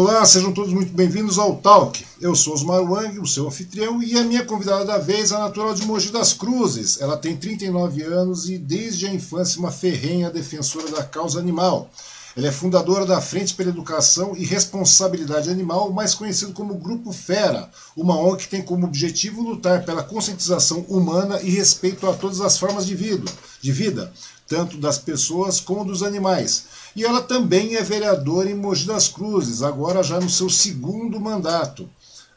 Olá, 0.00 0.24
sejam 0.24 0.52
todos 0.52 0.72
muito 0.72 0.92
bem-vindos 0.92 1.40
ao 1.40 1.56
Talk. 1.56 2.06
Eu 2.20 2.32
sou 2.36 2.54
Osmar 2.54 2.80
Wang, 2.80 3.18
o 3.18 3.26
seu 3.26 3.48
anfitrião, 3.48 4.00
e 4.00 4.16
a 4.16 4.22
minha 4.22 4.44
convidada 4.44 4.84
da 4.84 4.96
vez 4.96 5.32
é 5.32 5.34
a 5.34 5.40
natural 5.40 5.74
de 5.74 5.84
Mogi 5.84 6.12
das 6.12 6.32
Cruzes. 6.32 7.00
Ela 7.00 7.16
tem 7.16 7.36
39 7.36 8.04
anos 8.04 8.48
e 8.48 8.58
desde 8.58 9.06
a 9.06 9.12
infância 9.12 9.58
uma 9.58 9.72
ferrenha 9.72 10.30
defensora 10.30 10.88
da 10.88 11.02
causa 11.02 11.40
animal. 11.40 11.90
Ela 12.36 12.46
é 12.46 12.52
fundadora 12.52 13.04
da 13.04 13.20
Frente 13.20 13.54
pela 13.54 13.70
Educação 13.70 14.34
e 14.36 14.44
Responsabilidade 14.44 15.50
Animal, 15.50 15.92
mais 15.92 16.14
conhecido 16.14 16.52
como 16.52 16.78
Grupo 16.78 17.10
Fera, 17.12 17.68
uma 17.96 18.16
ONG 18.16 18.44
que 18.44 18.48
tem 18.50 18.62
como 18.62 18.86
objetivo 18.86 19.42
lutar 19.42 19.84
pela 19.84 20.04
conscientização 20.04 20.86
humana 20.88 21.40
e 21.42 21.50
respeito 21.50 22.08
a 22.08 22.14
todas 22.14 22.40
as 22.40 22.56
formas 22.56 22.86
de 22.86 22.94
vida, 22.94 23.28
de 23.60 23.72
vida 23.72 24.12
tanto 24.48 24.78
das 24.78 24.98
pessoas 24.98 25.60
como 25.60 25.84
dos 25.84 26.02
animais. 26.02 26.66
E 26.96 27.04
ela 27.04 27.20
também 27.20 27.76
é 27.76 27.82
vereadora 27.82 28.50
em 28.50 28.54
Mogi 28.54 28.86
das 28.86 29.06
Cruzes, 29.06 29.62
agora 29.62 30.02
já 30.02 30.18
no 30.18 30.30
seu 30.30 30.48
segundo 30.48 31.20
mandato. 31.20 31.88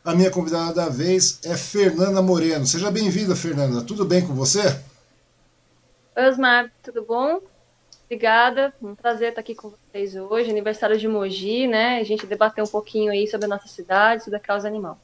A 0.04 0.14
minha 0.14 0.30
convidada 0.30 0.74
da 0.74 0.90
vez 0.90 1.40
é 1.44 1.56
Fernanda 1.56 2.22
Moreno. 2.22 2.66
Seja 2.66 2.92
bem-vinda, 2.92 3.36
Fernanda. 3.36 3.82
Tudo 3.84 4.04
bem 4.04 4.26
com 4.26 4.34
você? 4.34 4.80
Osmar, 6.16 6.72
tudo 6.84 7.04
bom? 7.04 7.40
Obrigada, 8.06 8.74
um 8.82 8.94
prazer 8.94 9.30
estar 9.30 9.40
aqui 9.40 9.56
com 9.56 9.72
vocês 9.72 10.18
hoje, 10.18 10.50
aniversário 10.50 10.98
de 10.98 11.08
Mogi, 11.08 11.66
né? 11.66 11.98
A 12.00 12.04
gente 12.04 12.28
debater 12.28 12.62
um 12.62 12.68
pouquinho 12.68 13.10
aí 13.10 13.26
sobre 13.26 13.46
a 13.46 13.50
nossa 13.50 13.70
cidade, 13.70 14.24
sobre 14.24 14.36
a 14.36 14.42
causa 14.42 14.68
animal. 14.68 15.00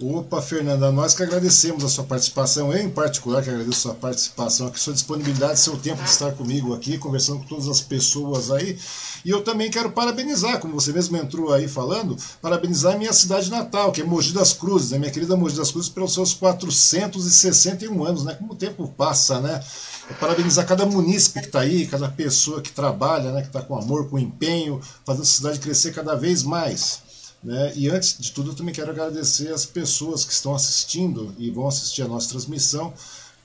Opa, 0.00 0.40
Fernanda, 0.40 0.92
nós 0.92 1.12
que 1.12 1.24
agradecemos 1.24 1.82
a 1.82 1.88
sua 1.88 2.04
participação, 2.04 2.72
eu 2.72 2.80
em 2.80 2.88
particular 2.88 3.42
que 3.42 3.50
agradeço 3.50 3.78
a 3.78 3.82
sua 3.82 3.94
participação 3.94 4.68
aqui, 4.68 4.78
sua 4.78 4.92
disponibilidade, 4.92 5.58
seu 5.58 5.76
tempo 5.76 6.00
de 6.04 6.08
estar 6.08 6.30
comigo 6.34 6.72
aqui, 6.72 6.96
conversando 6.98 7.40
com 7.40 7.46
todas 7.46 7.66
as 7.66 7.80
pessoas 7.80 8.52
aí. 8.52 8.78
E 9.24 9.30
eu 9.30 9.42
também 9.42 9.68
quero 9.72 9.90
parabenizar, 9.90 10.60
como 10.60 10.74
você 10.74 10.92
mesmo 10.92 11.16
entrou 11.16 11.52
aí 11.52 11.66
falando, 11.66 12.16
parabenizar 12.40 12.94
a 12.94 12.96
minha 12.96 13.12
cidade 13.12 13.50
natal, 13.50 13.90
que 13.90 14.00
é 14.00 14.04
Mogi 14.04 14.32
das 14.32 14.52
Cruzes, 14.52 14.92
né? 14.92 14.98
minha 14.98 15.10
querida 15.10 15.36
Mogi 15.36 15.56
das 15.56 15.72
Cruzes, 15.72 15.90
pelos 15.90 16.14
seus 16.14 16.32
461 16.32 18.04
anos, 18.04 18.22
né? 18.22 18.34
Como 18.34 18.52
o 18.52 18.56
tempo 18.56 18.86
passa, 18.96 19.40
né? 19.40 19.60
É 20.08 20.14
parabenizar 20.14 20.64
cada 20.64 20.86
munícipe 20.86 21.40
que 21.40 21.46
está 21.46 21.62
aí, 21.62 21.88
cada 21.88 22.08
pessoa 22.08 22.62
que 22.62 22.70
trabalha, 22.70 23.32
né? 23.32 23.40
que 23.40 23.48
está 23.48 23.62
com 23.62 23.76
amor, 23.76 24.08
com 24.08 24.16
empenho, 24.16 24.80
fazendo 25.04 25.24
a 25.24 25.26
cidade 25.26 25.58
crescer 25.58 25.92
cada 25.92 26.14
vez 26.14 26.44
mais. 26.44 27.07
Né? 27.42 27.72
E 27.76 27.88
antes 27.88 28.16
de 28.18 28.32
tudo, 28.32 28.50
eu 28.50 28.54
também 28.54 28.74
quero 28.74 28.90
agradecer 28.90 29.52
as 29.52 29.64
pessoas 29.64 30.24
que 30.24 30.32
estão 30.32 30.54
assistindo 30.54 31.34
e 31.38 31.50
vão 31.50 31.68
assistir 31.68 32.02
a 32.02 32.08
nossa 32.08 32.28
transmissão, 32.28 32.92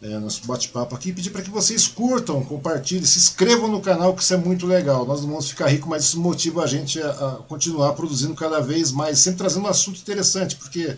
é, 0.02 0.20
nosso 0.20 0.46
bate-papo 0.46 0.96
aqui, 0.96 1.10
e 1.10 1.14
pedir 1.14 1.30
para 1.30 1.42
que 1.42 1.50
vocês 1.50 1.88
curtam, 1.88 2.44
compartilhem, 2.44 3.06
se 3.06 3.20
inscrevam 3.20 3.70
no 3.70 3.80
canal, 3.82 4.14
que 4.16 4.24
isso 4.24 4.34
é 4.34 4.38
muito 4.38 4.66
legal. 4.66 5.06
Nós 5.06 5.22
não 5.22 5.30
vamos 5.30 5.50
ficar 5.50 5.68
ricos, 5.68 5.88
mas 5.88 6.04
isso 6.06 6.20
motiva 6.20 6.64
a 6.64 6.68
gente 6.68 7.02
a, 7.02 7.10
a 7.10 7.32
continuar 7.48 7.94
produzindo 7.94 8.34
cada 8.34 8.60
vez 8.60 8.92
mais, 8.92 9.20
sempre 9.20 9.38
trazendo 9.40 9.66
um 9.66 9.70
assunto 9.70 10.00
interessante, 10.00 10.56
porque 10.56 10.98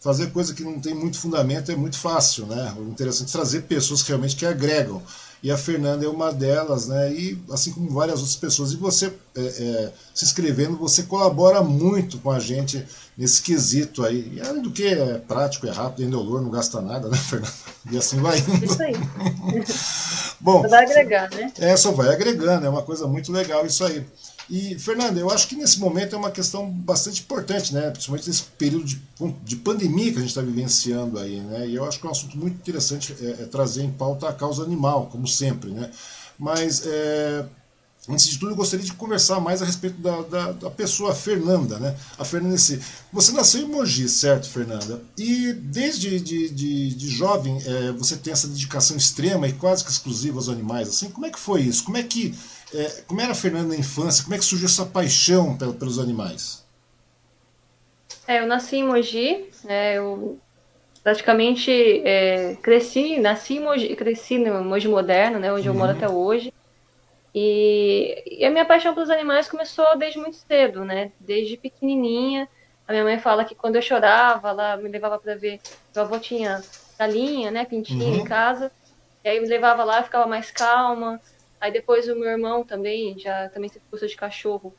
fazer 0.00 0.30
coisa 0.30 0.54
que 0.54 0.62
não 0.62 0.80
tem 0.80 0.94
muito 0.94 1.18
fundamento 1.18 1.72
é 1.72 1.76
muito 1.76 1.98
fácil, 1.98 2.46
né? 2.46 2.72
O 2.78 2.84
interessante 2.84 3.30
é 3.30 3.32
trazer 3.32 3.62
pessoas 3.62 4.02
que 4.02 4.08
realmente 4.08 4.36
que 4.36 4.46
agregam 4.46 5.02
e 5.42 5.50
a 5.50 5.56
Fernanda 5.56 6.04
é 6.04 6.08
uma 6.08 6.32
delas, 6.32 6.88
né? 6.88 7.12
E 7.12 7.38
assim 7.50 7.72
como 7.72 7.90
várias 7.90 8.18
outras 8.18 8.36
pessoas. 8.36 8.72
E 8.72 8.76
você 8.76 9.12
é, 9.36 9.40
é, 9.40 9.92
se 10.14 10.24
inscrevendo, 10.24 10.76
você 10.76 11.04
colabora 11.04 11.62
muito 11.62 12.18
com 12.18 12.30
a 12.30 12.40
gente 12.40 12.84
nesse 13.16 13.40
quesito 13.42 14.04
aí. 14.04 14.32
E 14.34 14.40
além 14.40 14.62
do 14.62 14.72
que 14.72 14.84
é 14.84 15.18
prático, 15.18 15.66
é 15.66 15.70
rápido, 15.70 16.02
é 16.02 16.06
indolor, 16.06 16.42
não 16.42 16.50
gasta 16.50 16.80
nada, 16.80 17.08
né, 17.08 17.16
Fernanda? 17.16 17.52
E 17.90 17.96
assim 17.96 18.18
vai 18.20 18.38
indo. 18.38 18.64
Isso 18.64 18.82
aí. 18.82 18.94
Bom, 20.40 20.62
só 20.62 20.68
vai 20.68 20.84
agregar, 20.84 21.30
né? 21.30 21.52
É, 21.58 21.76
só 21.76 21.92
vai 21.92 22.08
agregando, 22.08 22.66
é 22.66 22.68
uma 22.68 22.82
coisa 22.82 23.06
muito 23.06 23.30
legal 23.30 23.64
isso 23.64 23.84
aí. 23.84 24.04
E, 24.50 24.78
Fernanda, 24.78 25.20
eu 25.20 25.30
acho 25.30 25.46
que 25.46 25.54
nesse 25.54 25.78
momento 25.78 26.14
é 26.14 26.18
uma 26.18 26.30
questão 26.30 26.70
bastante 26.70 27.20
importante, 27.20 27.74
né? 27.74 27.90
principalmente 27.90 28.28
nesse 28.28 28.44
período 28.44 28.84
de, 28.84 29.00
de 29.44 29.56
pandemia 29.56 30.10
que 30.10 30.16
a 30.16 30.20
gente 30.20 30.30
está 30.30 30.40
vivenciando 30.40 31.18
aí. 31.18 31.40
Né? 31.40 31.68
E 31.68 31.74
eu 31.74 31.84
acho 31.84 32.00
que 32.00 32.06
é 32.06 32.08
um 32.08 32.12
assunto 32.12 32.38
muito 32.38 32.56
interessante 32.56 33.14
é, 33.20 33.42
é 33.42 33.46
trazer 33.46 33.82
em 33.82 33.90
pauta 33.90 34.26
a 34.26 34.32
causa 34.32 34.62
animal, 34.62 35.08
como 35.12 35.28
sempre. 35.28 35.70
Né? 35.70 35.90
Mas, 36.38 36.82
é, 36.86 37.44
antes 38.08 38.26
de 38.26 38.38
tudo, 38.38 38.52
eu 38.52 38.56
gostaria 38.56 38.86
de 38.86 38.94
conversar 38.94 39.38
mais 39.38 39.60
a 39.60 39.66
respeito 39.66 40.00
da, 40.00 40.22
da, 40.22 40.52
da 40.52 40.70
pessoa 40.70 41.14
Fernanda. 41.14 41.78
Né? 41.78 41.94
A 42.16 42.24
Fernanda 42.24 42.56
si. 42.56 42.80
Você 43.12 43.32
nasceu 43.32 43.60
em 43.60 43.68
Mogi, 43.68 44.08
certo, 44.08 44.48
Fernanda? 44.48 45.02
E 45.18 45.52
desde 45.52 46.18
de, 46.20 46.48
de, 46.48 46.94
de 46.94 47.08
jovem 47.10 47.60
é, 47.66 47.92
você 47.92 48.16
tem 48.16 48.32
essa 48.32 48.48
dedicação 48.48 48.96
extrema 48.96 49.46
e 49.46 49.52
quase 49.52 49.84
que 49.84 49.90
exclusiva 49.90 50.38
aos 50.38 50.48
animais. 50.48 50.88
Assim, 50.88 51.10
como 51.10 51.26
é 51.26 51.30
que 51.30 51.38
foi 51.38 51.60
isso? 51.60 51.84
Como 51.84 51.98
é 51.98 52.02
que 52.02 52.34
é, 52.74 53.02
como 53.06 53.20
era 53.20 53.32
a 53.32 53.34
Fernanda 53.34 53.68
na 53.68 53.76
infância? 53.76 54.22
Como 54.24 54.34
é 54.34 54.38
que 54.38 54.44
surgiu 54.44 54.66
essa 54.66 54.84
paixão 54.84 55.56
pelos 55.56 55.98
animais? 55.98 56.66
É, 58.26 58.40
eu 58.40 58.46
nasci 58.46 58.76
em 58.76 58.84
Mogi, 58.84 59.48
né, 59.64 59.96
eu 59.96 60.38
praticamente 61.02 61.70
é, 62.04 62.56
cresci, 62.62 63.18
nasci 63.18 63.54
em 63.56 63.60
Mogi, 63.60 63.96
cresci 63.96 64.38
no 64.38 64.62
Mogi 64.62 64.86
Moderno, 64.86 65.38
né, 65.38 65.50
onde 65.52 65.68
uhum. 65.68 65.74
eu 65.74 65.78
moro 65.78 65.92
uhum. 65.92 65.96
até 65.96 66.08
hoje. 66.08 66.52
E, 67.34 68.40
e, 68.40 68.44
a 68.44 68.50
minha 68.50 68.64
paixão 68.64 68.94
pelos 68.94 69.10
animais 69.10 69.48
começou 69.48 69.96
desde 69.96 70.18
muito 70.18 70.36
cedo, 70.36 70.84
né? 70.84 71.12
Desde 71.20 71.56
pequenininha. 71.56 72.48
A 72.86 72.92
minha 72.92 73.04
mãe 73.04 73.18
fala 73.18 73.44
que 73.44 73.54
quando 73.54 73.76
eu 73.76 73.82
chorava, 73.82 74.48
ela 74.48 74.76
me 74.76 74.88
levava 74.88 75.18
para 75.18 75.36
ver. 75.36 75.60
Meu 75.94 76.04
avô 76.04 76.18
tinha 76.18 76.62
galinha, 76.98 77.50
né? 77.50 77.64
Pintinha 77.64 78.06
uhum. 78.06 78.16
em 78.16 78.24
casa. 78.24 78.72
E 79.22 79.28
aí 79.28 79.40
me 79.40 79.46
levava 79.46 79.84
lá, 79.84 80.02
ficava 80.02 80.26
mais 80.26 80.50
calma. 80.50 81.20
Aí 81.60 81.72
depois 81.72 82.08
o 82.08 82.14
meu 82.14 82.28
irmão 82.28 82.64
também, 82.64 83.18
já 83.18 83.48
também 83.48 83.68
sempre 83.68 83.88
gostou 83.90 84.08
de 84.08 84.16
cachorro. 84.16 84.74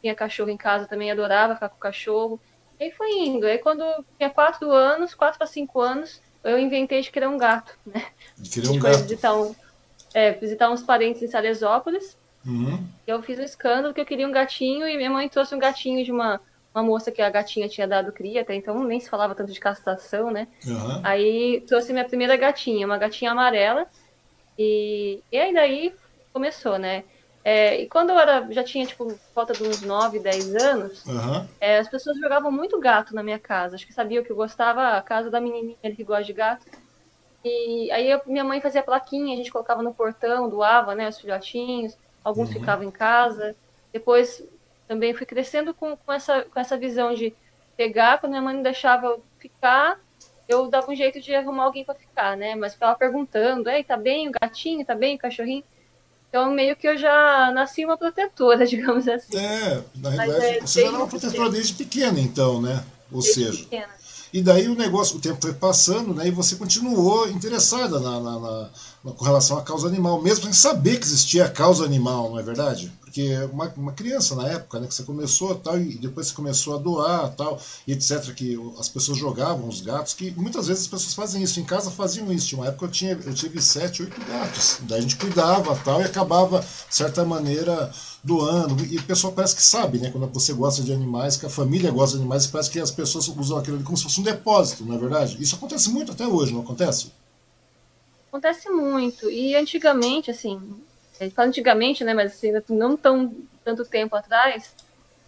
Tinha 0.00 0.14
cachorro 0.14 0.50
em 0.50 0.56
casa, 0.56 0.86
também 0.86 1.10
adorava 1.10 1.54
ficar 1.54 1.68
com 1.68 1.76
o 1.76 1.80
cachorro. 1.80 2.40
E 2.78 2.84
aí 2.84 2.90
foi 2.90 3.10
indo. 3.12 3.46
Aí 3.46 3.58
quando 3.58 3.84
tinha 4.18 4.30
quatro 4.30 4.70
anos, 4.70 5.14
quatro 5.14 5.38
para 5.38 5.46
cinco 5.46 5.80
anos, 5.80 6.20
eu 6.44 6.58
inventei 6.58 7.00
de 7.00 7.10
querer 7.10 7.28
um 7.28 7.38
gato, 7.38 7.78
né? 7.86 8.06
De 8.36 8.50
querer 8.50 8.68
um 8.70 8.78
gato. 8.78 9.02
Visitar, 9.02 9.34
um, 9.34 9.54
é, 10.12 10.32
visitar 10.32 10.70
uns 10.70 10.82
parentes 10.82 11.22
em 11.22 11.28
Salesópolis. 11.28 12.18
Uhum. 12.44 12.84
Eu 13.06 13.22
fiz 13.22 13.38
um 13.38 13.44
escândalo 13.44 13.94
que 13.94 14.00
eu 14.00 14.06
queria 14.06 14.26
um 14.26 14.32
gatinho 14.32 14.86
e 14.88 14.96
minha 14.96 15.10
mãe 15.10 15.28
trouxe 15.28 15.54
um 15.54 15.58
gatinho 15.58 16.04
de 16.04 16.10
uma, 16.10 16.40
uma 16.74 16.82
moça 16.82 17.12
que 17.12 17.22
a 17.22 17.30
gatinha 17.30 17.68
tinha 17.68 17.86
dado 17.86 18.12
cria, 18.12 18.42
até 18.42 18.54
então 18.54 18.82
nem 18.82 18.98
se 18.98 19.08
falava 19.08 19.34
tanto 19.34 19.52
de 19.52 19.60
castração, 19.60 20.30
né? 20.30 20.48
Uhum. 20.66 21.00
Aí 21.04 21.60
trouxe 21.66 21.92
minha 21.92 22.04
primeira 22.04 22.36
gatinha, 22.36 22.84
uma 22.84 22.98
gatinha 22.98 23.30
amarela. 23.30 23.86
E, 24.58 25.22
e 25.30 25.38
aí 25.38 25.54
daí 25.54 25.94
começou, 26.32 26.78
né? 26.78 27.04
É, 27.44 27.80
e 27.80 27.88
quando 27.88 28.10
eu 28.10 28.18
era, 28.18 28.46
já 28.52 28.62
tinha, 28.62 28.86
tipo, 28.86 29.12
falta 29.34 29.52
de 29.52 29.64
uns 29.64 29.82
9, 29.82 30.20
10 30.20 30.54
anos, 30.54 31.04
uhum. 31.06 31.46
é, 31.60 31.78
as 31.78 31.88
pessoas 31.88 32.16
jogavam 32.18 32.52
muito 32.52 32.78
gato 32.78 33.14
na 33.14 33.22
minha 33.22 33.38
casa. 33.38 33.74
Acho 33.74 33.86
que 33.86 33.92
sabiam 33.92 34.22
que 34.22 34.30
eu 34.30 34.36
gostava, 34.36 34.96
a 34.96 35.02
casa 35.02 35.28
da 35.28 35.40
menininha 35.40 35.76
que 35.96 36.04
gosta 36.04 36.24
de 36.24 36.32
gato. 36.32 36.66
E 37.44 37.90
aí 37.90 38.08
eu, 38.08 38.20
minha 38.26 38.44
mãe 38.44 38.60
fazia 38.60 38.82
plaquinha, 38.82 39.34
a 39.34 39.36
gente 39.36 39.50
colocava 39.50 39.82
no 39.82 39.92
portão, 39.92 40.48
doava, 40.48 40.94
né, 40.94 41.08
os 41.08 41.18
filhotinhos. 41.18 41.96
Alguns 42.22 42.48
uhum. 42.48 42.60
ficavam 42.60 42.84
em 42.84 42.90
casa. 42.92 43.56
Depois 43.92 44.44
também 44.86 45.12
fui 45.12 45.26
crescendo 45.26 45.74
com, 45.74 45.96
com, 45.96 46.12
essa, 46.12 46.42
com 46.42 46.60
essa 46.60 46.76
visão 46.76 47.12
de 47.12 47.34
pegar, 47.76 48.18
quando 48.18 48.30
minha 48.30 48.42
mãe 48.42 48.54
não 48.54 48.62
deixava 48.62 49.06
eu 49.06 49.24
ficar, 49.38 49.98
eu 50.48 50.68
dava 50.68 50.90
um 50.90 50.94
jeito 50.94 51.20
de 51.20 51.34
arrumar 51.34 51.64
alguém 51.64 51.84
para 51.84 51.94
ficar, 51.94 52.36
né? 52.36 52.54
Mas 52.54 52.74
ficava 52.74 52.96
perguntando, 52.96 53.68
ei, 53.68 53.82
tá 53.82 53.96
bem 53.96 54.28
o 54.28 54.32
gatinho, 54.32 54.84
tá 54.84 54.94
bem 54.94 55.16
o 55.16 55.18
cachorrinho? 55.18 55.64
Então, 56.32 56.50
meio 56.50 56.74
que 56.74 56.88
eu 56.88 56.96
já 56.96 57.52
nasci 57.54 57.84
uma 57.84 57.98
protetora, 57.98 58.64
digamos 58.66 59.06
assim. 59.06 59.36
É, 59.36 59.82
na 59.96 60.08
realidade, 60.08 60.44
é, 60.46 60.60
você 60.62 60.80
já 60.80 60.88
era 60.88 60.96
uma 60.96 61.06
protetora 61.06 61.50
desde 61.50 61.74
pequena, 61.74 62.18
então, 62.18 62.62
né? 62.62 62.82
Ou 63.12 63.20
desde 63.20 63.34
seja. 63.34 63.64
Pequena. 63.64 64.02
E 64.32 64.40
daí 64.40 64.66
o 64.66 64.74
negócio, 64.74 65.18
o 65.18 65.20
tempo 65.20 65.42
foi 65.42 65.52
passando, 65.52 66.14
né? 66.14 66.26
E 66.26 66.30
você 66.30 66.56
continuou 66.56 67.28
interessada 67.28 68.00
na, 68.00 68.18
na, 68.18 68.38
na, 68.38 68.40
na 68.40 68.70
com 69.10 69.24
relação 69.24 69.58
à 69.58 69.62
causa 69.62 69.88
animal, 69.88 70.22
mesmo 70.22 70.44
sem 70.44 70.52
saber 70.52 70.98
que 70.98 71.06
existia 71.06 71.46
a 71.46 71.50
causa 71.50 71.84
animal, 71.84 72.30
não 72.30 72.38
é 72.38 72.42
verdade? 72.42 72.92
Porque 73.00 73.36
uma, 73.52 73.70
uma 73.76 73.92
criança 73.92 74.34
na 74.34 74.48
época, 74.48 74.80
né, 74.80 74.86
que 74.86 74.94
você 74.94 75.02
começou 75.02 75.54
tal, 75.56 75.78
e 75.78 75.96
depois 75.98 76.28
você 76.28 76.34
começou 76.34 76.76
a 76.76 76.78
doar 76.78 77.30
tal, 77.36 77.60
e 77.86 77.92
etc., 77.92 78.32
que 78.32 78.58
as 78.78 78.88
pessoas 78.88 79.18
jogavam 79.18 79.68
os 79.68 79.80
gatos, 79.80 80.14
que 80.14 80.30
muitas 80.30 80.68
vezes 80.68 80.84
as 80.84 80.88
pessoas 80.88 81.12
fazem 81.12 81.42
isso, 81.42 81.60
em 81.60 81.64
casa 81.64 81.90
faziam 81.90 82.32
isso. 82.32 82.46
Tinha 82.46 82.60
uma 82.60 82.68
época 82.68 82.86
eu, 82.86 82.90
tinha, 82.90 83.12
eu 83.12 83.34
tive 83.34 83.60
sete, 83.60 84.02
oito 84.02 84.18
gatos. 84.24 84.78
Daí 84.82 85.00
a 85.00 85.02
gente 85.02 85.16
cuidava 85.16 85.76
tal, 85.84 86.00
e 86.00 86.04
acabava, 86.04 86.60
de 86.60 86.96
certa 86.96 87.24
maneira, 87.24 87.92
doando. 88.24 88.82
E 88.84 88.96
o 88.96 89.02
pessoal 89.02 89.32
parece 89.32 89.56
que 89.56 89.62
sabe, 89.62 89.98
né? 89.98 90.10
Quando 90.10 90.26
você 90.32 90.52
gosta 90.54 90.82
de 90.82 90.92
animais, 90.92 91.36
que 91.36 91.44
a 91.44 91.50
família 91.50 91.90
gosta 91.90 92.16
de 92.16 92.22
animais, 92.22 92.46
parece 92.46 92.70
que 92.70 92.80
as 92.80 92.90
pessoas 92.90 93.28
usam 93.28 93.58
aquilo 93.58 93.76
ali 93.76 93.84
como 93.84 93.96
se 93.96 94.04
fosse 94.04 94.20
um 94.20 94.24
depósito, 94.24 94.86
não 94.86 94.94
é 94.94 94.98
verdade? 94.98 95.36
Isso 95.40 95.56
acontece 95.56 95.90
muito 95.90 96.12
até 96.12 96.26
hoje, 96.26 96.54
não 96.54 96.62
acontece? 96.62 97.08
Acontece 98.32 98.70
muito. 98.70 99.30
E 99.30 99.54
antigamente, 99.54 100.30
assim, 100.30 100.58
a 101.20 101.24
gente 101.24 101.34
fala 101.34 101.48
antigamente, 101.48 102.02
né, 102.02 102.14
mas 102.14 102.32
assim, 102.32 102.50
não 102.70 102.96
tão 102.96 103.36
tanto 103.62 103.84
tempo 103.84 104.16
atrás, 104.16 104.74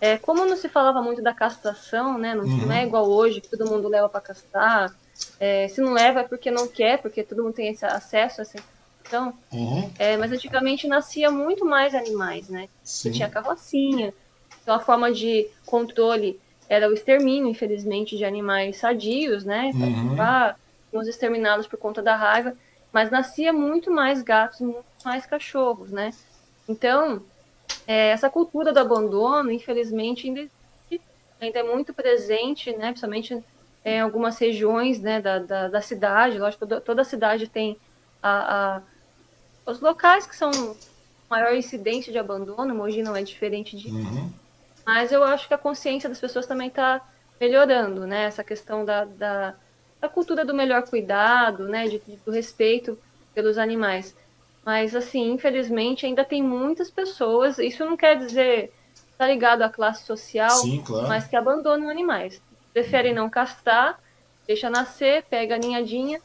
é, 0.01 0.17
como 0.17 0.47
não 0.47 0.57
se 0.57 0.71
falava 0.71 1.03
muito 1.03 1.21
da 1.23 1.35
castração, 1.35 2.17
né, 2.17 2.35
não, 2.35 2.45
uhum. 2.45 2.67
não 2.67 2.73
é 2.73 2.83
igual 2.83 3.07
hoje, 3.09 3.43
que 3.43 3.49
todo 3.49 3.71
mundo 3.71 3.89
leva 3.89 4.09
para 4.09 4.23
castrar, 4.23 4.97
é, 5.39 5.69
se 5.69 5.83
não 5.83 5.93
leva 5.93 6.21
é 6.21 6.25
porque 6.25 6.51
não 6.51 6.67
quer, 6.67 7.01
porque 7.01 7.23
todo 7.23 7.45
mundo 7.45 7.55
tem 7.55 7.69
esse 7.69 7.85
acesso 7.85 8.41
a 8.41 8.43
essa 8.43 8.57
informação, 8.57 9.39
uhum. 9.53 9.91
é, 9.99 10.17
mas 10.17 10.33
antigamente 10.33 10.89
nascia 10.89 11.31
muito 11.31 11.65
mais 11.65 11.95
animais, 11.95 12.49
né, 12.49 12.69
tinha 12.85 13.29
carrocinha, 13.29 14.13
Então, 14.63 14.75
a 14.75 14.81
forma 14.81 15.13
de 15.13 15.47
controle 15.67 16.41
era 16.69 16.89
o 16.89 16.95
extermínio, 16.95 17.49
infelizmente, 17.49 18.17
de 18.17 18.25
animais 18.25 18.79
sadios, 18.79 19.45
né? 19.45 19.71
Uhum. 19.75 20.17
Para 20.17 20.57
uns 20.93 21.07
exterminados 21.07 21.67
por 21.67 21.79
conta 21.79 22.03
da 22.03 22.17
raiva, 22.17 22.57
mas 22.95 23.11
nascia 23.11 23.53
muito 23.53 23.91
mais 23.91 24.23
gatos, 24.23 24.61
muito 24.61 24.85
mais 25.05 25.27
cachorros, 25.27 25.91
né? 25.91 26.13
Então, 26.69 27.21
é, 27.89 28.11
essa 28.11 28.31
cultura 28.31 28.73
do 28.73 28.79
abandono, 28.79 29.51
infelizmente, 29.51 30.29
ainda, 30.29 30.49
ainda 31.41 31.59
é 31.59 31.63
muito 31.65 31.93
presente, 31.93 32.71
né? 32.71 32.91
Principalmente 32.91 33.43
em 33.85 34.01
algumas 34.01 34.39
regiões 34.39 35.01
né, 35.01 35.21
da, 35.21 35.41
da, 35.41 35.69
da 35.69 35.81
cidade. 35.81 36.39
Lógico, 36.39 36.67
toda, 36.67 36.81
toda 36.81 37.03
cidade 37.03 37.49
tem 37.49 37.77
a, 38.23 38.77
a, 38.77 38.83
os 39.71 39.81
locais 39.81 40.25
que 40.25 40.37
são 40.37 40.53
maior 41.29 41.53
incidência 41.53 42.13
de 42.13 42.19
abandono, 42.19 42.75
Mogi 42.77 43.03
não 43.03 43.17
é 43.17 43.25
diferente 43.25 43.77
disso. 43.77 43.97
Uhum. 43.97 44.33
Mas 44.87 45.11
eu 45.11 45.25
acho 45.25 45.49
que 45.49 45.55
a 45.55 45.59
consciência 45.59 46.09
das 46.09 46.21
pessoas 46.21 46.47
também 46.47 46.69
está 46.69 47.03
melhorando, 47.41 48.07
né? 48.07 48.23
Essa 48.25 48.45
questão 48.45 48.85
da, 48.85 49.05
da, 49.05 49.57
da, 50.05 50.09
cultura 50.09 50.45
do 50.45 50.55
melhor 50.55 50.83
cuidado, 50.89 51.69
né? 51.69 51.89
De, 51.89 51.99
do 52.25 52.31
respeito 52.31 52.99
pelos 53.35 53.59
animais. 53.59 54.15
Mas, 54.65 54.95
assim, 54.95 55.33
infelizmente, 55.33 56.07
ainda 56.07 56.25
tem 56.25 56.43
muitas 56.43 56.91
pessoas, 56.91 57.59
isso 57.59 57.85
não 57.85 57.97
quer 57.97 58.17
dizer 58.17 58.73
tá 59.17 59.29
ligado 59.29 59.63
à 59.63 59.69
classe 59.69 60.05
social, 60.05 60.51
Sim, 60.51 60.83
claro. 60.85 61.07
mas 61.07 61.27
que 61.27 61.37
abandonam 61.37 61.89
animais. 61.89 62.43
Preferem 62.73 63.15
não 63.15 63.31
castrar, 63.31 64.01
deixa 64.47 64.69
nascer, 64.69 65.25
pega 65.31 65.55
a 65.55 65.59
ninhadinha, 65.59 66.21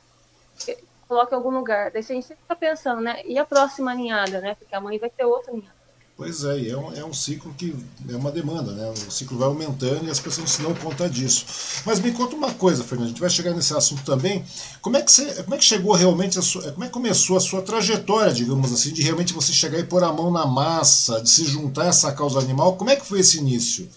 coloca 1.08 1.34
em 1.34 1.38
algum 1.38 1.52
lugar. 1.52 1.92
Daí 1.92 2.02
a 2.02 2.04
gente 2.04 2.26
sempre 2.26 2.42
fica 2.42 2.56
pensando, 2.56 3.02
né? 3.02 3.22
E 3.26 3.38
a 3.38 3.46
próxima 3.46 3.94
ninhada, 3.94 4.42
né? 4.42 4.56
Porque 4.56 4.74
a 4.74 4.82
mãe 4.82 4.98
vai 4.98 5.10
ter 5.10 5.26
outra 5.26 5.54
ninhada. 5.54 5.79
Pois 6.20 6.44
é, 6.44 6.60
e 6.60 6.70
é 6.70 6.78
um, 6.78 6.94
é 6.94 7.06
um 7.06 7.14
ciclo 7.14 7.54
que 7.58 7.74
é 8.10 8.16
uma 8.18 8.30
demanda, 8.30 8.74
né? 8.74 8.92
O 9.08 9.10
ciclo 9.10 9.38
vai 9.38 9.48
aumentando 9.48 10.06
e 10.06 10.10
as 10.10 10.20
pessoas 10.20 10.52
se 10.52 10.62
dão 10.62 10.76
conta 10.76 11.10
disso. 11.10 11.46
Mas 11.86 12.02
me 12.02 12.12
conta 12.12 12.36
uma 12.36 12.54
coisa, 12.54 12.84
Fernando, 12.84 13.06
a 13.06 13.10
gente 13.12 13.22
vai 13.22 13.30
chegar 13.30 13.54
nesse 13.54 13.74
assunto 13.74 14.04
também. 14.04 14.44
Como 14.82 14.98
é 14.98 15.02
que, 15.02 15.10
você, 15.10 15.42
como 15.44 15.56
é 15.56 15.58
que 15.58 15.64
chegou 15.64 15.94
realmente, 15.94 16.38
sua, 16.42 16.74
como 16.74 16.84
é 16.84 16.88
que 16.88 16.94
começou 16.94 17.38
a 17.38 17.40
sua 17.40 17.62
trajetória, 17.62 18.34
digamos 18.34 18.74
assim, 18.74 18.92
de 18.92 19.02
realmente 19.02 19.32
você 19.32 19.54
chegar 19.54 19.80
e 19.80 19.86
pôr 19.86 20.04
a 20.04 20.12
mão 20.12 20.30
na 20.30 20.46
massa, 20.46 21.22
de 21.22 21.30
se 21.30 21.46
juntar 21.46 21.84
a 21.84 21.88
essa 21.88 22.12
causa 22.12 22.38
animal? 22.38 22.76
Como 22.76 22.90
é 22.90 22.98
que 22.98 23.06
foi 23.06 23.22
esse 23.22 23.38
início? 23.38 23.88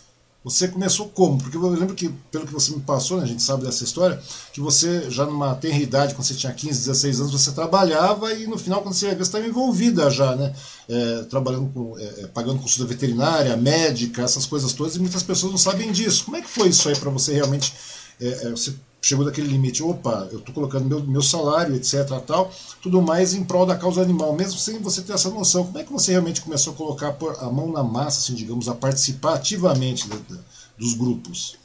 Você 0.45 0.67
começou 0.67 1.09
como? 1.09 1.39
Porque 1.39 1.57
eu 1.57 1.69
lembro 1.69 1.95
que, 1.95 2.09
pelo 2.31 2.47
que 2.47 2.53
você 2.53 2.73
me 2.73 2.81
passou, 2.81 3.19
né, 3.19 3.23
a 3.23 3.27
gente 3.27 3.43
sabe 3.43 3.65
dessa 3.65 3.85
história, 3.85 4.21
que 4.53 4.61
você 4.61 5.09
já 5.09 5.25
numa 5.25 5.55
tenra 5.55 5.79
idade, 5.79 6.15
quando 6.15 6.27
você 6.27 6.35
tinha 6.35 6.53
15, 6.53 6.81
16 6.81 7.21
anos, 7.21 7.33
você 7.33 7.53
trabalhava 7.53 8.33
e 8.33 8.47
no 8.47 8.59
final, 8.59 8.83
quando 8.83 8.95
você 8.95 9.07
ia 9.07 9.13
ver, 9.13 9.19
você 9.19 9.23
estava 9.23 9.47
envolvida 9.47 10.11
já, 10.11 10.35
né? 10.35 10.53
É, 10.89 11.23
trabalhando 11.31 11.71
com, 11.73 11.97
é, 11.97 12.27
pagando 12.29 12.61
consulta 12.61 12.89
veterinária, 12.89 13.57
médica, 13.57 14.23
essas 14.23 14.45
coisas 14.45 14.73
todas, 14.73 14.97
e 14.97 14.99
muitas 14.99 15.23
pessoas 15.23 15.53
não 15.53 15.59
sabem 15.59 15.93
disso. 15.93 16.25
Como 16.25 16.37
é 16.37 16.43
que 16.43 16.51
foi 16.51 16.69
isso 16.69 16.89
aí 16.89 16.97
para 16.97 17.11
você 17.11 17.35
realmente? 17.35 17.73
É, 18.21 18.51
você 18.51 18.75
chegou 19.03 19.25
daquele 19.25 19.49
limite, 19.49 19.83
opa, 19.83 20.29
eu 20.31 20.39
estou 20.39 20.55
colocando 20.55 20.87
meu, 20.87 21.01
meu 21.01 21.23
salário, 21.23 21.75
etc, 21.75 22.09
tal, 22.25 22.51
tudo 22.81 23.03
mais 23.03 23.35
em 23.35 23.45
prol 23.45 23.67
da 23.67 23.77
causa 23.77 24.01
animal, 24.01 24.33
mesmo 24.33 24.59
sem 24.59 24.79
você 24.79 25.03
ter 25.03 25.13
essa 25.13 25.29
noção. 25.29 25.65
Como 25.67 25.79
é 25.79 25.83
que 25.83 25.93
você 25.93 26.13
realmente 26.13 26.41
começou 26.41 26.73
a 26.73 26.77
colocar 26.77 27.17
a 27.41 27.51
mão 27.51 27.73
na 27.73 27.83
massa, 27.83 28.21
assim, 28.21 28.35
digamos, 28.35 28.69
a 28.69 28.75
participar 28.75 29.35
ativamente 29.35 30.09
de, 30.09 30.17
de, 30.19 30.39
dos 30.79 30.95
grupos? 30.95 31.59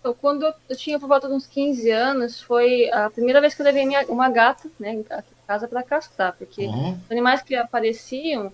Então, 0.00 0.14
quando 0.20 0.44
eu 0.68 0.76
tinha 0.76 1.00
por 1.00 1.08
volta 1.08 1.26
de 1.28 1.34
uns 1.34 1.46
15 1.46 1.90
anos, 1.90 2.40
foi 2.40 2.90
a 2.92 3.08
primeira 3.08 3.40
vez 3.40 3.54
que 3.54 3.62
eu 3.62 3.66
levei 3.66 3.86
minha, 3.86 4.06
uma 4.06 4.28
gata, 4.28 4.70
né, 4.78 4.92
em 4.92 5.04
casa 5.46 5.66
para 5.66 5.82
castrar, 5.82 6.34
porque 6.34 6.66
uhum. 6.66 6.92
os 6.92 7.10
animais 7.10 7.42
que 7.42 7.54
apareciam, 7.54 8.52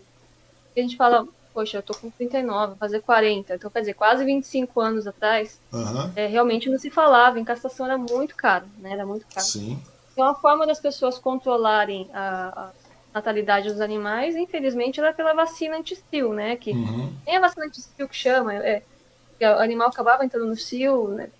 a 0.76 0.80
gente 0.80 0.96
fala, 0.96 1.26
poxa, 1.54 1.78
eu 1.78 1.82
tô 1.82 1.94
com 1.94 2.10
39, 2.10 2.70
vou 2.70 2.76
fazer 2.76 3.00
40. 3.00 3.54
Então, 3.54 3.70
quer 3.70 3.80
dizer, 3.80 3.94
quase 3.94 4.24
25 4.24 4.80
anos 4.80 5.06
atrás, 5.06 5.60
uhum. 5.72 6.10
é, 6.16 6.26
realmente 6.26 6.68
não 6.68 6.78
se 6.78 6.90
falava, 6.90 7.38
em 7.38 7.44
castração 7.44 7.86
era 7.86 7.96
muito 7.96 8.34
caro, 8.34 8.66
né? 8.78 8.92
Era 8.92 9.06
muito 9.06 9.24
caro. 9.32 9.46
Sim. 9.46 9.80
Então, 10.12 10.26
a 10.26 10.34
forma 10.34 10.66
das 10.66 10.80
pessoas 10.80 11.16
controlarem 11.18 12.10
a, 12.12 12.48
a 12.66 12.70
natalidade 13.14 13.70
dos 13.70 13.80
animais, 13.80 14.34
infelizmente, 14.34 14.98
era 14.98 15.12
pela 15.12 15.32
vacina 15.32 15.76
anti-cio, 15.76 16.32
né? 16.32 16.56
Que 16.56 16.72
uhum. 16.72 17.14
nem 17.24 17.36
a 17.36 17.40
vacina 17.40 17.66
anti-cio 17.66 18.08
que 18.08 18.16
chama, 18.16 18.52
é, 18.54 18.82
o 19.40 19.60
animal 19.60 19.88
acabava 19.88 20.24
entrando 20.24 20.46
no 20.46 20.56
cio, 20.56 21.08
né? 21.08 21.30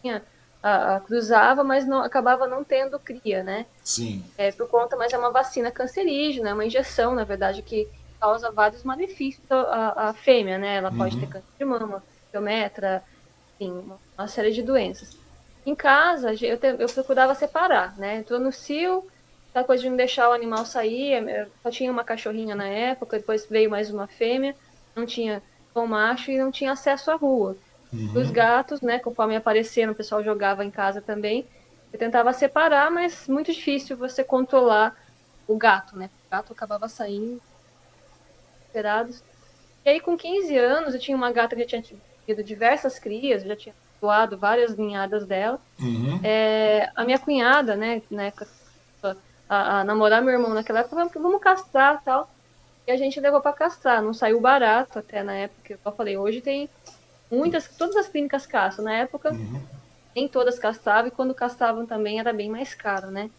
Tinha, 0.00 0.22
a, 0.62 0.96
a, 0.96 1.00
cruzava, 1.00 1.62
mas 1.64 1.86
não 1.86 2.02
acabava 2.02 2.46
não 2.46 2.62
tendo 2.62 2.98
cria, 2.98 3.42
né? 3.42 3.66
Sim. 3.82 4.24
É, 4.38 4.52
por 4.52 4.68
conta, 4.68 4.96
mas 4.96 5.12
é 5.12 5.18
uma 5.18 5.30
vacina 5.30 5.70
cancerígena, 5.70 6.50
é 6.50 6.54
uma 6.54 6.64
injeção, 6.64 7.14
na 7.14 7.24
verdade, 7.24 7.62
que 7.62 7.88
causa 8.22 8.52
vários 8.52 8.84
malefícios 8.84 9.44
à, 9.50 10.10
à 10.10 10.14
fêmea, 10.14 10.56
né? 10.56 10.76
Ela 10.76 10.92
pode 10.92 11.16
uhum. 11.16 11.20
ter 11.22 11.26
câncer 11.26 11.48
de 11.58 11.64
mama, 11.64 12.04
piometra, 12.30 13.02
enfim, 13.58 13.84
uma 14.16 14.28
série 14.28 14.52
de 14.52 14.62
doenças. 14.62 15.18
Em 15.66 15.74
casa, 15.74 16.32
eu, 16.32 16.56
te, 16.56 16.68
eu 16.78 16.88
procurava 16.88 17.34
separar, 17.34 17.98
né? 17.98 18.18
Entrou 18.18 18.38
no 18.38 18.52
cio, 18.52 19.04
aquela 19.50 19.64
coisa 19.64 19.82
de 19.82 19.90
não 19.90 19.96
deixar 19.96 20.28
o 20.28 20.32
animal 20.32 20.64
sair, 20.64 21.14
eu 21.28 21.48
só 21.64 21.70
tinha 21.70 21.90
uma 21.90 22.04
cachorrinha 22.04 22.54
na 22.54 22.68
época, 22.68 23.18
depois 23.18 23.44
veio 23.50 23.68
mais 23.68 23.90
uma 23.90 24.06
fêmea, 24.06 24.54
não 24.94 25.04
tinha 25.04 25.42
um 25.74 25.86
macho 25.86 26.30
e 26.30 26.38
não 26.38 26.52
tinha 26.52 26.70
acesso 26.70 27.10
à 27.10 27.16
rua. 27.16 27.56
Uhum. 27.92 28.12
Os 28.14 28.30
gatos, 28.30 28.80
né, 28.82 29.00
conforme 29.00 29.34
apareceram, 29.34 29.92
o 29.92 29.96
pessoal 29.96 30.22
jogava 30.22 30.64
em 30.64 30.70
casa 30.70 31.02
também. 31.02 31.44
Eu 31.92 31.98
tentava 31.98 32.32
separar, 32.32 32.88
mas 32.88 33.26
muito 33.26 33.52
difícil 33.52 33.96
você 33.96 34.22
controlar 34.22 34.96
o 35.48 35.56
gato, 35.56 35.98
né? 35.98 36.08
O 36.26 36.30
gato 36.30 36.52
acabava 36.52 36.88
saindo 36.88 37.42
esperados. 38.72 39.22
E 39.84 39.90
aí, 39.90 40.00
com 40.00 40.16
15 40.16 40.56
anos, 40.56 40.94
eu 40.94 41.00
tinha 41.00 41.16
uma 41.16 41.30
gata 41.30 41.54
que 41.54 41.62
já 41.62 41.68
tinha 41.82 42.00
tido 42.26 42.42
diversas 42.42 42.98
crias, 42.98 43.42
já 43.42 43.54
tinha 43.54 43.74
doado 44.00 44.38
várias 44.38 44.76
ninhadas 44.76 45.26
dela. 45.26 45.60
Uhum. 45.78 46.18
É, 46.24 46.90
a 46.96 47.04
minha 47.04 47.18
cunhada, 47.18 47.76
né, 47.76 48.00
na 48.10 48.24
época, 48.24 48.48
a, 49.48 49.80
a, 49.80 49.84
namorar 49.84 50.22
meu 50.22 50.32
irmão 50.32 50.54
naquela 50.54 50.80
época, 50.80 50.96
vamos, 50.96 51.12
vamos 51.12 51.40
castrar 51.40 52.00
e 52.00 52.04
tal. 52.04 52.30
E 52.86 52.90
a 52.90 52.96
gente 52.96 53.20
levou 53.20 53.40
para 53.40 53.52
castrar, 53.52 54.02
não 54.02 54.14
saiu 54.14 54.40
barato 54.40 54.98
até 54.98 55.22
na 55.22 55.34
época, 55.34 55.78
eu 55.84 55.92
falei, 55.92 56.16
hoje 56.16 56.40
tem 56.40 56.68
muitas, 57.30 57.68
todas 57.68 57.94
as 57.96 58.08
clínicas 58.08 58.46
castram. 58.46 58.86
Na 58.86 58.94
época, 58.94 59.32
uhum. 59.32 59.62
nem 60.16 60.26
todas 60.26 60.58
castravam, 60.58 61.08
e 61.08 61.10
quando 61.10 61.34
castravam 61.34 61.86
também 61.86 62.18
era 62.18 62.32
bem 62.32 62.48
mais 62.48 62.74
caro, 62.74 63.10
né? 63.10 63.30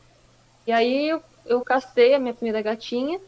E 0.66 0.72
aí 0.72 1.10
eu, 1.10 1.22
eu 1.46 1.62
castrei 1.62 2.13
a 2.13 2.20
minha 2.20 2.34
primeira 2.34 2.62
gatinha, 2.62 3.20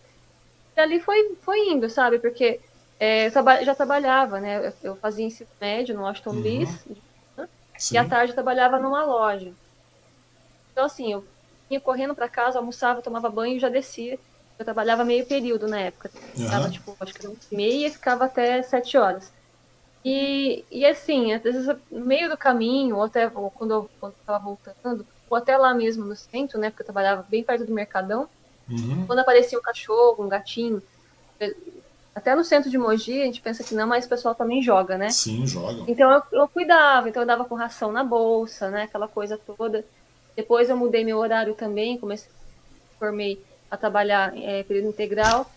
ali 0.81 0.99
foi, 0.99 1.35
foi 1.41 1.69
indo, 1.69 1.89
sabe? 1.89 2.19
Porque 2.19 2.59
é, 2.99 3.27
eu 3.27 3.31
traba 3.31 3.63
já 3.63 3.75
trabalhava, 3.75 4.39
né? 4.39 4.73
Eu 4.83 4.95
fazia 4.95 5.25
ensino 5.25 5.49
médio 5.59 5.95
no 5.95 6.05
Aston 6.05 6.31
uhum. 6.31 6.41
Bis, 6.41 6.85
e 7.91 7.97
à 7.97 8.05
tarde 8.05 8.31
eu 8.31 8.35
trabalhava 8.35 8.79
numa 8.79 9.03
loja. 9.03 9.51
Então, 10.71 10.85
assim, 10.85 11.11
eu 11.11 11.25
ia 11.69 11.79
correndo 11.79 12.15
para 12.15 12.29
casa, 12.29 12.59
almoçava, 12.59 13.01
tomava 13.01 13.29
banho 13.29 13.55
e 13.55 13.59
já 13.59 13.69
descia. 13.69 14.19
Eu 14.57 14.63
trabalhava 14.63 15.03
meio 15.03 15.25
período 15.25 15.67
na 15.67 15.79
época. 15.79 16.09
Uhum. 16.37 16.71
Tipo, 16.71 16.95
acho 16.99 17.13
que 17.13 17.25
era 17.25 17.35
meia 17.51 17.87
e 17.87 17.91
ficava 17.91 18.25
até 18.25 18.61
sete 18.61 18.97
horas. 18.97 19.31
E, 20.03 20.63
e 20.71 20.85
assim, 20.85 21.33
às 21.33 21.41
vezes 21.41 21.65
no 21.89 22.05
meio 22.05 22.29
do 22.29 22.37
caminho, 22.37 22.97
ou 22.97 23.03
até 23.03 23.27
ou 23.33 23.49
quando 23.49 23.89
eu 24.03 24.09
estava 24.09 24.37
voltando, 24.37 25.05
ou 25.29 25.35
até 25.35 25.57
lá 25.57 25.73
mesmo 25.73 26.05
no 26.05 26.15
centro, 26.15 26.59
né? 26.59 26.69
Porque 26.69 26.83
eu 26.83 26.85
trabalhava 26.85 27.25
bem 27.27 27.43
perto 27.43 27.65
do 27.65 27.73
Mercadão. 27.73 28.29
Uhum. 28.69 29.05
Quando 29.05 29.19
aparecia 29.19 29.57
um 29.57 29.61
cachorro, 29.61 30.23
um 30.23 30.29
gatinho, 30.29 30.81
até 32.15 32.33
no 32.33 32.43
centro 32.43 32.69
de 32.69 32.77
Mogi, 32.77 33.21
a 33.21 33.25
gente 33.25 33.41
pensa 33.41 33.63
que 33.63 33.75
não, 33.75 33.87
mas 33.87 34.05
o 34.05 34.09
pessoal 34.09 34.33
também 34.33 34.63
joga, 34.63 34.97
né? 34.97 35.09
Sim, 35.09 35.45
joga. 35.45 35.83
Então 35.85 36.11
eu, 36.11 36.23
eu 36.31 36.47
cuidava, 36.47 37.09
então 37.09 37.21
eu 37.21 37.27
dava 37.27 37.43
com 37.43 37.55
ração 37.55 37.91
na 37.91 38.03
bolsa, 38.03 38.69
né? 38.69 38.83
Aquela 38.83 39.07
coisa 39.07 39.37
toda. 39.37 39.85
Depois 40.35 40.69
eu 40.69 40.77
mudei 40.77 41.03
meu 41.03 41.17
horário 41.17 41.53
também, 41.53 41.97
comecei, 41.97 42.29
formei 42.97 43.43
a 43.69 43.75
trabalhar 43.75 44.35
é, 44.37 44.63
período 44.63 44.89
integral. 44.89 45.49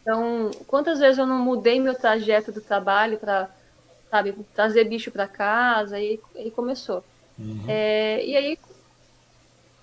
Então, 0.00 0.52
quantas 0.68 1.00
vezes 1.00 1.18
eu 1.18 1.26
não 1.26 1.38
mudei 1.38 1.80
meu 1.80 1.94
trajeto 1.94 2.52
do 2.52 2.60
trabalho 2.60 3.18
para, 3.18 3.50
sabe, 4.08 4.32
trazer 4.54 4.84
bicho 4.84 5.10
para 5.10 5.26
casa 5.26 5.98
e, 5.98 6.20
e 6.36 6.50
começou. 6.52 7.04
Uhum. 7.36 7.64
É, 7.66 8.24
e 8.24 8.36
aí, 8.36 8.58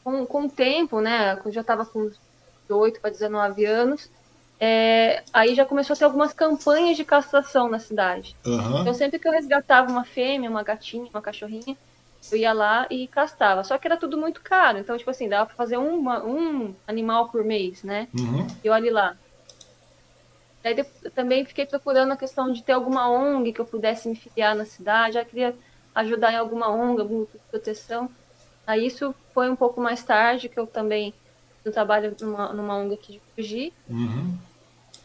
com, 0.03 0.25
com 0.25 0.45
o 0.45 0.49
tempo, 0.49 1.01
né, 1.01 1.37
eu 1.45 1.51
já 1.51 1.59
estava 1.59 1.85
com 1.85 2.09
18 2.73 2.99
para 2.99 3.11
19 3.11 3.65
anos, 3.65 4.09
é, 4.59 5.23
aí 5.33 5.55
já 5.55 5.65
começou 5.65 5.93
a 5.93 5.97
ter 5.97 6.05
algumas 6.05 6.33
campanhas 6.33 6.97
de 6.97 7.03
castração 7.03 7.69
na 7.69 7.79
cidade. 7.79 8.35
Uhum. 8.45 8.81
Então, 8.81 8.93
sempre 8.93 9.19
que 9.19 9.27
eu 9.27 9.31
resgatava 9.31 9.91
uma 9.91 10.05
fêmea, 10.05 10.49
uma 10.49 10.63
gatinha, 10.63 11.09
uma 11.13 11.21
cachorrinha, 11.21 11.75
eu 12.31 12.37
ia 12.37 12.53
lá 12.53 12.87
e 12.89 13.07
castrava. 13.07 13.63
Só 13.63 13.77
que 13.77 13.87
era 13.87 13.97
tudo 13.97 14.17
muito 14.17 14.41
caro. 14.41 14.77
Então, 14.77 14.97
tipo 14.97 15.09
assim, 15.09 15.27
dava 15.27 15.47
para 15.47 15.55
fazer 15.55 15.77
uma, 15.77 16.23
um 16.23 16.73
animal 16.87 17.29
por 17.29 17.43
mês, 17.43 17.83
né? 17.83 18.07
Uhum. 18.17 18.47
E 18.63 18.69
olhe 18.69 18.89
lá. 18.89 19.17
Eu 20.63 21.11
também 21.11 21.43
fiquei 21.43 21.65
procurando 21.65 22.13
a 22.13 22.17
questão 22.17 22.49
de 22.53 22.63
ter 22.63 22.71
alguma 22.71 23.09
ONG 23.09 23.51
que 23.51 23.59
eu 23.59 23.65
pudesse 23.65 24.07
me 24.07 24.15
filiar 24.15 24.55
na 24.55 24.63
cidade. 24.63 25.15
Já 25.15 25.25
queria 25.25 25.53
ajudar 25.93 26.31
em 26.31 26.37
alguma 26.37 26.69
ONG, 26.69 27.01
alguma 27.01 27.27
proteção. 27.51 28.09
Aí 28.65 28.85
isso 28.85 29.13
foi 29.33 29.49
um 29.49 29.57
pouco 29.57 29.81
mais 29.81 30.01
tarde, 30.03 30.47
que 30.47 30.57
eu 30.57 30.65
também 30.65 31.13
eu 31.65 31.71
trabalho 31.71 32.15
numa, 32.21 32.53
numa 32.53 32.77
ONG 32.77 32.93
aqui 32.93 33.13
de 33.13 33.21
Fuji. 33.35 33.73
Uhum. 33.89 34.37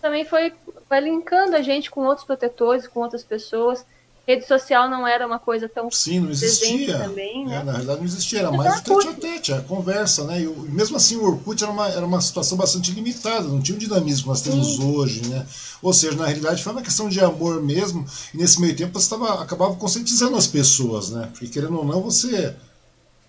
Também 0.01 0.25
foi 0.25 0.53
vai 0.89 1.01
linkando 1.01 1.57
a 1.57 1.63
gente 1.63 1.91
com 1.91 2.05
outros 2.05 2.27
protetores, 2.27 2.87
com 2.87 3.01
outras 3.01 3.23
pessoas. 3.23 3.85
Rede 4.27 4.47
social 4.47 4.91
não 4.91 5.07
era 5.07 5.27
uma 5.27 5.39
coisa 5.39 5.71
tão 5.71 5.91
Sim, 5.91 6.21
não 6.21 6.31
existia. 6.31 6.99
Também, 6.99 7.47
né? 7.47 7.57
é, 7.57 7.65
na 7.65 7.73
verdade 7.73 7.99
não 7.99 8.07
existia, 8.07 8.41
era 8.41 8.53
mais 8.53 8.81
o 8.81 8.83
tete 8.85 9.09
a 9.09 9.13
tete, 9.15 9.53
a 9.55 9.63
conversa, 9.63 10.25
né? 10.25 10.43
E 10.43 10.47
mesmo 10.47 10.99
assim 10.99 11.17
o 11.17 11.25
Orkut 11.25 11.65
era 11.65 11.73
uma, 11.73 11.89
era 11.89 12.05
uma 12.05 12.21
situação 12.21 12.59
bastante 12.59 12.93
limitada, 12.93 13.49
não 13.49 13.63
tinha 13.63 13.75
o 13.75 13.81
dinamismo 13.81 14.25
que 14.25 14.29
nós 14.29 14.43
temos 14.43 14.77
Sim. 14.77 14.95
hoje, 14.95 15.27
né? 15.29 15.47
Ou 15.81 15.95
seja, 15.95 16.15
na 16.15 16.27
realidade 16.27 16.63
foi 16.63 16.73
uma 16.75 16.83
questão 16.83 17.09
de 17.09 17.19
amor 17.21 17.63
mesmo, 17.63 18.05
e 18.35 18.37
nesse 18.37 18.61
meio 18.61 18.77
tempo 18.77 19.01
você 19.01 19.09
tava, 19.09 19.43
acabava 19.43 19.75
conscientizando 19.77 20.37
as 20.37 20.47
pessoas, 20.47 21.09
né? 21.09 21.31
Porque 21.33 21.47
querendo 21.47 21.79
ou 21.79 21.85
não, 21.87 22.03
você, 22.03 22.55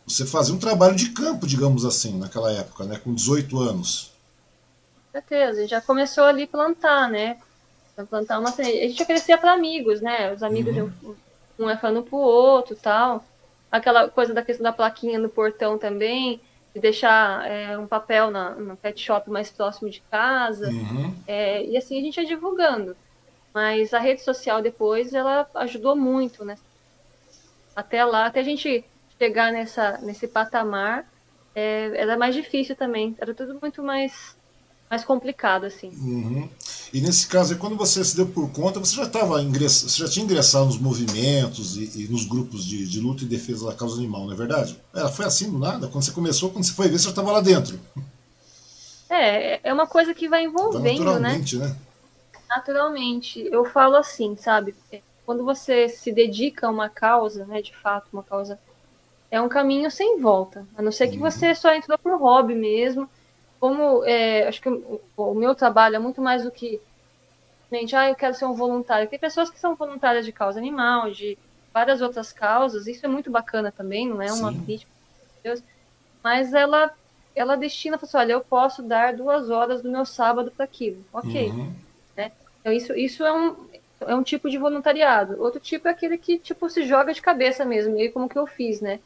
você 0.10 0.26
fazia 0.26 0.54
um 0.54 0.60
trabalho 0.60 0.96
de 0.96 1.12
campo, 1.12 1.46
digamos 1.46 1.86
assim, 1.86 2.18
naquela 2.18 2.52
época, 2.52 2.84
né? 2.84 3.00
Com 3.02 3.14
18 3.14 3.60
anos. 3.60 4.12
Com 5.06 5.12
certeza, 5.12 5.68
já 5.68 5.80
começou 5.80 6.24
ali 6.24 6.48
plantar, 6.48 7.10
né? 7.10 7.38
plantar 8.10 8.40
uma 8.40 8.50
A 8.50 8.64
gente 8.64 9.02
oferecia 9.02 9.38
para 9.38 9.54
amigos, 9.54 10.02
né? 10.02 10.34
Os 10.34 10.42
amigos, 10.42 10.76
uhum. 10.76 11.16
um 11.60 11.70
é 11.70 11.78
falando 11.78 12.04
pro 12.04 12.18
outro 12.18 12.76
tal. 12.76 13.24
Aquela 13.72 14.10
coisa 14.10 14.34
da 14.34 14.42
questão 14.42 14.64
da 14.64 14.72
plaquinha 14.72 15.20
no 15.20 15.30
portão 15.30 15.78
também, 15.78 16.42
de 16.74 16.82
deixar 16.82 17.46
é, 17.46 17.78
um 17.78 17.86
papel 17.86 18.32
na, 18.32 18.52
no 18.52 18.76
pet 18.78 19.00
shop 19.00 19.30
mais 19.30 19.52
próximo 19.52 19.90
de 19.90 20.02
casa. 20.10 20.70
Uhum. 20.70 21.14
É, 21.28 21.64
e 21.66 21.78
assim 21.78 22.00
a 22.00 22.02
gente 22.02 22.18
ia 22.18 22.26
divulgando. 22.26 22.96
Mas 23.54 23.94
a 23.94 24.00
rede 24.00 24.22
social 24.22 24.62
depois, 24.62 25.14
ela 25.14 25.48
ajudou 25.56 25.96
muito, 25.96 26.46
né? 26.46 26.56
Até 27.76 28.04
lá, 28.06 28.26
até 28.26 28.40
a 28.40 28.44
gente 28.44 28.86
chegar 29.20 29.52
nessa, 29.52 30.00
nesse 30.02 30.28
patamar, 30.28 31.06
é, 31.54 31.92
era 31.96 32.18
mais 32.18 32.34
difícil 32.34 32.76
também. 32.76 33.16
Era 33.20 33.34
tudo 33.34 33.60
muito 33.62 33.84
mais 33.84 34.38
mais 34.90 35.06
complicado, 35.06 35.66
assim. 35.66 35.90
Uhum. 35.90 36.50
E 36.92 37.00
nesse 37.00 37.28
caso, 37.28 37.56
quando 37.60 37.76
você 37.76 38.04
se 38.04 38.16
deu 38.16 38.26
por 38.26 38.52
conta, 38.52 38.80
você 38.80 38.96
já 38.96 39.04
estava 39.04 39.40
ingress... 39.40 39.84
você 39.84 40.00
já 40.00 40.10
tinha 40.10 40.26
ingressado 40.26 40.66
nos 40.66 40.80
movimentos 40.80 41.78
e, 41.78 42.06
e, 42.06 42.08
nos 42.08 42.26
grupos 42.26 42.66
de, 42.66 42.88
de 42.88 43.00
luta 43.00 43.24
e 43.24 43.28
defesa 43.28 43.68
da 43.68 43.76
causa 43.76 43.98
animal, 43.98 44.26
não 44.26 44.34
é 44.34 44.36
verdade? 44.36 44.82
Ela 44.92 45.12
foi 45.12 45.26
assim 45.26 45.52
do 45.52 45.60
nada? 45.60 45.88
Quando 45.88 46.04
você 46.04 46.12
começou, 46.12 46.50
quando 46.50 46.64
você 46.64 46.74
foi 46.74 46.88
ver, 46.88 46.98
você 46.98 47.04
já 47.04 47.10
estava 47.12 47.32
lá 47.32 47.40
dentro. 47.40 47.80
É, 49.08 49.70
é 49.70 49.72
uma 49.72 49.86
coisa 49.86 50.12
que 50.14 50.28
vai 50.28 50.44
envolvendo, 50.46 51.04
naturalmente, 51.04 51.58
né? 51.58 51.68
né? 51.68 51.76
Naturalmente. 52.50 53.48
Eu 53.52 53.66
falo 53.66 53.96
assim, 53.96 54.36
sabe? 54.36 54.74
Quando 55.24 55.46
você 55.46 55.88
se 55.88 56.12
dedica 56.12 56.66
a 56.66 56.72
uma 56.72 56.90
causa, 56.90 57.46
né, 57.46 57.62
de 57.62 57.76
fato, 57.76 58.08
uma 58.12 58.24
causa, 58.24 58.60
é 59.32 59.42
um 59.42 59.50
caminho 59.50 59.90
sem 59.92 60.20
volta. 60.20 60.66
A 60.78 60.82
não 60.82 60.92
ser 60.92 61.08
que 61.10 61.18
uhum. 61.18 61.30
você 61.30 61.54
só 61.54 61.74
entrou 61.74 61.98
por 61.98 62.20
hobby 62.20 62.56
mesmo 62.56 63.10
como 63.60 64.04
é, 64.06 64.48
acho 64.48 64.62
que 64.62 64.70
o, 64.70 65.02
o, 65.18 65.34
meu 65.36 65.54
trabalho 65.54 65.98
é 65.98 66.00
muito 66.00 66.22
mais 66.22 66.44
do 66.44 66.52
que 66.52 66.80
gente, 67.72 67.96
ah, 67.96 68.10
eu 68.10 68.16
quero 68.16 68.34
ser 68.34 68.46
um 68.46 68.54
voluntário. 68.54 69.08
Tem 69.08 69.20
pessoas 69.20 69.50
que 69.50 69.60
são 69.60 69.76
voluntárias 69.76 70.26
de 70.26 70.32
causa 70.32 70.58
animal, 70.58 71.12
de 71.12 71.38
várias 71.74 72.02
outras 72.02 72.32
causas. 72.32 72.88
Isso 72.88 73.06
é 73.06 73.10
muito 73.10 73.30
bacana 73.30 73.72
também, 73.72 74.08
não 74.08 74.22
é 74.22 74.32
uma 74.32 74.52
Sim. 74.52 74.64
crítica, 74.64 74.92
Deus. 75.44 75.62
Mas 76.24 76.54
ela 76.54 76.92
ela 77.36 77.56
destina, 77.56 77.98
fala 77.98 78.08
assim, 78.08 78.18
olha, 78.18 78.34
eu 78.34 78.42
posso 78.42 78.82
dar 78.82 79.16
duas 79.16 79.50
horas 79.50 79.82
do 79.82 79.90
meu 79.90 80.06
sábado 80.06 80.52
para 80.52 80.66
aquilo, 80.66 81.06
ok? 81.14 81.50
Uhum. 81.50 81.74
Né? 82.18 82.32
Então 82.60 82.74
isso 82.74 82.94
isso 82.96 83.24
é 83.24 83.32
um 83.32 83.56
é 84.02 84.16
um 84.16 84.24
tipo 84.24 84.50
de 84.50 84.58
voluntariado. 84.58 85.42
Outro 85.42 85.60
tipo 85.60 85.88
é 85.88 85.92
aquele 85.92 86.18
que 86.18 86.40
tipo 86.40 86.70
se 86.70 86.86
joga 86.86 87.14
de 87.14 87.22
cabeça 87.22 87.66
mesmo, 87.66 87.94
meio 87.94 88.12
como 88.12 88.30
que 88.30 88.38
eu 88.38 88.48
fiz, 88.48 88.82
né? 88.82 89.00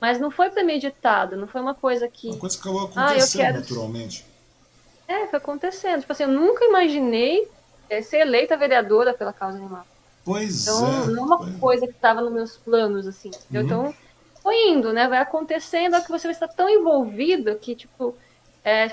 Mas 0.00 0.20
não 0.20 0.30
foi 0.30 0.50
premeditado, 0.50 1.36
não 1.36 1.48
foi 1.48 1.60
uma 1.60 1.74
coisa 1.74 2.08
que. 2.08 2.28
Uma 2.28 2.38
coisa 2.38 2.56
que 2.56 2.62
acabou 2.62 2.84
acontecendo 2.86 3.40
ah, 3.40 3.44
quero... 3.44 3.60
naturalmente. 3.60 4.26
É, 5.08 5.26
foi 5.26 5.38
acontecendo. 5.38 6.00
Tipo 6.00 6.12
assim, 6.12 6.24
eu 6.24 6.28
nunca 6.28 6.64
imaginei 6.64 7.48
é, 7.88 8.02
ser 8.02 8.18
eleita 8.18 8.56
vereadora 8.56 9.14
pela 9.14 9.32
causa 9.32 9.58
animal. 9.58 9.86
Pois 10.24 10.62
então, 10.62 10.86
é. 10.86 11.06
Não 11.06 11.22
é 11.22 11.26
uma 11.26 11.38
pois... 11.38 11.56
coisa 11.58 11.86
que 11.86 11.94
estava 11.94 12.20
nos 12.20 12.32
meus 12.32 12.56
planos, 12.56 13.06
assim. 13.06 13.30
Uhum. 13.50 13.60
Então, 13.60 13.94
foi 14.42 14.68
indo, 14.68 14.92
né? 14.92 15.08
Vai 15.08 15.18
acontecendo, 15.18 15.96
é 15.96 16.00
que 16.00 16.10
você 16.10 16.28
vai 16.28 16.34
estar 16.34 16.48
tão 16.48 16.68
envolvido 16.68 17.56
que, 17.56 17.74
tipo, 17.74 18.14
é, 18.64 18.86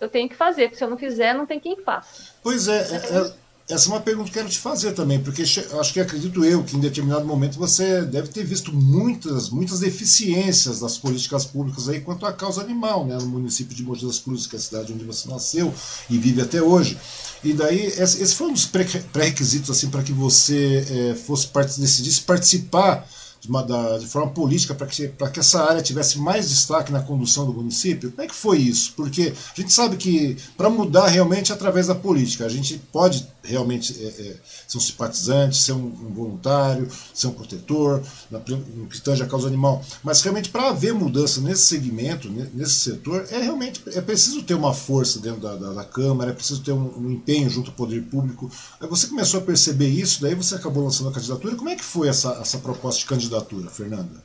eu 0.00 0.08
tenho 0.08 0.28
que 0.28 0.34
fazer, 0.34 0.64
porque 0.64 0.76
se 0.76 0.84
eu 0.84 0.90
não 0.90 0.98
fizer, 0.98 1.34
não 1.34 1.46
tem 1.46 1.58
quem 1.58 1.76
faça. 1.76 2.34
Pois 2.42 2.68
é, 2.68 2.80
é, 2.80 2.96
é 2.96 3.34
essa 3.68 3.88
é 3.88 3.92
uma 3.92 4.00
pergunta 4.00 4.30
que 4.30 4.38
eu 4.38 4.42
quero 4.42 4.52
te 4.52 4.58
fazer 4.58 4.92
também, 4.92 5.22
porque 5.22 5.42
acho 5.42 5.92
que 5.92 5.98
acredito 5.98 6.44
eu 6.44 6.62
que 6.62 6.76
em 6.76 6.80
determinado 6.80 7.24
momento 7.24 7.58
você 7.58 8.02
deve 8.02 8.28
ter 8.28 8.44
visto 8.44 8.74
muitas, 8.74 9.48
muitas 9.48 9.80
deficiências 9.80 10.80
das 10.80 10.98
políticas 10.98 11.46
públicas 11.46 11.88
aí 11.88 12.02
quanto 12.02 12.26
à 12.26 12.32
causa 12.32 12.60
animal, 12.60 13.06
né, 13.06 13.16
no 13.16 13.26
município 13.26 13.74
de 13.74 13.82
Mogi 13.82 14.04
das 14.04 14.18
Cruzes, 14.18 14.46
que 14.46 14.56
é 14.56 14.58
a 14.58 14.62
cidade 14.62 14.92
onde 14.92 15.04
você 15.04 15.28
nasceu 15.30 15.72
e 16.10 16.18
vive 16.18 16.42
até 16.42 16.60
hoje. 16.60 16.98
E 17.42 17.54
daí, 17.54 17.86
esse 17.86 18.34
foi 18.34 18.48
um 18.48 18.52
dos 18.52 18.66
pré-requisitos 18.66 19.70
assim, 19.70 19.88
para 19.88 20.02
que 20.02 20.12
você 20.12 20.84
é, 20.88 21.14
fosse 21.14 21.48
decidisse 21.78 22.20
participar 22.20 23.08
de, 23.44 23.50
uma, 23.50 23.62
da, 23.62 23.98
de 23.98 24.06
forma 24.06 24.30
política 24.32 24.74
para 24.74 24.86
que, 24.86 25.06
que 25.08 25.40
essa 25.40 25.62
área 25.62 25.82
tivesse 25.82 26.18
mais 26.18 26.48
destaque 26.48 26.90
na 26.90 27.02
condução 27.02 27.44
do 27.44 27.52
município? 27.52 28.10
Como 28.10 28.22
é 28.22 28.26
que 28.26 28.34
foi 28.34 28.58
isso? 28.58 28.94
Porque 28.96 29.34
a 29.56 29.60
gente 29.60 29.70
sabe 29.70 29.96
que 29.96 30.38
para 30.56 30.70
mudar 30.70 31.08
realmente 31.08 31.52
é 31.52 31.54
através 31.54 31.86
da 31.86 31.94
política. 31.94 32.46
A 32.46 32.48
gente 32.48 32.78
pode 32.90 33.28
realmente 33.42 33.94
é, 34.02 34.06
é, 34.06 34.36
ser 34.66 34.78
um 34.78 34.80
simpatizante, 34.80 35.58
ser 35.58 35.72
um, 35.72 35.84
um, 35.84 36.14
voluntário, 36.14 36.88
ser 37.12 37.26
um 37.26 37.32
protetor, 37.32 38.02
na, 38.30 38.38
no 38.38 38.86
que 38.86 39.00
tange 39.02 39.22
a 39.22 39.26
causa 39.26 39.46
animal. 39.46 39.84
Mas 40.02 40.22
realmente 40.22 40.48
para 40.48 40.70
haver 40.70 40.94
mudança 40.94 41.42
nesse 41.42 41.66
segmento, 41.66 42.30
nesse 42.54 42.74
setor, 42.74 43.26
é 43.30 43.38
realmente 43.40 43.82
é 43.88 44.00
preciso 44.00 44.42
ter 44.42 44.54
uma 44.54 44.72
força 44.72 45.18
dentro 45.18 45.40
da, 45.40 45.54
da, 45.54 45.72
da 45.74 45.84
Câmara, 45.84 46.30
é 46.30 46.34
preciso 46.34 46.62
ter 46.62 46.72
um, 46.72 46.98
um, 46.98 47.10
empenho 47.10 47.50
junto 47.50 47.70
ao 47.70 47.76
poder 47.76 48.02
público. 48.04 48.50
Aí 48.80 48.88
você 48.88 49.06
começou 49.06 49.40
a 49.40 49.42
perceber 49.42 49.88
isso, 49.88 50.22
daí 50.22 50.34
você 50.34 50.54
acabou 50.54 50.82
lançando 50.82 51.10
a 51.10 51.12
candidatura. 51.12 51.54
Como 51.56 51.68
é 51.68 51.76
que 51.76 51.84
foi 51.84 52.08
essa, 52.08 52.38
essa 52.40 52.56
proposta 52.58 53.00
de 53.00 53.06
candidatura, 53.06 53.33
Fernanda? 53.70 54.22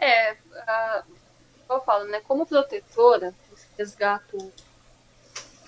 É, 0.00 0.32
uh, 0.32 1.02
eu 1.68 1.80
falo, 1.80 2.04
né? 2.04 2.20
Como 2.26 2.46
protetora, 2.46 3.34
resgato 3.76 4.52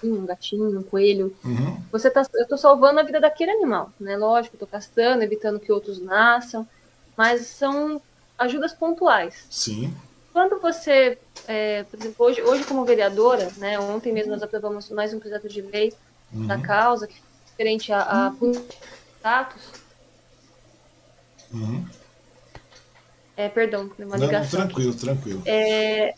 um 0.02 0.24
gatinho, 0.24 0.78
um 0.78 0.82
coelho. 0.82 1.36
Uhum. 1.44 1.82
Você 1.92 2.10
tá, 2.10 2.22
eu 2.34 2.42
estou 2.42 2.56
salvando 2.56 3.00
a 3.00 3.02
vida 3.02 3.20
daquele 3.20 3.50
animal, 3.50 3.92
né? 4.00 4.16
Lógico, 4.16 4.56
estou 4.56 4.68
castrando, 4.68 5.22
evitando 5.22 5.60
que 5.60 5.72
outros 5.72 6.00
nasçam, 6.00 6.66
mas 7.16 7.46
são 7.46 8.00
ajudas 8.38 8.72
pontuais. 8.72 9.46
Sim. 9.50 9.94
Quando 10.32 10.60
você, 10.60 11.18
é, 11.46 11.82
por 11.84 11.98
exemplo, 11.98 12.26
hoje, 12.26 12.40
hoje 12.42 12.64
como 12.64 12.84
vereadora, 12.84 13.50
né? 13.56 13.78
Ontem 13.78 14.12
mesmo 14.12 14.32
nós 14.32 14.42
aprovamos 14.42 14.88
mais 14.90 15.12
um 15.12 15.20
projeto 15.20 15.48
de 15.48 15.60
lei 15.60 15.92
uhum. 16.32 16.46
da 16.46 16.58
causa, 16.58 17.06
que 17.06 17.14
é 17.14 17.50
diferente 17.50 17.92
a, 17.92 18.28
a 18.28 18.32
status. 19.18 19.79
Uhum. 21.52 21.84
É, 23.36 23.48
perdão, 23.48 23.90
uma 23.98 24.16
ligação. 24.16 24.60
Não, 24.60 24.66
tranquilo, 24.66 24.94
tranquilo. 24.94 25.42
É... 25.46 26.14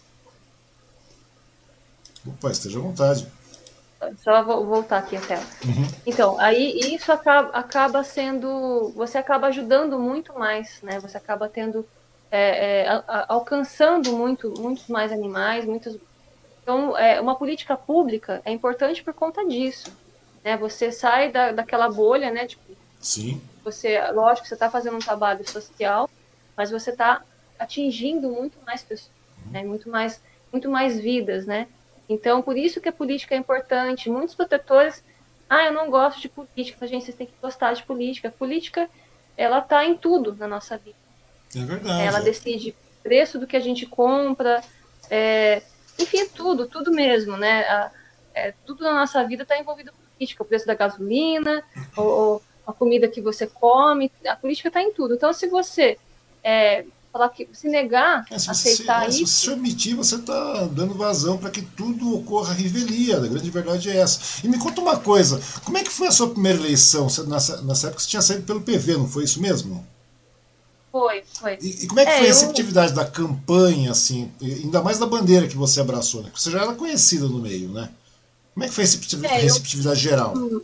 Opa, 2.27 2.51
esteja 2.51 2.79
à 2.79 2.83
vontade. 2.83 3.27
Só 4.23 4.43
vou 4.43 4.67
voltar 4.67 4.99
aqui 4.99 5.17
a 5.17 5.21
tela. 5.21 5.45
Uhum. 5.65 5.89
Então, 6.05 6.39
aí 6.41 6.79
isso 6.93 7.13
acaba, 7.13 7.51
acaba 7.51 8.03
sendo. 8.03 8.93
Você 8.97 9.19
acaba 9.19 9.47
ajudando 9.47 9.99
muito 9.99 10.37
mais, 10.37 10.81
né? 10.83 10.99
Você 11.01 11.17
acaba 11.17 11.49
tendo. 11.49 11.87
É, 12.31 12.83
é, 12.85 12.89
a, 12.89 13.27
alcançando 13.29 14.17
muito, 14.17 14.53
muitos 14.59 14.89
mais 14.89 15.13
animais, 15.13 15.65
muitos. 15.65 15.97
Então, 16.63 16.97
é, 16.97 17.21
uma 17.21 17.37
política 17.37 17.77
pública 17.77 18.41
é 18.45 18.51
importante 18.51 19.03
por 19.03 19.15
conta 19.15 19.47
disso. 19.47 19.93
Né? 20.43 20.57
Você 20.57 20.91
sai 20.91 21.31
da, 21.31 21.53
daquela 21.53 21.89
bolha, 21.89 22.31
né? 22.31 22.47
Tipo, 22.47 22.63
Sim. 23.01 23.41
Você, 23.65 24.01
lógico, 24.11 24.47
você 24.47 24.55
está 24.55 24.71
fazendo 24.71 24.97
um 24.97 25.01
trabalho 25.01 25.49
social, 25.49 26.09
mas 26.57 26.71
você 26.71 26.91
está 26.91 27.23
atingindo 27.59 28.29
muito 28.29 28.59
mais 28.67 28.83
pessoas, 28.83 29.13
né? 29.51 29.63
Muito 29.63 29.89
mais, 29.89 30.21
muito 30.53 30.71
mais 30.71 30.99
vidas, 30.99 31.47
né? 31.47 31.69
Então, 32.09 32.43
por 32.43 32.57
isso 32.57 32.81
que 32.81 32.89
a 32.89 32.93
política 32.93 33.35
é 33.35 33.39
importante. 33.39 34.11
Muitos 34.11 34.35
protetores, 34.35 35.03
ah, 35.49 35.65
eu 35.67 35.73
não 35.73 35.91
gosto 35.91 36.21
de 36.21 36.29
política. 36.29 36.87
Gente, 36.87 37.05
vocês 37.05 37.17
têm 37.17 37.27
que 37.27 37.35
gostar 37.41 37.73
de 37.73 37.83
política. 37.85 38.29
A 38.29 38.33
política, 38.33 38.89
ela 39.37 39.59
está 39.59 39.85
em 39.85 39.97
tudo 39.97 40.35
na 40.35 40.49
nossa 40.49 40.77
vida. 40.77 40.97
É 41.55 41.61
verdade. 41.61 42.03
Ela 42.03 42.21
decide 42.21 42.71
o 42.71 43.03
preço 43.03 43.39
do 43.39 43.47
que 43.47 43.57
a 43.57 43.61
gente 43.61 43.87
compra, 43.87 44.63
é, 45.11 45.63
enfim, 45.99 46.29
tudo, 46.29 46.67
tudo 46.67 46.91
mesmo, 46.91 47.37
né? 47.37 47.63
A, 47.63 47.91
é, 48.35 48.55
tudo 48.65 48.83
na 48.83 48.95
nossa 48.95 49.23
vida 49.25 49.43
está 49.43 49.59
envolvido 49.59 49.93
com 49.93 49.99
política. 50.17 50.43
O 50.43 50.47
preço 50.47 50.67
da 50.67 50.75
gasolina, 50.75 51.63
ou, 51.97 52.43
a 52.67 52.73
comida 52.73 53.09
que 53.09 53.21
você 53.21 53.47
come, 53.47 54.11
a 54.27 54.37
política 54.37 54.69
está 54.69 54.83
em 54.83 54.93
tudo. 54.93 55.15
Então, 55.15 55.33
se 55.33 55.49
você 55.49 55.99
é, 56.43 56.85
falar 57.13 57.29
que 57.29 57.49
se 57.53 57.69
negar 57.69 58.25
é, 58.31 58.39
se 58.39 58.51
aceitar 58.51 59.11
você, 59.11 59.23
isso. 59.23 59.41
Se 59.41 59.47
você 59.47 59.53
omitir, 59.53 59.97
você 59.97 60.17
está 60.17 60.65
dando 60.67 60.95
vazão 60.95 61.37
para 61.37 61.51
que 61.51 61.63
tudo 61.63 62.17
ocorra 62.17 62.55
revelia. 62.55 63.19
A 63.19 63.21
grande 63.21 63.51
verdade 63.51 63.91
é 63.91 63.99
essa. 63.99 64.45
E 64.45 64.49
me 64.49 64.59
conta 64.59 64.81
uma 64.81 64.99
coisa: 64.99 65.41
como 65.65 65.77
é 65.77 65.83
que 65.83 65.91
foi 65.91 66.09
a 66.09 66.13
sua 66.13 66.31
primeira 66.31 66.59
eleição? 66.59 67.09
Você, 67.09 67.23
nessa, 67.25 67.61
nessa 67.63 67.89
época 67.89 68.03
você 68.03 68.09
tinha 68.09 68.23
saído 68.23 68.45
pelo 68.45 68.63
PV, 68.63 68.97
não 68.97 69.09
foi 69.09 69.25
isso 69.25 69.41
mesmo? 69.41 69.87
Foi, 70.91 71.23
foi. 71.33 71.59
E, 71.61 71.85
e 71.85 71.87
como 71.87 72.01
é 72.01 72.05
que 72.05 72.11
é, 72.11 72.17
foi 72.19 72.25
a 72.27 72.29
receptividade 72.29 72.91
eu... 72.91 72.97
da 72.97 73.05
campanha, 73.07 73.91
assim, 73.91 74.31
ainda 74.41 74.83
mais 74.83 74.99
da 74.99 75.07
bandeira 75.07 75.49
que 75.49 75.57
você 75.57 75.81
abraçou, 75.81 76.23
né? 76.23 76.29
Porque 76.29 76.43
você 76.43 76.51
já 76.51 76.63
era 76.63 76.75
conhecida 76.75 77.27
no 77.27 77.39
meio, 77.39 77.71
né? 77.71 77.89
Como 78.53 78.65
é 78.65 78.69
que 78.69 78.75
foi 78.75 78.85
a 78.85 78.87
receptividade, 78.87 79.35
é, 79.35 79.39
eu... 79.39 79.43
receptividade 79.45 80.01
geral? 80.01 80.35
eu 80.37 80.63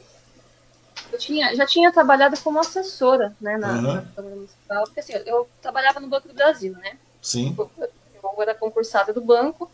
tinha, 1.18 1.54
já 1.54 1.66
tinha 1.66 1.92
trabalhado 1.92 2.40
como 2.40 2.58
assessora, 2.58 3.36
né, 3.40 3.56
na, 3.58 3.72
uhum. 3.72 3.82
na 3.82 4.02
Câmara 4.14 4.36
Municipal, 4.36 4.84
porque 4.84 5.00
assim, 5.00 5.12
eu 5.26 5.48
trabalhava 5.60 6.00
no 6.00 6.08
Banco 6.08 6.28
do 6.28 6.34
Brasil, 6.34 6.72
né? 6.74 6.96
Sim. 7.20 7.54
Eu, 7.58 7.70
eu 7.78 8.42
era 8.42 8.54
concursada 8.54 9.12
do 9.12 9.20
banco, 9.20 9.70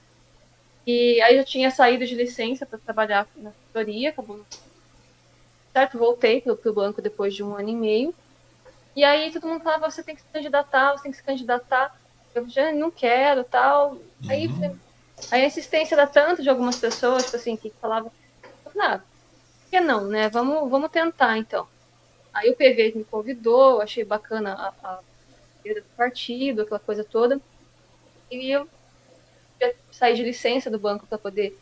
e 0.87 1.21
aí 1.23 1.37
eu 1.37 1.45
tinha 1.45 1.71
saído 1.71 2.05
de 2.07 2.15
licença 2.15 2.67
para 2.67 2.79
trabalhar 2.79 3.27
na 3.37 3.51
assessoria, 3.51 4.11
acabou 4.11 4.41
certo, 5.73 5.99
voltei 5.99 6.41
para 6.41 6.53
o 6.53 6.73
banco 6.73 7.03
depois 7.03 7.35
de 7.35 7.43
um 7.43 7.55
ano 7.55 7.69
e 7.69 7.77
meio, 7.77 8.15
e 8.97 9.05
aí 9.05 9.33
todo 9.33 9.47
mundo 9.47 9.63
falava, 9.63 9.91
você 9.91 10.03
tem 10.03 10.15
que 10.15 10.23
se 10.23 10.29
candidatar, 10.33 10.93
você 10.93 11.05
tem 11.05 11.13
que 11.13 11.19
se 11.19 11.25
candidatar, 11.25 11.97
eu 12.35 12.49
já 12.49 12.73
não 12.73 12.91
quero, 12.91 13.45
tal, 13.45 13.93
uhum. 13.93 14.01
aí 14.31 14.51
a 15.31 15.39
insistência 15.47 15.95
era 15.95 16.07
tanto 16.07 16.43
de 16.43 16.49
algumas 16.49 16.77
pessoas, 16.77 17.25
tipo 17.25 17.37
assim, 17.37 17.57
que 17.57 17.73
falavam, 17.81 18.11
ah, 18.79 19.01
que 19.75 19.81
não, 19.81 20.07
né? 20.07 20.29
Vamos, 20.29 20.71
vamos 20.71 20.89
tentar, 20.89 21.37
então. 21.37 21.67
Aí 22.33 22.49
o 22.49 22.55
PV 22.55 22.93
me 22.95 23.03
convidou, 23.03 23.81
achei 23.81 24.05
bacana 24.05 24.55
a, 24.55 24.89
a 24.89 25.01
do 25.65 25.83
partido, 25.97 26.63
aquela 26.63 26.79
coisa 26.79 27.03
toda. 27.03 27.41
E 28.31 28.51
eu 28.51 28.69
saí 29.91 30.15
de 30.15 30.23
licença 30.23 30.71
do 30.71 30.79
banco 30.79 31.09
para 31.09 31.19
poder 31.19 31.59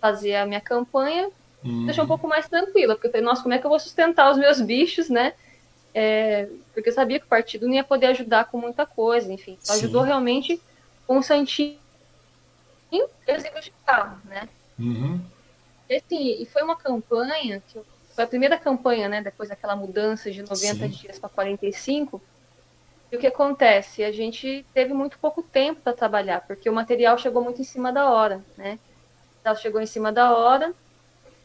fazer 0.00 0.36
a 0.36 0.46
minha 0.46 0.60
campanha, 0.60 1.28
uhum. 1.64 1.86
deixar 1.86 2.04
um 2.04 2.06
pouco 2.06 2.28
mais 2.28 2.48
tranquila, 2.48 2.94
porque 2.94 3.08
eu 3.08 3.10
falei, 3.10 3.26
nossa, 3.26 3.42
como 3.42 3.54
é 3.54 3.58
que 3.58 3.66
eu 3.66 3.70
vou 3.70 3.80
sustentar 3.80 4.30
os 4.30 4.38
meus 4.38 4.60
bichos, 4.60 5.08
né? 5.08 5.32
É, 5.92 6.48
porque 6.72 6.90
eu 6.90 6.94
sabia 6.94 7.18
que 7.18 7.26
o 7.26 7.28
partido 7.28 7.66
não 7.66 7.74
ia 7.74 7.82
poder 7.82 8.06
ajudar 8.08 8.44
com 8.44 8.60
muita 8.60 8.86
coisa, 8.86 9.32
enfim. 9.32 9.58
Ajudou 9.70 10.02
realmente 10.02 10.62
com 11.04 11.18
o 11.18 11.22
Santinho 11.22 11.80
exemplificar, 13.26 14.20
né? 14.24 14.48
Uhum. 14.78 15.20
E, 15.88 15.96
assim, 15.96 16.42
e 16.42 16.46
foi 16.46 16.62
uma 16.62 16.76
campanha, 16.76 17.62
que 17.68 17.80
foi 18.14 18.24
a 18.24 18.26
primeira 18.26 18.58
campanha, 18.58 19.08
né, 19.08 19.22
depois 19.22 19.48
daquela 19.48 19.76
mudança 19.76 20.30
de 20.30 20.42
90 20.42 20.56
Sim. 20.56 20.88
dias 20.88 21.18
para 21.18 21.28
45, 21.28 22.20
e 23.12 23.16
o 23.16 23.20
que 23.20 23.26
acontece? 23.26 24.02
A 24.02 24.10
gente 24.10 24.66
teve 24.74 24.92
muito 24.92 25.18
pouco 25.18 25.42
tempo 25.42 25.80
para 25.80 25.92
trabalhar, 25.92 26.40
porque 26.46 26.68
o 26.68 26.74
material 26.74 27.16
chegou 27.18 27.42
muito 27.42 27.60
em 27.60 27.64
cima 27.64 27.92
da 27.92 28.10
hora, 28.10 28.44
né? 28.56 28.78
Então, 29.40 29.54
chegou 29.54 29.80
em 29.80 29.86
cima 29.86 30.10
da 30.10 30.36
hora, 30.36 30.74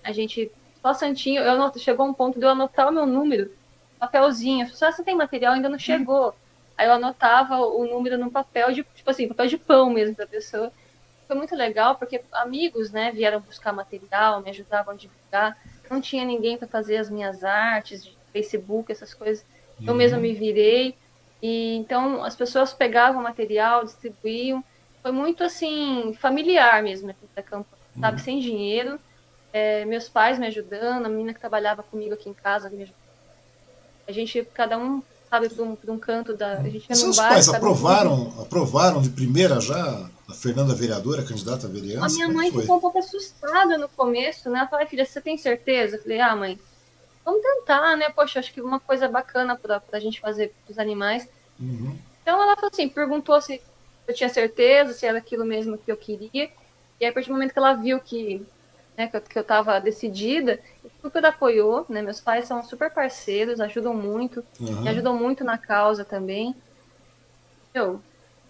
a 0.03 0.11
gente, 0.11 0.51
só 0.81 0.93
santinho, 0.93 1.41
eu 1.41 1.51
anot, 1.51 1.77
chegou 1.79 2.07
um 2.07 2.13
ponto 2.13 2.39
de 2.39 2.45
eu 2.45 2.49
anotar 2.49 2.89
o 2.89 2.91
meu 2.91 3.05
número, 3.05 3.51
papelzinho, 3.99 4.67
só 4.69 4.91
você 4.91 5.03
tem 5.03 5.15
material, 5.15 5.53
ainda 5.53 5.69
não 5.69 5.77
chegou. 5.77 6.33
Aí 6.75 6.87
eu 6.87 6.93
anotava 6.93 7.59
o 7.59 7.85
número 7.85 8.17
num 8.17 8.31
papel 8.31 8.71
de, 8.71 8.83
tipo 8.83 9.11
assim, 9.11 9.27
papel 9.27 9.45
de 9.45 9.57
pão 9.59 9.91
mesmo 9.91 10.15
para 10.15 10.25
a 10.25 10.27
pessoa 10.27 10.73
foi 11.31 11.37
muito 11.37 11.55
legal 11.55 11.95
porque 11.95 12.21
amigos, 12.33 12.91
né, 12.91 13.09
vieram 13.09 13.39
buscar 13.39 13.71
material, 13.71 14.41
me 14.41 14.49
ajudavam 14.49 14.93
a 14.93 14.97
divulgar. 14.97 15.57
Não 15.89 16.01
tinha 16.01 16.25
ninguém 16.25 16.57
para 16.57 16.67
fazer 16.67 16.97
as 16.97 17.09
minhas 17.09 17.41
artes 17.41 18.03
de 18.03 18.17
Facebook, 18.33 18.91
essas 18.91 19.13
coisas. 19.13 19.45
Uhum. 19.79 19.87
Eu 19.87 19.95
mesma 19.95 20.17
me 20.17 20.33
virei. 20.33 20.93
E 21.41 21.77
então 21.77 22.21
as 22.21 22.35
pessoas 22.35 22.73
pegavam 22.73 23.23
material, 23.23 23.85
distribuíam. 23.85 24.61
Foi 25.01 25.13
muito 25.13 25.41
assim 25.41 26.13
familiar 26.19 26.83
mesmo 26.83 27.15
da 27.33 27.41
campanha, 27.41 27.81
uhum. 27.95 28.01
sabe, 28.01 28.21
sem 28.21 28.39
dinheiro. 28.39 28.99
É, 29.53 29.85
meus 29.85 30.09
pais 30.09 30.37
me 30.37 30.47
ajudando, 30.47 31.05
a 31.05 31.09
menina 31.09 31.33
que 31.33 31.39
trabalhava 31.39 31.81
comigo 31.81 32.13
aqui 32.13 32.27
em 32.27 32.33
casa 32.33 32.69
me 32.69 32.83
ajudando. 32.83 32.95
A 34.05 34.11
gente, 34.11 34.45
cada 34.53 34.77
um, 34.77 35.01
sabe, 35.29 35.47
para 35.47 35.63
um, 35.63 35.77
um, 35.87 35.97
canto 35.97 36.35
da. 36.35 36.57
A 36.57 36.69
gente 36.69 36.93
Seus 36.93 37.15
pais 37.15 37.47
aprovaram, 37.47 38.33
um... 38.35 38.41
aprovaram 38.41 39.01
de 39.01 39.09
primeira 39.09 39.61
já 39.61 40.09
a 40.31 40.33
Fernanda 40.33 40.73
vereadora, 40.73 41.23
candidata 41.23 41.67
a 41.67 41.69
vereança? 41.69 42.05
A 42.05 42.09
minha 42.09 42.29
mãe 42.29 42.51
ficou 42.51 42.77
um 42.77 42.79
pouco 42.79 42.97
assustada 42.97 43.77
no 43.77 43.89
começo, 43.89 44.49
né? 44.49 44.59
Ela 44.59 44.67
falou, 44.67 44.87
filha, 44.87 45.05
você 45.05 45.19
tem 45.21 45.37
certeza? 45.37 45.97
Eu 45.97 46.01
falei, 46.01 46.19
ah, 46.21 46.35
mãe, 46.35 46.59
vamos 47.23 47.41
tentar, 47.41 47.95
né? 47.97 48.09
Poxa, 48.09 48.39
acho 48.39 48.53
que 48.53 48.61
uma 48.61 48.79
coisa 48.79 49.07
bacana 49.07 49.55
para 49.55 49.81
a 49.91 49.99
gente 49.99 50.19
fazer 50.19 50.53
para 50.65 50.71
os 50.71 50.79
animais. 50.79 51.27
Uhum. 51.59 51.97
Então 52.21 52.41
ela 52.41 52.55
falou 52.55 52.71
assim, 52.71 52.87
perguntou 52.87 53.39
se 53.41 53.61
eu 54.07 54.13
tinha 54.13 54.29
certeza, 54.29 54.93
se 54.93 55.05
era 55.05 55.17
aquilo 55.17 55.45
mesmo 55.45 55.77
que 55.77 55.91
eu 55.91 55.97
queria. 55.97 56.49
E 56.99 57.05
aí, 57.05 57.07
a 57.07 57.13
partir 57.13 57.29
do 57.29 57.33
momento 57.33 57.51
que 57.51 57.59
ela 57.59 57.73
viu 57.73 57.99
que, 57.99 58.45
né, 58.97 59.07
que, 59.07 59.17
eu, 59.17 59.21
que 59.21 59.37
eu 59.37 59.43
tava 59.43 59.79
decidida, 59.79 60.59
super 61.01 61.25
apoiou, 61.25 61.85
né? 61.89 62.01
Meus 62.01 62.21
pais 62.21 62.45
são 62.45 62.63
super 62.63 62.91
parceiros, 62.91 63.59
ajudam 63.59 63.93
muito, 63.93 64.43
uhum. 64.59 64.81
me 64.81 64.89
ajudam 64.89 65.15
muito 65.17 65.43
na 65.43 65.57
causa 65.57 66.05
também. 66.05 66.55
Eu, 67.73 68.01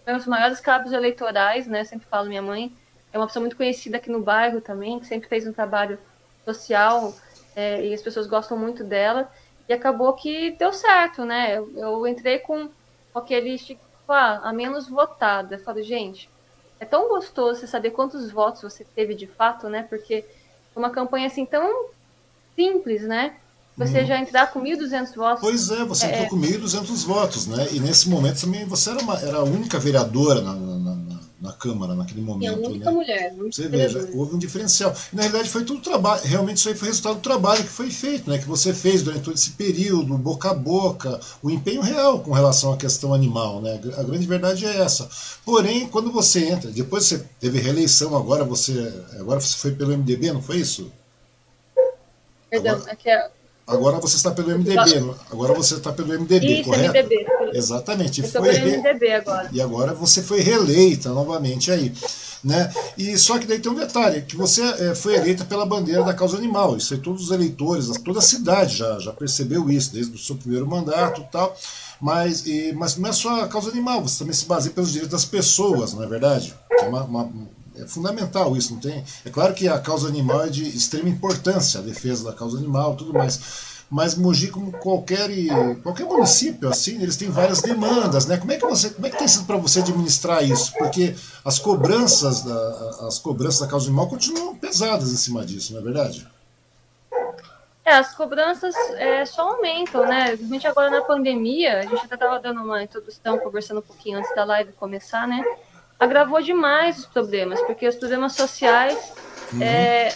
foi 0.04 0.14
um 0.14 0.18
dos 0.18 0.28
maiores 0.28 0.60
cabos 0.60 0.92
eleitorais, 0.92 1.68
né? 1.68 1.84
Sempre 1.84 2.08
falo, 2.08 2.28
minha 2.28 2.42
mãe 2.42 2.72
é 3.14 3.18
uma 3.18 3.28
pessoa 3.28 3.42
muito 3.42 3.58
conhecida 3.58 3.98
aqui 3.98 4.10
no 4.10 4.22
bairro 4.22 4.62
também, 4.62 5.00
que 5.00 5.06
sempre 5.06 5.28
fez 5.28 5.46
um 5.46 5.54
trabalho 5.54 6.00
social 6.46 7.14
é, 7.56 7.86
e 7.86 7.94
as 7.94 8.02
pessoas 8.02 8.28
gostam 8.28 8.58
muito 8.58 8.84
dela. 8.84 9.32
E 9.68 9.74
acabou 9.74 10.14
que 10.14 10.52
deu 10.52 10.74
certo, 10.74 11.24
né? 11.24 11.58
Eu, 11.58 11.72
eu 11.78 12.08
entrei 12.08 12.40
com, 12.40 12.70
aquele 13.14 13.58
tipo, 13.58 13.82
ah, 14.08 14.42
a 14.44 14.54
menos 14.54 14.88
votada. 14.88 15.56
Eu 15.56 15.60
falo, 15.60 15.82
gente, 15.84 16.30
é 16.80 16.86
tão 16.86 17.08
gostoso 17.10 17.60
você 17.60 17.68
saber 17.68 17.92
quantos 17.92 18.32
votos 18.32 18.62
você 18.62 18.84
teve 18.84 19.14
de 19.14 19.28
fato, 19.28 19.70
né? 19.70 19.84
Porque 19.84 20.26
uma 20.76 20.90
campanha 20.90 21.28
assim 21.28 21.46
tão 21.46 21.90
simples, 22.56 23.04
né? 23.04 23.36
Você 23.82 24.04
hum. 24.04 24.06
já 24.06 24.20
entrar 24.20 24.48
com 24.52 24.62
1.200 24.62 25.16
votos. 25.16 25.42
Pois 25.42 25.72
é, 25.72 25.84
você 25.84 26.06
entrou 26.06 26.24
é. 26.24 26.30
com 26.30 26.40
1.200 26.40 27.06
votos, 27.06 27.48
né? 27.48 27.68
E 27.72 27.80
nesse 27.80 28.10
momento 28.10 28.42
também 28.42 28.64
você 28.66 28.92
era, 28.92 29.00
uma, 29.00 29.20
era 29.20 29.38
a 29.38 29.44
única 29.44 29.80
vereadora 29.80 30.42
na, 30.42 30.54
na, 30.54 30.78
na, 30.78 31.20
na 31.42 31.54
Câmara 31.54 31.96
naquele 31.96 32.22
momento. 32.22 32.44
E 32.44 32.48
a 32.48 32.68
única 32.70 32.86
né? 32.86 32.92
mulher. 32.92 33.36
Você 33.38 33.68
veja, 33.68 34.08
houve 34.14 34.36
um 34.36 34.38
diferencial. 34.38 34.94
E, 35.12 35.16
na 35.16 35.24
realidade 35.24 35.50
foi 35.50 35.64
tudo 35.64 35.82
trabalho, 35.82 36.22
realmente 36.24 36.58
isso 36.58 36.70
aí 36.70 36.76
foi 36.76 36.90
resultado 36.90 37.16
do 37.16 37.22
trabalho 37.22 37.64
que 37.64 37.70
foi 37.70 37.90
feito, 37.90 38.30
né? 38.30 38.38
Que 38.38 38.48
você 38.48 38.72
fez 38.72 39.02
durante 39.02 39.24
todo 39.24 39.34
esse 39.34 39.52
período, 39.52 40.16
boca 40.16 40.52
a 40.52 40.54
boca, 40.54 41.20
o 41.42 41.50
empenho 41.50 41.82
real 41.82 42.20
com 42.20 42.32
relação 42.32 42.72
à 42.72 42.78
questão 42.78 43.16
animal, 43.16 43.62
né? 43.62 43.82
A 43.98 44.04
grande 44.04 44.28
verdade 44.28 44.64
é 44.66 44.78
essa. 44.78 45.10
Porém, 45.44 45.88
quando 45.88 46.12
você 46.12 46.46
entra, 46.46 46.70
depois 46.70 47.06
você 47.06 47.26
teve 47.40 47.60
reeleição, 47.60 48.16
agora 48.16 48.44
você, 48.44 48.94
agora 49.20 49.42
você 49.42 49.58
foi 49.58 49.72
pelo 49.72 49.98
MDB, 49.98 50.32
não 50.32 50.42
foi 50.42 50.58
isso? 50.58 50.92
Perdão, 52.48 52.76
agora... 52.76 52.92
é 52.92 52.96
que 52.96 53.10
é 53.10 53.32
Agora 53.72 54.00
você 54.00 54.18
está 54.18 54.32
pelo 54.32 54.50
MDB, 54.58 55.16
agora 55.32 55.54
você 55.54 55.76
está 55.76 55.92
pelo 55.92 56.20
MDB, 56.20 56.60
Isso, 56.60 56.64
correto? 56.70 56.90
MDB. 56.90 57.26
Exatamente. 57.54 58.22
Eu 58.22 58.28
foi 58.28 58.54
pelo. 58.54 58.78
MDB 58.78 59.12
agora. 59.14 59.50
E 59.52 59.62
agora 59.62 59.94
você 59.94 60.22
foi 60.22 60.42
reeleita 60.42 61.10
novamente 61.10 61.72
aí. 61.72 61.94
Né? 62.44 62.74
E 62.98 63.18
só 63.18 63.38
que 63.38 63.46
daí 63.46 63.60
tem 63.60 63.72
um 63.72 63.76
detalhe, 63.76 64.24
que 64.24 64.36
você 64.36 64.64
é, 64.64 64.96
foi 64.96 65.16
eleita 65.16 65.46
pela 65.46 65.66
bandeira 65.66 66.04
da 66.04 66.14
causa 66.14 66.38
animal. 66.38 66.76
Isso 66.76 66.94
aí 66.94 67.00
todos 67.00 67.26
os 67.26 67.32
eleitores, 67.32 67.88
toda 68.04 68.20
a 68.20 68.22
cidade 68.22 68.78
já, 68.78 69.00
já 69.00 69.14
percebeu 69.14 69.70
isso, 69.70 69.94
desde 69.94 70.16
o 70.16 70.20
seu 70.20 70.36
primeiro 70.36 70.68
mandato 70.68 71.22
e 71.22 71.26
tal. 71.26 71.56
Mas, 72.02 72.48
e, 72.48 72.74
mas 72.74 72.98
não 72.98 73.10
é 73.10 73.14
só 73.14 73.42
a 73.42 73.48
causa 73.48 73.70
animal, 73.70 74.02
você 74.02 74.20
também 74.20 74.34
se 74.34 74.46
baseia 74.46 74.74
pelos 74.74 74.92
direitos 74.92 75.12
das 75.12 75.24
pessoas, 75.24 75.94
não 75.94 76.04
é 76.04 76.08
verdade? 76.08 76.56
É 76.72 76.86
uma, 76.86 77.04
uma 77.04 77.32
é 77.76 77.88
fundamental 77.88 78.56
isso, 78.56 78.74
não 78.74 78.80
tem? 78.80 79.04
É 79.26 79.30
claro 79.30 79.54
que 79.54 79.68
a 79.68 79.80
causa 79.80 80.08
animal 80.08 80.44
é 80.44 80.50
de 80.50 80.64
extrema 80.64 81.10
importância, 81.10 81.80
a 81.80 81.84
defesa 81.84 82.26
da 82.26 82.34
causa 82.34 82.58
animal, 82.58 82.96
tudo 82.96 83.14
mais. 83.14 83.72
Mas 83.90 84.16
Mogi, 84.16 84.48
como 84.48 84.72
qualquer 84.72 85.30
qualquer 85.84 86.06
município, 86.06 86.70
assim, 86.70 87.02
eles 87.02 87.18
têm 87.18 87.30
várias 87.30 87.62
demandas, 87.62 88.26
né? 88.26 88.38
Como 88.38 88.52
é 88.52 88.58
que 88.58 88.66
você, 88.66 88.90
como 88.90 89.06
é 89.06 89.10
que 89.10 89.18
tem 89.18 89.28
sido 89.28 89.46
para 89.46 89.58
você 89.58 89.80
administrar 89.80 90.42
isso? 90.44 90.72
Porque 90.78 91.14
as 91.44 91.60
cobranças 91.60 92.42
da 92.42 93.08
as 93.08 93.20
cobranças 93.20 93.60
da 93.60 93.68
causa 93.68 93.88
animal 93.88 94.08
continuam 94.08 94.56
pesadas 94.56 95.12
em 95.12 95.18
cima 95.18 95.46
disso, 95.46 95.74
não 95.74 95.82
é 95.82 95.84
verdade? 95.84 96.26
É, 97.84 97.96
as 97.96 98.16
cobranças 98.16 98.74
é, 98.96 99.26
só 99.26 99.56
aumentam, 99.56 100.06
né? 100.06 100.28
Principalmente 100.28 100.68
agora 100.68 100.90
na 100.90 101.02
pandemia, 101.02 101.80
a 101.80 101.82
gente 101.82 102.06
até 102.06 102.16
estava 102.16 102.40
dando 102.40 102.62
uma 102.62 102.82
introdução, 102.82 103.40
conversando 103.40 103.80
um 103.80 103.84
pouquinho 103.84 104.20
antes 104.20 104.34
da 104.34 104.46
live 104.46 104.72
começar, 104.74 105.28
né? 105.28 105.44
Agravou 106.02 106.42
demais 106.42 106.98
os 106.98 107.06
problemas, 107.06 107.62
porque 107.62 107.88
os 107.88 107.96
problemas 107.96 108.34
sociais 108.34 109.14
uhum. 109.54 109.62
é, 109.62 110.12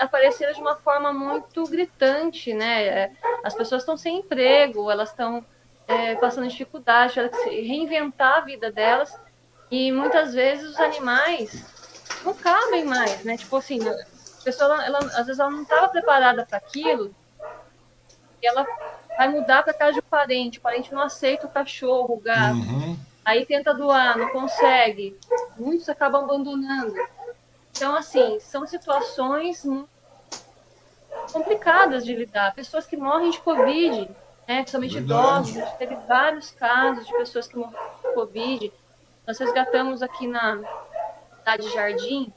apareceram 0.00 0.52
de 0.52 0.60
uma 0.60 0.74
forma 0.74 1.12
muito 1.12 1.62
gritante, 1.68 2.52
né? 2.52 2.84
É, 2.84 3.12
as 3.44 3.54
pessoas 3.54 3.82
estão 3.82 3.96
sem 3.96 4.18
emprego, 4.18 4.90
elas 4.90 5.10
estão 5.10 5.46
é, 5.86 6.16
passando 6.16 6.48
dificuldade, 6.48 7.16
elas 7.16 7.30
que 7.44 7.60
reinventar 7.60 8.38
a 8.38 8.40
vida 8.40 8.72
delas 8.72 9.16
e 9.70 9.92
muitas 9.92 10.34
vezes 10.34 10.70
os 10.70 10.80
animais 10.80 11.64
não 12.24 12.34
cabem 12.34 12.84
mais, 12.84 13.22
né? 13.22 13.36
Tipo 13.36 13.58
assim, 13.58 13.78
a 13.88 14.42
pessoa, 14.42 14.84
ela, 14.84 14.98
às 14.98 15.26
vezes 15.26 15.38
ela 15.38 15.50
não 15.50 15.62
estava 15.62 15.88
preparada 15.90 16.44
para 16.44 16.58
aquilo 16.58 17.14
e 18.42 18.46
ela 18.48 18.66
vai 19.16 19.28
mudar 19.28 19.62
para 19.62 19.72
casa 19.72 19.92
de 19.92 20.00
um 20.00 20.10
parente, 20.10 20.58
o 20.58 20.62
parente 20.62 20.92
não 20.92 21.02
aceita 21.02 21.46
o 21.46 21.50
cachorro, 21.50 22.14
o 22.14 22.20
gato. 22.20 22.56
Uhum 22.56 22.98
aí 23.26 23.44
tenta 23.44 23.74
doar, 23.74 24.16
não 24.16 24.28
consegue, 24.30 25.18
muitos 25.58 25.88
acabam 25.88 26.24
abandonando. 26.24 26.94
Então, 27.72 27.94
assim, 27.94 28.38
são 28.40 28.66
situações 28.66 29.66
complicadas 31.32 32.04
de 32.04 32.14
lidar. 32.14 32.54
Pessoas 32.54 32.86
que 32.86 32.96
morrem 32.96 33.30
de 33.30 33.40
Covid, 33.40 34.08
né, 34.46 34.62
principalmente 34.62 34.98
idosos, 34.98 35.56
a 35.56 35.60
gente 35.60 35.76
teve 35.76 35.96
vários 36.06 36.52
casos 36.52 37.06
de 37.06 37.12
pessoas 37.14 37.48
que 37.48 37.56
morreram 37.56 37.84
de 38.02 38.14
Covid. 38.14 38.72
Nós 39.26 39.38
resgatamos 39.38 40.02
aqui 40.02 40.28
na 40.28 40.60
cidade 41.38 41.66
de 41.66 41.74
Jardim 41.74 42.32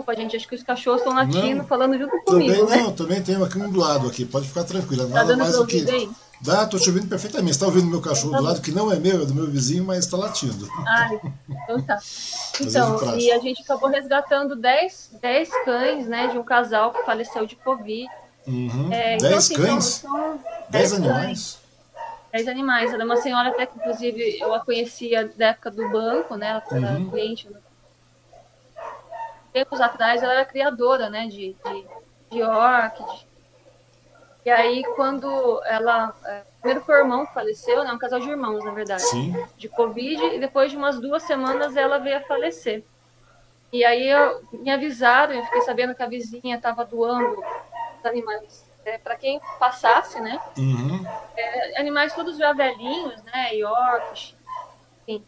Desculpa, 0.00 0.14
gente, 0.16 0.36
acho 0.36 0.48
que 0.48 0.54
os 0.54 0.62
cachorros 0.62 1.00
estão 1.02 1.14
latindo, 1.14 1.62
falando 1.64 1.98
junto 1.98 2.18
comigo. 2.24 2.56
Também 2.56 2.78
né? 2.78 2.82
não, 2.84 2.92
também 2.92 3.22
tem 3.22 3.42
aqui 3.42 3.58
um 3.58 3.70
do 3.70 3.80
lado 3.80 4.08
aqui, 4.08 4.24
pode 4.24 4.48
ficar 4.48 4.64
tranquila. 4.64 5.06
Tá 5.06 5.14
nada 5.14 5.36
mais 5.36 5.54
do 5.54 5.66
que. 5.66 5.88
Aí? 5.90 6.08
Dá, 6.42 6.66
tô 6.66 6.78
te 6.78 6.88
ouvindo 6.88 7.06
perfeitamente. 7.06 7.54
Você 7.54 7.60
tá 7.60 7.66
ouvindo 7.66 7.86
meu 7.86 8.00
cachorro 8.00 8.36
do 8.36 8.42
lado, 8.42 8.62
que 8.62 8.72
não 8.72 8.90
é 8.90 8.96
meu, 8.96 9.22
é 9.22 9.26
do 9.26 9.34
meu 9.34 9.46
vizinho, 9.46 9.84
mas 9.84 9.98
está 9.98 10.16
latindo. 10.16 10.66
Ah, 10.86 11.10
então 11.48 11.82
tá. 11.82 11.98
Então, 12.60 13.18
e 13.18 13.30
a 13.30 13.38
gente 13.38 13.62
acabou 13.62 13.90
resgatando 13.90 14.56
10, 14.56 15.18
10 15.20 15.50
cães, 15.64 16.06
né, 16.06 16.28
de 16.28 16.38
um 16.38 16.42
casal 16.42 16.92
que 16.92 17.04
faleceu 17.04 17.44
de 17.46 17.56
Covid. 17.56 18.08
Uhum. 18.46 18.90
É, 18.90 19.18
10 19.18 19.22
então, 19.22 19.38
assim, 19.38 19.54
cães? 19.54 19.84
São 19.84 20.40
10, 20.70 20.90
10 20.90 20.92
animais? 20.94 21.22
Cães. 21.22 21.60
10 22.32 22.48
animais. 22.48 22.92
Ela 22.94 23.02
é 23.02 23.06
uma 23.06 23.16
senhora 23.16 23.50
até 23.50 23.66
que, 23.66 23.76
inclusive, 23.76 24.38
eu 24.40 24.54
a 24.54 24.60
conhecia 24.60 25.30
da 25.36 25.48
época 25.48 25.70
do 25.70 25.88
banco, 25.90 26.36
né? 26.36 26.48
Ela 26.50 26.86
era 26.86 26.98
uhum. 26.98 27.10
cliente. 27.10 27.48
Tempos 29.52 29.80
atrás, 29.80 30.22
ela 30.22 30.32
era 30.32 30.44
criadora, 30.44 31.10
né? 31.10 31.26
De, 31.26 31.54
de, 31.54 31.84
de 32.30 32.42
orc. 32.42 32.98
De... 32.98 33.29
E 34.44 34.50
aí, 34.50 34.82
quando 34.96 35.60
ela... 35.64 36.14
É, 36.24 36.42
primeiro 36.60 36.84
foi 36.84 36.96
o 36.96 36.98
irmão 36.98 37.26
que 37.26 37.34
faleceu, 37.34 37.84
né? 37.84 37.92
Um 37.92 37.98
casal 37.98 38.20
de 38.20 38.30
irmãos, 38.30 38.64
na 38.64 38.70
verdade. 38.70 39.02
Sim. 39.02 39.34
De 39.56 39.68
Covid. 39.68 40.22
E 40.34 40.38
depois 40.38 40.70
de 40.70 40.76
umas 40.76 40.98
duas 40.98 41.22
semanas, 41.24 41.76
ela 41.76 41.98
veio 41.98 42.18
a 42.18 42.22
falecer. 42.22 42.82
E 43.72 43.84
aí, 43.84 44.08
eu, 44.08 44.42
me 44.52 44.70
avisaram, 44.70 45.34
eu 45.34 45.44
fiquei 45.44 45.60
sabendo 45.62 45.94
que 45.94 46.02
a 46.02 46.06
vizinha 46.06 46.56
estava 46.56 46.84
doando 46.84 47.40
os 47.98 48.06
animais 48.06 48.68
é, 48.84 48.98
para 48.98 49.14
quem 49.14 49.40
passasse, 49.58 50.20
né? 50.20 50.40
Uhum. 50.56 51.04
É, 51.36 51.80
animais 51.80 52.14
todos 52.14 52.36
já 52.36 52.52
velhinhos, 52.52 53.22
né? 53.24 53.54
Yorks, 53.54 54.34
enfim. 55.06 55.24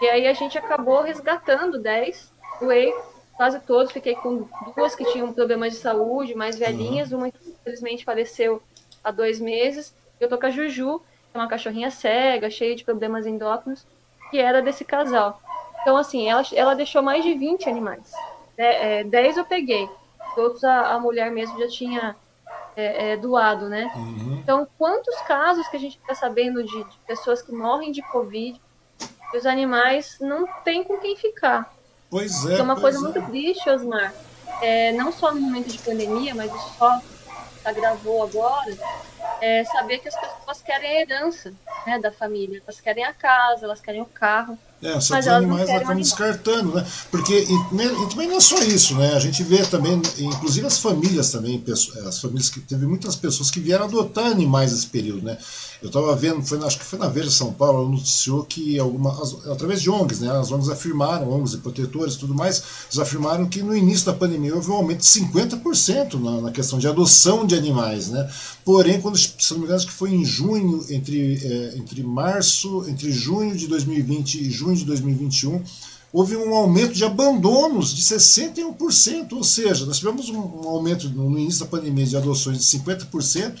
E 0.00 0.08
aí 0.08 0.26
a 0.26 0.32
gente 0.32 0.58
acabou 0.58 1.02
resgatando 1.02 1.78
10, 1.78 2.32
doei 2.60 2.94
quase 3.36 3.60
todos, 3.60 3.92
fiquei 3.92 4.14
com 4.14 4.48
duas 4.76 4.94
que 4.94 5.04
tinham 5.12 5.32
problemas 5.32 5.72
de 5.72 5.78
saúde, 5.78 6.34
mais 6.34 6.58
velhinhas, 6.58 7.12
uhum. 7.12 7.18
uma 7.18 7.28
infelizmente 7.28 8.04
faleceu 8.04 8.62
há 9.02 9.10
dois 9.10 9.40
meses. 9.40 9.94
Eu 10.20 10.28
tô 10.28 10.38
com 10.38 10.46
a 10.46 10.50
Juju, 10.50 11.00
que 11.00 11.36
é 11.36 11.38
uma 11.38 11.48
cachorrinha 11.48 11.90
cega, 11.90 12.48
cheia 12.50 12.74
de 12.76 12.84
problemas 12.84 13.26
endócrinos, 13.26 13.86
que 14.30 14.38
era 14.38 14.62
desse 14.62 14.84
casal. 14.84 15.40
Então, 15.82 15.96
assim, 15.96 16.28
ela, 16.28 16.42
ela 16.54 16.74
deixou 16.74 17.02
mais 17.02 17.22
de 17.22 17.34
20 17.34 17.68
animais. 17.68 18.12
É, 18.56 19.00
é, 19.00 19.04
10 19.04 19.36
eu 19.36 19.44
peguei. 19.44 19.88
Outros 20.36 20.64
a, 20.64 20.94
a 20.94 21.00
mulher 21.00 21.30
mesmo 21.30 21.58
já 21.58 21.68
tinha 21.68 22.16
é, 22.76 23.12
é, 23.12 23.16
doado, 23.16 23.68
né? 23.68 23.90
Uhum. 23.94 24.38
Então, 24.42 24.66
quantos 24.78 25.14
casos 25.22 25.66
que 25.68 25.76
a 25.76 25.80
gente 25.80 25.98
está 25.98 26.14
sabendo 26.14 26.62
de, 26.64 26.84
de, 26.84 26.98
pessoas 27.06 27.42
que 27.42 27.52
morrem 27.52 27.92
de 27.92 28.02
Covid 28.02 28.60
e 29.32 29.36
os 29.36 29.46
animais 29.46 30.18
não 30.20 30.46
têm 30.64 30.82
com 30.82 30.98
quem 30.98 31.16
ficar? 31.16 31.72
Pois 32.10 32.44
é. 32.46 32.58
é 32.58 32.62
uma 32.62 32.80
coisa 32.80 32.98
é. 32.98 33.00
muito 33.00 33.22
triste, 33.22 33.68
Osmar. 33.68 34.12
É, 34.60 34.92
não 34.92 35.10
só 35.12 35.34
no 35.34 35.40
momento 35.40 35.68
de 35.68 35.78
pandemia, 35.78 36.34
mas 36.34 36.52
isso 36.52 36.74
só 36.78 37.00
agravou 37.64 38.22
agora. 38.22 38.76
É 39.40 39.64
saber 39.64 39.98
que 39.98 40.08
as 40.08 40.14
pessoas 40.14 40.62
querem 40.62 40.90
a 40.90 41.00
herança 41.00 41.52
né, 41.86 41.98
da 41.98 42.12
família. 42.12 42.62
Elas 42.64 42.80
querem 42.80 43.04
a 43.04 43.12
casa, 43.12 43.64
elas 43.64 43.80
querem 43.80 44.00
o 44.00 44.06
carro. 44.06 44.58
É, 44.82 45.00
só 45.00 45.14
que 45.14 45.20
os 45.20 45.28
animais 45.28 45.70
acabam 45.70 45.96
descartando, 45.96 46.74
né? 46.74 46.86
Porque 47.10 47.32
e, 47.32 47.54
e, 47.54 48.08
também 48.10 48.28
não 48.28 48.36
é 48.36 48.40
só 48.40 48.62
isso, 48.62 48.94
né? 48.96 49.14
A 49.14 49.20
gente 49.20 49.42
vê 49.42 49.64
também, 49.64 50.00
inclusive 50.18 50.66
as 50.66 50.78
famílias 50.78 51.30
também, 51.30 51.62
as 52.06 52.20
famílias 52.20 52.50
que 52.50 52.60
teve 52.60 52.86
muitas 52.86 53.16
pessoas 53.16 53.50
que 53.50 53.60
vieram 53.60 53.86
adotar 53.86 54.26
animais 54.26 54.72
nesse 54.72 54.86
período, 54.86 55.22
né? 55.22 55.38
Eu 55.84 55.88
estava 55.88 56.16
vendo, 56.16 56.42
foi, 56.42 56.58
acho 56.64 56.78
que 56.78 56.84
foi 56.84 56.98
na 56.98 57.08
Veja 57.08 57.30
São 57.30 57.52
Paulo, 57.52 57.88
noticiou 57.90 58.42
que 58.44 58.78
algumas, 58.78 59.34
através 59.46 59.82
de 59.82 59.90
ONGs, 59.90 60.20
né? 60.20 60.30
As 60.30 60.50
ONGs 60.50 60.70
afirmaram, 60.70 61.30
ONGs 61.30 61.54
e 61.54 61.58
protetores 61.58 62.14
e 62.14 62.18
tudo 62.18 62.34
mais, 62.34 62.62
eles 62.86 62.98
afirmaram 62.98 63.46
que 63.46 63.62
no 63.62 63.76
início 63.76 64.06
da 64.06 64.14
pandemia 64.14 64.54
houve 64.54 64.70
um 64.70 64.74
aumento 64.74 65.00
de 65.00 65.06
50% 65.06 66.14
na, 66.14 66.40
na 66.40 66.50
questão 66.50 66.78
de 66.78 66.88
adoção 66.88 67.46
de 67.46 67.54
animais, 67.54 68.08
né? 68.08 68.30
Porém, 68.64 68.98
quando, 69.00 69.18
se 69.18 69.34
não 69.50 69.58
me 69.58 69.64
engano, 69.64 69.76
acho 69.76 69.86
que 69.86 69.92
foi 69.92 70.10
em 70.14 70.24
junho, 70.24 70.86
entre, 70.88 71.38
é, 71.44 71.76
entre 71.76 72.02
março, 72.02 72.86
entre 72.88 73.12
junho 73.12 73.54
de 73.54 73.66
2020 73.66 74.40
e 74.40 74.50
junho 74.50 74.73
de 74.80 74.86
2021, 74.86 75.62
houve 76.12 76.36
um 76.36 76.54
aumento 76.54 76.92
de 76.94 77.04
abandonos 77.04 77.94
de 77.94 78.02
61%, 78.02 79.32
ou 79.32 79.42
seja, 79.42 79.84
nós 79.84 79.98
tivemos 79.98 80.28
um, 80.30 80.38
um 80.38 80.68
aumento 80.68 81.08
no 81.08 81.38
início 81.38 81.64
da 81.64 81.70
pandemia 81.70 82.06
de 82.06 82.16
adoções 82.16 82.58
de 82.58 82.64
50%, 82.78 83.54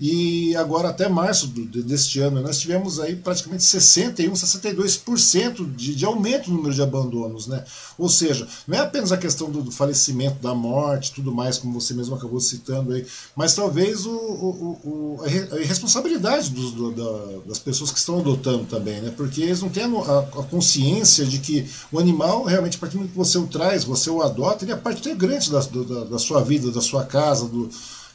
e 0.00 0.56
agora 0.56 0.88
até 0.88 1.10
março 1.10 1.46
do, 1.46 1.66
deste 1.82 2.20
ano 2.20 2.40
nós 2.40 2.58
tivemos 2.58 2.98
aí 2.98 3.14
praticamente 3.14 3.64
61, 3.64 4.32
62% 4.32 5.74
de, 5.76 5.94
de 5.94 6.04
aumento 6.06 6.48
no 6.50 6.56
número 6.56 6.74
de 6.74 6.80
abandonos, 6.80 7.46
né? 7.46 7.62
Ou 7.98 8.08
seja, 8.08 8.48
não 8.66 8.78
é 8.78 8.80
apenas 8.80 9.12
a 9.12 9.18
questão 9.18 9.50
do, 9.50 9.62
do 9.62 9.70
falecimento, 9.70 10.40
da 10.40 10.54
morte, 10.54 11.12
tudo 11.12 11.30
mais, 11.30 11.58
como 11.58 11.78
você 11.78 11.92
mesmo 11.92 12.14
acabou 12.14 12.40
citando 12.40 12.94
aí, 12.94 13.06
mas 13.36 13.54
talvez 13.54 14.06
o, 14.06 14.10
o, 14.10 14.80
o 14.84 15.20
a 15.52 15.60
irresponsabilidade 15.60 16.48
dos, 16.48 16.72
do, 16.72 16.92
da, 16.92 17.38
das 17.46 17.58
pessoas 17.58 17.92
que 17.92 17.98
estão 17.98 18.20
adotando 18.20 18.64
também, 18.64 19.02
né? 19.02 19.12
Porque 19.14 19.42
eles 19.42 19.60
não 19.60 19.68
têm 19.68 19.84
a, 19.84 20.18
a 20.40 20.42
consciência 20.44 21.26
de 21.26 21.40
que 21.40 21.68
o 21.92 21.98
animal, 21.98 22.44
realmente, 22.44 22.78
a 22.78 22.80
partir 22.80 22.96
do 22.96 23.06
que 23.06 23.16
você 23.16 23.36
o 23.36 23.46
traz, 23.46 23.84
você 23.84 24.08
o 24.08 24.22
adota, 24.22 24.64
ele 24.64 24.72
é 24.72 24.76
parte 24.76 25.00
integrante 25.00 25.50
da, 25.50 25.60
da, 25.60 26.04
da 26.04 26.18
sua 26.18 26.42
vida, 26.42 26.70
da 26.70 26.80
sua 26.80 27.04
casa, 27.04 27.46
do 27.46 27.68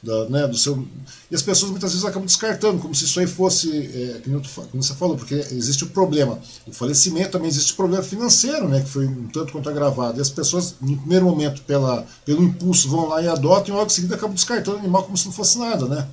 da, 0.05 0.29
né, 0.29 0.47
do 0.47 0.55
seu. 0.55 0.87
E 1.29 1.35
as 1.35 1.41
pessoas 1.41 1.71
muitas 1.71 1.91
vezes 1.91 2.05
acabam 2.05 2.25
descartando, 2.25 2.79
como 2.79 2.93
se 2.93 3.05
isso 3.05 3.19
aí 3.19 3.25
fosse, 3.25 3.69
é, 3.71 4.21
como 4.69 4.83
você 4.83 4.93
falou, 4.93 5.17
porque 5.17 5.33
existe 5.33 5.83
o 5.83 5.89
problema 5.89 6.39
do 6.65 6.71
falecimento, 6.71 7.31
também 7.31 7.47
existe 7.47 7.73
o 7.73 7.75
problema 7.75 8.03
financeiro, 8.03 8.69
né, 8.69 8.81
que 8.81 8.89
foi 8.89 9.07
um 9.07 9.27
tanto 9.27 9.51
quanto 9.51 9.67
agravado. 9.67 10.19
E 10.19 10.21
as 10.21 10.29
pessoas, 10.29 10.75
no 10.79 10.95
primeiro 10.97 11.25
momento, 11.25 11.63
pela, 11.63 12.05
pelo 12.23 12.43
impulso, 12.43 12.87
vão 12.87 13.07
lá 13.07 13.21
e 13.21 13.27
adotam, 13.27 13.73
e 13.73 13.77
logo 13.77 13.87
em 13.87 13.89
seguida 13.89 14.15
acabam 14.15 14.35
descartando 14.35 14.77
o 14.77 14.79
animal 14.79 15.03
como 15.03 15.17
se 15.17 15.25
não 15.25 15.33
fosse 15.33 15.57
nada, 15.57 15.87
né? 15.87 16.07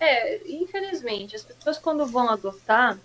É, 0.00 0.40
infelizmente, 0.48 1.36
as 1.36 1.42
pessoas 1.42 1.76
quando 1.76 2.06
vão 2.06 2.30
adotar, 2.30 2.98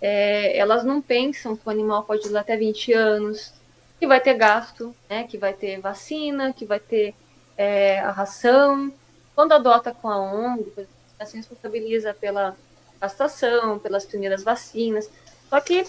é, 0.00 0.56
elas 0.56 0.84
não 0.84 1.02
pensam 1.02 1.56
que 1.56 1.66
o 1.66 1.70
animal 1.70 2.04
pode 2.04 2.28
ir 2.28 2.36
até 2.36 2.56
20 2.56 2.92
anos, 2.92 3.52
que 3.98 4.06
vai 4.06 4.20
ter 4.20 4.34
gasto, 4.34 4.94
né, 5.10 5.24
que 5.24 5.36
vai 5.36 5.52
ter 5.52 5.80
vacina, 5.80 6.52
que 6.52 6.64
vai 6.64 6.78
ter 6.78 7.14
é, 7.56 8.00
a 8.00 8.10
ração. 8.10 8.92
Quando 9.34 9.52
adota 9.52 9.94
com 9.94 10.08
a 10.08 10.18
ONG, 10.18 10.86
ela 11.18 11.28
se 11.28 11.36
responsabiliza 11.36 12.14
pela 12.14 12.56
castração, 13.00 13.78
pelas 13.78 14.04
primeiras 14.04 14.42
vacinas. 14.42 15.10
Só 15.48 15.60
que, 15.60 15.84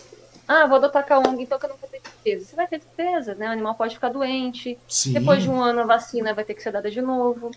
ah, 0.48 0.66
vou 0.66 0.78
adotar 0.78 1.06
com 1.06 1.14
a 1.14 1.20
ONG, 1.20 1.44
então 1.44 1.60
que 1.60 1.66
eu 1.66 1.70
não 1.70 1.78
vou 1.78 1.90
ter 1.90 2.02
despesa. 2.02 2.46
Você 2.46 2.56
vai 2.56 2.68
ter 2.68 2.80
despesa, 2.80 3.36
né? 3.36 3.48
O 3.48 3.52
animal 3.52 3.76
pode 3.76 3.96
ficar 3.96 4.10
doente. 4.10 4.78
Sim. 4.88 5.14
Depois 5.14 5.44
de 5.44 5.50
um 5.50 5.62
ano 5.62 5.82
a 5.82 5.86
vacina 5.86 6.34
vai 6.34 6.44
ter 6.44 6.54
que 6.54 6.64
ser 6.64 6.72
dada 6.72 6.90
de 6.90 7.02
novo. 7.02 7.52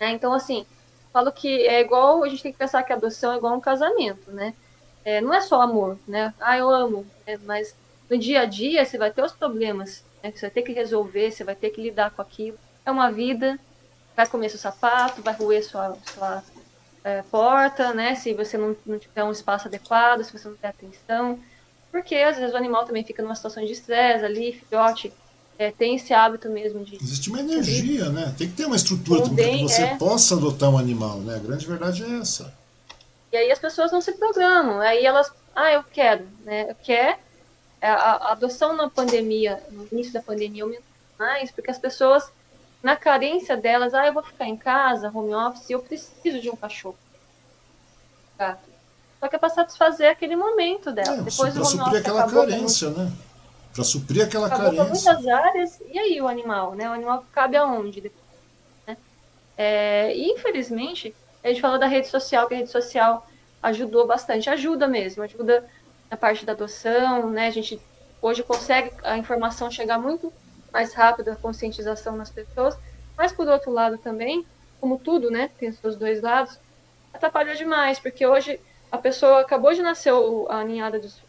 Né? 0.00 0.10
Então, 0.10 0.32
assim, 0.32 0.66
falo 1.12 1.30
que 1.30 1.66
é 1.66 1.80
igual, 1.80 2.24
a 2.24 2.28
gente 2.28 2.42
tem 2.42 2.52
que 2.52 2.58
pensar 2.58 2.82
que 2.82 2.92
a 2.92 2.96
adoção 2.96 3.32
é 3.32 3.36
igual 3.36 3.54
um 3.54 3.60
casamento, 3.60 4.30
né? 4.30 4.54
É, 5.04 5.20
não 5.20 5.34
é 5.34 5.40
só 5.40 5.60
amor, 5.60 5.98
né? 6.06 6.32
Ah, 6.40 6.56
eu 6.56 6.70
amo, 6.70 7.06
né? 7.26 7.38
mas 7.44 7.74
no 8.08 8.16
dia 8.16 8.40
a 8.40 8.44
dia 8.44 8.84
você 8.84 8.96
vai 8.96 9.10
ter 9.10 9.22
os 9.22 9.32
problemas, 9.32 10.04
né? 10.22 10.32
Você 10.32 10.42
vai 10.42 10.50
ter 10.50 10.62
que 10.62 10.72
resolver, 10.72 11.30
você 11.30 11.44
vai 11.44 11.54
ter 11.54 11.70
que 11.70 11.80
lidar 11.80 12.10
com 12.10 12.22
aquilo 12.22 12.58
é 12.84 12.90
uma 12.90 13.10
vida, 13.10 13.58
vai 14.16 14.26
comer 14.26 14.48
seu 14.48 14.58
sapato, 14.58 15.22
vai 15.22 15.34
roer 15.34 15.64
sua, 15.64 15.96
sua 16.14 16.42
é, 17.04 17.22
porta, 17.22 17.92
né? 17.92 18.14
Se 18.14 18.34
você 18.34 18.56
não, 18.56 18.76
não 18.84 18.98
tiver 18.98 19.24
um 19.24 19.32
espaço 19.32 19.68
adequado, 19.68 20.22
se 20.22 20.32
você 20.32 20.48
não 20.48 20.56
der 20.60 20.68
atenção. 20.68 21.38
Porque 21.90 22.16
às 22.16 22.36
vezes 22.36 22.54
o 22.54 22.56
animal 22.56 22.84
também 22.84 23.04
fica 23.04 23.22
numa 23.22 23.34
situação 23.34 23.64
de 23.64 23.72
estresse 23.72 24.24
ali, 24.24 24.52
filhote 24.52 25.12
é, 25.58 25.70
tem 25.70 25.96
esse 25.96 26.12
hábito 26.12 26.48
mesmo 26.48 26.84
de. 26.84 26.96
Existe 26.96 27.28
uma 27.28 27.40
energia, 27.40 28.08
né? 28.08 28.34
Tem 28.36 28.48
que 28.48 28.54
ter 28.54 28.64
uma 28.64 28.76
estrutura 28.76 29.22
para 29.22 29.44
que 29.44 29.62
você 29.62 29.82
é... 29.82 29.96
possa 29.96 30.34
adotar 30.34 30.70
um 30.70 30.78
animal, 30.78 31.18
né? 31.18 31.36
A 31.36 31.38
grande 31.38 31.66
verdade 31.66 32.02
é 32.02 32.18
essa. 32.18 32.52
E 33.30 33.36
aí 33.36 33.50
as 33.50 33.58
pessoas 33.58 33.92
não 33.92 34.00
se 34.00 34.12
programam. 34.12 34.80
Aí 34.80 35.04
elas, 35.04 35.30
ah, 35.54 35.70
eu 35.72 35.84
quero, 35.84 36.26
né? 36.44 36.70
Eu 36.70 36.76
quero. 36.82 37.18
A, 37.80 37.92
a 37.92 38.32
adoção 38.32 38.74
na 38.74 38.88
pandemia, 38.88 39.62
no 39.70 39.86
início 39.90 40.12
da 40.12 40.22
pandemia, 40.22 40.62
aumentou 40.62 40.84
mais, 41.18 41.50
porque 41.50 41.70
as 41.70 41.78
pessoas 41.78 42.30
na 42.82 42.96
carência 42.96 43.56
delas, 43.56 43.94
ah, 43.94 44.06
eu 44.06 44.12
vou 44.12 44.22
ficar 44.22 44.46
em 44.46 44.56
casa, 44.56 45.10
home 45.14 45.34
office, 45.34 45.70
eu 45.70 45.80
preciso 45.80 46.40
de 46.40 46.50
um 46.50 46.56
cachorro. 46.56 46.96
Gato. 48.36 48.72
Só 49.20 49.28
que 49.28 49.36
é 49.36 49.38
para 49.38 49.48
satisfazer 49.50 50.10
aquele 50.10 50.34
momento 50.34 50.90
dela. 50.90 51.18
É, 51.18 51.22
Depois 51.22 51.54
para 51.54 51.64
suprir 51.64 52.00
aquela 52.00 52.28
carência, 52.28 52.88
muito... 52.88 53.02
né? 53.02 53.12
Para 53.72 53.84
suprir 53.84 54.24
aquela 54.24 54.48
acabou 54.48 54.74
carência. 54.74 55.12
muitas 55.12 55.28
áreas. 55.28 55.80
E 55.92 55.98
aí 55.98 56.20
o 56.20 56.26
animal, 56.26 56.74
né? 56.74 56.90
O 56.90 56.92
animal 56.92 57.24
cabe 57.30 57.56
aonde? 57.56 58.10
Né? 58.84 58.96
É, 59.56 60.12
e 60.16 60.32
infelizmente, 60.32 61.14
a 61.44 61.48
gente 61.48 61.60
falou 61.60 61.78
da 61.78 61.86
rede 61.86 62.08
social, 62.08 62.48
que 62.48 62.54
a 62.54 62.56
rede 62.56 62.70
social 62.70 63.24
ajudou 63.62 64.08
bastante. 64.08 64.50
Ajuda 64.50 64.88
mesmo, 64.88 65.22
ajuda 65.22 65.64
na 66.10 66.16
parte 66.16 66.44
da 66.44 66.50
adoção, 66.50 67.30
né? 67.30 67.46
A 67.46 67.50
gente 67.52 67.80
hoje 68.20 68.42
consegue 68.42 68.92
a 69.04 69.16
informação 69.16 69.70
chegar 69.70 70.00
muito 70.00 70.32
mais 70.72 70.94
rápido 70.94 71.30
a 71.30 71.36
conscientização 71.36 72.16
nas 72.16 72.30
pessoas, 72.30 72.76
mas 73.16 73.32
por 73.32 73.46
outro 73.46 73.70
lado 73.70 73.98
também, 73.98 74.46
como 74.80 74.98
tudo, 74.98 75.30
né, 75.30 75.50
tem 75.58 75.68
os 75.68 75.78
seus 75.78 75.96
dois 75.96 76.22
lados, 76.22 76.58
atrapalhou 77.12 77.54
demais, 77.54 77.98
porque 77.98 78.26
hoje 78.26 78.58
a 78.90 78.98
pessoa 78.98 79.40
acabou 79.40 79.72
de 79.72 79.82
nascer 79.82 80.12
a 80.48 80.64
ninhada 80.64 80.98
dos 80.98 81.20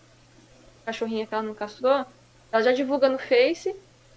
cachorrinhos 0.85 1.27
que 1.27 1.35
ela 1.35 1.43
não 1.43 1.53
castrou, 1.53 2.05
ela 2.51 2.63
já 2.63 2.71
divulga 2.71 3.09
no 3.09 3.19
Face, 3.19 3.75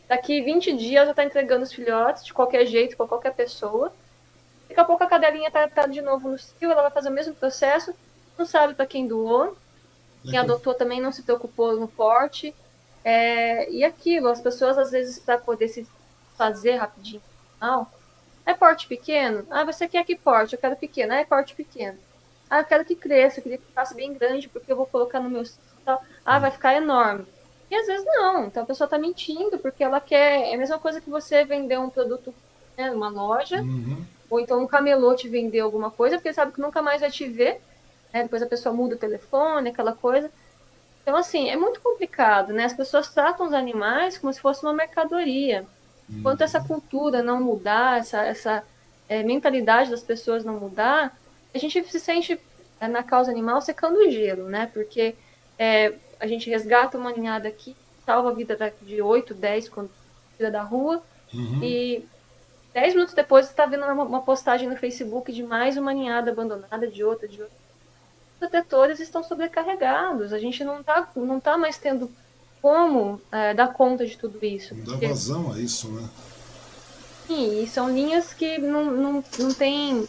Daqui 0.08 0.40
20 0.40 0.76
dias 0.76 1.04
já 1.04 1.10
está 1.10 1.24
entregando 1.24 1.64
os 1.64 1.72
filhotes 1.72 2.24
de 2.24 2.32
qualquer 2.32 2.64
jeito, 2.64 2.96
para 2.96 3.08
qualquer 3.08 3.34
pessoa. 3.34 3.92
Daqui 4.68 4.80
a 4.80 4.84
pouco 4.84 5.02
a 5.02 5.06
cadelinha 5.06 5.48
está 5.48 5.68
tá 5.68 5.86
de 5.86 6.00
novo 6.00 6.28
no 6.28 6.38
cio, 6.38 6.70
ela 6.70 6.82
vai 6.82 6.90
fazer 6.90 7.08
o 7.08 7.12
mesmo 7.12 7.34
processo, 7.34 7.92
não 8.38 8.46
sabe 8.46 8.74
para 8.74 8.86
quem 8.86 9.06
doou, 9.06 9.56
quem 10.22 10.38
adotou 10.38 10.74
também 10.74 11.00
não 11.00 11.10
se 11.10 11.22
preocupou 11.22 11.76
no 11.76 11.88
porte. 11.88 12.54
É, 13.08 13.70
e 13.70 13.84
aquilo, 13.84 14.26
as 14.26 14.40
pessoas 14.40 14.76
às 14.76 14.90
vezes 14.90 15.20
para 15.20 15.38
poder 15.38 15.68
se 15.68 15.86
fazer 16.36 16.74
rapidinho, 16.74 17.22
não, 17.60 17.86
é 18.44 18.52
porte 18.52 18.88
pequeno? 18.88 19.46
Ah, 19.48 19.64
você 19.64 19.86
quer 19.86 20.04
que 20.04 20.16
porte? 20.16 20.54
Eu 20.54 20.58
quero 20.60 20.74
pequeno. 20.74 21.12
Ah, 21.12 21.20
é 21.20 21.24
porte 21.24 21.54
pequeno. 21.54 21.96
Ah, 22.50 22.58
eu 22.58 22.64
quero 22.64 22.84
que 22.84 22.96
cresça, 22.96 23.38
eu 23.38 23.44
queria 23.44 23.58
que 23.58 23.72
faça 23.72 23.94
bem 23.94 24.12
grande, 24.12 24.48
porque 24.48 24.72
eu 24.72 24.76
vou 24.76 24.86
colocar 24.86 25.20
no 25.20 25.30
meu. 25.30 25.44
Ah, 26.24 26.40
vai 26.40 26.50
ficar 26.50 26.74
enorme. 26.74 27.24
E 27.70 27.76
às 27.76 27.86
vezes 27.86 28.04
não. 28.04 28.46
Então 28.46 28.64
a 28.64 28.66
pessoa 28.66 28.86
está 28.86 28.98
mentindo 28.98 29.56
porque 29.56 29.84
ela 29.84 30.00
quer. 30.00 30.50
É 30.50 30.54
a 30.56 30.58
mesma 30.58 30.78
coisa 30.80 31.00
que 31.00 31.08
você 31.08 31.44
vender 31.44 31.78
um 31.78 31.88
produto 31.88 32.34
né, 32.76 32.90
numa 32.90 33.08
loja, 33.08 33.60
uhum. 33.62 34.04
ou 34.28 34.40
então 34.40 34.60
um 34.60 34.66
camelô 34.66 35.14
te 35.14 35.28
vender 35.28 35.60
alguma 35.60 35.92
coisa, 35.92 36.16
porque 36.16 36.32
sabe 36.32 36.50
que 36.50 36.60
nunca 36.60 36.82
mais 36.82 37.02
vai 37.02 37.10
te 37.12 37.28
ver. 37.28 37.60
Né? 38.12 38.24
Depois 38.24 38.42
a 38.42 38.46
pessoa 38.46 38.74
muda 38.74 38.96
o 38.96 38.98
telefone, 38.98 39.70
aquela 39.70 39.92
coisa. 39.92 40.28
Então, 41.06 41.16
assim, 41.16 41.48
é 41.48 41.56
muito 41.56 41.80
complicado, 41.80 42.52
né? 42.52 42.64
As 42.64 42.72
pessoas 42.72 43.08
tratam 43.08 43.46
os 43.46 43.52
animais 43.52 44.18
como 44.18 44.32
se 44.32 44.40
fosse 44.40 44.64
uma 44.64 44.72
mercadoria. 44.72 45.64
Enquanto 46.10 46.40
essa 46.40 46.60
cultura 46.60 47.22
não 47.22 47.40
mudar, 47.40 48.00
essa, 48.00 48.24
essa 48.24 48.64
é, 49.08 49.22
mentalidade 49.22 49.88
das 49.88 50.02
pessoas 50.02 50.44
não 50.44 50.58
mudar, 50.58 51.16
a 51.54 51.58
gente 51.58 51.80
se 51.84 52.00
sente 52.00 52.40
é, 52.80 52.88
na 52.88 53.04
causa 53.04 53.30
animal 53.30 53.62
secando 53.62 54.00
o 54.00 54.10
gelo, 54.10 54.48
né? 54.48 54.68
Porque 54.74 55.14
é, 55.56 55.92
a 56.18 56.26
gente 56.26 56.50
resgata 56.50 56.98
uma 56.98 57.12
ninhada 57.12 57.46
aqui, 57.46 57.76
salva 58.04 58.30
a 58.30 58.34
vida 58.34 58.74
de 58.82 59.00
8, 59.00 59.32
10 59.32 59.68
quando 59.68 59.90
tira 60.36 60.50
da 60.50 60.62
rua, 60.62 61.00
uhum. 61.32 61.62
e 61.62 62.04
10 62.74 62.94
minutos 62.94 63.14
depois 63.14 63.46
você 63.46 63.52
está 63.52 63.64
vendo 63.64 63.84
uma, 63.84 64.02
uma, 64.02 64.22
postagem 64.22 64.68
no 64.68 64.76
Facebook 64.76 65.32
de 65.32 65.44
mais 65.44 65.76
uma 65.76 65.94
ninhada 65.94 66.32
abandonada, 66.32 66.88
de 66.88 67.04
outra, 67.04 67.28
de 67.28 67.40
outra. 67.40 67.56
Protetores 68.38 69.00
estão 69.00 69.22
sobrecarregados, 69.22 70.32
a 70.32 70.38
gente 70.38 70.62
não 70.62 70.80
está 70.80 71.08
não 71.16 71.40
tá 71.40 71.56
mais 71.56 71.78
tendo 71.78 72.10
como 72.60 73.20
é, 73.30 73.54
dar 73.54 73.72
conta 73.72 74.04
de 74.04 74.16
tudo 74.16 74.44
isso. 74.44 74.74
Não 74.74 74.84
dá 74.84 74.90
porque... 74.92 75.06
vazão 75.06 75.52
a 75.52 75.58
isso, 75.58 75.88
né? 75.88 76.08
Sim, 77.26 77.62
e 77.62 77.66
são 77.66 77.90
linhas 77.90 78.32
que 78.32 78.58
não, 78.58 78.84
não, 78.84 79.24
não 79.38 79.54
tem. 79.54 80.08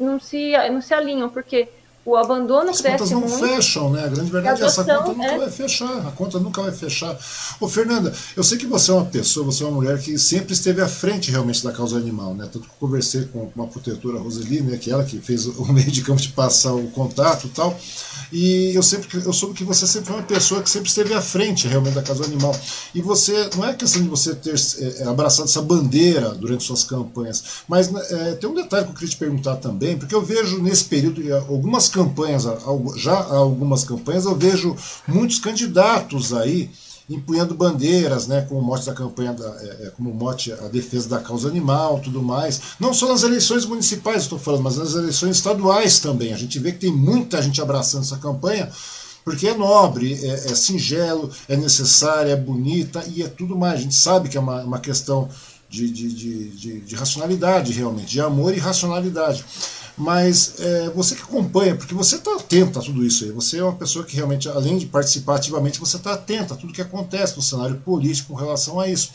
Não, 0.00 0.20
se, 0.20 0.52
não 0.70 0.80
se 0.80 0.94
alinham, 0.94 1.28
porque 1.28 1.68
o 2.04 2.16
abandono 2.16 2.70
As 2.70 2.80
cresce 2.80 2.98
contas 2.98 3.10
não 3.10 3.20
muito. 3.20 3.38
fecham, 3.38 3.90
né? 3.90 4.04
A 4.04 4.08
grande 4.08 4.30
verdade 4.30 4.62
a 4.62 4.66
adoção, 4.66 4.84
é 4.84 4.90
essa 4.90 5.02
conta 5.02 5.12
nunca 5.12 5.30
é... 5.30 5.38
vai 5.38 5.50
fechar. 5.50 6.06
A 6.06 6.10
conta 6.10 6.38
nunca 6.40 6.62
vai 6.62 6.72
fechar. 6.72 7.18
Ô, 7.60 7.68
Fernanda, 7.68 8.12
eu 8.36 8.42
sei 8.42 8.58
que 8.58 8.66
você 8.66 8.90
é 8.90 8.94
uma 8.94 9.04
pessoa, 9.04 9.46
você 9.46 9.62
é 9.62 9.66
uma 9.66 9.76
mulher 9.76 10.00
que 10.00 10.18
sempre 10.18 10.52
esteve 10.52 10.80
à 10.80 10.88
frente 10.88 11.30
realmente 11.30 11.62
da 11.62 11.70
causa 11.70 11.96
animal, 11.96 12.34
né? 12.34 12.48
Tanto 12.52 12.66
que 12.66 12.70
eu 12.70 12.88
conversei 12.88 13.26
com 13.26 13.50
uma 13.54 13.68
protetora, 13.68 14.18
Roseli, 14.18 14.62
né? 14.62 14.76
Que 14.78 14.90
é 14.90 14.94
ela 14.94 15.04
que 15.04 15.18
fez 15.20 15.46
o 15.46 15.64
meio 15.72 15.90
de 15.90 16.02
campo 16.02 16.20
de 16.20 16.30
passar 16.30 16.74
o 16.74 16.88
contato 16.88 17.46
e 17.46 17.50
tal. 17.50 17.78
E 18.32 18.74
eu 18.74 18.82
sempre 18.82 19.22
eu 19.24 19.32
soube 19.32 19.54
que 19.54 19.62
você 19.62 19.86
sempre 19.86 20.08
foi 20.08 20.16
uma 20.16 20.22
pessoa 20.22 20.62
que 20.62 20.70
sempre 20.70 20.88
esteve 20.88 21.12
à 21.12 21.20
frente 21.20 21.68
realmente 21.68 21.94
da 21.94 22.02
causa 22.02 22.24
animal. 22.24 22.58
E 22.94 23.02
você, 23.02 23.50
não 23.56 23.68
é 23.68 23.74
questão 23.74 24.02
de 24.02 24.08
você 24.08 24.34
ter 24.34 24.54
é, 24.78 25.04
abraçado 25.04 25.48
essa 25.48 25.60
bandeira 25.60 26.30
durante 26.30 26.64
suas 26.64 26.82
campanhas, 26.82 27.44
mas 27.68 27.92
é, 28.10 28.34
tem 28.36 28.48
um 28.48 28.54
detalhe 28.54 28.86
que 28.86 28.90
eu 28.90 28.94
queria 28.94 29.10
te 29.10 29.16
perguntar 29.16 29.56
também, 29.56 29.98
porque 29.98 30.14
eu 30.14 30.22
vejo 30.22 30.62
nesse 30.62 30.84
período 30.84 31.22
algumas 31.48 31.88
campanhas, 31.88 32.44
já 32.96 33.14
há 33.14 33.36
algumas 33.36 33.84
campanhas, 33.84 34.24
eu 34.24 34.34
vejo 34.34 34.74
muitos 35.06 35.38
candidatos 35.38 36.32
aí 36.32 36.70
empunhando 37.08 37.54
bandeiras, 37.54 38.26
né, 38.26 38.42
como 38.42 38.62
mote 38.62 38.86
da 38.86 38.94
campanha, 38.94 39.32
da, 39.32 39.46
é, 39.60 39.86
é, 39.86 39.92
como 39.96 40.12
mote 40.12 40.52
a 40.52 40.68
defesa 40.68 41.08
da 41.08 41.18
causa 41.18 41.48
animal, 41.48 42.00
tudo 42.00 42.22
mais. 42.22 42.60
Não 42.78 42.94
só 42.94 43.08
nas 43.08 43.22
eleições 43.22 43.64
municipais, 43.66 44.22
estou 44.22 44.38
falando, 44.38 44.62
mas 44.62 44.76
nas 44.76 44.94
eleições 44.94 45.36
estaduais 45.36 45.98
também. 45.98 46.32
A 46.32 46.38
gente 46.38 46.58
vê 46.58 46.72
que 46.72 46.78
tem 46.78 46.92
muita 46.92 47.42
gente 47.42 47.60
abraçando 47.60 48.02
essa 48.04 48.18
campanha, 48.18 48.70
porque 49.24 49.48
é 49.48 49.54
nobre, 49.54 50.14
é, 50.14 50.28
é 50.28 50.54
singelo, 50.54 51.30
é 51.48 51.56
necessária, 51.56 52.32
é 52.32 52.36
bonita 52.36 53.04
e 53.14 53.22
é 53.22 53.28
tudo 53.28 53.56
mais. 53.56 53.74
A 53.74 53.82
gente 53.82 53.94
sabe 53.94 54.28
que 54.28 54.36
é 54.36 54.40
uma, 54.40 54.62
uma 54.62 54.78
questão 54.78 55.28
de, 55.68 55.90
de, 55.90 56.12
de, 56.12 56.48
de, 56.50 56.80
de 56.80 56.94
racionalidade, 56.94 57.72
realmente, 57.72 58.10
de 58.10 58.20
amor 58.20 58.54
e 58.54 58.58
racionalidade. 58.58 59.44
Mas 59.96 60.54
é, 60.58 60.90
você 60.90 61.14
que 61.14 61.22
acompanha, 61.22 61.74
porque 61.74 61.94
você 61.94 62.16
está 62.16 62.34
atento 62.34 62.78
a 62.78 62.82
tudo 62.82 63.04
isso 63.04 63.24
aí, 63.24 63.30
você 63.30 63.58
é 63.58 63.64
uma 63.64 63.74
pessoa 63.74 64.04
que 64.04 64.16
realmente, 64.16 64.48
além 64.48 64.78
de 64.78 64.86
participar 64.86 65.36
ativamente, 65.36 65.78
você 65.78 65.96
está 65.96 66.14
atento 66.14 66.54
a 66.54 66.56
tudo 66.56 66.72
que 66.72 66.80
acontece 66.80 67.36
no 67.36 67.42
cenário 67.42 67.76
político 67.78 68.32
com 68.32 68.34
relação 68.34 68.80
a 68.80 68.88
isso. 68.88 69.10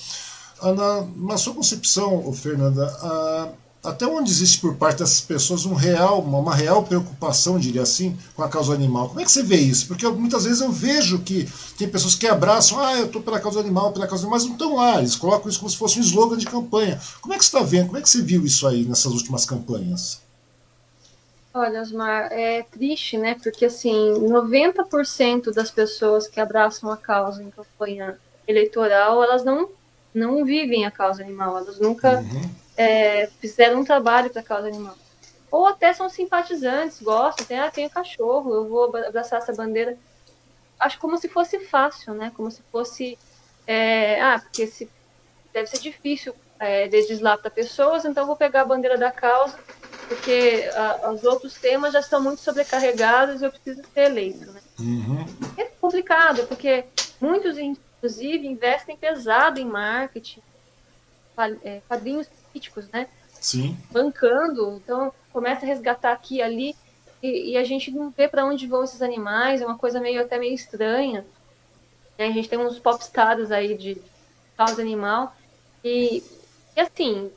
Ah, 0.62 0.74
na, 0.74 1.08
na 1.16 1.38
sua 1.38 1.54
concepção, 1.54 2.32
Fernanda, 2.34 2.86
a, 2.86 3.50
até 3.84 4.06
onde 4.06 4.30
existe 4.30 4.60
por 4.60 4.76
parte 4.76 5.00
dessas 5.00 5.22
pessoas 5.22 5.66
um 5.66 5.74
real, 5.74 6.22
uma, 6.22 6.40
uma, 6.40 6.54
real 6.54 6.84
preocupação, 6.84 7.60
diria 7.60 7.84
assim, 7.84 8.18
com 8.36 8.44
a 8.44 8.50
causa 8.50 8.74
animal? 8.74 9.08
Como 9.10 9.20
é 9.20 9.26
que 9.26 9.32
você 9.32 9.44
vê 9.44 9.58
isso? 9.58 9.88
Porque 9.88 10.06
eu, 10.06 10.16
muitas 10.16 10.44
vezes 10.44 10.62
eu 10.62 10.72
vejo 10.72 11.20
que 11.20 11.48
tem 11.78 11.88
pessoas 11.88 12.16
que 12.16 12.28
abraçam, 12.28 12.80
ah, 12.80 12.96
eu 12.96 13.06
estou 13.06 13.22
pela 13.22 13.40
causa 13.40 13.60
animal, 13.60 13.94
pela 13.94 14.08
causa 14.08 14.24
animal, 14.24 14.40
mas 14.40 14.46
não 14.46 14.54
estão 14.54 14.76
lá, 14.76 15.00
eles 15.00 15.16
colocam 15.16 15.50
isso 15.50 15.60
como 15.60 15.70
se 15.70 15.78
fosse 15.78 16.00
um 16.00 16.04
slogan 16.04 16.38
de 16.38 16.46
campanha. 16.46 17.00
Como 17.22 17.34
é 17.34 17.38
que 17.38 17.46
você 17.46 17.56
está 17.56 17.64
vendo? 17.64 17.88
Como 17.88 17.98
é 17.98 18.02
que 18.02 18.10
você 18.10 18.22
viu 18.22 18.46
isso 18.46 18.68
aí 18.68 18.84
nessas 18.84 19.14
últimas 19.14 19.46
campanhas? 19.46 20.27
Olha, 21.58 21.82
Osmar, 21.82 22.32
é 22.32 22.62
triste, 22.62 23.18
né? 23.18 23.36
Porque, 23.42 23.66
assim, 23.66 24.14
90% 24.14 25.52
das 25.52 25.72
pessoas 25.72 26.28
que 26.28 26.40
abraçam 26.40 26.92
a 26.92 26.96
causa 26.96 27.42
em 27.42 27.50
campanha 27.50 28.20
eleitoral, 28.48 29.24
elas 29.24 29.44
não, 29.44 29.68
não 30.14 30.46
vivem 30.46 30.86
a 30.86 30.92
causa 30.92 31.24
animal, 31.24 31.58
elas 31.58 31.80
nunca 31.80 32.20
uhum. 32.20 32.50
é, 32.78 33.26
fizeram 33.40 33.80
um 33.80 33.84
trabalho 33.84 34.30
para 34.30 34.42
a 34.42 34.46
causa 34.46 34.68
animal. 34.68 34.96
Ou 35.50 35.66
até 35.66 35.92
são 35.94 36.08
simpatizantes, 36.08 37.02
gostam, 37.02 37.48
tem, 37.48 37.58
ah, 37.58 37.72
tenho 37.72 37.90
cachorro, 37.90 38.54
eu 38.54 38.68
vou 38.68 38.96
abraçar 38.96 39.40
essa 39.40 39.52
bandeira. 39.52 39.98
Acho 40.80 41.00
como 41.00 41.18
se 41.18 41.28
fosse 41.28 41.60
fácil, 41.62 42.14
né? 42.14 42.32
Como 42.38 42.52
se 42.52 42.62
fosse. 42.72 43.18
É, 43.66 44.22
ah, 44.22 44.40
porque 44.40 44.68
se, 44.68 44.88
deve 45.52 45.68
ser 45.68 45.80
difícil 45.80 46.36
é, 46.60 46.86
legislar 46.86 47.40
para 47.40 47.50
pessoas, 47.50 48.06
então 48.06 48.22
eu 48.22 48.28
vou 48.28 48.36
pegar 48.36 48.62
a 48.62 48.66
bandeira 48.66 48.96
da 48.96 49.12
causa 49.12 49.58
porque 50.08 50.70
a, 50.74 51.12
os 51.12 51.24
outros 51.24 51.54
temas 51.56 51.94
já 51.94 52.00
estão 52.00 52.22
muito 52.22 52.42
sobrecarregados 52.42 53.42
e 53.42 53.46
eu 53.46 53.52
preciso 53.52 53.82
ser 53.94 54.02
eleito. 54.02 54.52
Né? 54.52 54.62
Uhum. 54.80 55.26
É 55.58 55.66
complicado, 55.66 56.48
porque 56.48 56.86
muitos, 57.20 57.58
inclusive, 57.58 58.48
investem 58.48 58.96
pesado 58.96 59.60
em 59.60 59.66
marketing, 59.66 60.42
é, 61.64 61.82
quadrinhos 61.88 62.28
políticos, 62.28 62.88
né? 62.90 63.08
Sim. 63.40 63.78
Bancando, 63.92 64.82
então 64.84 65.14
começa 65.32 65.66
a 65.66 65.68
resgatar 65.68 66.12
aqui 66.12 66.38
e 66.38 66.42
ali, 66.42 66.76
e, 67.22 67.52
e 67.52 67.58
a 67.58 67.64
gente 67.64 67.92
não 67.92 68.10
vê 68.10 68.28
para 68.28 68.46
onde 68.46 68.66
vão 68.66 68.84
esses 68.84 69.02
animais, 69.02 69.62
é 69.62 69.66
uma 69.66 69.78
coisa 69.78 70.00
meio 70.00 70.22
até 70.22 70.40
meio 70.40 70.54
estranha. 70.54 71.26
A 72.18 72.24
gente 72.24 72.50
tem 72.50 72.58
uns 72.58 72.80
popstars 72.80 73.52
aí 73.52 73.78
de 73.78 74.02
causa 74.58 74.82
animal, 74.82 75.36
e, 75.84 76.24
e 76.76 76.80
assim, 76.80 77.32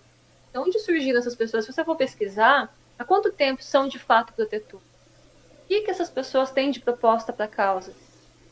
de 0.53 0.59
onde 0.59 0.79
surgiram 0.81 1.19
essas 1.19 1.35
pessoas? 1.35 1.65
Se 1.65 1.73
você 1.73 1.85
for 1.85 1.97
pesquisar, 1.97 2.75
há 2.99 3.05
quanto 3.05 3.33
tempo 3.33 3.63
são 3.63 3.89
de 3.89 3.99
fato 3.99 4.33
protetores? 4.33 4.87
O 5.65 5.69
que, 5.69 5.83
que 5.83 5.91
essas 5.91 6.11
pessoas 6.11 6.51
têm 6.51 6.71
de 6.71 6.81
proposta 6.81 7.33
para 7.33 7.45
a 7.45 7.49
causa? 7.49 7.93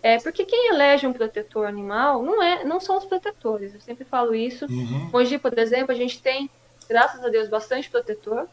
É, 0.02 0.18
porque 0.18 0.44
quem 0.44 0.70
elege 0.70 1.06
um 1.06 1.12
protetor 1.12 1.66
animal 1.66 2.22
não, 2.22 2.42
é, 2.42 2.64
não 2.64 2.78
são 2.78 2.96
os 2.98 3.04
protetores. 3.04 3.74
Eu 3.74 3.80
sempre 3.80 4.04
falo 4.04 4.34
isso. 4.34 4.66
Uhum. 4.66 5.10
Hoje, 5.12 5.38
por 5.38 5.58
exemplo, 5.58 5.92
a 5.92 5.96
gente 5.96 6.22
tem, 6.22 6.48
graças 6.88 7.22
a 7.24 7.28
Deus, 7.28 7.48
bastante 7.48 7.90
protetor. 7.90 8.48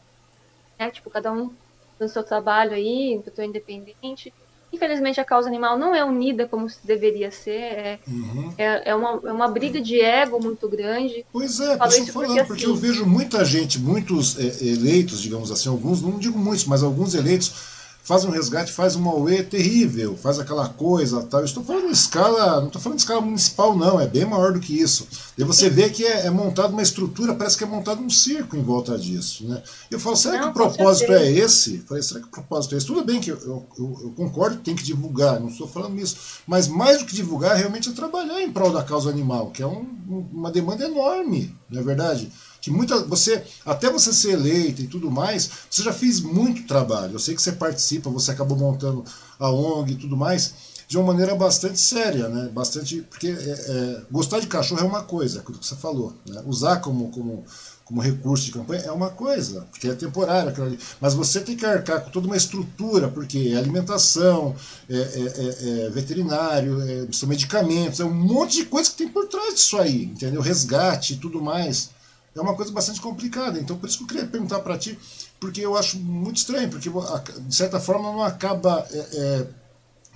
Né? 0.78 0.90
Tipo, 0.90 1.08
cada 1.08 1.32
um 1.32 1.54
no 2.00 2.08
seu 2.08 2.24
trabalho 2.24 2.72
aí, 2.72 3.20
protetor 3.22 3.44
independente. 3.44 4.34
Infelizmente, 4.72 5.20
a 5.20 5.24
causa 5.24 5.48
animal 5.48 5.78
não 5.78 5.94
é 5.94 6.04
unida 6.04 6.46
como 6.46 6.68
se 6.68 6.78
deveria 6.84 7.30
ser. 7.30 7.60
É, 7.60 7.98
uhum. 8.06 8.52
é, 8.58 8.90
é, 8.90 8.94
uma, 8.94 9.20
é 9.24 9.32
uma 9.32 9.48
briga 9.48 9.80
de 9.80 10.00
ego 10.00 10.42
muito 10.42 10.68
grande. 10.68 11.24
Pois 11.32 11.60
é, 11.60 11.74
isso 11.88 12.12
falando, 12.12 12.28
porque, 12.28 12.44
porque 12.44 12.64
assim, 12.64 12.72
eu 12.72 12.76
vejo 12.76 13.06
muita 13.06 13.44
gente, 13.44 13.78
muitos 13.78 14.38
é, 14.38 14.64
eleitos, 14.64 15.22
digamos 15.22 15.50
assim, 15.50 15.68
alguns, 15.68 16.02
não 16.02 16.18
digo 16.18 16.38
muitos, 16.38 16.66
mas 16.66 16.82
alguns 16.82 17.14
eleitos 17.14 17.75
faz 18.06 18.24
um 18.24 18.30
resgate, 18.30 18.70
faz 18.70 18.94
uma 18.94 19.12
UE 19.16 19.42
terrível, 19.42 20.16
faz 20.16 20.38
aquela 20.38 20.68
coisa 20.68 21.24
tal. 21.24 21.40
Eu 21.40 21.44
estou 21.44 21.64
falando 21.64 21.88
em 21.88 21.90
escala, 21.90 22.60
não 22.60 22.68
estou 22.68 22.80
falando 22.80 22.98
em 22.98 23.00
escala 23.00 23.20
municipal, 23.20 23.76
não, 23.76 24.00
é 24.00 24.06
bem 24.06 24.24
maior 24.24 24.52
do 24.52 24.60
que 24.60 24.80
isso. 24.80 25.08
E 25.36 25.42
você 25.42 25.68
vê 25.68 25.90
que 25.90 26.04
é, 26.04 26.26
é 26.26 26.30
montada 26.30 26.68
uma 26.68 26.82
estrutura, 26.82 27.34
parece 27.34 27.58
que 27.58 27.64
é 27.64 27.66
montado 27.66 28.00
um 28.00 28.08
circo 28.08 28.56
em 28.56 28.62
volta 28.62 28.96
disso. 28.96 29.44
Né? 29.48 29.60
Eu 29.90 29.98
falo, 29.98 30.14
será 30.14 30.34
não, 30.34 30.42
que 30.44 30.48
o 30.50 30.52
propósito 30.52 31.12
é 31.12 31.28
esse? 31.28 31.78
Eu 31.78 31.82
falei, 31.82 32.02
será 32.04 32.20
que 32.20 32.28
o 32.28 32.30
propósito 32.30 32.76
é 32.76 32.78
esse? 32.78 32.86
Tudo 32.86 33.04
bem 33.04 33.20
que 33.20 33.32
eu, 33.32 33.38
eu, 33.38 33.66
eu 33.76 34.14
concordo 34.16 34.58
que 34.58 34.62
tem 34.62 34.76
que 34.76 34.84
divulgar, 34.84 35.40
não 35.40 35.48
estou 35.48 35.66
falando 35.66 35.98
isso, 35.98 36.16
mas 36.46 36.68
mais 36.68 37.00
do 37.00 37.06
que 37.06 37.14
divulgar, 37.14 37.56
realmente 37.56 37.88
é 37.88 37.92
trabalhar 37.92 38.40
em 38.40 38.52
prol 38.52 38.70
da 38.70 38.84
causa 38.84 39.10
animal, 39.10 39.50
que 39.50 39.64
é 39.64 39.66
um, 39.66 39.84
uma 40.32 40.52
demanda 40.52 40.84
enorme, 40.84 41.52
não 41.68 41.80
é 41.80 41.82
verdade? 41.82 42.30
Que 42.66 42.70
muita 42.72 42.98
você 43.04 43.44
até 43.64 43.88
você 43.88 44.12
ser 44.12 44.32
eleita 44.32 44.82
e 44.82 44.88
tudo 44.88 45.08
mais, 45.08 45.48
você 45.70 45.84
já 45.84 45.92
fez 45.92 46.20
muito 46.20 46.66
trabalho. 46.66 47.12
Eu 47.12 47.18
sei 47.20 47.32
que 47.36 47.40
você 47.40 47.52
participa, 47.52 48.10
você 48.10 48.32
acabou 48.32 48.58
montando 48.58 49.04
a 49.38 49.48
ONG 49.48 49.92
e 49.92 49.96
tudo 49.96 50.16
mais. 50.16 50.52
de 50.88 50.96
uma 50.96 51.06
maneira 51.06 51.34
bastante 51.34 51.78
séria, 51.80 52.28
né? 52.28 52.48
Bastante, 52.52 53.02
porque 53.02 53.28
é, 53.28 53.30
é, 53.30 54.02
gostar 54.10 54.40
de 54.40 54.48
cachorro 54.48 54.80
é 54.80 54.84
uma 54.84 55.02
coisa, 55.04 55.40
aquilo 55.40 55.58
que 55.58 55.66
você 55.66 55.76
falou, 55.76 56.12
né? 56.28 56.42
Usar 56.46 56.76
como, 56.78 57.08
como, 57.10 57.44
como 57.84 58.00
recurso 58.00 58.44
de 58.44 58.52
campanha 58.52 58.82
é 58.82 58.92
uma 58.92 59.10
coisa, 59.10 59.62
porque 59.70 59.88
é 59.88 59.94
temporário, 59.94 60.52
mas 61.00 61.14
você 61.14 61.40
tem 61.40 61.56
que 61.56 61.66
arcar 61.66 62.02
com 62.02 62.10
toda 62.10 62.26
uma 62.26 62.36
estrutura, 62.36 63.08
porque 63.08 63.52
é 63.52 63.56
alimentação, 63.56 64.54
é, 64.88 64.96
é, 64.96 65.00
é, 65.00 65.86
é 65.86 65.90
veterinário, 65.90 66.80
é, 66.82 67.06
são 67.12 67.28
medicamentos, 67.28 68.00
é 68.00 68.04
um 68.04 68.14
monte 68.14 68.56
de 68.56 68.64
coisa 68.66 68.90
que 68.90 68.96
tem 68.96 69.08
por 69.08 69.26
trás 69.26 69.54
disso 69.54 69.76
aí, 69.78 70.04
entendeu? 70.04 70.40
Resgate 70.40 71.14
e 71.14 71.16
tudo 71.16 71.40
mais. 71.40 71.95
É 72.36 72.40
uma 72.40 72.54
coisa 72.54 72.70
bastante 72.70 73.00
complicada. 73.00 73.58
Então, 73.58 73.78
por 73.78 73.88
isso 73.88 73.98
que 73.98 74.04
eu 74.04 74.08
queria 74.08 74.26
perguntar 74.26 74.60
para 74.60 74.76
ti, 74.76 74.98
porque 75.40 75.60
eu 75.62 75.76
acho 75.76 75.98
muito 75.98 76.36
estranho, 76.36 76.68
porque 76.68 76.90
de 76.90 77.54
certa 77.54 77.80
forma 77.80 78.12
não 78.12 78.22
acaba 78.22 78.86
é, 78.90 78.98
é, 78.98 79.46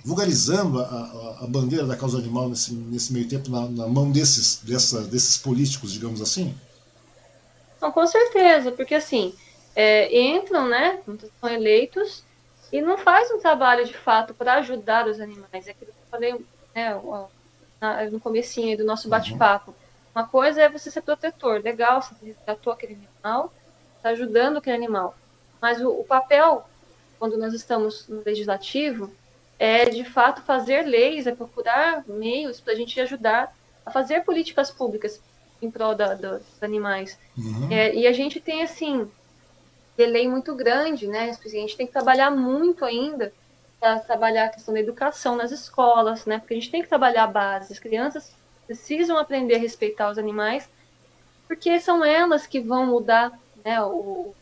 vulgarizando 0.05 0.79
a, 0.79 0.83
a, 0.83 1.43
a, 1.43 1.47
bandeira 1.47 1.85
da 1.85 1.95
causa 1.95 2.19
animal 2.19 2.47
nesse, 2.47 2.73
nesse 2.73 3.11
meio 3.11 3.27
tempo 3.27 3.49
na, 3.49 3.67
na 3.67 3.87
mão 3.87 4.11
desses, 4.11 4.61
dessa, 4.63 5.01
desses 5.01 5.37
políticos, 5.37 5.91
digamos 5.91 6.21
assim? 6.21 6.55
Não, 7.81 7.91
com 7.91 8.05
certeza, 8.05 8.71
porque 8.71 8.93
assim, 8.93 9.33
é, 9.75 10.15
entram, 10.21 10.67
né, 10.67 10.99
são 11.39 11.49
eleitos 11.49 12.23
e 12.71 12.81
não 12.81 12.97
faz 12.97 13.31
um 13.31 13.39
trabalho 13.39 13.85
de 13.85 13.93
fato 13.93 14.33
para 14.33 14.55
ajudar 14.55 15.07
os 15.07 15.19
animais. 15.19 15.67
É 15.67 15.71
aquilo 15.71 15.91
que 15.91 15.97
eu 15.97 16.11
falei 16.11 16.45
né, 16.75 16.99
no 18.11 18.19
comecinho 18.19 18.77
do 18.77 18.85
nosso 18.85 19.05
uhum. 19.05 19.09
bate-papo. 19.11 19.71
Uhum. 19.71 19.80
Uma 20.13 20.27
coisa 20.27 20.61
é 20.61 20.69
você 20.69 20.91
ser 20.91 21.01
protetor, 21.01 21.61
legal, 21.61 22.01
você 22.01 22.13
resgatou 22.23 22.73
aquele 22.73 22.95
animal, 22.95 23.53
está 23.97 24.09
ajudando 24.09 24.57
aquele 24.57 24.75
animal. 24.75 25.15
Mas 25.61 25.81
o, 25.81 25.89
o, 25.89 26.03
papel, 26.03 26.67
quando 27.17 27.37
nós 27.37 27.53
estamos 27.53 28.07
no 28.07 28.21
legislativo, 28.25 29.11
é 29.57 29.85
de 29.85 30.03
fato 30.03 30.41
fazer 30.41 30.81
leis, 30.81 31.27
é 31.27 31.35
procurar 31.35 32.03
meios 32.07 32.59
para 32.59 32.73
a 32.73 32.75
gente 32.75 32.99
ajudar 32.99 33.55
a 33.85 33.91
fazer 33.91 34.21
políticas 34.21 34.69
públicas 34.69 35.21
em 35.61 35.69
prol 35.69 35.95
da, 35.95 36.13
da, 36.15 36.37
dos 36.37 36.63
animais. 36.63 37.17
Uhum. 37.37 37.71
É, 37.71 37.93
e 37.95 38.07
a 38.07 38.11
gente 38.11 38.41
tem, 38.41 38.63
assim, 38.63 39.09
delay 39.95 40.27
muito 40.27 40.55
grande, 40.55 41.07
né? 41.07 41.29
A 41.29 41.47
gente 41.47 41.77
tem 41.77 41.85
que 41.85 41.93
trabalhar 41.93 42.31
muito 42.31 42.83
ainda 42.83 43.31
para 43.79 43.99
trabalhar 43.99 44.45
a 44.45 44.49
questão 44.49 44.73
da 44.73 44.79
educação 44.79 45.35
nas 45.35 45.51
escolas, 45.51 46.25
né? 46.25 46.39
Porque 46.39 46.53
a 46.53 46.57
gente 46.57 46.71
tem 46.71 46.81
que 46.81 46.89
trabalhar 46.89 47.23
a 47.23 47.27
base. 47.27 47.71
As 47.71 47.79
crianças 47.79 48.33
precisam 48.71 49.17
aprender 49.17 49.55
a 49.55 49.59
respeitar 49.59 50.09
os 50.09 50.17
animais, 50.17 50.69
porque 51.45 51.77
são 51.81 52.05
elas 52.05 52.47
que 52.47 52.61
vão 52.61 52.85
mudar 52.85 53.37
né, 53.65 53.83
o, 53.83 54.33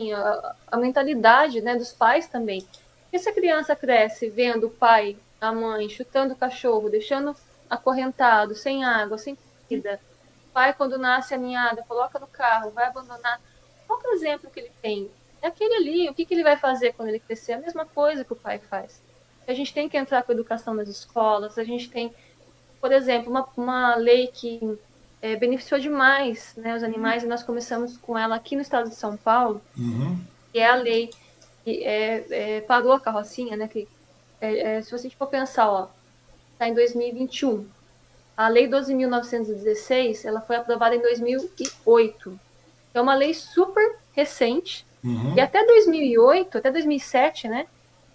a, 0.00 0.56
a 0.68 0.76
mentalidade 0.78 1.60
né, 1.60 1.76
dos 1.76 1.92
pais 1.92 2.26
também. 2.26 2.66
Porque 3.02 3.18
se 3.18 3.28
a 3.28 3.34
criança 3.34 3.76
cresce 3.76 4.30
vendo 4.30 4.68
o 4.68 4.70
pai, 4.70 5.18
a 5.38 5.52
mãe 5.52 5.86
chutando 5.90 6.32
o 6.32 6.36
cachorro, 6.36 6.88
deixando 6.88 7.36
acorrentado, 7.68 8.54
sem 8.54 8.84
água, 8.84 9.18
sem 9.18 9.36
comida, 9.68 10.00
o 10.48 10.52
pai, 10.54 10.72
quando 10.72 10.96
nasce 10.96 11.34
aninhada, 11.34 11.84
coloca 11.86 12.18
no 12.18 12.26
carro, 12.26 12.70
vai 12.70 12.86
abandonar. 12.86 13.38
Qual 13.86 14.00
é 14.02 14.08
o 14.08 14.14
exemplo 14.14 14.50
que 14.50 14.60
ele 14.60 14.72
tem? 14.80 15.10
É 15.42 15.48
aquele 15.48 15.74
ali. 15.74 16.08
O 16.08 16.14
que, 16.14 16.24
que 16.24 16.32
ele 16.32 16.42
vai 16.42 16.56
fazer 16.56 16.94
quando 16.94 17.10
ele 17.10 17.20
crescer? 17.20 17.52
A 17.52 17.58
mesma 17.58 17.84
coisa 17.84 18.24
que 18.24 18.32
o 18.32 18.36
pai 18.36 18.58
faz. 18.58 19.02
A 19.46 19.52
gente 19.52 19.74
tem 19.74 19.90
que 19.90 19.96
entrar 19.98 20.22
com 20.22 20.32
a 20.32 20.34
educação 20.34 20.72
nas 20.72 20.88
escolas, 20.88 21.58
a 21.58 21.64
gente 21.64 21.90
tem, 21.90 22.14
por 22.82 22.90
exemplo, 22.90 23.30
uma, 23.30 23.48
uma 23.56 23.94
lei 23.94 24.26
que 24.26 24.60
é, 25.22 25.36
beneficiou 25.36 25.78
demais 25.78 26.52
né, 26.56 26.74
os 26.74 26.82
animais, 26.82 27.22
e 27.22 27.28
nós 27.28 27.44
começamos 27.44 27.96
com 27.96 28.18
ela 28.18 28.34
aqui 28.34 28.56
no 28.56 28.60
estado 28.60 28.88
de 28.90 28.96
São 28.96 29.16
Paulo, 29.16 29.62
uhum. 29.78 30.18
que 30.52 30.58
é 30.58 30.68
a 30.68 30.74
lei 30.74 31.08
que 31.64 31.84
é, 31.84 32.24
é, 32.28 32.60
parou 32.62 32.92
a 32.92 32.98
carrocinha, 32.98 33.56
né? 33.56 33.68
Que, 33.68 33.86
é, 34.40 34.78
é 34.78 34.82
se 34.82 34.90
você 34.90 35.08
for 35.10 35.28
pensar, 35.28 35.70
ó, 35.70 35.86
está 36.54 36.68
em 36.68 36.74
2021. 36.74 37.64
A 38.36 38.48
lei 38.48 38.66
12.916, 38.66 40.24
ela 40.24 40.40
foi 40.40 40.56
aprovada 40.56 40.96
em 40.96 41.00
2008. 41.00 42.40
É 42.92 43.00
uma 43.00 43.14
lei 43.14 43.32
super 43.32 43.96
recente, 44.12 44.84
uhum. 45.04 45.34
e 45.36 45.40
até 45.40 45.64
2008, 45.64 46.58
até 46.58 46.72
2007, 46.72 47.46
né? 47.46 47.68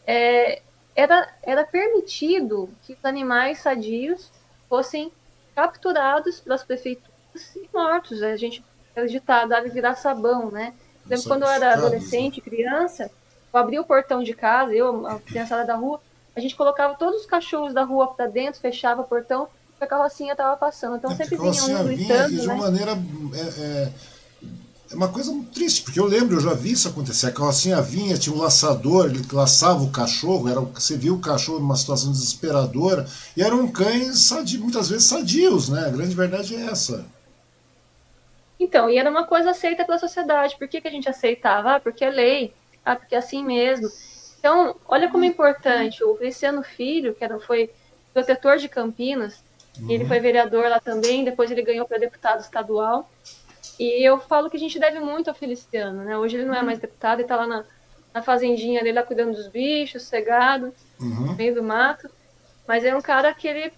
É, 0.05 0.61
era, 0.93 1.34
era 1.41 1.63
permitido 1.63 2.70
que 2.84 2.91
os 2.91 3.05
animais 3.05 3.59
sadios 3.59 4.30
fossem 4.70 5.11
capturados 5.55 6.39
pelas 6.39 6.63
prefeituras 6.63 7.55
e 7.55 7.70
mortos. 7.74 8.22
A 8.22 8.36
gente 8.36 8.63
acreditava, 8.91 9.47
dava 9.47 9.68
virar 9.68 9.95
sabão, 9.95 10.51
né? 10.51 10.74
Lembro 11.05 11.28
quando 11.28 11.43
eu 11.43 11.49
era 11.49 11.74
adolescente, 11.74 12.41
criança, 12.41 13.09
eu 13.53 13.59
abria 13.59 13.82
o 13.82 13.86
portão 13.86 14.22
de 14.22 14.34
casa, 14.34 14.74
eu, 14.74 15.07
a 15.07 15.20
criançada 15.20 15.65
da 15.65 15.76
rua, 15.76 16.01
a 16.36 16.39
gente 16.39 16.55
colocava 16.55 16.95
todos 16.95 17.22
os 17.22 17.26
cachorros 17.26 17.74
da 17.74 17.84
rua 17.84 18.13
para 18.13 18.28
dentro, 18.28 18.59
fechava 18.59 19.01
o 19.01 19.05
portão, 19.05 19.47
e 19.80 19.84
a 19.84 19.88
carrocinha 19.88 20.34
estava 20.34 20.55
passando. 20.57 20.97
Então 20.97 21.11
é, 21.11 21.15
sempre 21.15 21.38
vinha 21.38 21.49
um 21.49 21.84
gritando, 21.86 22.30
vinha, 22.30 22.41
de 22.41 22.47
uma 22.47 22.53
né? 22.53 22.59
maneira 22.59 22.91
é, 22.91 23.61
é 23.61 23.91
é 24.90 24.96
uma 24.96 25.10
coisa 25.10 25.32
muito 25.32 25.52
triste, 25.52 25.84
porque 25.84 26.00
eu 26.00 26.06
lembro, 26.06 26.38
eu 26.38 26.42
já 26.42 26.54
vi 26.54 26.72
isso 26.72 26.88
acontecer. 26.88 27.28
A 27.28 27.32
carrocinha 27.32 27.82
vinha, 27.82 28.18
tinha 28.18 28.34
um 28.36 28.40
laçador, 28.40 29.08
ele 29.08 29.22
laçava 29.32 29.84
o 29.84 29.92
cachorro, 29.92 30.50
era, 30.50 30.62
você 30.62 30.96
viu 30.96 31.16
o 31.16 31.20
cachorro 31.20 31.60
numa 31.60 31.76
situação 31.76 32.12
desesperadora, 32.12 33.06
e 33.36 33.44
eram 33.44 33.68
cães 33.68 34.20
sadios, 34.20 34.62
muitas 34.62 34.90
vezes 34.90 35.08
sadios, 35.08 35.68
né? 35.68 35.86
A 35.86 35.90
grande 35.90 36.16
verdade 36.16 36.56
é 36.56 36.68
essa. 36.68 37.06
Então, 38.60 38.90
e 38.90 38.98
era 38.98 39.10
uma 39.10 39.26
coisa 39.26 39.52
aceita 39.52 39.86
pela 39.86 40.00
sociedade. 40.00 40.56
Por 40.58 40.68
que, 40.68 40.82
que 40.82 40.88
a 40.88 40.92
gente 40.92 41.10
aceitava? 41.10 41.76
Ah, 41.76 41.80
porque 41.80 42.04
é 42.04 42.10
lei. 42.10 42.54
Ah, 42.84 42.96
porque 42.96 43.14
é 43.14 43.18
assim 43.18 43.44
mesmo. 43.44 43.90
Então, 44.40 44.76
olha 44.88 45.12
como 45.12 45.26
é 45.26 45.28
importante. 45.28 46.04
O 46.04 46.16
Feliciano 46.16 46.64
Filho, 46.64 47.14
que 47.14 47.24
era, 47.24 47.40
foi 47.40 47.70
protetor 48.14 48.58
de 48.58 48.68
Campinas, 48.68 49.44
uhum. 49.80 49.92
ele 49.92 50.06
foi 50.06 50.20
vereador 50.20 50.70
lá 50.70 50.80
também, 50.80 51.24
depois 51.24 51.52
ele 51.52 51.62
ganhou 51.62 51.86
para 51.86 52.00
deputado 52.00 52.40
estadual. 52.40 53.12
E 53.80 54.03
eu 54.07 54.20
falo 54.20 54.49
que 54.49 54.57
a 54.57 54.59
gente 54.59 54.80
deve 54.80 54.99
muito 54.99 55.30
ao 55.30 55.36
Feliciano, 55.36 56.03
né? 56.03 56.18
Hoje 56.18 56.38
ele 56.38 56.45
não 56.45 56.55
é 56.55 56.61
mais 56.61 56.80
deputado, 56.80 57.20
ele 57.20 57.24
está 57.24 57.36
lá 57.36 57.47
na, 57.47 57.65
na 58.13 58.22
fazendinha 58.22 58.82
dele, 58.82 58.99
lá 58.99 59.03
cuidando 59.03 59.34
dos 59.34 59.47
bichos, 59.47 60.03
cegado, 60.03 60.74
uhum. 60.99 61.28
no 61.28 61.36
meio 61.36 61.53
do 61.53 61.63
mato. 61.63 62.09
Mas 62.68 62.84
é 62.84 62.95
um 62.95 63.01
cara 63.01 63.34
que 63.34 63.47
ele 63.47 63.72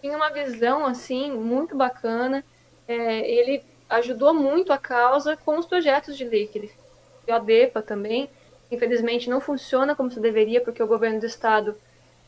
tinha 0.00 0.16
uma 0.16 0.30
visão, 0.30 0.86
assim, 0.86 1.30
muito 1.32 1.76
bacana. 1.76 2.44
É, 2.88 3.30
ele 3.30 3.62
ajudou 3.88 4.32
muito 4.32 4.72
a 4.72 4.78
causa 4.78 5.36
com 5.36 5.58
os 5.58 5.66
projetos 5.66 6.16
de 6.16 6.24
lei 6.24 6.46
que 6.46 6.58
ele 6.58 6.68
fez. 6.68 6.80
O 7.28 7.32
ADEPA 7.32 7.82
também, 7.82 8.30
infelizmente, 8.70 9.28
não 9.28 9.40
funciona 9.40 9.94
como 9.94 10.10
se 10.10 10.18
deveria, 10.18 10.60
porque 10.60 10.82
o 10.82 10.86
governo 10.86 11.20
do 11.20 11.26
estado 11.26 11.76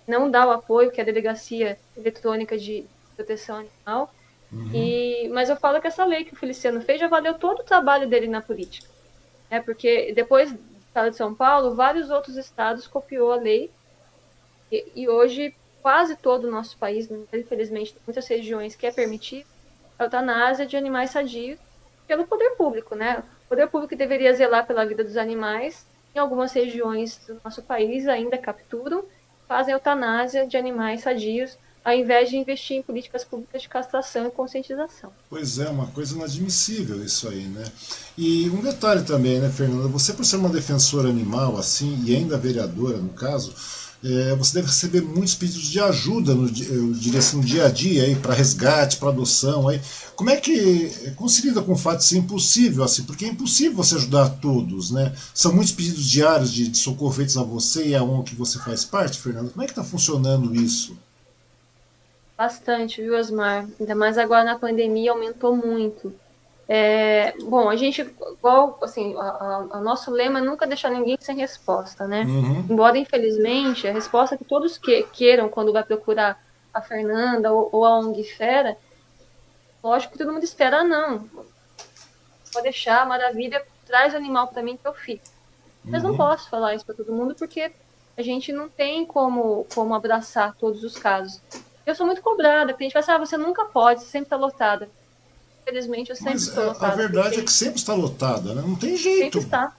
não 0.07 0.31
dá 0.31 0.47
o 0.47 0.51
apoio 0.51 0.91
que 0.91 1.01
é 1.01 1.03
a 1.03 1.07
Delegacia 1.07 1.79
Eletrônica 1.97 2.59
de 2.59 2.85
Proteção 3.17 3.57
Animal. 3.57 4.13
Uhum. 4.53 4.71
E, 4.75 5.29
mas 5.29 5.49
eu 5.49 5.57
falo 5.57 5.81
que 5.81 5.87
essa 5.87 6.05
lei 6.05 6.25
que 6.25 6.35
o 6.35 6.37
Feliciano 6.37 6.81
fez 6.83 7.01
já 7.01 7.09
valeu 7.09 7.35
todo 7.35 7.61
o 7.61 7.65
trabalho 7.65 8.09
dele 8.09 8.29
na 8.29 8.43
política. 8.43 8.89
É 9.51 9.61
porque 9.61 10.13
depois 10.15 10.53
do 10.53 10.59
estado 10.81 11.11
de 11.11 11.17
São 11.17 11.35
Paulo, 11.35 11.75
vários 11.75 12.11
outros 12.11 12.37
estados 12.37 12.87
copiou 12.87 13.33
a 13.33 13.37
lei. 13.37 13.71
E, 14.71 14.93
e 14.95 15.09
hoje, 15.09 15.55
quase 15.81 16.17
todo 16.17 16.45
o 16.45 16.51
nosso 16.51 16.77
país, 16.77 17.11
infelizmente, 17.33 17.97
muitas 18.07 18.27
regiões 18.29 18.77
que 18.77 18.87
é 18.87 18.93
permitido 18.93 19.47
a 19.99 20.05
eutanásia 20.05 20.67
de 20.67 20.77
animais 20.77 21.11
sadios 21.11 21.59
pelo 22.07 22.27
poder 22.27 22.51
público, 22.51 22.95
né? 22.95 23.23
O 23.47 23.49
poder 23.49 23.69
público 23.69 23.97
deveria 23.97 24.35
zelar 24.35 24.67
pela 24.67 24.85
vida 24.85 25.03
dos 25.03 25.17
animais. 25.17 25.87
Em 26.15 26.19
algumas 26.19 26.53
regiões 26.53 27.19
do 27.27 27.41
nosso 27.43 27.63
país 27.63 28.07
ainda 28.07 28.37
capturam, 28.37 29.05
fazem 29.49 29.73
eutanásia 29.73 30.47
de 30.47 30.59
animais 30.59 31.03
sadios 31.03 31.57
ao 31.85 31.95
invés 31.95 32.31
de 32.31 32.37
investir 32.37 32.77
em 32.77 32.83
políticas 32.83 33.25
públicas 33.25 33.63
de 33.63 33.69
castração 33.69 34.27
e 34.27 34.31
conscientização. 34.31 35.13
Pois 35.29 35.59
é, 35.59 35.69
uma 35.69 35.87
coisa 35.89 36.15
inadmissível 36.15 37.05
isso 37.05 37.29
aí, 37.29 37.45
né? 37.45 37.65
E 38.17 38.49
um 38.51 38.61
detalhe 38.61 39.03
também, 39.03 39.41
né, 39.41 39.51
Fernanda? 39.51 39.89
Você, 39.89 40.13
por 40.13 40.25
ser 40.25 40.37
uma 40.37 40.49
defensora 40.49 41.09
animal, 41.09 41.57
assim, 41.57 42.03
e 42.05 42.15
ainda 42.15 42.39
vereadora, 42.39 42.99
no 42.99 43.11
caso, 43.11 43.53
é, 44.05 44.35
você 44.35 44.55
deve 44.55 44.67
receber 44.67 45.01
muitos 45.01 45.37
pedidos 45.37 45.69
de 45.69 45.79
ajuda, 45.79 46.35
no, 46.35 46.49
eu 46.49 46.93
diria 46.93 47.21
assim, 47.21 47.37
no 47.37 47.45
dia 47.45 47.67
a 47.67 47.69
dia, 47.69 48.03
aí, 48.03 48.17
para 48.17 48.35
resgate, 48.35 48.97
para 48.97 49.11
adoção. 49.11 49.69
Aí. 49.69 49.81
Como 50.17 50.29
é 50.29 50.37
que. 50.37 50.91
Como 51.15 51.29
se 51.29 51.47
lida 51.47 51.63
com 51.63 51.73
o 51.73 51.79
fato 51.79 51.99
de 51.99 52.07
ser 52.07 52.19
impossível, 52.19 52.83
assim? 52.83 53.05
Porque 53.05 53.25
é 53.25 53.29
impossível 53.29 53.77
você 53.77 53.95
ajudar 53.95 54.29
todos, 54.41 54.91
né? 54.91 55.13
São 55.33 55.55
muitos 55.55 55.73
pedidos 55.73 56.05
diários 56.11 56.53
de, 56.53 56.67
de 56.67 56.79
socorro 56.79 57.13
feitos 57.13 57.37
a 57.37 57.45
você 57.45 57.89
e 57.89 57.95
a 57.95 58.03
ONG 58.03 58.31
que 58.31 58.37
você 58.37 58.59
faz 58.59 58.85
parte, 58.85 59.21
Fernanda. 59.21 59.51
Como 59.51 59.63
é 59.63 59.67
que 59.67 59.73
está 59.73 59.85
funcionando 59.85 60.55
isso? 60.55 60.97
Bastante, 62.43 63.01
viu, 63.01 63.17
Osmar? 63.17 63.69
Ainda 63.79 63.95
mais 63.95 64.19
agora 64.19 64.43
na 64.43 64.59
pandemia 64.59 65.13
aumentou 65.13 65.55
muito. 65.55 66.13
É, 66.69 67.35
bom, 67.43 67.71
a 67.71 67.77
gente, 67.77 68.01
igual, 68.01 68.81
assim, 68.83 69.15
o 69.15 69.81
nosso 69.81 70.11
lema 70.11 70.41
é 70.41 70.43
nunca 70.43 70.67
deixar 70.67 70.91
ninguém 70.91 71.17
sem 71.21 71.37
resposta, 71.37 72.05
né? 72.05 72.25
Uhum. 72.25 72.67
Embora, 72.69 72.99
infelizmente, 72.99 73.87
a 73.87 73.93
resposta 73.93 74.37
que 74.37 74.45
todos 74.45 74.77
que, 74.77 75.05
queiram 75.13 75.49
quando 75.49 75.73
vai 75.73 75.85
procurar 75.85 76.45
a 76.75 76.83
Fernanda 76.83 77.53
ou, 77.53 77.69
ou 77.71 77.85
a 77.85 77.97
ONG 78.01 78.25
Fera, 78.25 78.77
lógico 79.81 80.15
que 80.15 80.19
todo 80.19 80.33
mundo 80.33 80.43
espera, 80.43 80.79
ah, 80.79 80.85
não. 80.85 81.29
Pode 82.53 82.65
deixar, 82.65 83.07
maravilha, 83.07 83.65
traz 83.87 84.15
o 84.15 84.17
animal 84.17 84.49
para 84.49 84.65
mim 84.65 84.77
que 84.77 84.89
eu 84.89 84.95
fico. 84.95 85.23
Mas 85.85 86.03
uhum. 86.03 86.11
não 86.11 86.17
posso 86.17 86.51
falar 86.51 86.75
isso 86.75 86.85
para 86.85 86.97
todo 86.97 87.13
mundo 87.13 87.37
porque 87.37 87.71
a 88.17 88.23
gente 88.23 88.53
não 88.53 88.69
tem 88.69 89.07
como, 89.07 89.65
como 89.73 89.95
abraçar 89.95 90.57
todos 90.57 90.83
os 90.83 90.99
casos. 90.99 91.41
Eu 91.85 91.95
sou 91.95 92.07
muito 92.07 92.23
cobrada, 92.23 92.73
porque 92.73 92.85
a 92.85 92.87
gente 92.87 92.93
fala 92.93 93.03
assim, 93.03 93.13
ah, 93.13 93.27
você 93.27 93.37
nunca 93.37 93.65
pode, 93.65 94.01
você 94.01 94.07
sempre 94.07 94.27
está 94.27 94.37
lotada. 94.37 94.89
Infelizmente, 95.63 96.11
eu 96.11 96.17
sempre 96.17 96.39
estou 96.39 96.65
lotada. 96.65 96.93
A 96.93 96.97
verdade 96.97 97.41
é 97.41 97.43
que 97.43 97.53
sempre 97.53 97.79
está 97.79 97.95
lotada, 97.95 98.55
né? 98.55 98.63
Não 98.63 98.77
tem 98.77 98.97
jeito. 98.97 99.41
Sempre 99.41 99.41
está. 99.41 99.77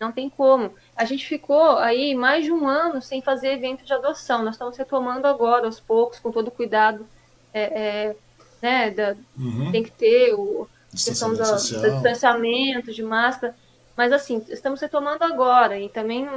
Não 0.00 0.10
tem 0.10 0.28
como. 0.28 0.72
A 0.96 1.04
gente 1.04 1.26
ficou 1.26 1.76
aí 1.78 2.14
mais 2.14 2.44
de 2.44 2.52
um 2.52 2.66
ano 2.66 3.00
sem 3.00 3.22
fazer 3.22 3.52
evento 3.52 3.84
de 3.84 3.92
adoção. 3.92 4.42
Nós 4.42 4.54
estamos 4.54 4.76
retomando 4.76 5.26
agora, 5.26 5.66
aos 5.66 5.78
poucos, 5.78 6.18
com 6.18 6.32
todo 6.32 6.50
cuidado. 6.50 7.06
É, 7.54 7.62
é, 7.62 8.16
né, 8.60 8.90
da, 8.90 9.16
uhum. 9.38 9.70
Tem 9.70 9.82
que 9.82 9.90
ter 9.90 10.34
o 10.34 10.68
questão 10.90 11.30
do, 11.30 11.36
do 11.36 11.90
distanciamento, 11.92 12.92
de 12.92 13.02
máscara. 13.02 13.54
Mas 13.96 14.12
assim, 14.12 14.44
estamos 14.48 14.80
retomando 14.80 15.24
agora 15.24 15.78
e 15.78 15.88
também 15.88 16.28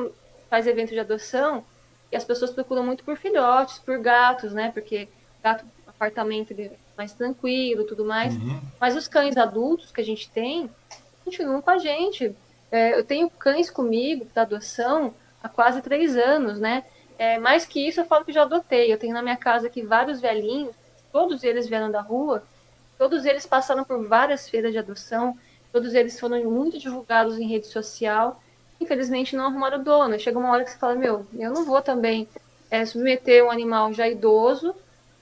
faz 0.49 0.67
evento 0.67 0.89
de 0.89 0.99
adoção 0.99 1.63
e 2.11 2.15
as 2.15 2.23
pessoas 2.23 2.51
procuram 2.51 2.83
muito 2.83 3.03
por 3.03 3.17
filhotes, 3.17 3.79
por 3.79 3.97
gatos, 3.99 4.53
né? 4.53 4.71
Porque 4.71 5.07
gato, 5.43 5.65
apartamento 5.87 6.53
é 6.57 6.71
mais 6.97 7.13
tranquilo, 7.13 7.83
tudo 7.85 8.05
mais. 8.05 8.35
Uhum. 8.35 8.59
Mas 8.79 8.95
os 8.95 9.07
cães 9.07 9.37
adultos 9.37 9.91
que 9.91 10.01
a 10.01 10.05
gente 10.05 10.29
tem 10.29 10.69
continuam 11.23 11.61
com 11.61 11.69
a 11.69 11.77
gente. 11.77 12.35
É, 12.71 12.97
eu 12.97 13.03
tenho 13.03 13.29
cães 13.29 13.69
comigo 13.69 14.27
da 14.33 14.41
adoção 14.41 15.13
há 15.41 15.49
quase 15.49 15.81
três 15.81 16.15
anos, 16.15 16.59
né? 16.59 16.83
É, 17.17 17.39
mais 17.39 17.65
que 17.65 17.87
isso, 17.87 18.01
eu 18.01 18.05
falo 18.05 18.25
que 18.25 18.33
já 18.33 18.43
adotei. 18.43 18.91
Eu 18.91 18.97
tenho 18.97 19.13
na 19.13 19.21
minha 19.21 19.37
casa 19.37 19.67
aqui 19.67 19.81
vários 19.81 20.19
velhinhos, 20.19 20.75
todos 21.11 21.43
eles 21.43 21.67
vieram 21.67 21.89
da 21.89 22.01
rua, 22.01 22.43
todos 22.97 23.25
eles 23.25 23.45
passaram 23.45 23.83
por 23.83 24.05
várias 24.07 24.49
feiras 24.49 24.71
de 24.71 24.77
adoção, 24.77 25.37
todos 25.71 25.93
eles 25.93 26.19
foram 26.19 26.43
muito 26.43 26.77
divulgados 26.77 27.37
em 27.37 27.47
rede 27.47 27.67
social. 27.67 28.41
Infelizmente, 28.79 29.35
não 29.35 29.45
arrumaram 29.45 29.83
dono. 29.83 30.19
Chega 30.19 30.37
uma 30.37 30.51
hora 30.51 30.63
que 30.63 30.71
você 30.71 30.77
fala: 30.77 30.95
Meu, 30.95 31.25
eu 31.33 31.51
não 31.51 31.65
vou 31.65 31.81
também 31.81 32.27
é, 32.69 32.85
submeter 32.85 33.43
um 33.45 33.51
animal 33.51 33.93
já 33.93 34.07
idoso, 34.07 34.75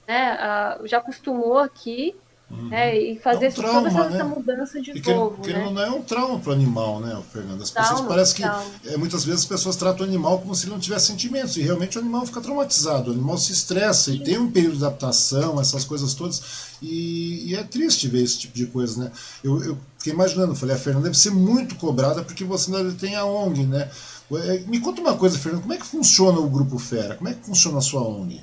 né? 0.06 0.32
A, 0.32 0.80
já 0.84 0.98
acostumou 0.98 1.58
aqui, 1.58 2.14
Uhum. 2.50 2.72
É, 2.72 2.96
e 2.96 3.18
fazer 3.18 3.46
é 3.46 3.48
um 3.48 3.52
trauma, 3.52 3.90
toda 3.90 4.04
essa, 4.04 4.10
né? 4.10 4.22
mudança 4.22 4.80
de 4.80 4.92
porque, 4.92 5.14
novo. 5.14 5.36
Porque 5.36 5.52
né? 5.52 5.70
não 5.70 5.82
é 5.82 5.90
um 5.90 6.02
trauma 6.02 6.38
para 6.38 6.50
o 6.50 6.52
animal, 6.52 7.00
né, 7.00 7.20
Fernando? 7.32 7.62
As 7.62 7.70
pessoas 7.70 7.88
trauma, 7.88 8.08
parece 8.08 8.34
que 8.34 8.42
é, 8.44 8.96
muitas 8.96 9.24
vezes 9.24 9.40
as 9.40 9.46
pessoas 9.46 9.76
tratam 9.76 10.06
o 10.06 10.08
animal 10.08 10.38
como 10.38 10.54
se 10.54 10.66
ele 10.66 10.72
não 10.72 10.78
tivesse 10.78 11.06
sentimentos, 11.06 11.56
e 11.56 11.62
realmente 11.62 11.96
o 11.96 12.00
animal 12.00 12.26
fica 12.26 12.40
traumatizado, 12.40 13.10
o 13.10 13.14
animal 13.14 13.38
se 13.38 13.52
estressa 13.52 14.10
Sim. 14.10 14.18
e 14.18 14.24
tem 14.24 14.38
um 14.38 14.50
período 14.50 14.76
de 14.76 14.84
adaptação, 14.84 15.58
essas 15.58 15.84
coisas 15.84 16.12
todas, 16.12 16.42
e, 16.82 17.50
e, 17.50 17.56
é 17.56 17.64
triste 17.64 18.08
ver 18.08 18.22
esse 18.22 18.40
tipo 18.40 18.54
de 18.54 18.66
coisa, 18.66 19.04
né? 19.04 19.12
Eu, 19.42 19.64
eu 19.64 19.78
fiquei 19.96 20.12
imaginando, 20.12 20.54
falei, 20.54 20.76
a 20.76 20.78
Fernanda 20.78 21.04
deve 21.04 21.18
ser 21.18 21.30
muito 21.30 21.76
cobrada 21.76 22.22
porque 22.22 22.44
você 22.44 22.74
ainda 22.74 22.92
tem 22.92 23.16
a 23.16 23.24
ONG, 23.24 23.64
né? 23.64 23.90
É, 24.32 24.58
me 24.66 24.80
conta 24.80 25.00
uma 25.00 25.16
coisa, 25.16 25.38
Fernando, 25.38 25.62
como 25.62 25.72
é 25.72 25.78
que 25.78 25.86
funciona 25.86 26.38
o 26.38 26.48
Grupo 26.48 26.78
Fera? 26.78 27.14
Como 27.14 27.28
é 27.28 27.34
que 27.34 27.44
funciona 27.44 27.78
a 27.78 27.80
sua 27.80 28.02
ONG? 28.02 28.40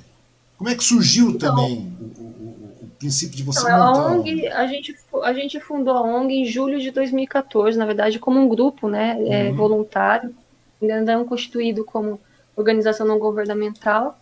Como 0.57 0.69
é 0.69 0.75
que 0.75 0.83
surgiu 0.83 1.29
então, 1.29 1.49
também 1.49 1.95
o, 1.99 2.60
princípio 3.01 3.35
de 3.35 3.43
você 3.43 3.61
então, 3.61 3.77
montar 3.77 3.99
a 3.99 4.07
ONG, 4.11 4.47
a 4.47 4.67
gente, 4.67 4.95
a 5.23 5.33
gente 5.33 5.59
fundou 5.59 5.97
a 5.97 6.01
ONG 6.01 6.35
em 6.35 6.45
julho 6.45 6.79
de 6.79 6.91
2014, 6.91 7.75
na 7.77 7.85
verdade, 7.85 8.19
como 8.19 8.39
um 8.39 8.47
grupo 8.47 8.87
né, 8.87 9.17
é, 9.27 9.49
uhum. 9.49 9.55
voluntário, 9.55 10.35
ainda 10.79 11.17
não 11.17 11.25
constituído 11.25 11.83
como 11.83 12.21
organização 12.55 13.07
não 13.07 13.17
governamental, 13.17 14.17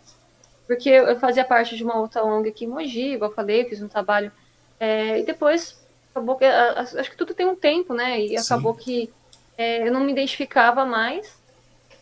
porque 0.66 0.88
eu 0.88 1.18
fazia 1.20 1.44
parte 1.44 1.76
de 1.76 1.84
uma 1.84 1.98
outra 1.98 2.24
ONG 2.24 2.48
aqui 2.48 2.64
em 2.64 2.68
Mogi, 2.68 3.12
igual 3.12 3.30
eu 3.30 3.34
falei, 3.34 3.66
fiz 3.66 3.82
um 3.82 3.88
trabalho, 3.88 4.32
é, 4.78 5.20
e 5.20 5.24
depois 5.24 5.78
acabou 6.10 6.36
que, 6.36 6.46
acho 6.46 7.10
que 7.10 7.16
tudo 7.16 7.34
tem 7.34 7.46
um 7.46 7.54
tempo, 7.54 7.92
né, 7.92 8.18
e 8.18 8.28
Sim. 8.30 8.36
acabou 8.38 8.72
que 8.72 9.10
é, 9.58 9.86
eu 9.86 9.92
não 9.92 10.00
me 10.00 10.12
identificava 10.12 10.86
mais, 10.86 11.36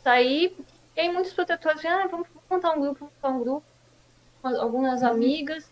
saí, 0.05 0.57
e 0.97 1.01
aí 1.01 1.13
muitos 1.13 1.33
protetores, 1.33 1.85
ah, 1.85 2.07
vamos 2.09 2.29
montar 2.49 2.71
um 2.71 2.81
grupo, 2.81 3.05
montar 3.05 3.37
um 3.37 3.41
grupo, 3.41 3.65
algumas 4.45 5.03
uhum. 5.03 5.09
amigas, 5.09 5.69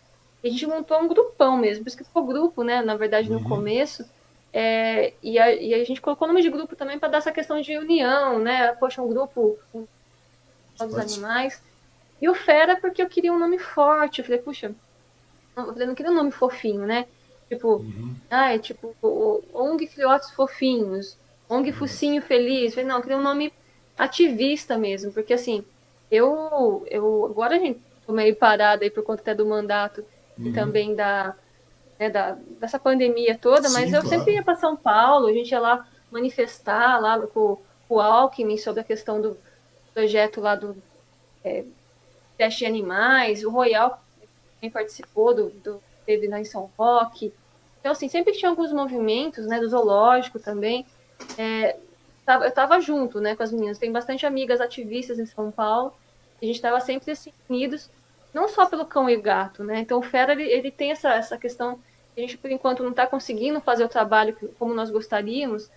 a 0.47 0.51
gente 0.51 0.65
montou 0.65 0.99
um 0.99 1.07
grupão 1.07 1.57
mesmo, 1.57 1.83
por 1.83 1.89
isso 1.89 1.97
que 1.97 2.03
ficou 2.03 2.25
grupo, 2.25 2.63
né? 2.63 2.81
Na 2.81 2.95
verdade, 2.95 3.29
no 3.29 3.37
uhum. 3.37 3.43
começo. 3.43 4.05
É, 4.53 5.13
e, 5.21 5.37
a, 5.37 5.53
e, 5.53 5.73
a, 5.73 5.83
gente 5.83 6.01
colocou 6.01 6.25
o 6.25 6.29
nome 6.29 6.41
de 6.41 6.49
grupo 6.49 6.75
também 6.75 6.97
para 6.97 7.09
dar 7.09 7.17
essa 7.19 7.31
questão 7.31 7.61
de 7.61 7.77
união, 7.77 8.39
né? 8.39 8.73
Poxa, 8.73 9.01
um 9.01 9.07
grupo 9.07 9.57
com 9.71 9.85
todos 10.77 10.95
os 10.95 10.99
animais. 10.99 11.61
E 12.21 12.27
o 12.27 12.33
Fera, 12.33 12.75
porque 12.75 13.01
eu 13.01 13.07
queria 13.07 13.31
um 13.31 13.39
nome 13.39 13.59
forte. 13.59 14.19
Eu 14.19 14.25
falei, 14.25 14.39
puxa, 14.39 14.73
eu 15.55 15.65
falei, 15.65 15.87
não 15.87 15.95
queria 15.95 16.11
um 16.11 16.15
nome 16.15 16.31
fofinho, 16.31 16.85
né? 16.85 17.05
Tipo, 17.49 17.77
uhum. 17.77 18.15
ah, 18.29 18.53
é 18.53 18.59
tipo, 18.59 18.95
ONG 19.53 19.87
Filhotes 19.87 20.31
Fofinhos, 20.31 21.17
ONG 21.49 21.69
uhum. 21.69 21.75
Focinho 21.75 22.21
Feliz. 22.21 22.65
Eu 22.65 22.71
falei, 22.71 22.85
não, 22.85 22.95
eu 22.97 23.01
queria 23.01 23.17
um 23.17 23.23
nome 23.23 23.53
ativista 23.97 24.77
mesmo, 24.77 25.11
porque 25.11 25.33
assim, 25.33 25.63
eu, 26.11 26.85
eu 26.89 27.25
agora 27.25 27.55
a 27.55 27.59
gente 27.59 27.79
tô 28.05 28.13
meio 28.13 28.35
parada 28.35 28.83
aí 28.83 28.89
por 28.89 29.03
conta 29.03 29.21
até 29.21 29.35
do 29.35 29.45
mandato 29.45 30.03
uhum. 30.37 30.53
também 30.53 30.95
da, 30.95 31.35
né, 31.99 32.09
da, 32.09 32.37
dessa 32.59 32.79
pandemia 32.79 33.37
toda, 33.37 33.69
mas 33.69 33.89
Sim, 33.89 33.95
eu 33.95 34.01
claro. 34.01 34.07
sempre 34.07 34.33
ia 34.33 34.43
para 34.43 34.55
São 34.55 34.75
Paulo, 34.75 35.27
a 35.27 35.33
gente 35.33 35.51
ia 35.51 35.59
lá 35.59 35.87
manifestar 36.11 36.99
lá 36.99 37.19
com, 37.27 37.57
com 37.87 37.95
o 37.95 37.99
Alckmin 37.99 38.57
sobre 38.57 38.81
a 38.81 38.83
questão 38.83 39.21
do 39.21 39.37
projeto 39.93 40.39
lá 40.39 40.55
do 40.55 40.75
é, 41.43 41.63
teste 42.37 42.59
de 42.59 42.65
animais, 42.65 43.43
o 43.43 43.49
Royal 43.49 44.01
também 44.55 44.71
participou 44.71 45.33
do, 45.33 45.49
do 45.49 45.81
teve 46.05 46.27
lá 46.27 46.39
em 46.39 46.45
São 46.45 46.71
Roque. 46.77 47.33
Então, 47.79 47.91
assim, 47.91 48.07
sempre 48.07 48.33
tinha 48.33 48.49
alguns 48.49 48.71
movimentos, 48.71 49.45
né, 49.45 49.59
do 49.59 49.67
zoológico 49.67 50.39
também. 50.39 50.85
É, 51.37 51.75
eu 52.27 52.47
estava 52.47 52.79
junto, 52.79 53.19
né, 53.19 53.35
com 53.35 53.43
as 53.43 53.51
meninas. 53.51 53.77
Tem 53.77 53.91
bastante 53.91 54.25
amigas 54.25 54.61
ativistas 54.61 55.19
em 55.19 55.25
São 55.25 55.51
Paulo. 55.51 55.93
A 56.41 56.45
gente 56.45 56.55
estava 56.55 56.79
sempre 56.79 57.11
assim, 57.11 57.33
unidos 57.49 57.89
não 58.33 58.47
só 58.47 58.65
pelo 58.65 58.85
cão 58.85 59.09
e 59.09 59.17
gato, 59.17 59.63
né? 59.63 59.79
Então 59.79 59.99
o 59.99 60.03
Fera 60.03 60.33
ele, 60.33 60.43
ele 60.43 60.71
tem 60.71 60.91
essa, 60.91 61.13
essa 61.13 61.37
questão 61.37 61.79
a 62.15 62.19
gente 62.19 62.37
por 62.37 62.49
enquanto 62.51 62.81
não 62.81 62.89
está 62.89 63.05
conseguindo 63.05 63.61
fazer 63.61 63.83
o 63.83 63.89
trabalho 63.89 64.35
como 64.57 64.73
nós 64.73 64.89
gostaríamos, 64.89 65.69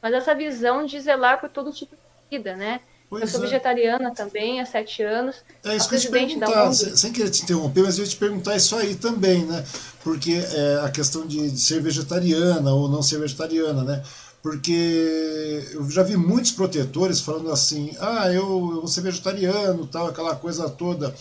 mas 0.00 0.14
essa 0.14 0.34
visão 0.34 0.86
de 0.86 1.00
zelar 1.00 1.40
por 1.40 1.48
todo 1.48 1.72
tipo 1.72 1.96
de 1.96 2.38
vida, 2.38 2.54
né? 2.54 2.80
Pois 3.10 3.22
eu 3.22 3.28
sou 3.28 3.40
é. 3.40 3.44
vegetariana 3.44 4.14
também 4.14 4.60
há 4.60 4.66
sete 4.66 5.02
anos. 5.02 5.36
É 5.64 5.74
isso 5.74 5.88
que 5.88 5.96
eu 5.96 6.00
te 6.00 6.10
perguntar, 6.10 6.72
sem, 6.72 6.96
sem 6.96 7.12
querer 7.12 7.30
te 7.30 7.42
interromper, 7.42 7.82
mas 7.82 7.98
eu 7.98 8.04
ia 8.04 8.10
te 8.10 8.16
perguntar 8.16 8.54
isso 8.54 8.76
aí 8.76 8.94
também, 8.94 9.44
né? 9.44 9.64
Porque 10.04 10.34
é, 10.34 10.80
a 10.84 10.90
questão 10.90 11.26
de, 11.26 11.50
de 11.50 11.60
ser 11.60 11.80
vegetariana 11.80 12.72
ou 12.72 12.88
não 12.88 13.02
ser 13.02 13.18
vegetariana, 13.18 13.82
né? 13.82 14.02
porque 14.40 15.68
eu 15.72 15.90
já 15.90 16.02
vi 16.02 16.16
muitos 16.16 16.52
protetores 16.52 17.20
falando 17.20 17.50
assim, 17.50 17.90
ah, 17.98 18.28
eu, 18.28 18.42
eu 18.42 18.74
vou 18.76 18.86
ser 18.86 19.00
vegetariano, 19.00 19.86
tal, 19.86 20.06
aquela 20.06 20.36
coisa 20.36 20.70
toda 20.70 21.12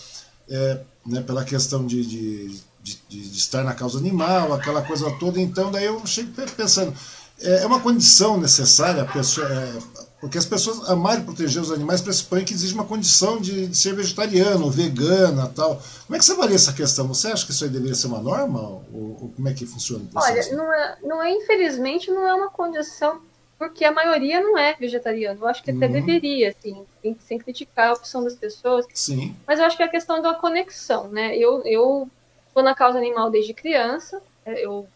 é, 0.49 0.79
né, 1.05 1.21
pela 1.21 1.43
questão 1.43 1.85
de, 1.85 2.05
de, 2.05 2.61
de, 2.81 2.95
de, 3.07 3.37
estar 3.37 3.63
na 3.63 3.73
causa 3.73 3.97
animal, 3.97 4.53
aquela 4.53 4.81
coisa 4.81 5.09
toda. 5.19 5.39
Então, 5.39 5.71
daí 5.71 5.85
eu 5.85 6.05
chego 6.05 6.31
pensando, 6.55 6.93
é, 7.41 7.63
é 7.63 7.65
uma 7.65 7.79
condição 7.79 8.39
necessária, 8.39 9.05
pessoa, 9.05 9.47
é, 9.47 9.79
porque 10.19 10.37
as 10.37 10.45
pessoas 10.45 10.89
amarem 10.89 11.23
proteger 11.23 11.61
os 11.61 11.71
animais 11.71 12.01
pressupõe 12.01 12.43
que 12.43 12.53
existe 12.53 12.73
uma 12.73 12.85
condição 12.85 13.39
de, 13.39 13.67
de, 13.67 13.77
ser 13.77 13.93
vegetariano, 13.93 14.69
vegana 14.71 15.51
tal. 15.55 15.81
Como 16.05 16.15
é 16.15 16.19
que 16.19 16.25
você 16.25 16.31
avalia 16.31 16.55
essa 16.55 16.73
questão? 16.73 17.07
Você 17.07 17.27
acha 17.27 17.45
que 17.45 17.51
isso 17.51 17.63
aí 17.63 17.69
deveria 17.69 17.95
ser 17.95 18.07
uma 18.07 18.19
norma? 18.19 18.59
Ou, 18.59 18.83
ou 18.93 19.31
como 19.35 19.47
é 19.47 19.53
que 19.53 19.65
funciona 19.65 20.03
o 20.03 20.07
processo? 20.07 20.49
Olha, 20.49 20.57
não 20.57 20.73
é, 20.73 20.97
não 21.03 21.23
é, 21.23 21.31
infelizmente, 21.31 22.09
não 22.09 22.27
é 22.27 22.33
uma 22.33 22.49
condição 22.49 23.21
porque 23.57 23.83
a 23.83 23.91
maioria 23.91 24.39
não 24.39 24.57
é 24.57 24.73
vegetariano. 24.73 25.41
Eu 25.41 25.47
acho 25.47 25.63
que 25.63 25.71
até 25.71 25.87
uhum. 25.87 25.91
deveria, 25.91 26.49
assim, 26.49 26.85
sem 27.19 27.39
criticar 27.39 27.89
a 27.89 27.93
opção 27.93 28.23
das 28.23 28.35
pessoas. 28.35 28.85
Sim. 28.93 29.35
Mas 29.47 29.59
eu 29.59 29.65
acho 29.65 29.75
que 29.75 29.83
é 29.83 29.85
a 29.85 29.89
questão 29.89 30.21
da 30.21 30.33
conexão, 30.35 31.07
né? 31.07 31.35
Eu, 31.35 31.63
eu 31.65 32.09
tô 32.53 32.61
na 32.61 32.75
causa 32.75 32.97
animal 32.97 33.31
desde 33.31 33.53
criança, 33.53 34.21
é, 34.45 34.63
eu 34.63 34.87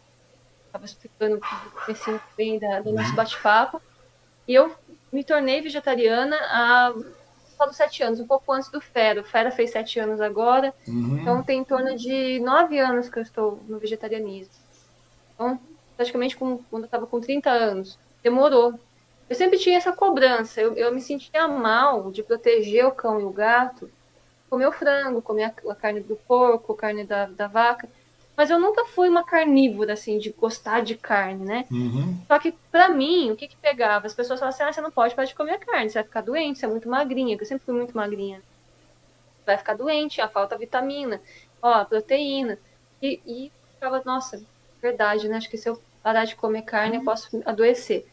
estava 0.66 0.84
explicando 0.84 1.40
assim, 1.88 2.18
bem 2.36 2.58
da, 2.58 2.80
do 2.80 2.92
nosso 2.92 3.10
uhum. 3.10 3.16
bate-papo, 3.16 3.82
e 4.46 4.54
eu 4.54 4.74
me 5.12 5.24
tornei 5.24 5.60
vegetariana 5.60 6.36
há 6.36 6.94
dos 7.66 7.76
sete 7.76 8.02
anos, 8.02 8.18
um 8.18 8.26
pouco 8.26 8.52
antes 8.52 8.68
do 8.70 8.80
Fera. 8.80 9.20
O 9.20 9.24
Fera 9.24 9.50
fez 9.52 9.70
sete 9.70 10.00
anos 10.00 10.20
agora, 10.20 10.74
uhum. 10.86 11.18
então 11.20 11.42
tem 11.42 11.60
em 11.60 11.64
torno 11.64 11.96
de 11.96 12.40
nove 12.40 12.78
anos 12.78 13.08
que 13.08 13.18
eu 13.18 13.22
estou 13.22 13.62
no 13.68 13.78
vegetarianismo. 13.78 14.52
Então, 15.34 15.60
praticamente 15.96 16.36
quando 16.36 16.64
eu 16.72 16.84
estava 16.84 17.06
com 17.06 17.20
30 17.20 17.50
anos 17.50 17.98
demorou. 18.22 18.78
Eu 19.28 19.36
sempre 19.36 19.58
tinha 19.58 19.78
essa 19.78 19.92
cobrança. 19.92 20.60
Eu, 20.60 20.74
eu 20.74 20.92
me 20.92 21.00
sentia 21.00 21.48
mal 21.48 22.10
de 22.10 22.22
proteger 22.22 22.86
o 22.86 22.92
cão 22.92 23.20
e 23.20 23.24
o 23.24 23.30
gato, 23.30 23.90
comer 24.50 24.66
o 24.66 24.72
frango, 24.72 25.22
comer 25.22 25.44
a, 25.44 25.70
a 25.70 25.74
carne 25.74 26.00
do 26.00 26.16
porco, 26.16 26.72
a 26.72 26.76
carne 26.76 27.04
da, 27.04 27.26
da 27.26 27.46
vaca. 27.46 27.88
Mas 28.36 28.50
eu 28.50 28.58
nunca 28.58 28.84
fui 28.86 29.08
uma 29.08 29.24
carnívora, 29.24 29.92
assim, 29.92 30.18
de 30.18 30.30
gostar 30.30 30.80
de 30.80 30.96
carne, 30.96 31.44
né? 31.44 31.66
Uhum. 31.70 32.18
Só 32.26 32.38
que, 32.38 32.52
pra 32.70 32.88
mim, 32.88 33.30
o 33.30 33.36
que 33.36 33.48
que 33.48 33.56
pegava? 33.56 34.06
As 34.06 34.14
pessoas 34.14 34.40
falavam 34.40 34.54
assim, 34.54 34.68
ah, 34.68 34.72
você 34.72 34.80
não 34.80 34.90
pode 34.90 35.14
parar 35.14 35.26
de 35.26 35.34
comer 35.34 35.58
carne, 35.58 35.90
você 35.90 35.94
vai 35.94 36.04
ficar 36.04 36.22
doente, 36.22 36.58
você 36.58 36.66
é 36.66 36.68
muito 36.68 36.88
magrinha, 36.88 37.36
que 37.36 37.42
eu 37.42 37.46
sempre 37.46 37.64
fui 37.64 37.74
muito 37.74 37.96
magrinha. 37.96 38.42
Vai 39.44 39.58
ficar 39.58 39.74
doente, 39.74 40.20
a 40.20 40.28
falta 40.28 40.56
vitamina, 40.56 41.20
ó, 41.60 41.84
proteína. 41.84 42.58
E, 43.02 43.20
e 43.26 43.52
ficava, 43.74 44.02
nossa, 44.04 44.42
verdade, 44.80 45.28
né? 45.28 45.36
Acho 45.36 45.50
que 45.50 45.58
se 45.58 45.68
eu 45.68 45.80
parar 46.02 46.24
de 46.24 46.34
comer 46.34 46.62
carne, 46.62 46.96
uhum. 46.96 47.02
eu 47.02 47.04
posso 47.04 47.42
adoecer 47.44 48.06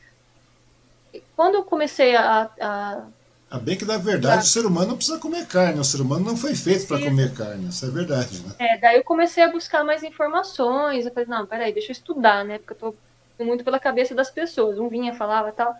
quando 1.36 1.55
eu 1.55 1.64
comecei 1.64 2.16
a, 2.16 2.49
a 2.60 3.07
Ah, 3.49 3.60
bem 3.60 3.78
que 3.78 3.86
na 3.86 3.97
verdade 3.97 4.41
tá. 4.41 4.43
o 4.43 4.47
ser 4.47 4.66
humano 4.66 4.89
não 4.89 4.95
precisa 4.97 5.20
comer 5.20 5.47
carne, 5.47 5.80
o 5.80 5.84
ser 5.84 6.01
humano 6.01 6.26
não 6.26 6.38
foi 6.38 6.55
feito 6.55 6.88
para 6.88 6.99
comer 6.99 7.34
carne, 7.34 7.70
isso 7.70 7.86
é 7.86 7.89
verdade, 7.89 8.41
né? 8.41 8.55
É, 8.60 8.78
daí 8.78 8.97
eu 8.97 9.03
comecei 9.03 9.43
a 9.43 9.51
buscar 9.51 9.84
mais 9.84 10.03
informações, 10.03 11.05
eu 11.05 11.12
falei, 11.12 11.30
não, 11.30 11.45
peraí, 11.47 11.74
deixa 11.74 11.91
eu 11.91 11.93
estudar, 11.93 12.45
né? 12.45 12.60
Porque 12.60 12.74
eu 12.74 12.95
tô 13.38 13.43
muito 13.43 13.64
pela 13.64 13.80
cabeça 13.80 14.14
das 14.14 14.30
pessoas, 14.30 14.78
um 14.80 14.89
vinha, 14.89 15.14
falava 15.14 15.51
tal. 15.51 15.76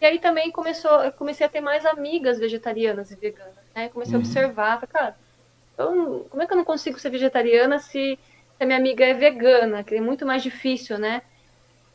E 0.00 0.04
aí 0.04 0.18
também 0.18 0.50
começou, 0.52 1.02
eu 1.04 1.12
comecei 1.12 1.46
a 1.46 1.48
ter 1.48 1.60
mais 1.60 1.86
amigas 1.86 2.38
vegetarianas 2.38 3.10
e 3.10 3.16
veganas, 3.16 3.54
né? 3.74 3.88
Comecei 3.88 4.14
uhum. 4.14 4.22
a 4.22 4.24
observar, 4.24 4.74
falei, 4.80 4.88
cara, 4.92 5.16
eu, 5.78 6.26
como 6.30 6.42
é 6.42 6.46
que 6.46 6.52
eu 6.52 6.56
não 6.56 6.64
consigo 6.64 6.98
ser 6.98 7.10
vegetariana 7.10 7.78
se, 7.78 8.18
se 8.56 8.62
a 8.62 8.66
minha 8.66 8.78
amiga 8.78 9.04
é 9.04 9.14
vegana, 9.14 9.84
que 9.84 9.94
é 9.94 10.00
muito 10.00 10.26
mais 10.26 10.42
difícil, 10.42 10.98
né? 10.98 11.22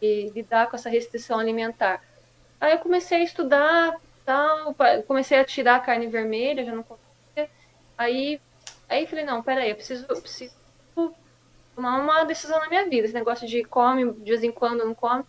E 0.02 0.32
lidar 0.36 0.70
com 0.70 0.76
essa 0.76 0.90
restrição 0.90 1.38
alimentar. 1.40 2.02
Aí 2.62 2.74
eu 2.74 2.78
comecei 2.78 3.18
a 3.18 3.24
estudar, 3.24 4.00
tal, 4.24 4.76
comecei 5.08 5.40
a 5.40 5.44
tirar 5.44 5.78
a 5.78 5.80
carne 5.80 6.06
vermelha, 6.06 6.64
já 6.64 6.76
não 6.76 6.84
conseguia. 6.84 7.50
Aí, 7.98 8.40
aí 8.88 9.08
falei, 9.08 9.26
não, 9.26 9.42
peraí, 9.42 9.72
eu 9.72 9.76
preciso, 9.76 10.06
eu 10.08 10.22
preciso 10.22 10.54
tomar 11.76 12.00
uma 12.00 12.24
decisão 12.24 12.60
na 12.60 12.70
minha 12.70 12.88
vida. 12.88 13.06
Esse 13.06 13.16
negócio 13.16 13.48
de 13.48 13.64
come, 13.64 14.14
de 14.14 14.30
vez 14.30 14.44
em 14.44 14.52
quando 14.52 14.86
não 14.86 14.94
come. 14.94 15.24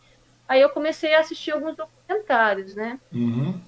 Aí 0.47 0.61
eu 0.61 0.69
comecei 0.69 1.15
a 1.15 1.21
assistir 1.21 1.53
alguns 1.53 1.75
documentários, 1.75 2.75
né? 2.75 3.01
Uhum. 3.11 3.59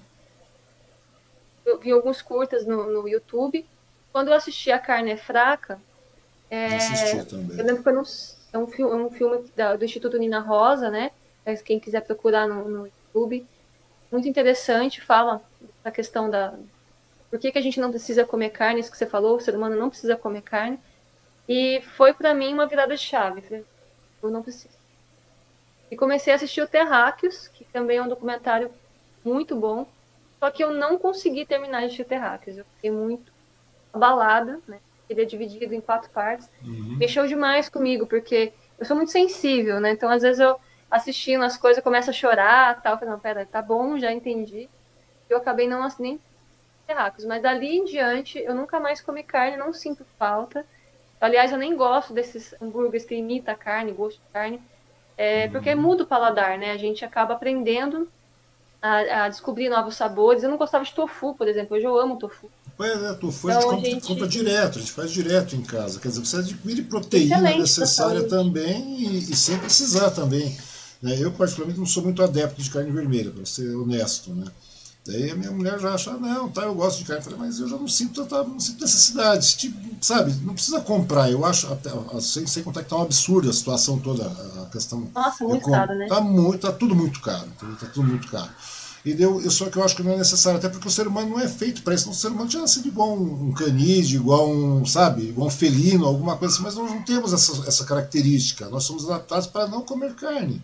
Eu 1.65 1.79
vi 1.79 1.91
alguns 1.91 2.21
curtas 2.21 2.67
no, 2.67 2.85
no 2.85 3.09
YouTube. 3.09 3.65
Quando 4.11 4.27
eu 4.27 4.35
assisti 4.35 4.71
A 4.71 4.77
Carne 4.77 5.11
é 5.11 5.17
Fraca, 5.17 5.81
é, 6.51 6.77
eu 7.17 7.65
lembro 7.65 7.81
que 7.81 7.89
eu 7.89 7.95
não, 7.95 8.03
é 8.53 8.57
um 8.59 8.67
filme, 8.67 8.93
é 8.93 8.95
um 8.95 9.09
filme 9.09 9.51
da, 9.55 9.75
do 9.75 9.83
Instituto 9.83 10.19
Nina 10.19 10.39
Rosa, 10.39 10.91
né? 10.91 11.09
Quem 11.65 11.79
quiser 11.79 12.01
procurar 12.01 12.47
no, 12.47 12.69
no 12.69 12.87
YouTube 12.87 13.47
muito 14.11 14.27
interessante, 14.27 15.01
fala 15.01 15.41
da 15.83 15.91
questão 15.91 16.29
da 16.29 16.53
por 17.29 17.39
que, 17.39 17.51
que 17.51 17.57
a 17.57 17.61
gente 17.61 17.81
não 17.81 17.89
precisa 17.89 18.23
comer 18.23 18.51
carne, 18.51 18.79
isso 18.79 18.91
que 18.91 18.97
você 18.97 19.05
falou, 19.05 19.35
o 19.35 19.41
ser 19.41 19.55
humano 19.55 19.75
não 19.75 19.89
precisa 19.89 20.15
comer 20.15 20.41
carne. 20.41 20.79
E 21.49 21.81
foi 21.81 22.13
para 22.13 22.33
mim 22.33 22.53
uma 22.53 22.65
virada 22.65 22.95
de 22.95 23.01
chave. 23.01 23.65
Eu 24.23 24.31
não 24.31 24.41
preciso. 24.41 24.73
E 25.91 25.97
comecei 25.97 26.31
a 26.31 26.37
assistir 26.37 26.61
o 26.61 26.67
Terráqueos, 26.67 27.49
que 27.49 27.63
também 27.65 27.97
é 27.97 28.01
um 28.01 28.07
documentário 28.07 28.71
muito 29.23 29.55
bom. 29.55 29.87
Só 30.39 30.49
que 30.49 30.63
eu 30.63 30.71
não 30.71 30.97
consegui 30.97 31.45
terminar 31.45 31.79
de 31.79 31.85
assistir 31.87 32.05
Terráqueos. 32.05 32.57
Eu 32.57 32.65
fiquei 32.75 32.91
muito 32.91 33.31
abalada, 33.93 34.59
né? 34.67 34.79
Ele 35.09 35.21
é 35.21 35.25
dividido 35.25 35.73
em 35.75 35.81
quatro 35.81 36.09
partes. 36.11 36.49
Uhum. 36.63 36.95
Mexeu 36.97 37.27
demais 37.27 37.69
comigo, 37.69 38.07
porque 38.07 38.53
eu 38.79 38.85
sou 38.85 38.95
muito 38.95 39.11
sensível, 39.11 39.79
né? 39.79 39.91
Então, 39.91 40.09
às 40.09 40.21
vezes, 40.21 40.39
eu 40.39 40.57
assistindo 40.89 41.43
as 41.43 41.57
coisas, 41.57 41.83
começa 41.83 42.11
a 42.11 42.13
chorar 42.13 42.81
tal. 42.81 42.97
Falei, 42.97 43.13
não, 43.13 43.19
pera, 43.19 43.45
tá 43.45 43.61
bom, 43.61 43.97
já 43.97 44.11
entendi. 44.11 44.69
Eu 45.29 45.37
acabei 45.37 45.67
não 45.67 45.87
nem 45.99 46.19
terráqueos, 46.85 47.25
mas 47.25 47.41
dali 47.41 47.77
em 47.77 47.85
diante 47.85 48.37
eu 48.39 48.53
nunca 48.53 48.79
mais 48.79 49.01
comi 49.01 49.23
carne, 49.23 49.57
não 49.57 49.73
sinto 49.73 50.05
falta. 50.17 50.65
Aliás, 51.19 51.51
eu 51.51 51.57
nem 51.57 51.75
gosto 51.75 52.13
desses 52.13 52.53
hambúrgueres 52.61 53.05
que 53.05 53.15
imita 53.15 53.51
a 53.53 53.55
carne, 53.55 53.91
gosto 53.91 54.17
de 54.17 54.31
carne, 54.31 54.61
é, 55.17 55.47
porque 55.47 55.73
muda 55.73 56.03
o 56.03 56.07
paladar, 56.07 56.57
né? 56.57 56.71
A 56.71 56.77
gente 56.77 57.03
acaba 57.03 57.33
aprendendo 57.33 58.07
a, 58.81 59.23
a, 59.23 59.29
descobrir 59.29 59.69
novos 59.69 59.95
sabores. 59.95 60.43
Eu 60.43 60.49
não 60.49 60.57
gostava 60.57 60.83
de 60.83 60.93
tofu, 60.93 61.33
por 61.33 61.47
exemplo, 61.47 61.75
hoje 61.75 61.85
eu 61.85 61.97
amo 61.97 62.17
tofu. 62.17 62.51
Pois 62.77 63.01
é, 63.01 63.13
tofu 63.13 63.49
então, 63.49 63.57
a, 63.57 63.61
gente 63.61 63.71
compra, 63.73 63.89
gente 63.89 64.07
compra, 64.07 64.27
direto, 64.27 64.77
a 64.77 64.81
gente 64.81 64.91
faz 64.91 65.11
direto 65.11 65.55
em 65.55 65.63
casa. 65.63 65.99
Quer 65.99 66.09
dizer, 66.09 66.25
você 66.25 66.37
adquire 66.37 66.83
proteína 66.83 67.37
Excelente 67.37 67.59
necessária 67.59 68.27
também 68.27 68.99
e, 68.99 69.17
e 69.17 69.35
sem 69.35 69.57
precisar 69.57 70.11
também. 70.11 70.55
Né? 71.01 71.15
Eu, 71.19 71.31
particularmente, 71.31 71.79
não 71.79 71.85
sou 71.85 72.03
muito 72.03 72.23
adepto 72.23 72.61
de 72.61 72.69
carne 72.69 72.91
vermelha, 72.91 73.31
para 73.31 73.45
ser 73.45 73.75
honesto. 73.75 74.33
Né? 74.33 74.45
Daí 75.05 75.29
a 75.29 75.35
minha 75.35 75.51
mulher 75.51 75.79
já 75.79 75.93
acha, 75.93 76.13
não, 76.13 76.49
tá, 76.49 76.63
eu 76.63 76.73
gosto 76.73 76.99
de 76.99 77.05
carne. 77.05 77.21
Eu 77.21 77.23
falei, 77.25 77.39
mas 77.39 77.59
eu 77.59 77.69
já 77.69 77.77
não 77.77 77.87
sinto, 77.87 78.27
não 78.29 78.59
sinto 78.59 78.81
necessidade. 78.81 79.55
Tipo, 79.55 79.77
sabe, 80.01 80.33
não 80.41 80.55
precisa 80.55 80.81
comprar. 80.81 81.29
Eu 81.29 81.45
acho, 81.45 81.71
até, 81.71 81.91
sem, 82.19 82.47
sem 82.47 82.63
contar 82.63 82.83
que 82.83 82.89
tá 82.89 82.97
um 82.97 83.03
absurdo 83.03 83.49
a 83.49 83.53
situação 83.53 83.99
toda, 83.99 84.25
a 84.25 84.65
questão. 84.71 85.07
Nossa, 85.13 85.43
muito 85.43 85.69
caro, 85.69 85.93
né? 85.93 86.07
Tá, 86.07 86.19
muito, 86.19 86.59
tá 86.59 86.71
tudo 86.71 86.95
muito 86.95 87.21
caro. 87.21 87.47
Tá 87.79 87.87
tudo 87.93 88.07
muito 88.07 88.27
caro. 88.29 88.49
E 89.05 89.13
deu, 89.13 89.39
eu, 89.39 89.51
só 89.51 89.69
que 89.69 89.77
eu 89.77 89.83
acho 89.83 89.95
que 89.95 90.01
não 90.01 90.13
é 90.13 90.17
necessário, 90.17 90.57
até 90.57 90.67
porque 90.67 90.87
o 90.87 90.91
ser 90.91 91.07
humano 91.07 91.29
não 91.29 91.39
é 91.39 91.47
feito 91.47 91.83
para 91.83 91.93
isso. 91.93 92.09
O 92.09 92.13
ser 92.13 92.29
humano 92.29 92.49
tinha 92.49 92.63
nascido 92.63 92.87
igual 92.87 93.15
um, 93.15 93.49
um 93.49 93.53
canídeo, 93.53 94.19
igual 94.19 94.49
um, 94.49 94.83
sabe, 94.83 95.29
igual 95.29 95.47
um 95.47 95.51
felino, 95.51 96.07
alguma 96.07 96.35
coisa 96.35 96.55
assim, 96.55 96.63
mas 96.63 96.73
nós 96.73 96.89
não 96.89 97.03
temos 97.03 97.31
essa, 97.31 97.67
essa 97.67 97.85
característica. 97.85 98.67
Nós 98.69 98.83
somos 98.83 99.07
adaptados 99.07 99.45
para 99.45 99.67
não 99.67 99.83
comer 99.83 100.15
carne 100.15 100.63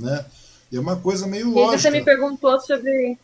né? 0.00 0.24
E 0.70 0.76
é 0.76 0.80
uma 0.80 1.00
coisa 1.00 1.26
meio 1.26 1.50
lógica. 1.50 1.78
Você 1.78 1.90
me 1.90 2.04
perguntou 2.04 2.60
sobre, 2.60 3.18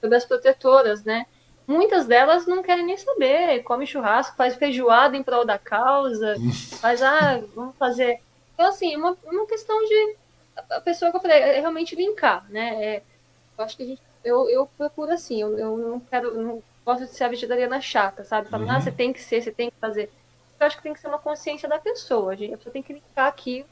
sobre 0.00 0.16
as 0.16 0.24
protetoras, 0.24 1.04
né? 1.04 1.26
Muitas 1.66 2.06
delas 2.06 2.46
não 2.46 2.62
querem 2.62 2.84
nem 2.84 2.96
saber, 2.96 3.62
come 3.64 3.86
churrasco, 3.86 4.36
faz 4.36 4.54
feijoada 4.54 5.16
em 5.16 5.22
prol 5.22 5.44
da 5.44 5.58
causa, 5.58 6.36
faz, 6.80 7.02
ah, 7.02 7.42
vamos 7.54 7.76
fazer. 7.76 8.20
Então, 8.54 8.68
assim, 8.68 8.94
é 8.94 8.96
uma, 8.96 9.16
uma 9.24 9.46
questão 9.46 9.78
de. 9.84 10.16
A 10.70 10.80
pessoa 10.80 11.10
que 11.10 11.16
eu 11.16 11.20
falei, 11.20 11.38
é 11.38 11.60
realmente 11.60 11.94
linkar, 11.94 12.46
né? 12.48 12.84
É, 12.84 13.02
eu 13.58 13.64
acho 13.64 13.76
que 13.76 13.82
a 13.82 13.86
gente. 13.86 14.02
Eu, 14.24 14.48
eu 14.48 14.66
procuro 14.76 15.12
assim, 15.12 15.40
eu, 15.40 15.58
eu 15.58 15.76
não 15.76 16.00
quero. 16.00 16.28
Eu 16.28 16.42
não 16.42 16.62
gosto 16.84 17.04
de 17.04 17.14
ser 17.14 17.24
a 17.24 17.28
vegetariana 17.28 17.80
chata, 17.80 18.22
sabe? 18.22 18.48
Falando, 18.48 18.68
ah, 18.68 18.72
uhum. 18.72 18.78
ah, 18.78 18.80
você 18.80 18.92
tem 18.92 19.12
que 19.12 19.20
ser, 19.20 19.42
você 19.42 19.50
tem 19.50 19.70
que 19.70 19.76
fazer. 19.80 20.10
Eu 20.58 20.66
acho 20.66 20.76
que 20.76 20.82
tem 20.84 20.94
que 20.94 21.00
ser 21.00 21.08
uma 21.08 21.18
consciência 21.18 21.68
da 21.68 21.78
pessoa. 21.78 22.32
A, 22.32 22.36
gente, 22.36 22.54
a 22.54 22.56
pessoa 22.56 22.72
tem 22.72 22.82
que 22.82 22.92
linkar 22.92 23.26
aqui 23.26 23.66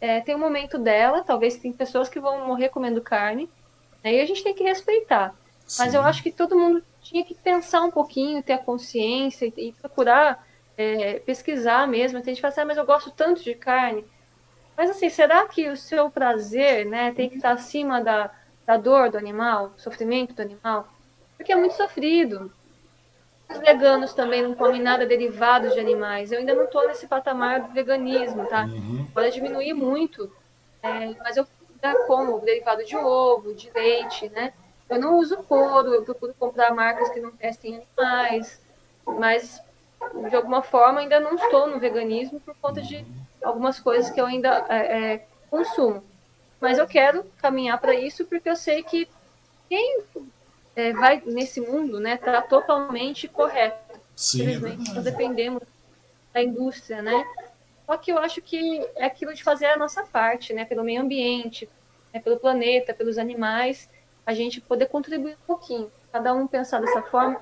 é, 0.00 0.20
tem 0.20 0.34
um 0.34 0.38
momento 0.38 0.78
dela, 0.78 1.22
talvez 1.22 1.56
tem 1.56 1.72
pessoas 1.72 2.08
que 2.08 2.20
vão 2.20 2.46
morrer 2.46 2.68
comendo 2.68 3.00
carne, 3.00 3.48
aí 4.04 4.16
né, 4.16 4.22
a 4.22 4.26
gente 4.26 4.44
tem 4.44 4.54
que 4.54 4.64
respeitar. 4.64 5.34
Sim. 5.66 5.82
Mas 5.82 5.94
eu 5.94 6.02
acho 6.02 6.22
que 6.22 6.30
todo 6.30 6.58
mundo 6.58 6.82
tinha 7.00 7.24
que 7.24 7.34
pensar 7.34 7.82
um 7.82 7.90
pouquinho, 7.90 8.42
ter 8.42 8.54
a 8.54 8.58
consciência 8.58 9.46
e, 9.46 9.68
e 9.68 9.72
procurar 9.72 10.46
é, 10.76 11.18
pesquisar 11.18 11.86
mesmo. 11.88 12.20
Tem 12.20 12.34
gente 12.34 12.36
que 12.36 12.42
fala 12.42 12.52
assim, 12.52 12.60
ah, 12.60 12.64
mas 12.66 12.76
eu 12.76 12.86
gosto 12.86 13.10
tanto 13.10 13.42
de 13.42 13.54
carne. 13.54 14.04
Mas 14.76 14.90
assim, 14.90 15.10
será 15.10 15.46
que 15.46 15.68
o 15.68 15.76
seu 15.76 16.08
prazer 16.08 16.86
né, 16.86 17.12
tem 17.12 17.28
que 17.28 17.36
estar 17.36 17.50
acima 17.50 18.00
da, 18.00 18.30
da 18.64 18.76
dor 18.76 19.10
do 19.10 19.18
animal, 19.18 19.72
sofrimento 19.76 20.34
do 20.34 20.42
animal? 20.42 20.88
Porque 21.36 21.52
é 21.52 21.56
muito 21.56 21.74
sofrido. 21.74 22.52
Os 23.48 23.58
veganos 23.58 24.12
também 24.12 24.42
não 24.42 24.54
comem 24.54 24.82
nada 24.82 25.06
derivado 25.06 25.70
de 25.70 25.80
animais. 25.80 26.30
Eu 26.30 26.38
ainda 26.38 26.54
não 26.54 26.64
estou 26.64 26.86
nesse 26.86 27.06
patamar 27.06 27.62
do 27.62 27.72
veganismo, 27.72 28.46
tá? 28.46 28.64
Uhum. 28.64 29.06
Pode 29.12 29.32
diminuir 29.32 29.72
muito, 29.72 30.30
é, 30.82 31.14
mas 31.20 31.36
eu 31.36 31.46
ainda 31.82 32.06
como 32.06 32.40
derivado 32.40 32.84
de 32.84 32.96
ovo, 32.96 33.54
de 33.54 33.70
leite, 33.70 34.28
né? 34.30 34.52
Eu 34.88 35.00
não 35.00 35.18
uso 35.18 35.36
couro, 35.38 35.94
eu 35.94 36.02
procuro 36.02 36.34
comprar 36.38 36.74
marcas 36.74 37.08
que 37.10 37.20
não 37.20 37.30
testem 37.30 37.84
animais, 37.98 38.60
mas 39.06 39.62
de 40.28 40.36
alguma 40.36 40.62
forma 40.62 41.00
ainda 41.00 41.20
não 41.20 41.34
estou 41.34 41.66
no 41.66 41.78
veganismo 41.78 42.40
por 42.40 42.54
conta 42.60 42.80
de 42.80 43.04
algumas 43.42 43.78
coisas 43.78 44.10
que 44.10 44.20
eu 44.20 44.26
ainda 44.26 44.66
é, 44.68 44.76
é, 45.14 45.26
consumo. 45.50 46.02
Mas 46.60 46.78
eu 46.78 46.86
quero 46.86 47.24
caminhar 47.40 47.78
para 47.80 47.94
isso 47.94 48.24
porque 48.24 48.48
eu 48.48 48.56
sei 48.56 48.82
que 48.82 49.08
quem 49.68 50.02
é, 50.78 50.92
vai 50.92 51.20
nesse 51.26 51.60
mundo, 51.60 51.98
né, 51.98 52.16
tá 52.16 52.40
totalmente 52.40 53.26
correto. 53.26 53.98
Sim, 54.14 54.42
Infelizmente, 54.42 54.94
nós 54.94 55.02
dependemos 55.02 55.62
da 56.32 56.40
indústria, 56.40 57.02
né? 57.02 57.26
Só 57.84 57.96
que 57.96 58.12
eu 58.12 58.18
acho 58.18 58.40
que 58.40 58.86
é 58.94 59.06
aquilo 59.06 59.34
de 59.34 59.42
fazer 59.42 59.66
a 59.66 59.76
nossa 59.76 60.04
parte, 60.04 60.52
né, 60.52 60.64
pelo 60.64 60.84
meio 60.84 61.02
ambiente, 61.02 61.68
né, 62.14 62.20
pelo 62.20 62.38
planeta, 62.38 62.94
pelos 62.94 63.18
animais, 63.18 63.90
a 64.24 64.32
gente 64.32 64.60
poder 64.60 64.86
contribuir 64.86 65.34
um 65.34 65.46
pouquinho. 65.46 65.90
Cada 66.12 66.32
um 66.32 66.46
pensar 66.46 66.80
dessa 66.80 67.02
forma. 67.02 67.40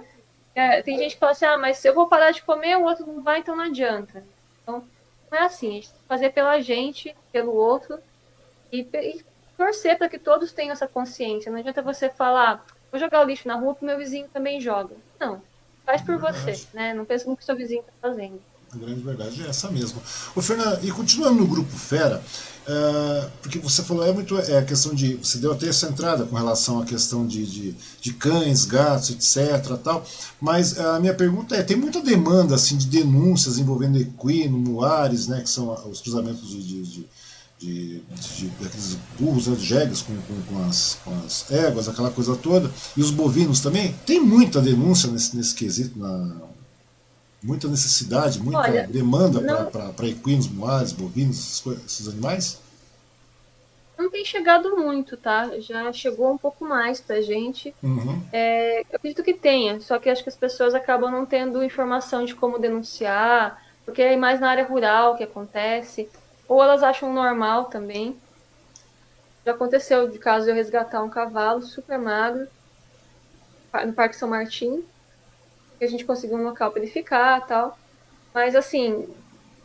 É, 0.55 0.81
tem 0.81 0.97
gente 0.97 1.13
que 1.13 1.21
fala 1.21 1.33
assim, 1.33 1.45
ah, 1.45 1.59
mas 1.59 1.77
se 1.77 1.87
eu 1.89 1.95
vou 1.95 2.09
parar 2.09 2.31
de 2.31 2.43
comer, 2.43 2.77
o 2.77 2.85
outro 2.85 3.07
não 3.07 3.23
vai, 3.23 3.41
então 3.41 3.55
não 3.55 3.65
adianta. 3.65 4.25
Então, 4.63 4.83
não 5.31 5.39
é 5.39 5.43
assim. 5.43 5.69
A 5.69 5.73
gente 5.73 5.91
tem 5.91 6.01
que 6.01 6.09
fazer 6.09 6.31
pela 6.31 6.59
gente, 6.61 7.15
pelo 7.31 7.53
outro, 7.53 7.99
e, 8.73 8.81
e 8.81 9.25
torcer 9.59 9.99
para 9.99 10.09
que 10.09 10.19
todos 10.19 10.53
tenham 10.53 10.73
essa 10.73 10.89
consciência. 10.89 11.53
Não 11.53 11.59
adianta 11.59 11.83
você 11.83 12.09
falar, 12.09 12.65
vou 12.91 13.01
jogar 13.01 13.23
o 13.23 13.29
lixo 13.29 13.49
na 13.49 13.57
rua 13.57 13.75
porque 13.75 13.87
meu 13.87 13.99
vizinho 13.99 14.29
também 14.33 14.61
joga. 14.61 14.95
Não, 15.19 15.43
faz 15.85 16.03
por 16.03 16.19
você, 16.19 16.67
né? 16.75 16.95
Não 16.95 17.05
pensa 17.05 17.29
no 17.29 17.37
que 17.37 17.45
seu 17.45 17.57
vizinho 17.57 17.81
está 17.81 17.93
fazendo. 18.01 18.41
A 18.73 18.77
grande 18.77 19.01
verdade 19.01 19.43
é 19.43 19.49
essa 19.49 19.71
mesmo. 19.71 20.03
Ô, 20.35 20.43
Fernanda, 20.43 20.81
e 20.83 20.91
continuando 20.91 21.41
no 21.41 21.47
grupo 21.47 21.71
Fera, 21.71 22.21
uh, 22.67 23.31
porque 23.41 23.59
você 23.59 23.83
falou, 23.83 24.05
é 24.05 24.13
muito 24.13 24.37
é 24.39 24.59
a 24.59 24.65
questão 24.65 24.93
de. 24.93 25.15
Você 25.15 25.39
deu 25.39 25.53
até 25.53 25.69
essa 25.69 25.89
entrada 25.89 26.27
com 26.27 26.35
relação 26.35 26.83
à 26.83 26.85
questão 26.85 27.27
de, 27.27 27.47
de, 27.47 27.75
de 28.01 28.13
cães, 28.13 28.65
gatos, 28.65 29.11
etc. 29.11 29.79
Tal, 29.83 30.05
mas 30.41 30.79
a 30.79 30.99
minha 30.99 31.15
pergunta 31.15 31.55
é: 31.55 31.63
tem 31.63 31.77
muita 31.77 32.03
demanda 32.03 32.57
assim, 32.57 32.77
de 32.77 32.87
denúncias 32.87 33.59
envolvendo 33.59 33.99
equino, 33.99 34.59
muares, 34.59 35.29
né, 35.29 35.41
que 35.41 35.49
são 35.49 35.73
os 35.89 36.01
cruzamentos 36.01 36.49
de, 36.49 36.63
de, 36.63 36.83
de 36.83 37.07
de, 37.59 38.01
de, 38.01 38.49
daqueles 38.61 38.99
burros, 39.19 39.47
né, 39.47 39.57
de 39.57 39.65
jegas 39.65 40.03
com, 40.03 40.15
com, 40.15 40.43
com, 40.43 40.69
as, 40.69 40.99
com 41.05 41.15
as 41.25 41.51
éguas, 41.51 41.89
aquela 41.89 42.11
coisa 42.11 42.37
toda, 42.37 42.71
e 42.97 43.01
os 43.01 43.11
bovinos 43.11 43.61
também. 43.61 43.95
Tem 44.05 44.21
muita 44.21 44.61
denúncia 44.61 45.11
nesse, 45.11 45.37
nesse 45.37 45.55
quesito, 45.55 45.99
na, 45.99 46.37
muita 47.43 47.69
necessidade, 47.69 48.41
muita 48.41 48.59
Olha, 48.59 48.87
demanda 48.87 49.41
para 49.71 50.09
equinos, 50.09 50.49
moares, 50.49 50.93
bovinos, 50.93 51.39
esses, 51.39 51.85
esses 51.85 52.09
animais? 52.09 52.61
Não 53.97 54.11
tem 54.11 54.25
chegado 54.27 54.77
muito, 54.77 55.17
tá? 55.17 55.59
Já 55.59 55.91
chegou 55.91 56.31
um 56.31 56.37
pouco 56.37 56.67
mais 56.67 57.01
pra 57.01 57.23
gente. 57.23 57.75
Uhum. 57.83 58.23
É, 58.31 58.81
eu 58.81 58.97
acredito 58.97 59.23
que 59.23 59.33
tenha, 59.33 59.81
só 59.81 59.99
que 59.99 60.11
acho 60.11 60.23
que 60.23 60.29
as 60.29 60.37
pessoas 60.37 60.75
acabam 60.75 61.11
não 61.11 61.25
tendo 61.25 61.65
informação 61.65 62.25
de 62.25 62.35
como 62.35 62.59
denunciar, 62.59 63.63
porque 63.87 64.03
é 64.03 64.17
mais 64.17 64.39
na 64.39 64.51
área 64.51 64.67
rural 64.67 65.17
que 65.17 65.25
acontece, 65.25 66.11
ou 66.49 66.63
elas 66.63 66.83
acham 66.83 67.13
normal 67.13 67.67
também. 67.67 68.17
Já 69.45 69.53
aconteceu 69.53 70.09
de 70.09 70.19
caso 70.19 70.49
eu 70.49 70.55
resgatar 70.55 71.03
um 71.03 71.09
cavalo 71.09 71.63
super 71.63 71.99
magro 71.99 72.49
no 73.85 73.93
Parque 73.93 74.17
São 74.17 74.29
Martim, 74.29 74.83
que 75.79 75.85
a 75.85 75.89
gente 75.89 76.05
conseguiu 76.05 76.39
um 76.39 76.45
local 76.45 76.71
para 76.71 76.83
ele 76.83 76.91
ficar 76.91 77.47
tal. 77.47 77.79
Mas 78.33 78.55
assim, 78.57 79.07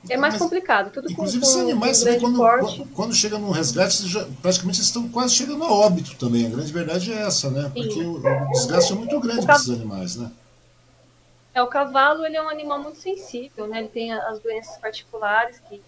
é 0.10 0.18
mais 0.18 0.34
Mas, 0.34 0.42
complicado. 0.42 0.92
Tudo 0.92 1.12
inclusive, 1.12 1.44
com, 1.44 1.50
esses 1.50 1.62
animais, 1.62 2.04
com 2.04 2.20
quando, 2.20 2.38
quando, 2.38 2.86
quando 2.94 3.14
chega 3.14 3.38
no 3.38 3.52
resgate, 3.52 4.08
já, 4.08 4.26
praticamente 4.42 4.82
estão 4.82 5.08
quase 5.10 5.36
chegando 5.36 5.64
a 5.64 5.72
óbito 5.72 6.16
também. 6.16 6.48
A 6.48 6.50
grande 6.50 6.74
verdade 6.74 7.14
é 7.14 7.22
essa, 7.22 7.50
né? 7.52 7.64
Sim. 7.64 7.70
Porque 7.74 8.00
o, 8.04 8.18
o, 8.18 8.52
desgaste 8.52 8.94
é 8.94 8.96
muito 8.96 9.20
grande 9.20 9.46
para 9.46 9.56
esses 9.56 9.70
animais, 9.70 10.16
né? 10.16 10.32
É, 11.54 11.62
o 11.62 11.68
cavalo 11.68 12.26
ele 12.26 12.38
é 12.38 12.42
um 12.42 12.50
animal 12.50 12.80
muito 12.82 12.98
sensível, 12.98 13.68
né? 13.68 13.80
Ele 13.80 13.90
tem 13.90 14.12
as 14.12 14.40
doenças 14.40 14.78
particulares 14.78 15.60
que 15.68 15.82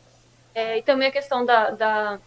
é, 0.53 0.77
e 0.77 0.83
também 0.83 1.07
a 1.07 1.11
questão 1.11 1.45
da, 1.45 1.71
da 1.71 2.19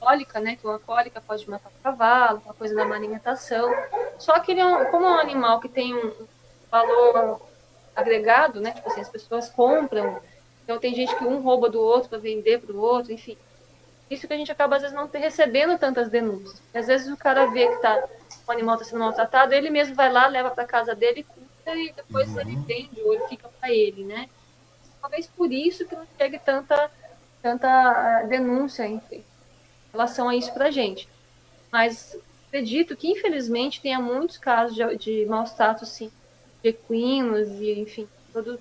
cólica, 0.00 0.40
né? 0.40 0.56
Que 0.56 0.66
uma 0.66 0.78
cólica 0.78 1.20
pode 1.20 1.48
matar 1.48 1.68
o 1.68 1.82
cavalo, 1.82 2.42
uma 2.44 2.54
coisa 2.54 2.74
da 2.74 2.84
má 2.84 2.96
alimentação. 2.96 3.72
Só 4.18 4.38
que 4.40 4.52
ele 4.52 4.60
é 4.60 4.66
um, 4.66 4.84
como 4.86 5.06
é 5.06 5.10
um 5.10 5.20
animal 5.20 5.60
que 5.60 5.68
tem 5.68 5.94
um 5.94 6.12
valor 6.70 7.40
agregado, 7.94 8.60
né? 8.60 8.72
Tipo 8.72 8.90
assim, 8.90 9.00
as 9.00 9.08
pessoas 9.08 9.48
compram. 9.48 10.20
Então 10.64 10.78
tem 10.78 10.94
gente 10.94 11.14
que 11.16 11.24
um 11.24 11.40
rouba 11.40 11.68
do 11.68 11.80
outro 11.80 12.08
para 12.08 12.18
vender 12.18 12.60
para 12.60 12.74
o 12.74 12.80
outro, 12.80 13.12
enfim. 13.12 13.36
Isso 14.10 14.26
que 14.26 14.34
a 14.34 14.36
gente 14.36 14.52
acaba 14.52 14.76
às 14.76 14.82
vezes 14.82 14.96
não 14.96 15.08
recebendo 15.08 15.78
tantas 15.78 16.08
denúncias. 16.08 16.60
Às 16.74 16.86
vezes 16.86 17.12
o 17.12 17.16
cara 17.16 17.46
vê 17.46 17.68
que 17.68 17.76
tá, 17.80 18.08
o 18.46 18.52
animal 18.52 18.74
está 18.74 18.86
sendo 18.86 19.00
maltratado, 19.00 19.54
ele 19.54 19.70
mesmo 19.70 19.94
vai 19.94 20.10
lá, 20.12 20.26
leva 20.26 20.50
para 20.50 20.66
casa 20.66 20.94
dele, 20.94 21.24
cuida 21.24 21.78
e 21.78 21.92
depois 21.92 22.28
uhum. 22.28 22.40
ele 22.40 22.56
vende 22.56 23.00
ou 23.02 23.14
ele 23.14 23.26
fica 23.28 23.48
para 23.48 23.70
ele, 23.70 24.04
né? 24.04 24.28
Talvez 25.00 25.26
por 25.26 25.50
isso 25.50 25.86
que 25.86 25.96
não 25.96 26.06
chegue 26.18 26.38
tanta 26.38 26.90
tanta 27.42 27.68
ah, 27.68 28.22
denúncia 28.22 28.86
em 28.86 29.00
relação 29.92 30.28
a 30.28 30.36
isso 30.36 30.52
para 30.54 30.66
a 30.66 30.70
gente. 30.70 31.08
Mas 31.70 32.16
acredito 32.48 32.96
que, 32.96 33.08
infelizmente, 33.08 33.80
tenha 33.80 34.00
muitos 34.00 34.38
casos 34.38 34.74
de, 34.74 34.96
de 34.96 35.26
maus 35.26 35.52
tratos, 35.52 35.88
sim, 35.88 36.10
de 36.62 36.70
equinos 36.70 37.48
e, 37.60 37.80
enfim, 37.80 38.08
todas 38.32 38.58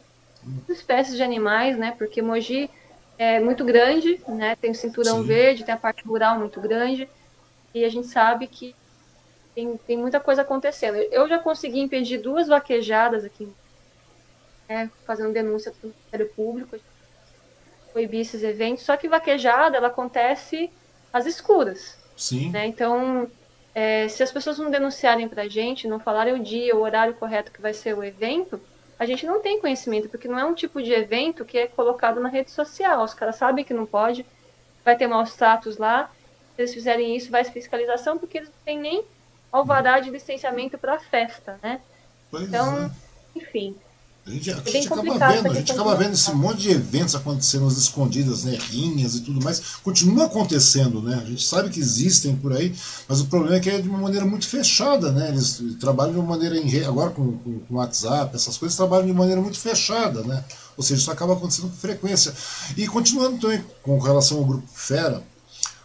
as 0.63 0.77
espécies 0.77 1.15
de 1.15 1.23
animais, 1.23 1.77
né? 1.77 1.93
Porque 1.97 2.21
Mogi 2.21 2.69
é 3.17 3.39
muito 3.39 3.63
grande, 3.63 4.19
né? 4.27 4.55
Tem 4.55 4.71
o 4.71 4.75
cinturão 4.75 5.21
sim. 5.21 5.27
verde, 5.27 5.63
tem 5.63 5.75
a 5.75 5.77
parte 5.77 6.03
rural 6.03 6.39
muito 6.39 6.59
grande, 6.59 7.07
e 7.73 7.85
a 7.85 7.89
gente 7.89 8.07
sabe 8.07 8.47
que 8.47 8.75
tem, 9.53 9.77
tem 9.77 9.97
muita 9.97 10.19
coisa 10.19 10.41
acontecendo. 10.41 10.95
Eu 10.95 11.27
já 11.27 11.37
consegui 11.37 11.79
impedir 11.79 12.17
duas 12.17 12.47
vaquejadas 12.47 13.23
aqui, 13.23 13.47
né, 14.67 14.89
fazendo 15.05 15.33
denúncia 15.33 15.71
para 15.71 15.87
o 15.87 15.89
Ministério 15.89 16.29
Público 16.29 16.75
proibir 17.91 18.21
esses 18.21 18.43
eventos, 18.43 18.83
só 18.83 18.95
que 18.97 19.07
vaquejada 19.07 19.77
ela 19.77 19.87
acontece 19.87 20.69
às 21.11 21.25
escuras. 21.25 21.97
Sim. 22.15 22.49
Né? 22.51 22.67
Então, 22.67 23.29
é, 23.73 24.07
se 24.07 24.21
as 24.21 24.31
pessoas 24.31 24.57
não 24.57 24.69
denunciarem 24.69 25.27
para 25.27 25.43
a 25.43 25.47
gente, 25.47 25.87
não 25.87 25.99
falarem 25.99 26.33
o 26.33 26.43
dia, 26.43 26.75
o 26.75 26.81
horário 26.81 27.13
correto 27.13 27.51
que 27.51 27.61
vai 27.61 27.73
ser 27.73 27.97
o 27.97 28.03
evento, 28.03 28.61
a 28.99 29.05
gente 29.05 29.25
não 29.25 29.41
tem 29.41 29.59
conhecimento, 29.59 30.09
porque 30.09 30.27
não 30.27 30.37
é 30.37 30.45
um 30.45 30.53
tipo 30.53 30.81
de 30.81 30.91
evento 30.91 31.43
que 31.43 31.57
é 31.57 31.67
colocado 31.67 32.19
na 32.19 32.29
rede 32.29 32.51
social. 32.51 33.03
Os 33.03 33.13
caras 33.13 33.35
sabem 33.35 33.65
que 33.65 33.73
não 33.73 33.85
pode, 33.85 34.25
vai 34.85 34.95
ter 34.95 35.07
maus 35.07 35.35
tratos 35.35 35.77
lá. 35.77 36.11
Se 36.55 36.61
eles 36.61 36.73
fizerem 36.73 37.15
isso, 37.15 37.31
vai 37.31 37.43
fiscalização, 37.43 38.19
porque 38.19 38.37
eles 38.37 38.49
não 38.49 38.55
têm 38.63 38.77
nem 38.77 39.03
alvará 39.51 39.99
de 39.99 40.11
licenciamento 40.11 40.77
para 40.77 40.93
a 40.93 40.99
festa, 40.99 41.59
né? 41.63 41.81
Pois 42.29 42.47
então, 42.47 42.85
é. 42.85 42.91
enfim, 43.35 43.75
a 44.25 44.29
gente, 44.29 44.51
a 44.51 44.69
gente 44.69 44.87
acaba 44.87 45.33
vendo, 45.33 45.51
a 45.51 45.53
gente 45.53 45.71
acaba 45.71 45.95
vendo 45.95 46.13
esse 46.13 46.31
monte 46.31 46.61
de 46.61 46.69
eventos 46.69 47.15
acontecendo 47.15 47.65
às 47.65 47.75
escondidas, 47.75 48.43
né, 48.43 48.55
rinhas 48.69 49.15
e 49.15 49.21
tudo 49.21 49.43
mais, 49.43 49.59
continua 49.83 50.25
acontecendo, 50.25 51.01
né? 51.01 51.19
A 51.23 51.25
gente 51.27 51.43
sabe 51.43 51.71
que 51.71 51.79
existem 51.79 52.35
por 52.35 52.53
aí, 52.53 52.73
mas 53.07 53.19
o 53.19 53.25
problema 53.25 53.55
é 53.55 53.59
que 53.59 53.69
é 53.69 53.81
de 53.81 53.89
uma 53.89 53.97
maneira 53.97 54.23
muito 54.23 54.47
fechada, 54.47 55.11
né? 55.11 55.29
Eles 55.29 55.63
trabalham 55.79 56.13
de 56.13 56.19
uma 56.19 56.27
maneira 56.27 56.55
em, 56.55 56.83
agora 56.83 57.09
com, 57.09 57.31
com, 57.37 57.59
com 57.59 57.75
WhatsApp, 57.75 58.35
essas 58.35 58.57
coisas 58.57 58.77
trabalham 58.77 59.07
de 59.07 59.13
maneira 59.13 59.41
muito 59.41 59.59
fechada, 59.59 60.21
né? 60.21 60.43
Ou 60.77 60.83
seja, 60.83 61.01
isso 61.01 61.11
acaba 61.11 61.33
acontecendo 61.33 61.69
com 61.69 61.75
frequência. 61.75 62.31
E 62.77 62.87
continuando 62.87 63.39
também 63.39 63.63
com 63.81 63.97
relação 63.97 64.37
ao 64.37 64.45
grupo 64.45 64.67
Fera, 64.71 65.23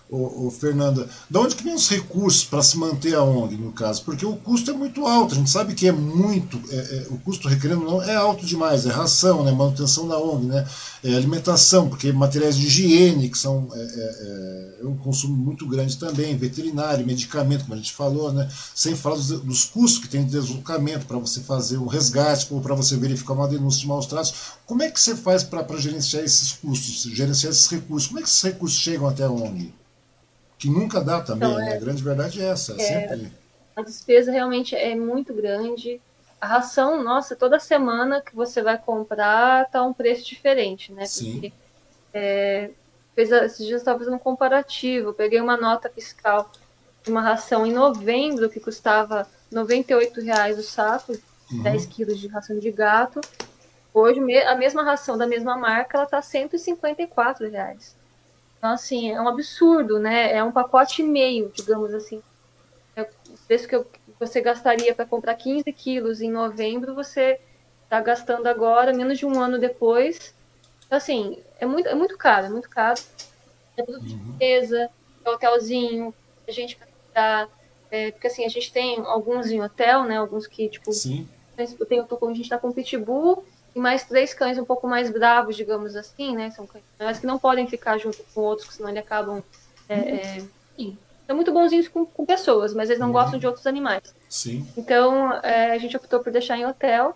ô, 0.08 0.46
ô, 0.46 0.50
Fernanda, 0.50 1.08
de 1.28 1.38
onde 1.38 1.54
que 1.56 1.64
vem 1.64 1.74
os 1.74 1.88
recursos 1.88 2.44
para 2.44 2.62
se 2.62 2.78
manter 2.78 3.14
a 3.14 3.22
ONG, 3.22 3.56
no 3.56 3.72
caso? 3.72 4.02
Porque 4.04 4.24
o 4.24 4.36
custo 4.36 4.70
é 4.70 4.74
muito 4.74 5.06
alto, 5.06 5.34
a 5.34 5.38
gente 5.38 5.50
sabe 5.50 5.74
que 5.74 5.88
é 5.88 5.92
muito, 5.92 6.60
é, 6.70 6.76
é, 6.76 7.06
o 7.10 7.18
custo, 7.18 7.48
requerendo 7.48 7.84
não, 7.84 8.02
é 8.02 8.14
alto 8.14 8.46
demais, 8.46 8.86
é 8.86 8.90
ração, 8.90 9.44
né, 9.44 9.50
manutenção 9.50 10.06
da 10.06 10.18
ONG, 10.18 10.46
né, 10.46 10.66
é 11.02 11.14
alimentação, 11.14 11.88
porque 11.88 12.12
materiais 12.12 12.56
de 12.56 12.66
higiene, 12.66 13.28
que 13.28 13.38
são 13.38 13.68
é, 13.72 13.78
é, 13.78 14.76
é, 14.82 14.86
um 14.86 14.96
consumo 14.96 15.36
muito 15.36 15.66
grande 15.66 15.96
também, 15.96 16.36
veterinário, 16.36 17.06
medicamento, 17.06 17.62
como 17.62 17.74
a 17.74 17.78
gente 17.78 17.92
falou, 17.92 18.32
né, 18.32 18.48
sem 18.74 18.94
falar 18.94 19.16
dos, 19.16 19.28
dos 19.40 19.64
custos 19.64 19.98
que 19.98 20.08
tem 20.08 20.24
de 20.24 20.30
deslocamento 20.30 21.06
para 21.06 21.18
você 21.18 21.40
fazer 21.40 21.78
o 21.78 21.86
resgate 21.86 22.46
ou 22.50 22.60
para 22.60 22.74
você 22.74 22.96
verificar 22.96 23.32
uma 23.32 23.48
denúncia 23.48 23.80
de 23.80 23.88
maus 23.88 24.06
tratos. 24.06 24.34
Como 24.66 24.82
é 24.82 24.90
que 24.90 25.00
você 25.00 25.16
faz 25.16 25.42
para 25.42 25.64
gerenciar 25.78 26.22
esses 26.22 26.52
custos, 26.52 27.02
gerenciar 27.12 27.52
esses 27.52 27.66
recursos? 27.68 28.08
Como 28.08 28.20
é 28.20 28.22
que 28.22 28.28
esses 28.28 28.42
recursos 28.42 28.78
chegam 28.78 29.08
até 29.08 29.24
a 29.24 29.30
ONG? 29.30 29.72
Que 30.58 30.70
nunca 30.70 31.00
dá 31.00 31.20
também, 31.20 31.48
então, 31.48 31.60
né? 31.60 31.72
É, 31.72 31.76
a 31.76 31.80
grande 31.80 32.02
verdade 32.02 32.40
é 32.40 32.46
essa, 32.46 32.74
é, 32.74 32.78
sempre. 32.78 33.32
A 33.74 33.82
despesa 33.82 34.32
realmente 34.32 34.74
é 34.74 34.94
muito 34.94 35.34
grande. 35.34 36.00
A 36.40 36.46
ração, 36.46 37.02
nossa, 37.02 37.36
toda 37.36 37.58
semana 37.58 38.20
que 38.20 38.34
você 38.34 38.62
vai 38.62 38.78
comprar 38.78 39.68
tá 39.70 39.82
um 39.82 39.92
preço 39.92 40.24
diferente, 40.24 40.92
né? 40.92 41.04
Sim. 41.06 41.32
Porque, 41.32 41.52
é, 42.14 42.70
fez, 43.14 43.30
esses 43.30 43.58
dias 43.58 43.72
eu 43.72 43.76
estava 43.78 43.98
fazendo 43.98 44.14
um 44.14 44.18
comparativo, 44.18 45.12
peguei 45.12 45.40
uma 45.40 45.56
nota 45.56 45.90
fiscal 45.90 46.50
de 47.02 47.10
uma 47.10 47.20
ração 47.20 47.66
em 47.66 47.72
novembro 47.72 48.48
que 48.48 48.60
custava 48.60 49.26
R$ 49.52 50.22
reais 50.22 50.58
o 50.58 50.62
saco, 50.62 51.12
uhum. 51.52 51.62
10 51.62 51.86
quilos 51.86 52.18
de 52.18 52.28
ração 52.28 52.58
de 52.58 52.70
gato. 52.70 53.20
Hoje, 53.92 54.20
a 54.42 54.54
mesma 54.54 54.82
ração 54.82 55.16
da 55.16 55.26
mesma 55.26 55.56
marca, 55.56 55.96
ela 55.96 56.04
está 56.04 56.20
R$ 56.20 57.50
reais. 57.50 57.94
Então, 58.58 58.70
assim, 58.70 59.10
é 59.10 59.20
um 59.20 59.28
absurdo, 59.28 59.98
né? 59.98 60.32
É 60.32 60.42
um 60.42 60.52
pacote 60.52 61.02
e 61.02 61.04
meio, 61.04 61.50
digamos 61.54 61.92
assim. 61.94 62.22
É 62.94 63.02
o 63.02 63.08
preço 63.46 63.68
que 63.68 63.76
eu, 63.76 63.86
você 64.18 64.40
gastaria 64.40 64.94
para 64.94 65.06
comprar 65.06 65.34
15 65.34 65.70
quilos 65.72 66.20
em 66.20 66.30
novembro, 66.30 66.94
você 66.94 67.38
está 67.84 68.00
gastando 68.00 68.46
agora, 68.46 68.92
menos 68.92 69.18
de 69.18 69.26
um 69.26 69.40
ano 69.40 69.58
depois. 69.58 70.34
Então, 70.86 70.98
assim, 70.98 71.38
é 71.60 71.66
muito, 71.66 71.88
é 71.88 71.94
muito 71.94 72.16
caro, 72.16 72.46
é 72.46 72.50
muito 72.50 72.68
caro. 72.68 73.00
É 73.76 73.82
tudo 73.82 74.00
de 74.00 74.14
limpeza, 74.14 74.88
é 75.24 75.30
hotelzinho, 75.30 76.14
a 76.48 76.50
gente 76.50 76.78
para 77.12 77.48
é, 77.90 78.10
porque 78.10 78.26
assim, 78.26 78.44
a 78.44 78.48
gente 78.48 78.72
tem 78.72 78.98
alguns 78.98 79.46
em 79.46 79.62
hotel, 79.62 80.04
né? 80.04 80.16
Alguns 80.16 80.46
que, 80.46 80.68
tipo, 80.68 80.92
Sim. 80.92 81.28
Tem, 81.56 81.66
a 81.66 82.34
gente 82.34 82.40
está 82.42 82.58
com 82.58 82.72
pitbull 82.72 83.44
e 83.76 83.78
mais 83.78 84.04
três 84.04 84.32
cães 84.32 84.56
um 84.56 84.64
pouco 84.64 84.88
mais 84.88 85.10
bravos, 85.10 85.54
digamos 85.54 85.94
assim, 85.96 86.34
né? 86.34 86.50
São 86.50 86.66
cães 86.66 86.82
mas 86.98 87.18
que 87.18 87.26
não 87.26 87.38
podem 87.38 87.68
ficar 87.68 87.98
junto 87.98 88.24
com 88.32 88.40
outros, 88.40 88.74
senão 88.74 88.88
eles 88.88 89.04
acabam. 89.04 89.42
É, 89.86 89.94
é, 89.94 90.44
são 91.26 91.36
muito 91.36 91.52
bonzinhos 91.52 91.86
com, 91.86 92.06
com, 92.06 92.24
pessoas, 92.24 92.72
mas 92.72 92.88
eles 92.88 92.98
não 92.98 93.08
uhum. 93.08 93.12
gostam 93.12 93.38
de 93.38 93.46
outros 93.46 93.66
animais. 93.66 94.14
Sim. 94.30 94.66
Então 94.78 95.30
é, 95.42 95.72
a 95.72 95.78
gente 95.78 95.94
optou 95.94 96.20
por 96.20 96.32
deixar 96.32 96.56
em 96.56 96.64
hotel. 96.64 97.14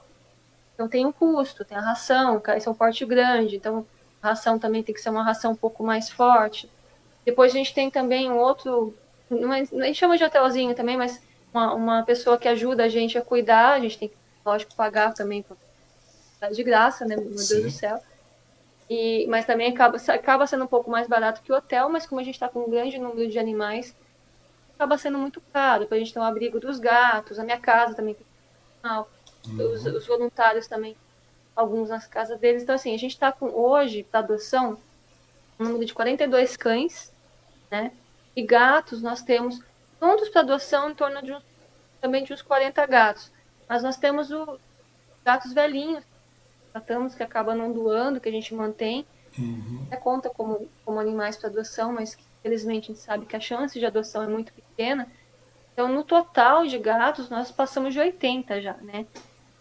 Então 0.75 0.87
tem 0.87 1.07
um 1.07 1.13
custo, 1.13 1.65
tem 1.65 1.79
a 1.79 1.81
ração, 1.81 2.43
esse 2.55 2.69
é 2.69 2.71
um 2.71 2.75
porte 2.75 3.07
grande, 3.07 3.57
então 3.57 3.87
a 4.23 4.29
ração 4.29 4.59
também 4.59 4.83
tem 4.83 4.95
que 4.95 5.01
ser 5.01 5.09
uma 5.09 5.23
ração 5.23 5.53
um 5.53 5.57
pouco 5.57 5.83
mais 5.83 6.11
forte. 6.11 6.71
Depois 7.25 7.53
a 7.53 7.57
gente 7.57 7.73
tem 7.73 7.91
também 7.91 8.31
um 8.31 8.37
outro, 8.37 8.95
não 9.31 9.53
é, 9.53 9.61
a 9.61 9.65
gente 9.65 9.95
chama 9.99 10.19
de 10.19 10.25
hotelzinho 10.25 10.75
também, 10.75 10.99
mas 10.99 11.23
uma, 11.55 11.73
uma 11.73 12.03
pessoa 12.03 12.37
que 12.37 12.49
ajuda 12.49 12.85
a 12.85 12.89
gente 12.89 13.17
a 13.17 13.23
cuidar, 13.23 13.73
a 13.73 13.81
gente 13.81 13.99
tem 13.99 14.09
que, 14.09 14.17
lógico, 14.45 14.75
pagar 14.75 15.15
também 15.15 15.43
de 16.49 16.63
graça, 16.63 17.05
né? 17.05 17.17
Meu 17.17 17.37
Sim. 17.37 17.55
Deus 17.55 17.65
do 17.65 17.79
céu. 17.79 18.03
E, 18.89 19.27
mas 19.29 19.47
também 19.47 19.73
acaba, 19.73 19.99
acaba 20.09 20.47
sendo 20.47 20.65
um 20.65 20.69
pouco 20.69 20.91
mais 20.91 21.07
barato 21.07 21.43
que 21.43 21.53
o 21.53 21.57
hotel, 21.57 21.89
mas 21.89 22.07
como 22.07 22.21
a 22.21 22.25
gente 22.25 22.35
está 22.35 22.49
com 22.49 22.61
um 22.65 22.71
grande 22.71 22.99
número 22.99 23.31
de 23.31 23.39
animais, 23.39 23.95
acaba 24.75 24.99
sendo 24.99 25.19
muito 25.19 25.41
caro 25.53 25.87
para 25.87 25.97
a 25.97 25.99
gente 26.01 26.13
ter 26.13 26.19
um 26.19 26.25
abrigo 26.25 26.59
dos 26.59 26.81
gatos, 26.81 27.39
a 27.39 27.45
minha 27.45 27.61
casa 27.61 27.95
também 27.95 28.17
uhum. 28.85 29.73
os, 29.73 29.85
os, 29.87 30.07
voluntários 30.07 30.67
também, 30.67 30.97
alguns 31.55 31.89
nas 31.89 32.07
casas 32.07 32.39
deles. 32.39 32.63
Então, 32.63 32.75
assim, 32.75 32.95
a 32.95 32.99
gente 32.99 33.13
está 33.13 33.31
com 33.31 33.47
hoje, 33.47 34.03
para 34.03 34.21
adoção, 34.21 34.79
um 35.59 35.65
número 35.65 35.85
de 35.85 35.95
42 35.95 36.57
cães, 36.57 37.13
né? 37.71 37.93
E 38.35 38.43
gatos, 38.43 39.03
nós 39.03 39.23
temos 39.23 39.61
prontos 39.99 40.29
para 40.29 40.41
adoção 40.41 40.91
em 40.91 40.95
torno 40.95 41.23
de 41.23 41.33
uns, 41.33 41.43
também 42.01 42.25
de 42.25 42.33
uns 42.33 42.43
40 42.43 42.87
gatos. 42.87 43.31
Mas 43.69 43.83
nós 43.83 43.97
temos 43.97 44.31
os 44.31 44.59
gatos 45.25 45.53
velhinhos, 45.53 46.05
tratamos, 46.73 47.15
que 47.15 47.23
acaba 47.23 47.55
não 47.55 47.73
doando, 47.73 48.21
que 48.21 48.29
a 48.29 48.33
gente 48.33 48.55
mantém. 48.55 49.07
Uhum. 49.39 49.87
É 49.91 49.97
conta 49.97 50.29
como, 50.29 50.69
como 50.85 50.99
animais 50.99 51.37
para 51.37 51.49
adoção, 51.49 51.93
mas 51.93 52.17
Felizmente, 52.43 52.91
a 52.91 52.95
gente 52.95 53.05
sabe 53.05 53.27
que 53.27 53.37
a 53.37 53.41
chance 53.41 53.79
de 53.79 53.85
adoção 53.85 54.23
é 54.23 54.27
muito 54.27 54.53
pequena. 54.53 55.07
Então, 55.73 55.89
no 55.89 56.03
total 56.03 56.67
de 56.67 56.79
gatos, 56.79 57.29
nós 57.29 57.51
passamos 57.51 57.93
de 57.93 58.01
80 58.01 58.61
já, 58.63 58.75
né? 58.79 59.07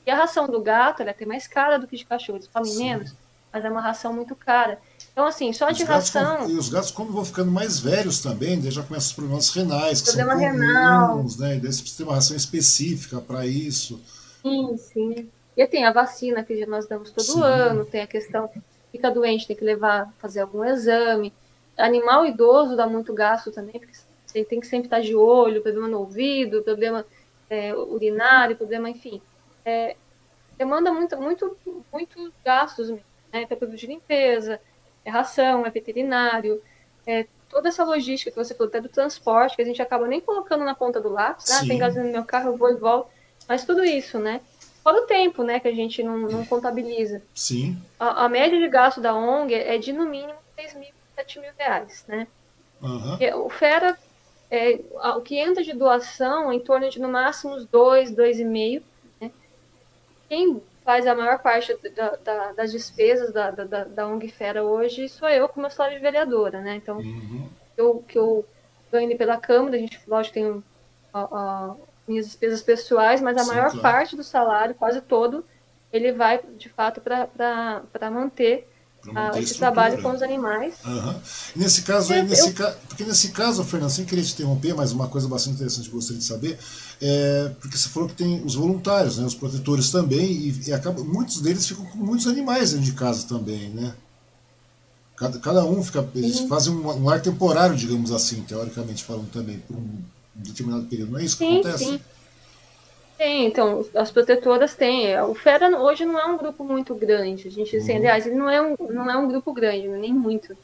E 0.06 0.12
a 0.12 0.16
ração 0.16 0.48
do 0.48 0.62
gato, 0.62 1.02
ela 1.02 1.12
é 1.12 1.14
até 1.14 1.26
mais 1.26 1.46
cara 1.46 1.78
do 1.78 1.88
que 1.88 1.98
de 1.98 2.06
cachorro. 2.06 2.38
Eles 2.38 2.48
comem 2.48 2.72
Sim. 2.72 2.84
menos, 2.86 3.14
mas 3.52 3.66
é 3.66 3.70
uma 3.70 3.82
ração 3.82 4.14
muito 4.14 4.34
cara. 4.34 4.80
Então, 5.12 5.26
assim, 5.26 5.52
só 5.52 5.70
de 5.72 5.84
ração. 5.84 6.50
e 6.50 6.58
os 6.58 6.70
gatos, 6.70 6.92
como 6.92 7.12
vão 7.12 7.26
ficando 7.26 7.52
mais 7.52 7.80
velhos 7.80 8.22
também, 8.22 8.62
já 8.72 8.82
começam 8.82 9.10
os 9.10 9.14
problemas 9.14 9.50
renais, 9.50 10.02
que 10.02 10.08
Problema 10.08 10.32
são 10.32 10.52
comuns, 10.52 10.62
renal. 10.62 11.24
né? 11.26 11.60
Daí 11.62 11.74
você 11.74 11.82
precisa 11.82 11.98
ter 11.98 12.04
uma 12.04 12.16
ração 12.16 12.38
específica 12.38 13.20
para 13.20 13.46
isso. 13.46 14.02
Sim, 14.42 14.78
sim. 14.78 15.30
E 15.60 15.68
tem 15.68 15.84
a 15.84 15.92
vacina 15.92 16.42
que 16.42 16.66
nós 16.66 16.88
damos 16.88 17.12
todo 17.12 17.26
sim. 17.26 17.44
ano, 17.44 17.84
tem 17.84 18.00
a 18.00 18.08
questão, 18.08 18.50
fica 18.94 19.12
doente, 19.12 19.46
tem 19.46 19.58
que 19.58 19.64
levar, 19.66 20.10
fazer 20.18 20.40
algum 20.40 20.64
exame. 20.64 21.34
Animal 21.78 22.26
idoso 22.26 22.78
dá 22.78 22.88
muito 22.88 23.14
gasto 23.14 23.52
também, 23.52 23.78
porque 23.78 23.94
você 24.26 24.46
tem 24.46 24.62
que 24.62 24.68
sempre 24.68 24.86
estar 24.86 25.02
de 25.02 25.14
olho, 25.14 25.62
problema 25.62 25.90
no 25.90 26.00
ouvido, 26.00 26.64
problema 26.64 27.06
é, 27.50 27.76
urinário, 27.76 28.56
problema, 28.56 28.90
enfim. 28.90 29.22
É, 29.66 29.98
demanda 30.58 30.94
muito, 30.94 31.18
muito, 31.18 31.58
muito 31.92 32.34
gastos 32.42 32.90
mesmo, 32.90 33.04
né? 33.30 33.46
Para 33.46 33.58
produto 33.58 33.78
de 33.78 33.88
limpeza, 33.88 34.62
é 35.04 35.10
ração, 35.10 35.66
é 35.66 35.70
veterinário, 35.70 36.64
é 37.06 37.28
toda 37.50 37.68
essa 37.68 37.84
logística 37.84 38.32
que 38.32 38.38
você 38.38 38.54
falou, 38.54 38.70
até 38.70 38.80
do 38.80 38.88
transporte, 38.88 39.58
que 39.58 39.62
a 39.62 39.66
gente 39.66 39.82
acaba 39.82 40.08
nem 40.08 40.22
colocando 40.22 40.64
na 40.64 40.74
ponta 40.74 41.02
do 41.02 41.10
lápis, 41.10 41.50
né? 41.50 41.68
Tem 41.68 41.78
gasolina 41.78 42.08
no 42.08 42.14
meu 42.14 42.24
carro, 42.24 42.52
eu 42.52 42.56
vou 42.56 42.72
e 42.72 42.76
volto. 42.76 43.10
Mas 43.46 43.66
tudo 43.66 43.84
isso, 43.84 44.18
né? 44.20 44.40
Fora 44.90 45.04
o 45.04 45.06
tempo, 45.06 45.44
né, 45.44 45.60
que 45.60 45.68
a 45.68 45.74
gente 45.74 46.02
não, 46.02 46.18
não 46.18 46.44
contabiliza. 46.44 47.22
Sim. 47.36 47.80
A, 48.00 48.26
a, 48.26 48.30
média 48.30 48.58
de 48.58 48.68
gasto 48.68 49.00
da 49.00 49.14
ONG 49.14 49.54
é 49.54 49.78
de 49.78 49.94
no 49.94 50.10
mínimo 50.10 50.34
6 50.56 50.74
mil, 50.74 50.90
7 51.16 51.40
mil 51.40 51.52
reais, 51.56 52.04
né? 52.08 52.28
Uhum. 52.82 53.46
O 53.46 53.50
FERA, 53.52 53.96
é, 54.50 54.80
o 55.16 55.22
que 55.22 55.38
entra 55.38 55.64
de 55.64 55.74
doação 55.74 56.52
é 56.52 56.56
em 56.56 56.60
torno 56.60 56.90
de 56.90 57.00
no 57.00 57.08
máximo 57.08 57.54
uns 57.54 57.68
2, 57.68 58.16
2,5. 58.16 58.82
Né? 59.22 59.32
Quem 60.28 60.60
faz 60.84 61.06
a 61.06 61.14
maior 61.14 61.38
parte 61.38 61.78
da, 61.96 62.16
da, 62.16 62.52
das 62.54 62.72
despesas 62.72 63.32
da, 63.32 63.52
da, 63.52 63.84
da 63.84 64.08
ONG 64.08 64.28
Fera 64.28 64.64
hoje 64.64 65.08
sou 65.08 65.30
eu, 65.30 65.48
como 65.48 65.68
eu 65.68 65.72
sou 65.72 65.88
de 65.88 66.00
vereadora, 66.00 66.62
né? 66.62 66.78
Então, 66.78 66.98
uhum. 66.98 67.48
eu, 67.78 68.04
que 68.08 68.18
eu 68.18 68.44
ganho 68.92 69.16
pela 69.16 69.38
Câmara, 69.38 69.76
a 69.76 69.80
gente, 69.80 70.02
lógico, 70.08 70.34
tem 70.34 70.64
a, 71.14 71.22
a, 71.22 71.76
minhas 72.10 72.26
despesas 72.26 72.62
pessoais, 72.62 73.22
mas 73.22 73.38
a 73.38 73.44
Sim, 73.44 73.50
maior 73.50 73.70
claro. 73.70 73.82
parte 73.82 74.16
do 74.16 74.24
salário, 74.24 74.74
quase 74.74 75.00
todo, 75.00 75.46
ele 75.94 76.12
vai, 76.12 76.42
de 76.58 76.68
fato, 76.70 77.00
para 77.00 78.12
manter 78.12 78.68
ah, 79.16 79.32
esse 79.40 79.56
trabalho 79.58 80.02
com 80.02 80.12
os 80.12 80.22
animais. 80.22 80.76
Uhum. 80.84 81.16
Nesse 81.56 81.84
caso, 81.84 82.12
aí, 82.12 82.24
nesse 82.24 82.50
eu... 82.50 82.54
ca... 82.54 82.76
porque 82.88 83.04
nesse 83.04 83.30
caso, 83.30 83.64
Fernando, 83.64 83.92
sem 83.92 84.06
querer 84.06 84.24
te 84.24 84.34
interromper, 84.34 84.74
mas 84.74 84.92
uma 84.92 85.08
coisa 85.08 85.28
bastante 85.28 85.56
interessante 85.56 85.84
que 85.88 85.92
eu 85.92 86.00
gostaria 86.00 86.20
de 86.20 86.26
saber, 86.26 86.60
é 87.02 87.52
porque 87.62 87.78
você 87.78 87.88
falou 87.88 88.10
que 88.10 88.16
tem 88.16 88.44
os 88.44 88.56
voluntários, 88.56 89.18
né, 89.20 89.26
os 89.26 89.36
protetores 89.36 89.92
também, 89.92 90.32
e, 90.32 90.70
e 90.70 90.74
acaba, 90.74 91.04
muitos 91.04 91.40
deles 91.40 91.68
ficam 91.68 91.86
com 91.86 91.98
muitos 91.98 92.28
animais 92.28 92.72
dentro 92.72 92.86
de 92.86 92.94
casa 92.94 93.28
também, 93.28 93.70
né? 93.70 93.94
Cada, 95.16 95.38
cada 95.40 95.66
um 95.66 95.84
fica, 95.84 96.08
eles 96.16 96.40
fazem 96.42 96.74
um, 96.74 97.04
um 97.04 97.10
ar 97.10 97.22
temporário, 97.22 97.76
digamos 97.76 98.12
assim, 98.12 98.42
teoricamente 98.42 99.04
falando 99.04 99.30
também, 99.30 99.60
por 99.60 99.76
um 99.76 100.02
determinado 100.44 100.86
período, 100.86 101.12
não 101.14 101.20
é 101.20 101.24
isso 101.24 101.38
que 101.38 101.46
sim, 101.46 101.60
acontece? 101.60 101.86
Sim. 101.86 102.02
Tem, 103.18 103.46
então, 103.46 103.86
as 103.96 104.10
protetoras 104.12 104.76
têm. 104.76 105.20
O 105.22 105.36
FERA 105.36 105.78
hoje 105.78 106.06
não 106.06 106.18
é 106.18 106.26
um 106.26 106.38
grupo 106.38 106.64
muito 106.64 106.96
grande. 106.96 107.50
A 107.50 107.52
gente, 107.52 107.76
assim, 107.76 107.92
uhum. 107.92 107.98
aliás, 107.98 108.26
ele 108.26 108.36
não 108.36 108.50
é 108.50 108.62
um, 108.62 108.76
não 108.90 109.12
é 109.12 109.18
um 109.18 109.28
grupo 109.28 109.52
grande, 109.52 109.90
nem 109.90 110.14
muito. 110.14 110.56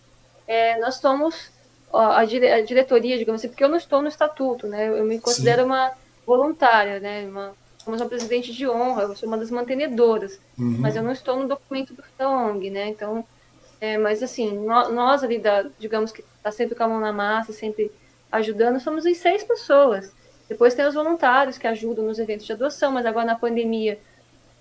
É, 0.47 0.79
nós 0.79 0.95
somos 0.95 1.51
a, 1.91 2.23
dire, 2.23 2.47
a, 2.49 2.61
diretoria, 2.61 3.17
digamos 3.17 3.41
assim, 3.41 3.49
porque 3.49 3.63
eu 3.63 3.67
não 3.67 3.77
estou 3.77 4.01
no 4.01 4.07
estatuto, 4.07 4.67
né? 4.67 4.87
Eu 4.87 5.03
me 5.03 5.19
considero 5.19 5.63
Sim. 5.63 5.65
uma 5.65 5.91
voluntária, 6.25 6.99
né? 7.01 7.27
Uma, 7.27 7.53
somos 7.83 7.99
uma 7.99 8.07
presidente 8.07 8.53
de 8.53 8.67
honra, 8.67 9.03
eu 9.03 9.15
sou 9.17 9.27
uma 9.27 9.37
das 9.37 9.51
mantenedoras, 9.51 10.39
uhum. 10.57 10.77
mas 10.79 10.95
eu 10.95 11.03
não 11.03 11.11
estou 11.11 11.37
no 11.37 11.49
documento 11.49 11.93
do, 11.93 12.03
da 12.17 12.29
ONG, 12.29 12.69
né? 12.69 12.87
Então, 12.87 13.25
é, 13.81 13.97
mas 13.97 14.23
assim, 14.23 14.57
nós, 14.65 14.93
nós 14.93 15.23
ali, 15.23 15.39
da, 15.39 15.65
digamos 15.77 16.11
que 16.11 16.23
está 16.37 16.51
sempre 16.51 16.73
com 16.73 16.83
a 16.83 16.87
mão 16.87 16.99
na 16.99 17.11
massa, 17.11 17.51
sempre 17.51 17.91
ajudando, 18.31 18.79
somos 18.79 19.05
em 19.05 19.13
seis 19.13 19.43
pessoas. 19.43 20.13
Depois 20.47 20.73
tem 20.73 20.85
os 20.85 20.93
voluntários 20.93 21.57
que 21.57 21.67
ajudam 21.67 22.05
nos 22.05 22.19
eventos 22.19 22.45
de 22.45 22.53
adoção, 22.53 22.91
mas 22.91 23.05
agora 23.05 23.25
na 23.25 23.35
pandemia 23.35 23.99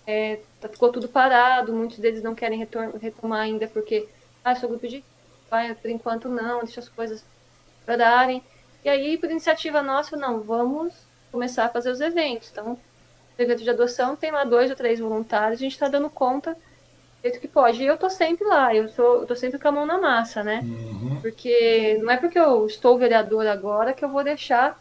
é, 0.07 0.41
tá, 0.61 0.69
ficou 0.69 0.91
tudo 0.91 1.09
parado, 1.09 1.73
muitos 1.73 1.99
deles 1.99 2.23
não 2.23 2.35
querem 2.35 2.67
retomar 3.01 3.41
ainda 3.41 3.69
porque, 3.69 4.09
ah, 4.43 4.55
sou 4.55 4.69
grupo 4.69 4.87
de 4.89 5.05
vai, 5.51 5.75
por 5.75 5.91
enquanto 5.91 6.29
não, 6.29 6.65
deixa 6.65 6.81
as 6.81 6.89
coisas 6.89 7.25
darem. 7.87 8.43
E 8.85 8.89
aí, 8.89 9.17
por 9.17 9.31
iniciativa 9.31 9.83
nossa, 9.83 10.17
não, 10.17 10.41
vamos 10.41 10.93
começar 11.31 11.67
a 11.67 11.69
fazer 11.69 11.91
os 11.91 12.01
eventos. 12.01 12.51
Então, 12.51 12.79
no 13.39 13.45
evento 13.45 13.63
de 13.63 13.71
adoção 13.71 14.17
tem 14.17 14.31
lá 14.31 14.45
dois 14.45 14.71
ou 14.71 14.77
três 14.77 14.99
voluntários, 14.99 15.61
a 15.61 15.65
gente 15.65 15.73
está 15.73 15.89
dando 15.89 16.11
conta 16.11 16.57
jeito 17.25 17.41
que 17.41 17.49
pode. 17.49 17.83
E 17.83 17.87
eu 17.87 17.97
tô 17.97 18.11
sempre 18.11 18.47
lá, 18.47 18.75
eu 18.75 18.89
sou, 18.89 19.23
eu 19.23 19.27
tô 19.27 19.35
sempre 19.35 19.59
com 19.59 19.69
a 19.69 19.73
mão 19.73 19.87
na 19.87 19.99
massa, 19.99 20.45
né? 20.45 20.61
Uhum. 20.63 21.19
Porque 21.23 21.99
não 22.03 22.11
é 22.11 22.17
porque 22.19 22.39
eu 22.39 22.67
estou 22.67 22.99
vereador 22.99 23.47
agora 23.47 23.95
que 23.95 24.05
eu 24.05 24.11
vou 24.11 24.23
deixar 24.23 24.79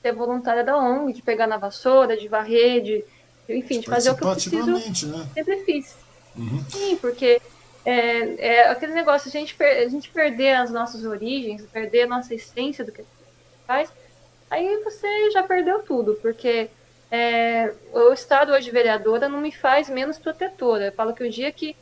ser 0.00 0.12
voluntária 0.12 0.64
da 0.64 0.76
ONG, 0.76 1.12
de 1.12 1.22
pegar 1.22 1.46
na 1.46 1.58
vassoura, 1.58 2.16
de 2.16 2.28
varrer, 2.28 2.82
de, 2.82 3.04
enfim, 3.48 3.80
de 3.80 3.86
fazer 3.86 4.10
o 4.10 4.16
que 4.16 4.24
eu 4.24 4.32
preciso. 4.32 4.72
Né? 5.08 5.28
Sempre 5.34 5.64
fiz. 5.64 5.94
Uhum. 6.34 6.64
Sim, 6.70 6.96
porque 6.96 7.40
é, 7.84 8.46
é, 8.46 8.68
aquele 8.68 8.94
negócio, 8.94 9.28
a 9.28 9.32
gente, 9.32 9.54
per, 9.54 9.86
a 9.86 9.88
gente 9.88 10.08
perder 10.10 10.54
as 10.54 10.70
nossas 10.70 11.04
origens, 11.04 11.62
perder 11.72 12.02
a 12.02 12.06
nossa 12.06 12.34
essência 12.34 12.84
do 12.84 12.92
que 12.92 13.02
a 13.02 13.04
gente 13.04 13.66
faz, 13.66 13.92
aí 14.50 14.82
você 14.82 15.30
já 15.30 15.42
perdeu 15.42 15.80
tudo, 15.80 16.14
porque 16.22 16.68
é, 17.10 17.72
o 17.92 18.12
estado 18.12 18.52
hoje 18.52 18.70
vereadora 18.70 19.28
não 19.28 19.40
me 19.40 19.52
faz 19.52 19.88
menos 19.88 20.18
protetora. 20.18 20.86
Eu 20.86 20.92
falo 20.92 21.14
que 21.14 21.24
o 21.24 21.30
dia 21.30 21.52
que 21.52 21.76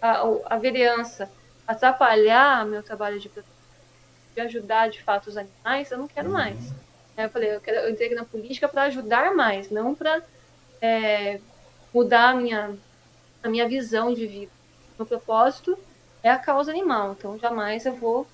a, 0.00 0.22
a 0.46 0.58
vereança 0.58 1.30
atrapalhar 1.66 2.66
meu 2.66 2.82
trabalho 2.82 3.18
de, 3.18 3.30
de 4.34 4.40
ajudar 4.40 4.90
de 4.90 5.02
fato 5.02 5.28
os 5.28 5.36
animais, 5.36 5.90
eu 5.90 5.98
não 5.98 6.08
quero 6.08 6.28
uhum. 6.28 6.34
mais. 6.34 6.58
Eu 7.16 7.30
falei, 7.30 7.54
eu, 7.54 7.60
quero, 7.60 7.78
eu 7.78 7.90
entrei 7.90 8.14
na 8.14 8.24
política 8.24 8.68
para 8.68 8.82
ajudar 8.82 9.34
mais, 9.34 9.70
não 9.70 9.94
para 9.94 10.20
é, 10.80 11.40
mudar 11.92 12.30
a 12.30 12.34
minha, 12.34 12.76
a 13.42 13.48
minha 13.48 13.68
visão 13.68 14.12
de 14.12 14.26
vida. 14.26 14.52
Meu 14.98 15.06
propósito 15.06 15.78
é 16.22 16.30
a 16.30 16.38
causa 16.38 16.72
animal, 16.72 17.12
então 17.12 17.38
jamais 17.38 17.86
eu 17.86 17.94
vou 17.94 18.26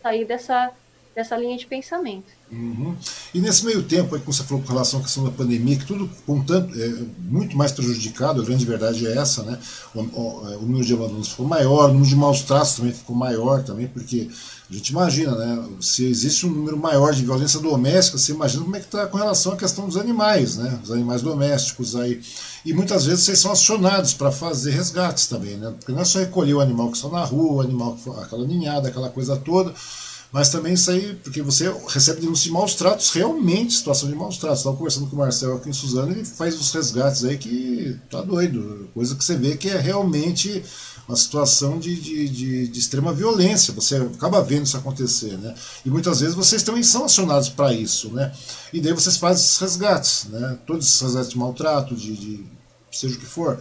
sair 0.00 0.24
dessa, 0.24 0.70
dessa 1.18 1.36
linha 1.36 1.58
de 1.58 1.66
pensamento. 1.66 2.26
Uhum. 2.50 2.94
E 3.34 3.40
nesse 3.40 3.64
meio 3.64 3.82
tempo, 3.82 4.14
aí, 4.14 4.20
como 4.20 4.32
você 4.32 4.44
falou 4.44 4.62
com 4.62 4.72
relação 4.72 5.00
à 5.00 5.02
questão 5.02 5.24
da 5.24 5.32
pandemia, 5.32 5.76
que 5.76 5.84
tudo 5.84 6.08
com 6.24 6.40
tanto, 6.44 6.80
é, 6.80 6.94
muito 7.18 7.56
mais 7.56 7.72
prejudicado, 7.72 8.40
a 8.40 8.44
grande 8.44 8.64
verdade 8.64 9.04
é 9.04 9.18
essa, 9.18 9.42
né? 9.42 9.58
O, 9.92 10.00
o, 10.00 10.48
é, 10.48 10.56
o 10.56 10.62
número 10.62 10.84
de 10.84 10.94
abandonos 10.94 11.28
ficou 11.28 11.44
maior, 11.44 11.90
o 11.90 11.92
número 11.92 12.08
de 12.08 12.14
maus 12.14 12.42
tratos 12.42 12.76
também 12.76 12.92
ficou 12.92 13.16
maior 13.16 13.64
também, 13.64 13.88
porque 13.88 14.30
a 14.70 14.72
gente 14.72 14.90
imagina, 14.90 15.34
né? 15.34 15.68
Se 15.80 16.06
existe 16.06 16.46
um 16.46 16.50
número 16.50 16.76
maior 16.76 17.12
de 17.12 17.24
violência 17.24 17.58
doméstica, 17.58 18.16
você 18.16 18.30
imagina 18.30 18.62
como 18.62 18.76
é 18.76 18.78
que 18.78 18.86
está 18.86 19.06
com 19.08 19.18
relação 19.18 19.52
à 19.52 19.56
questão 19.56 19.86
dos 19.86 19.96
animais, 19.96 20.56
né? 20.56 20.78
Os 20.84 20.92
animais 20.92 21.20
domésticos 21.20 21.96
aí. 21.96 22.20
E 22.64 22.72
muitas 22.72 23.06
vezes 23.06 23.24
vocês 23.24 23.40
são 23.40 23.50
acionados 23.50 24.14
para 24.14 24.30
fazer 24.30 24.70
resgates 24.70 25.26
também, 25.26 25.56
né? 25.56 25.74
Porque 25.76 25.90
não 25.90 26.02
é 26.02 26.04
só 26.04 26.20
recolher 26.20 26.54
o 26.54 26.60
animal 26.60 26.92
que 26.92 26.96
está 26.96 27.08
na 27.08 27.24
rua, 27.24 27.54
o 27.54 27.60
animal 27.60 27.98
aquela 28.22 28.46
ninhada, 28.46 28.88
aquela 28.88 29.08
coisa 29.08 29.36
toda, 29.36 29.74
mas 30.30 30.50
também 30.50 30.74
isso 30.74 30.90
aí, 30.90 31.14
porque 31.22 31.40
você 31.40 31.72
recebe 31.88 32.20
denúncias 32.20 32.44
de 32.44 32.50
maus 32.50 32.74
tratos, 32.74 33.10
realmente 33.10 33.72
situação 33.72 34.08
de 34.08 34.14
maus 34.14 34.36
tratos. 34.36 34.58
Estava 34.58 34.76
conversando 34.76 35.06
com 35.06 35.16
o 35.16 35.18
Marcel 35.18 35.56
aqui 35.56 35.70
em 35.70 35.72
Suzano, 35.72 36.12
ele 36.12 36.24
faz 36.24 36.54
os 36.60 36.70
resgates 36.72 37.24
aí 37.24 37.38
que 37.38 37.96
tá 38.10 38.20
doido, 38.20 38.90
coisa 38.92 39.14
que 39.14 39.24
você 39.24 39.36
vê 39.36 39.56
que 39.56 39.68
é 39.70 39.78
realmente 39.78 40.62
uma 41.08 41.16
situação 41.16 41.78
de, 41.78 41.98
de, 41.98 42.28
de, 42.28 42.68
de, 42.68 42.78
extrema 42.78 43.14
violência. 43.14 43.72
Você 43.72 43.96
acaba 43.96 44.42
vendo 44.42 44.66
isso 44.66 44.76
acontecer, 44.76 45.38
né? 45.38 45.54
E 45.84 45.88
muitas 45.88 46.20
vezes 46.20 46.34
vocês 46.34 46.62
também 46.62 46.82
são 46.82 47.06
acionados 47.06 47.48
para 47.48 47.72
isso, 47.72 48.10
né? 48.10 48.30
E 48.70 48.80
daí 48.80 48.92
vocês 48.92 49.16
fazem 49.16 49.42
esses 49.42 49.58
resgates, 49.58 50.26
né? 50.30 50.58
Todos 50.66 50.86
esses 50.86 51.00
resgates 51.00 51.30
de 51.30 51.38
maltrato, 51.38 51.94
de, 51.94 52.14
de 52.14 52.44
seja 52.92 53.16
o 53.16 53.18
que 53.18 53.24
for. 53.24 53.58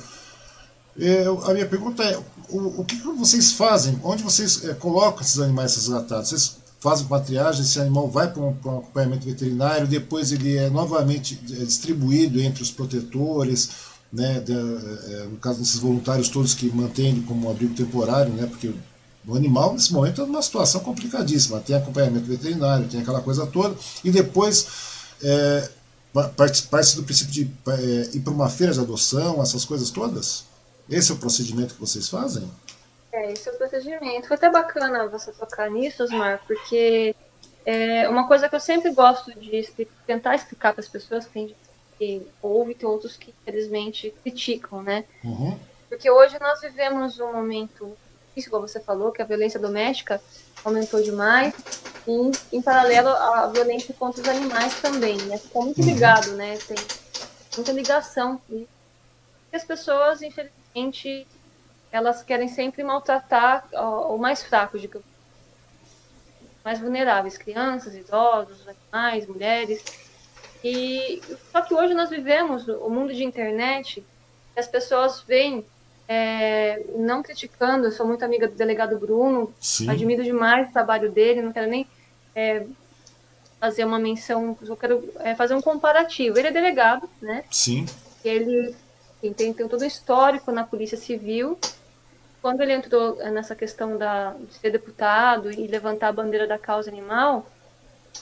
Eu, 0.97 1.41
a 1.45 1.53
minha 1.53 1.65
pergunta 1.65 2.03
é: 2.03 2.20
o, 2.50 2.82
o 2.82 2.86
que, 2.86 2.98
que 2.98 3.08
vocês 3.08 3.52
fazem? 3.52 4.00
Onde 4.04 4.24
vocês 4.24 4.64
é, 4.66 4.74
colocam 4.74 5.22
esses 5.22 5.39
animais 5.39 5.76
resgatados? 5.76 6.30
Vocês 6.30 6.58
fazem 6.80 7.06
uma 7.06 7.20
triagem, 7.20 7.62
esse 7.62 7.80
animal 7.80 8.10
vai 8.10 8.32
para 8.32 8.41
um, 8.41 8.56
um, 8.66 8.78
acompanhamento 8.78 9.26
veterinário, 9.26 9.88
depois 9.88 10.32
ele 10.32 10.56
é 10.56 10.70
novamente 10.70 11.39
é, 11.52 11.66
distribuído 11.66 12.39
entre 12.39 12.62
os 12.62 12.72
protetores 12.72 13.70
né, 14.12 14.39
de, 14.39 14.54
é, 14.54 15.28
no 15.30 15.38
caso 15.38 15.60
desses 15.60 15.80
voluntários 15.80 16.30
todos 16.30 16.54
que 16.54 16.70
mantêm 16.74 17.22
como 17.24 17.50
abrigo 17.50 17.74
temporário, 17.74 18.32
né, 18.34 18.45
porque 18.45 18.74
o 19.28 19.36
animal 19.36 19.74
nesse 19.74 19.91
momento 19.91 20.22
é 20.22 20.24
uma 20.24 20.41
situação 20.41 20.82
complicadíssima, 20.82 21.60
tem 21.60 21.76
acompanhamento 21.76 22.26
veterinário, 22.26 22.88
tem 22.88 23.02
aquela 23.02 23.22
coisa 23.22 23.45
toda, 23.45 23.76
e 24.04 24.10
depois 24.10 24.68
é, 25.22 25.70
parte 26.14 26.95
do 26.95 27.04
princípio 27.04 27.34
de 27.34 27.52
é, 27.68 28.10
ir 28.14 28.20
para 28.22 28.34
uma 28.34 28.50
feira 28.50 28.74
de 28.74 28.80
adoção, 28.80 29.41
essas 29.41 29.66
coisas 29.66 29.89
todas? 29.89 30.45
Esse 30.89 31.11
é 31.11 31.15
o 31.15 31.17
procedimento 31.17 31.73
que 31.75 31.81
vocês 31.81 32.07
fazem? 32.09 32.49
É, 33.11 33.31
esse 33.31 33.49
é 33.49 33.51
o 33.51 33.57
procedimento. 33.57 34.27
Foi 34.27 34.38
até 34.38 34.49
bacana 34.49 35.07
você 35.07 35.31
tocar 35.31 35.69
nisso, 35.69 36.03
Osmar, 36.03 36.41
porque 36.47 37.15
É 37.69 38.07
uma 38.07 38.25
coisa 38.25 38.47
que 38.47 38.55
eu 38.55 38.61
sempre 38.61 38.91
gosto 38.91 39.38
de 39.38 39.57
explicar, 39.57 39.91
tentar 40.07 40.35
explicar 40.35 40.71
para 40.71 40.79
as 40.79 40.88
pessoas, 40.88 41.25
tem 41.25 41.53
que 41.99 42.25
ouve, 42.41 42.73
tem 42.73 42.88
outros 42.88 43.17
que 43.17 43.33
infelizmente 43.41 44.13
criticam, 44.23 44.81
né? 44.81 45.03
Uhum. 45.21 45.59
Porque 45.89 46.09
hoje 46.09 46.38
nós 46.39 46.61
vivemos 46.61 47.19
um 47.19 47.33
momento, 47.33 47.97
isso 48.38 48.49
como 48.49 48.65
você 48.65 48.79
falou, 48.79 49.11
que 49.11 49.21
a 49.21 49.25
violência 49.25 49.59
doméstica 49.59 50.21
aumentou 50.63 51.03
demais, 51.03 51.53
e 52.07 52.31
em 52.55 52.61
paralelo 52.61 53.09
a 53.09 53.47
violência 53.47 53.93
contra 53.99 54.21
os 54.21 54.27
animais 54.29 54.79
também, 54.79 55.17
né? 55.23 55.38
Ficou 55.38 55.63
muito 55.63 55.81
uhum. 55.81 55.88
ligado, 55.88 56.31
né? 56.38 56.57
Tem 56.65 56.77
muita 57.57 57.73
ligação. 57.73 58.39
E 58.49 58.65
as 59.51 59.65
pessoas, 59.65 60.21
infelizmente, 60.21 60.57
elas 61.91 62.23
querem 62.23 62.47
sempre 62.47 62.84
maltratar 62.84 63.67
o 63.73 64.17
mais 64.17 64.43
fraco, 64.43 64.78
digamos 64.78 65.17
mais 66.67 66.82
vulneráveis, 66.82 67.38
crianças, 67.38 67.95
idosos, 67.95 68.57
animais, 68.67 69.25
mulheres. 69.25 69.82
E 70.61 71.21
só 71.49 71.61
que 71.61 71.73
hoje 71.73 71.93
nós 71.93 72.09
vivemos 72.09 72.67
o 72.67 72.89
mundo 72.89 73.13
de 73.13 73.23
internet, 73.23 74.03
as 74.53 74.67
pessoas 74.67 75.21
veem 75.21 75.65
é, 76.09 76.84
não 76.97 77.23
criticando, 77.23 77.88
eu 77.88 77.91
sou 77.93 78.05
muito 78.05 78.25
amiga 78.25 78.49
do 78.49 78.55
delegado 78.55 78.99
Bruno, 78.99 79.53
Sim. 79.61 79.89
admiro 79.89 80.25
demais 80.25 80.67
o 80.67 80.73
trabalho 80.73 81.09
dele, 81.09 81.41
não 81.41 81.53
quero 81.53 81.69
nem 81.69 81.88
é, 82.36 82.65
fazer 83.61 83.86
uma 83.86 83.97
menção, 83.97 84.57
eu 84.61 84.75
quero 84.75 85.09
é, 85.19 85.36
fazer 85.36 85.53
um 85.53 85.61
comparativo. 85.61 86.38
Ele 86.38 86.49
é 86.49 86.51
delegado, 86.51 87.09
né? 87.21 87.45
Sim. 87.49 87.86
Ele 88.25 88.75
tem, 89.22 89.53
tem 89.53 89.68
todo 89.68 89.82
o 89.82 89.86
histórico 89.86 90.51
na 90.51 90.63
Polícia 90.63 90.97
Civil, 90.97 91.57
quando 92.41 92.61
ele 92.61 92.74
entrou 92.74 93.20
eh, 93.20 93.32
nessa 93.32 93.55
questão 93.55 93.97
da, 93.97 94.34
de 94.34 94.53
ser 94.53 94.72
deputado 94.72 95.51
e 95.51 95.68
levantar 95.68 96.09
a 96.09 96.13
bandeira 96.13 96.47
da 96.47 96.57
causa 96.57 96.89
animal, 96.89 97.45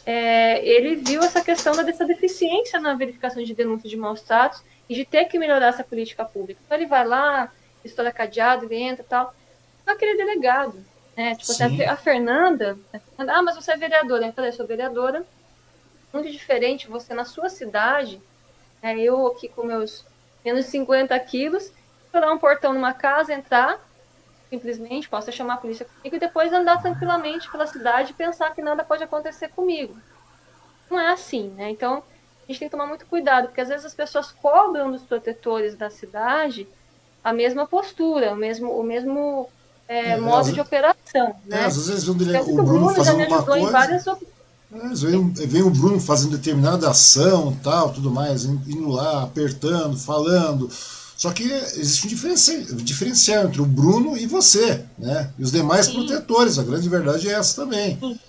é, 0.05 0.65
ele 0.65 0.95
viu 0.95 1.21
essa 1.21 1.41
questão 1.41 1.73
dessa 1.83 2.05
deficiência 2.05 2.79
na 2.79 2.93
verificação 2.95 3.43
de 3.43 3.53
denúncias 3.53 3.89
de 3.89 3.97
maus 3.97 4.21
tratos 4.21 4.63
e 4.89 4.95
de 4.95 5.05
ter 5.05 5.25
que 5.25 5.37
melhorar 5.37 5.67
essa 5.67 5.83
política 5.83 6.25
pública. 6.25 6.59
Então 6.65 6.77
ele 6.77 6.87
vai 6.87 7.05
lá, 7.05 7.51
estoura 7.83 8.11
cadeado, 8.11 8.65
ele 8.65 8.75
entra 8.75 9.03
e 9.03 9.07
tal. 9.07 9.33
Só 9.83 9.91
aquele 9.91 10.17
delegado, 10.17 10.83
né? 11.15 11.35
Tipo, 11.35 11.63
até 11.63 11.87
a 11.87 11.95
Fernanda, 11.95 12.77
ah, 13.17 13.41
mas 13.41 13.55
você 13.55 13.73
é 13.73 13.77
vereadora. 13.77 14.27
Eu 14.27 14.33
falei, 14.33 14.49
eu 14.49 14.55
sou 14.55 14.65
vereadora. 14.65 15.25
Muito 16.11 16.31
diferente 16.31 16.87
você 16.87 17.13
na 17.13 17.25
sua 17.25 17.49
cidade, 17.49 18.21
né, 18.81 18.97
eu 18.97 19.27
aqui 19.27 19.49
com 19.49 19.65
meus 19.65 20.05
menos 20.45 20.65
de 20.65 20.71
50 20.71 21.19
quilos, 21.21 21.71
dar 22.13 22.31
um 22.31 22.37
portão 22.37 22.73
numa 22.73 22.93
casa, 22.93 23.33
entrar, 23.33 23.79
simplesmente, 24.49 25.09
posso 25.09 25.31
chamar 25.31 25.55
a 25.55 25.57
polícia 25.57 25.85
comigo 25.85 26.15
e 26.15 26.19
depois 26.19 26.53
andar 26.53 26.81
tranquilamente 26.81 27.51
pela 27.51 27.67
cidade 27.67 28.11
e 28.11 28.13
pensar 28.13 28.53
que 28.53 28.61
nada 28.61 28.83
pode 28.83 29.03
acontecer 29.03 29.49
comigo. 29.49 29.97
Não 30.89 30.99
é 30.99 31.11
assim, 31.11 31.49
né? 31.49 31.69
Então, 31.71 32.03
a 32.47 32.51
gente 32.51 32.59
tem 32.59 32.67
que 32.69 32.71
tomar 32.71 32.85
muito 32.85 33.05
cuidado, 33.07 33.47
porque 33.47 33.61
às 33.61 33.69
vezes 33.69 33.85
as 33.85 33.93
pessoas 33.93 34.31
cobram 34.31 34.91
dos 34.91 35.01
protetores 35.01 35.75
da 35.75 35.89
cidade 35.89 36.67
a 37.23 37.33
mesma 37.33 37.65
postura, 37.65 38.33
o 38.33 38.35
mesmo, 38.35 38.71
o 38.71 38.83
mesmo 38.83 39.49
é, 39.87 40.11
é, 40.11 40.17
modo 40.17 40.51
de 40.51 40.61
operação. 40.61 41.35
É, 41.47 41.49
né? 41.49 41.65
às 41.65 41.87
vezes 41.87 42.07
o, 42.07 42.11
o 42.11 42.15
Bruno, 42.15 42.63
Bruno 42.63 42.89
fazendo 42.93 43.27
uma 43.27 43.43
coisa. 43.43 43.71
Várias... 43.71 44.05
É, 44.75 44.95
vem, 44.95 45.29
vem, 45.31 45.61
o 45.63 45.69
Bruno 45.69 45.99
fazendo 45.99 46.37
determinada 46.37 46.89
ação, 46.89 47.57
tal, 47.63 47.93
tudo 47.93 48.11
mais, 48.11 48.45
indo 48.45 48.89
lá, 48.89 49.23
apertando, 49.23 49.97
falando, 49.97 50.69
só 51.15 51.31
que 51.31 51.43
existe 51.43 52.07
um 52.07 52.09
diferencial, 52.09 52.61
diferencial 52.75 53.45
entre 53.45 53.61
o 53.61 53.65
Bruno 53.65 54.17
e 54.17 54.27
você, 54.27 54.85
né? 54.97 55.31
E 55.39 55.43
os 55.43 55.51
demais 55.51 55.85
Sim. 55.85 55.93
protetores. 55.93 56.59
A 56.59 56.63
grande 56.63 56.89
verdade 56.89 57.29
é 57.29 57.33
essa 57.33 57.63
também. 57.63 57.97
Sim. 57.97 58.19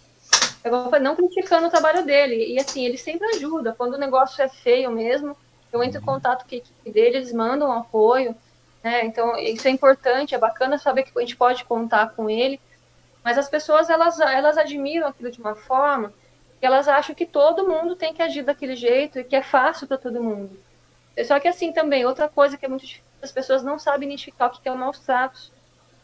Eu 0.62 1.00
não 1.00 1.16
criticando 1.16 1.66
o 1.66 1.70
trabalho 1.70 2.04
dele. 2.04 2.54
E 2.54 2.60
assim, 2.60 2.84
ele 2.84 2.96
sempre 2.96 3.26
ajuda. 3.36 3.74
Quando 3.76 3.94
o 3.94 3.98
negócio 3.98 4.40
é 4.42 4.48
feio 4.48 4.90
mesmo, 4.90 5.36
eu 5.72 5.82
entro 5.82 5.98
em 5.98 6.00
uhum. 6.00 6.14
contato 6.14 6.48
com 6.48 6.54
a 6.54 6.58
equipe 6.58 6.90
dele, 6.90 7.16
eles 7.16 7.32
mandam 7.32 7.72
apoio. 7.72 8.36
Né? 8.84 9.04
Então, 9.04 9.36
isso 9.36 9.66
é 9.66 9.70
importante, 9.70 10.34
é 10.34 10.38
bacana 10.38 10.78
saber 10.78 11.02
que 11.02 11.12
a 11.16 11.20
gente 11.20 11.36
pode 11.36 11.64
contar 11.64 12.10
com 12.10 12.30
ele. 12.30 12.60
Mas 13.24 13.36
as 13.36 13.48
pessoas, 13.48 13.90
elas, 13.90 14.20
elas 14.20 14.56
admiram 14.56 15.08
aquilo 15.08 15.32
de 15.32 15.40
uma 15.40 15.56
forma 15.56 16.12
elas 16.64 16.88
acham 16.88 17.14
que 17.14 17.26
todo 17.26 17.68
mundo 17.68 17.96
tem 17.96 18.14
que 18.14 18.22
agir 18.22 18.42
daquele 18.42 18.76
jeito 18.76 19.18
e 19.18 19.24
que 19.24 19.36
é 19.36 19.42
fácil 19.42 19.86
para 19.86 19.98
todo 19.98 20.22
mundo. 20.22 20.58
Só 21.24 21.38
que 21.40 21.48
assim 21.48 21.72
também, 21.72 22.04
outra 22.04 22.28
coisa 22.28 22.56
que 22.56 22.64
é 22.64 22.68
muito 22.68 22.86
difícil, 22.86 23.04
as 23.22 23.32
pessoas 23.32 23.62
não 23.62 23.78
sabem 23.78 24.08
identificar 24.08 24.46
o 24.46 24.50
que 24.50 24.68
é 24.68 24.72
o 24.72 24.76
maus 24.76 24.98
tratos. 24.98 25.52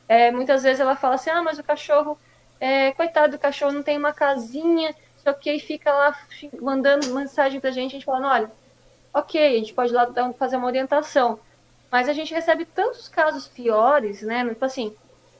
É, 0.08 0.30
muitas 0.30 0.62
vezes 0.62 0.80
ela 0.80 0.96
fala 0.96 1.14
assim, 1.14 1.30
ah, 1.30 1.42
mas 1.42 1.58
o 1.58 1.64
cachorro, 1.64 2.18
é, 2.60 2.92
coitado 2.92 3.36
do 3.36 3.38
cachorro, 3.38 3.72
não 3.72 3.82
tem 3.82 3.96
uma 3.96 4.12
casinha, 4.12 4.94
só 5.22 5.32
que 5.32 5.48
aí 5.48 5.60
fica 5.60 5.92
lá 5.92 6.18
mandando 6.60 7.14
mensagem 7.14 7.60
pra 7.60 7.70
gente, 7.70 7.92
a 7.92 7.94
gente 7.94 8.04
falando, 8.04 8.26
olha, 8.26 8.50
ok, 9.14 9.54
a 9.56 9.58
gente 9.58 9.74
pode 9.74 9.92
lá 9.92 10.08
fazer 10.38 10.56
uma 10.56 10.66
orientação, 10.66 11.38
mas 11.90 12.08
a 12.08 12.12
gente 12.12 12.34
recebe 12.34 12.64
tantos 12.64 13.08
casos 13.08 13.46
piores, 13.46 14.22
né, 14.22 14.46
tipo 14.48 14.64
assim, 14.64 14.94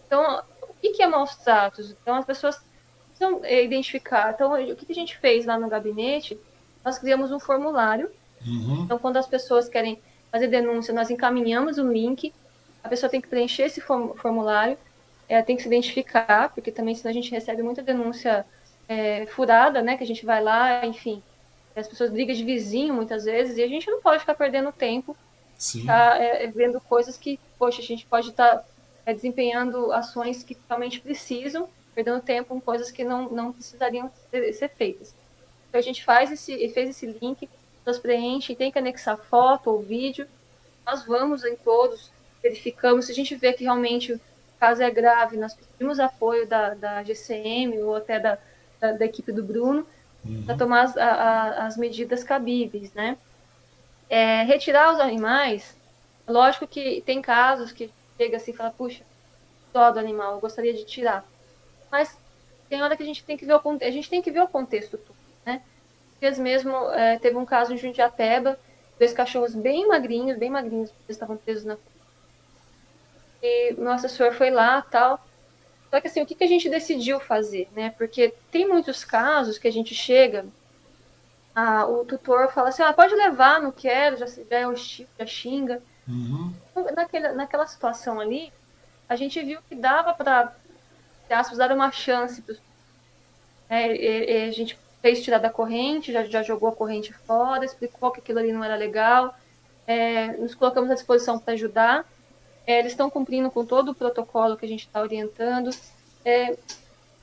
então, 0.07 0.43
o 0.61 0.75
que 0.75 1.03
é 1.03 1.07
maus 1.07 1.35
tratos? 1.37 1.91
Então, 1.91 2.17
as 2.17 2.27
pessoas 2.27 2.63
precisam 3.23 3.41
identificar. 3.45 4.33
Então, 4.35 4.53
o 4.53 4.77
que 4.77 4.91
a 4.91 4.95
gente 4.95 5.17
fez 5.19 5.47
lá 5.47 5.59
no 5.59 5.69
gabinete? 5.69 6.39
Nós 6.85 6.99
criamos 6.99 7.31
um 7.31 7.39
formulário. 7.39 8.11
Uhum. 8.45 8.83
Então, 8.85 8.99
quando 8.99 9.17
as 9.17 9.27
pessoas 9.27 9.69
querem 9.69 10.01
fazer 10.31 10.49
denúncia, 10.49 10.93
nós 10.93 11.11
encaminhamos 11.11 11.79
o 11.79 11.91
link, 11.91 12.33
a 12.83 12.89
pessoa 12.89 13.09
tem 13.09 13.21
que 13.21 13.29
preencher 13.29 13.65
esse 13.65 13.81
formulário, 13.81 14.77
é, 15.29 15.41
tem 15.43 15.57
que 15.57 15.63
se 15.63 15.69
identificar, 15.69 16.53
porque 16.53 16.73
também 16.73 16.95
senão 16.95 17.11
a 17.11 17.15
gente 17.15 17.31
recebe 17.31 17.63
muita 17.63 17.83
denúncia 17.83 18.45
é, 18.89 19.27
furada, 19.27 19.81
né, 19.83 19.97
que 19.97 20.03
a 20.03 20.07
gente 20.07 20.27
vai 20.27 20.43
lá, 20.43 20.85
enfim, 20.85 21.23
as 21.77 21.87
pessoas 21.87 22.11
brigam 22.11 22.35
de 22.35 22.45
vizinho 22.45 22.93
muitas 22.93 23.25
vezes, 23.25 23.57
e 23.57 23.63
a 23.63 23.69
gente 23.69 23.89
não 23.91 24.01
pode 24.01 24.21
ficar 24.21 24.35
perdendo 24.35 24.73
tempo 24.73 25.17
tá, 25.87 26.17
é, 26.19 26.47
vendo 26.49 26.81
coisas 26.81 27.17
que, 27.17 27.39
poxa, 27.59 27.81
a 27.81 27.85
gente 27.85 28.05
pode 28.07 28.31
estar 28.31 28.57
tá, 28.57 28.65
é, 29.07 29.15
desempenhando 29.15 29.93
ações 29.93 30.43
que 30.43 30.57
realmente 30.69 31.01
precisam, 31.01 31.69
perdendo 31.95 32.21
tempo 32.21 32.51
com 32.51 32.61
coisas 32.61 32.91
que 32.91 33.05
não, 33.05 33.31
não 33.31 33.53
precisariam 33.53 34.11
ser, 34.31 34.53
ser 34.53 34.69
feitas. 34.69 35.15
Então 35.69 35.79
a 35.79 35.83
gente 35.83 36.05
faz 36.05 36.31
esse, 36.31 36.69
fez 36.71 36.91
esse 36.91 37.07
link, 37.07 37.49
pessoas 37.79 37.99
preenchem, 37.99 38.57
tem 38.57 38.71
que 38.71 38.79
anexar 38.79 39.17
foto 39.17 39.71
ou 39.71 39.83
vídeo. 39.83 40.27
Nós 40.87 41.05
vamos 41.05 41.45
em 41.45 41.57
todos, 41.57 42.11
verificamos. 42.43 43.07
Se 43.07 43.13
a 43.13 43.15
gente 43.15 43.35
vê 43.35 43.53
que 43.53 43.65
realmente 43.65 44.13
o 44.13 44.21
caso 44.59 44.83
é 44.83 44.91
grave, 44.91 45.37
nós 45.37 45.55
pedimos 45.55 45.99
apoio 45.99 46.47
da, 46.47 46.75
da 46.75 47.03
GCM 47.03 47.83
ou 47.83 47.97
até 47.97 48.19
da, 48.19 48.39
da, 48.81 48.93
da 48.93 49.05
equipe 49.05 49.33
do 49.33 49.43
Bruno 49.43 49.87
uhum. 50.25 50.45
para 50.45 50.57
tomar 50.57 50.83
as, 50.83 50.97
a, 50.97 51.67
as 51.67 51.77
medidas 51.77 52.25
cabíveis, 52.25 52.93
né? 52.93 53.17
É, 54.09 54.43
retirar 54.43 54.93
os 54.93 55.01
animais, 55.01 55.75
lógico 56.29 56.67
que 56.67 57.01
tem 57.07 57.23
casos 57.23 57.73
que 57.73 57.91
chega 58.19 58.37
assim 58.37 58.51
e 58.51 58.55
fala, 58.55 58.71
puxa, 58.71 59.03
dó 59.73 59.91
do 59.91 59.99
animal, 59.99 60.35
eu 60.35 60.41
gostaria 60.41 60.75
de 60.75 60.85
tirar. 60.85 61.25
Mas 61.93 62.19
tem 62.71 62.83
hora 62.83 62.97
que 62.97 63.03
a 63.03 63.07
gente 63.07 63.23
tem 63.23 63.37
que 63.37 63.45
ver 63.45 63.55
o, 63.55 63.79
a 63.83 63.91
gente 63.91 64.09
tem 64.09 64.23
que 64.23 64.31
ver 64.31 64.41
o 64.41 64.49
contexto 64.49 64.97
todo, 64.97 65.17
né? 65.45 65.63
dias 66.19 66.39
mesmo 66.39 66.73
é, 66.93 67.19
teve 67.19 67.37
um 67.37 67.45
caso 67.45 67.75
em 67.75 67.77
Jundiapeba, 67.77 68.59
dois 68.99 69.13
cachorros 69.13 69.55
bem 69.55 69.87
magrinhos, 69.87 70.39
bem 70.39 70.49
magrinhos, 70.49 70.91
eles 70.91 71.17
estavam 71.17 71.37
presos 71.37 71.65
na 71.65 71.77
e 73.43 73.75
o 73.75 73.83
nosso 73.83 74.07
assessor 74.07 74.33
foi 74.33 74.51
lá 74.51 74.81
tal. 74.83 75.19
Só 75.91 76.01
que 76.01 76.07
assim, 76.07 76.23
o 76.23 76.27
que, 76.27 76.37
que 76.37 76.45
a 76.45 76.49
gente 76.49 76.71
decidiu 76.71 77.19
fazer, 77.19 77.69
né? 77.75 77.93
Porque 77.99 78.33
tem 78.53 78.67
muitos 78.69 79.05
casos 79.05 79.59
que 79.59 79.67
a 79.67 79.73
gente 79.73 79.95
chega, 79.95 80.47
a, 81.55 81.85
o 81.87 82.05
tutor 82.05 82.53
fala 82.53 82.69
assim, 82.69 82.83
ah, 82.83 82.93
pode 82.93 83.15
levar, 83.15 83.61
não 83.61 83.73
quero, 83.73 84.17
já, 84.17 84.27
já 84.27 84.59
é 84.59 84.67
hostil, 84.67 85.07
já 85.19 85.27
xinga. 85.27 85.83
Uhum. 86.09 86.55
Naquela, 86.95 87.33
naquela 87.33 87.67
situação 87.67 88.21
ali, 88.21 88.53
a 89.09 89.17
gente 89.17 89.43
viu 89.43 89.61
que 89.69 89.75
dava 89.75 90.15
para, 90.15 90.57
aspas, 91.33 91.59
dar 91.59 91.73
uma 91.73 91.91
chance 91.91 92.43
é, 93.69 94.45
a 94.47 94.51
gente 94.51 94.79
fez 95.01 95.23
tirar 95.23 95.39
da 95.39 95.51
corrente, 95.51 96.13
já, 96.13 96.25
já 96.25 96.43
jogou 96.43 96.69
a 96.69 96.73
corrente 96.73 97.13
fora, 97.13 97.65
explicou 97.65 98.11
que 98.11 98.21
aquilo 98.21 98.39
ali 98.39 98.53
não 98.53 98.63
era 98.63 98.77
legal, 98.77 99.35
é, 99.87 100.29
nos 100.37 100.55
colocamos 100.55 100.91
à 100.91 100.95
disposição 100.95 101.39
para 101.39 101.55
ajudar. 101.55 102.07
É, 102.67 102.79
eles 102.79 102.93
estão 102.93 103.11
cumprindo 103.11 103.51
com 103.51 103.65
todo 103.65 103.91
o 103.91 103.95
protocolo 103.95 104.57
que 104.57 104.65
a 104.65 104.69
gente 104.69 104.87
está 104.87 105.01
orientando. 105.01 105.71
É, 106.25 106.57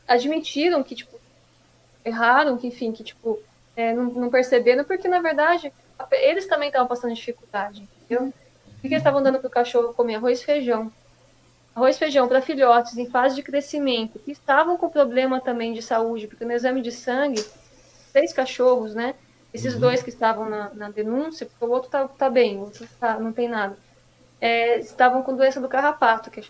admitiram 0.07 0.83
que, 0.83 0.95
tipo, 0.95 1.17
erraram, 2.03 2.57
que, 2.57 2.67
enfim, 2.67 2.91
que, 2.91 3.03
tipo, 3.03 3.39
é, 3.75 3.93
não, 3.93 4.05
não, 4.05 4.29
perceberam, 4.29 4.83
porque, 4.83 5.07
na 5.07 5.21
verdade, 5.21 5.71
eles 6.11 6.47
também 6.47 6.67
estavam 6.67 6.87
passando 6.87 7.13
dificuldade, 7.13 7.87
entendeu? 8.03 8.33
Porque 8.73 8.87
eles 8.87 8.97
estavam 8.97 9.23
dando 9.23 9.39
para 9.39 9.47
o 9.47 9.51
cachorro 9.51 9.93
comer 9.93 10.15
arroz 10.15 10.41
e 10.41 10.45
feijão 10.45 10.91
arroz 11.75 11.95
e 11.95 11.99
feijão 11.99 12.27
para 12.27 12.41
filhotes 12.41 12.97
em 12.97 13.09
fase 13.09 13.35
de 13.35 13.43
crescimento 13.43 14.19
que 14.19 14.31
estavam 14.31 14.77
com 14.77 14.89
problema 14.89 15.39
também 15.39 15.73
de 15.73 15.81
saúde, 15.81 16.27
porque 16.27 16.45
no 16.45 16.51
exame 16.51 16.81
de 16.81 16.91
sangue 16.91 17.43
três 18.11 18.33
cachorros, 18.33 18.93
né? 18.93 19.15
Esses 19.53 19.75
uhum. 19.75 19.79
dois 19.79 20.03
que 20.03 20.09
estavam 20.09 20.49
na, 20.49 20.69
na, 20.73 20.89
denúncia, 20.89 21.45
porque 21.45 21.65
o 21.65 21.69
outro 21.69 21.89
tá, 21.89 22.07
tá 22.07 22.29
bem, 22.29 22.57
o 22.57 22.61
outro 22.61 22.87
tá, 22.99 23.19
não 23.19 23.33
tem 23.33 23.47
nada. 23.47 23.77
É, 24.39 24.79
estavam 24.79 25.23
com 25.23 25.35
doença 25.35 25.59
do 25.59 25.67
carrapato, 25.67 26.29
que 26.29 26.39
é 26.39 26.43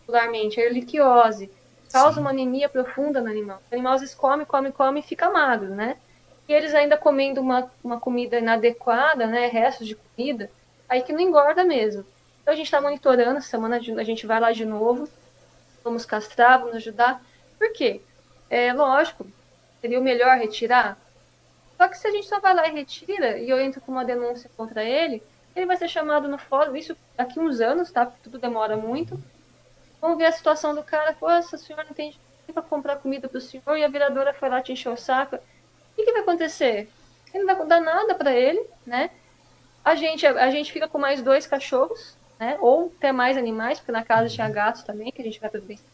popularmente 0.00 0.60
a 0.60 0.64
erliquiose. 0.64 1.50
causa 1.92 2.14
Sim. 2.14 2.20
uma 2.20 2.30
anemia 2.30 2.68
profunda 2.68 3.20
no 3.20 3.28
animal. 3.28 3.62
O 3.70 3.74
animal 3.74 3.94
às 3.94 4.00
vezes 4.00 4.14
come, 4.14 4.44
come, 4.44 4.72
come 4.72 5.00
e 5.00 5.02
fica 5.02 5.30
magro, 5.30 5.70
né? 5.74 5.96
E 6.48 6.52
eles 6.52 6.74
ainda 6.74 6.96
comendo 6.96 7.40
uma, 7.40 7.70
uma 7.84 8.00
comida 8.00 8.38
inadequada, 8.38 9.26
né? 9.26 9.46
Restos 9.46 9.86
de 9.86 9.94
comida, 9.94 10.50
aí 10.88 11.02
que 11.02 11.12
não 11.12 11.20
engorda 11.20 11.64
mesmo. 11.64 12.04
Então 12.42 12.52
a 12.52 12.56
gente 12.56 12.66
está 12.66 12.80
monitorando, 12.80 13.40
semana 13.40 13.76
a 13.76 14.02
gente 14.04 14.26
vai 14.26 14.40
lá 14.40 14.52
de 14.52 14.64
novo, 14.64 15.08
vamos 15.82 16.04
castrar, 16.04 16.58
vamos 16.58 16.76
ajudar. 16.76 17.22
Por 17.58 17.72
quê? 17.72 18.00
É 18.50 18.72
lógico, 18.72 19.26
seria 19.80 19.98
o 19.98 20.02
melhor 20.02 20.36
retirar. 20.36 20.98
Só 21.76 21.88
que 21.88 21.96
se 21.96 22.06
a 22.06 22.10
gente 22.10 22.28
só 22.28 22.40
vai 22.40 22.54
lá 22.54 22.68
e 22.68 22.72
retira, 22.72 23.38
e 23.38 23.48
eu 23.48 23.60
entro 23.60 23.80
com 23.80 23.92
uma 23.92 24.04
denúncia 24.04 24.50
contra 24.56 24.84
ele, 24.84 25.22
ele 25.54 25.66
vai 25.66 25.76
ser 25.76 25.88
chamado 25.88 26.28
no 26.28 26.38
fórum, 26.38 26.76
isso 26.76 26.96
daqui 27.16 27.38
uns 27.38 27.60
anos, 27.60 27.90
tá? 27.90 28.06
Porque 28.06 28.22
tudo 28.22 28.38
demora 28.38 28.76
muito. 28.76 29.18
Vamos 30.00 30.18
ver 30.18 30.26
a 30.26 30.32
situação 30.32 30.74
do 30.74 30.82
cara. 30.82 31.16
Nossa, 31.20 31.56
o 31.56 31.58
senhor 31.58 31.84
não 31.84 31.92
tem 31.92 32.14
para 32.52 32.62
comprar 32.62 32.96
comida 32.96 33.28
para 33.28 33.38
o 33.38 33.40
senhor 33.40 33.76
e 33.76 33.84
a 33.84 33.88
viradora 33.88 34.34
foi 34.34 34.48
lá 34.48 34.60
te 34.60 34.72
encher 34.72 34.90
o 34.90 34.96
saco. 34.96 35.36
O 35.36 35.40
que, 35.96 36.04
que 36.04 36.12
vai 36.12 36.22
acontecer? 36.22 36.90
Ele 37.32 37.44
não 37.44 37.56
vai 37.56 37.66
dar 37.66 37.80
nada 37.80 38.14
para 38.14 38.32
ele, 38.34 38.62
né? 38.86 39.10
A 39.84 39.94
gente, 39.94 40.26
a 40.26 40.50
gente 40.50 40.72
fica 40.72 40.86
com 40.86 40.98
mais 40.98 41.22
dois 41.22 41.46
cachorros, 41.46 42.16
né? 42.38 42.56
Ou 42.60 42.92
até 42.98 43.12
mais 43.12 43.36
animais, 43.36 43.78
porque 43.78 43.92
na 43.92 44.04
casa 44.04 44.28
tinha 44.28 44.48
gatos 44.48 44.82
também, 44.82 45.12
que 45.12 45.20
a 45.20 45.24
gente 45.24 45.40
vai 45.40 45.50
providenciar, 45.50 45.86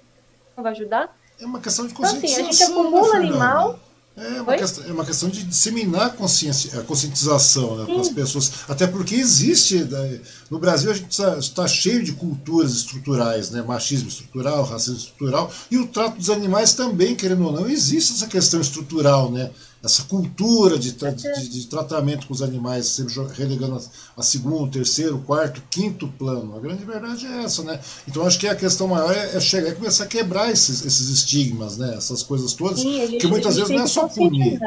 vai 0.57 0.73
ajudar. 0.73 1.17
É 1.41 1.47
uma 1.47 1.61
questão 1.61 1.87
de 1.87 1.95
conscientização. 1.95 2.41
Então, 2.41 2.51
assim, 2.51 2.63
a 2.63 2.69
gente 2.69 2.73
acumula 2.73 3.19
né, 3.19 3.27
animal 3.27 3.81
é 4.21 4.43
uma, 4.43 4.57
questão, 4.57 4.85
é 4.85 4.93
uma 4.93 5.05
questão 5.05 5.29
de 5.29 5.45
disseminar 5.45 6.07
a, 6.07 6.11
consciência, 6.11 6.81
a 6.81 6.83
conscientização 6.83 7.77
né, 7.77 7.85
para 7.85 8.01
as 8.01 8.09
pessoas. 8.09 8.53
Até 8.69 8.87
porque 8.87 9.15
existe. 9.15 9.85
Né, 9.85 10.21
no 10.51 10.59
Brasil 10.59 10.91
a 10.91 10.95
gente 10.95 11.11
está 11.11 11.39
tá 11.55 11.69
cheio 11.69 12.03
de 12.03 12.13
culturas 12.13 12.73
estruturais, 12.73 13.51
né, 13.51 13.63
machismo 13.63 14.09
estrutural, 14.09 14.65
racismo 14.65 14.97
estrutural, 14.97 15.53
e 15.71 15.79
o 15.79 15.87
trato 15.87 16.17
dos 16.17 16.31
animais 16.31 16.75
também, 16.75 17.15
querendo 17.15 17.47
ou 17.47 17.53
não, 17.53 17.69
existe 17.69 18.13
essa 18.13 18.27
questão 18.27 18.61
estrutural, 18.61 19.31
né? 19.31 19.51
Essa 19.83 20.03
cultura 20.05 20.79
de, 20.79 20.93
tra 20.93 21.11
de, 21.11 21.49
de, 21.49 21.67
tratamento 21.67 22.27
com 22.27 22.35
os 22.35 22.43
animais, 22.43 22.87
sempre 22.87 23.15
relegando 23.35 23.81
a, 24.17 24.23
segundo, 24.23 24.71
terceiro, 24.71 25.19
quarto, 25.19 25.63
quinto 25.71 26.09
plano. 26.09 26.57
A 26.57 26.61
grande 26.61 26.85
verdade 26.85 27.27
é 27.27 27.45
essa, 27.45 27.63
né? 27.63 27.79
Então 28.07 28.27
acho 28.27 28.39
que 28.39 28.49
a 28.49 28.57
questão 28.57 28.89
maior 28.89 29.15
é, 29.15 29.37
é 29.37 29.41
chegar 29.41 29.71
e 29.71 29.75
começar 29.75 30.05
a 30.05 30.09
quebrar 30.09 30.51
esses, 30.51 30.85
esses 30.85 31.09
estigmas, 31.09 31.77
né? 31.77 31.95
Essas 31.97 32.23
coisas 32.23 32.55
todas, 32.55 32.81
Sim, 32.81 33.07
gente, 33.07 33.19
que 33.19 33.27
muitas 33.29 33.55
vezes 33.55 33.71
não 33.71 33.85
é 33.85 33.87
só 33.87 34.09
punir. 34.09 34.59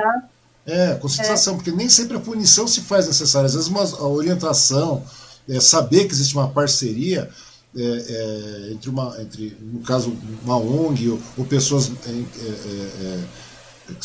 É, 0.66 0.94
conscientização, 0.96 1.54
é. 1.54 1.58
porque 1.58 1.72
nem 1.72 1.90
sempre 1.90 2.16
a 2.16 2.20
punição 2.20 2.68
se 2.68 2.82
faz 2.82 3.08
necessária. 3.08 3.48
Às 3.48 3.56
vezes 3.56 3.68
uma 3.68 3.84
a 3.84 4.08
orientação, 4.08 5.04
é, 5.50 5.60
saber 5.60 6.06
que 6.06 6.14
existe 6.14 6.36
uma 6.36 6.50
parceria 6.50 7.30
é, 7.76 7.82
é, 7.82 8.72
entre 8.74 8.90
uma, 8.90 9.16
entre, 9.22 9.58
no 9.60 9.80
caso, 9.80 10.16
uma 10.44 10.58
ONG 10.58 11.10
ou, 11.10 11.20
ou 11.38 11.46
pessoas 11.46 11.92
é, 12.06 12.12
é, 12.12 13.24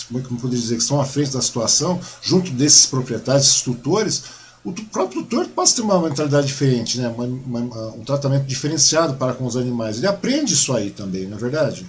como 0.09 0.20
é 0.20 0.22
poderia 0.22 0.59
dizer, 0.59 0.77
que 0.77 0.83
estão 0.83 1.01
à 1.01 1.05
frente 1.05 1.33
da 1.33 1.41
situação, 1.41 2.01
junto 2.22 2.51
desses 2.51 2.87
proprietários, 2.87 3.47
esses 3.47 3.62
tutores, 3.62 4.24
o 4.64 4.72
próprio 4.72 5.22
tutor 5.22 5.47
passa 5.49 5.77
ter 5.77 5.83
uma 5.83 6.01
mentalidade 6.01 6.49
diferente, 6.49 6.99
né? 6.99 7.09
Uma, 7.09 7.24
uma, 7.24 7.87
um 7.95 8.05
tratamento 8.05 8.45
diferenciado 8.47 9.14
para 9.14 9.33
com 9.33 9.47
os 9.47 9.57
animais. 9.57 9.99
Ele 9.99 10.09
aprende 10.09 10.55
isso 10.55 10.74
aí 10.74 10.91
também, 10.91 11.27
não 11.27 11.37
é 11.37 11.41
verdade? 11.41 11.87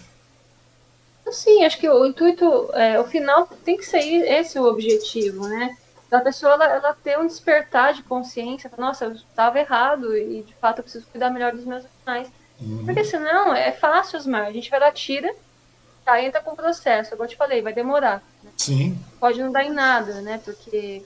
Sim, 1.32 1.66
acho 1.66 1.80
que 1.80 1.90
o 1.90 2.06
intuito, 2.06 2.70
é, 2.74 3.00
o 3.00 3.04
final 3.04 3.48
tem 3.66 3.78
que 3.78 3.86
ser 3.86 4.00
esse 4.00 4.60
o 4.60 4.66
objetivo, 4.66 5.48
né? 5.48 5.76
Da 6.10 6.22
pessoa 6.22 6.54
ela, 6.54 6.66
ela 6.66 6.94
ter 6.94 7.18
um 7.18 7.28
despertar 7.28 7.94
de 7.94 8.04
consciência, 8.04 8.72
nossa, 8.78 9.06
eu 9.06 9.12
estava 9.14 9.60
errado 9.60 10.16
e 10.16 10.44
de 10.44 10.54
fato 10.56 10.80
eu 10.80 10.84
preciso 10.84 11.06
cuidar 11.08 11.32
melhor 11.32 11.54
dos 11.54 11.66
meus 11.66 11.84
animais. 11.84 12.32
Uhum. 12.62 12.86
Porque 12.86 13.04
senão 13.04 13.54
é 13.54 13.72
fácil, 13.72 14.20
Osmar. 14.20 14.46
A 14.46 14.52
gente 14.52 14.70
vai 14.70 14.80
dar 14.80 14.92
tira, 14.92 15.34
Tá, 16.08 16.24
entra 16.24 16.39
com 16.39 16.51
o 16.51 16.55
processo, 16.55 17.14
igual 17.14 17.26
eu 17.26 17.32
te 17.32 17.36
falei, 17.36 17.62
vai 17.62 17.74
demorar. 17.74 18.24
Né? 18.41 18.49
Sim. 18.55 18.97
Pode 19.20 19.43
não 19.43 19.51
dar 19.51 19.66
em 19.66 19.74
nada, 19.74 20.22
né? 20.22 20.39
Porque. 20.41 21.03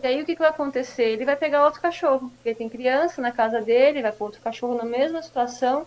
E 0.00 0.06
aí 0.06 0.22
o 0.22 0.24
que, 0.24 0.34
que 0.34 0.40
vai 0.40 0.50
acontecer? 0.50 1.02
Ele 1.02 1.24
vai 1.24 1.34
pegar 1.34 1.64
outro 1.64 1.80
cachorro, 1.80 2.30
porque 2.36 2.54
tem 2.54 2.68
criança 2.68 3.20
na 3.20 3.32
casa 3.32 3.60
dele, 3.60 4.02
vai 4.02 4.12
pôr 4.12 4.26
outro 4.26 4.40
cachorro 4.40 4.76
na 4.76 4.84
mesma 4.84 5.20
situação. 5.20 5.84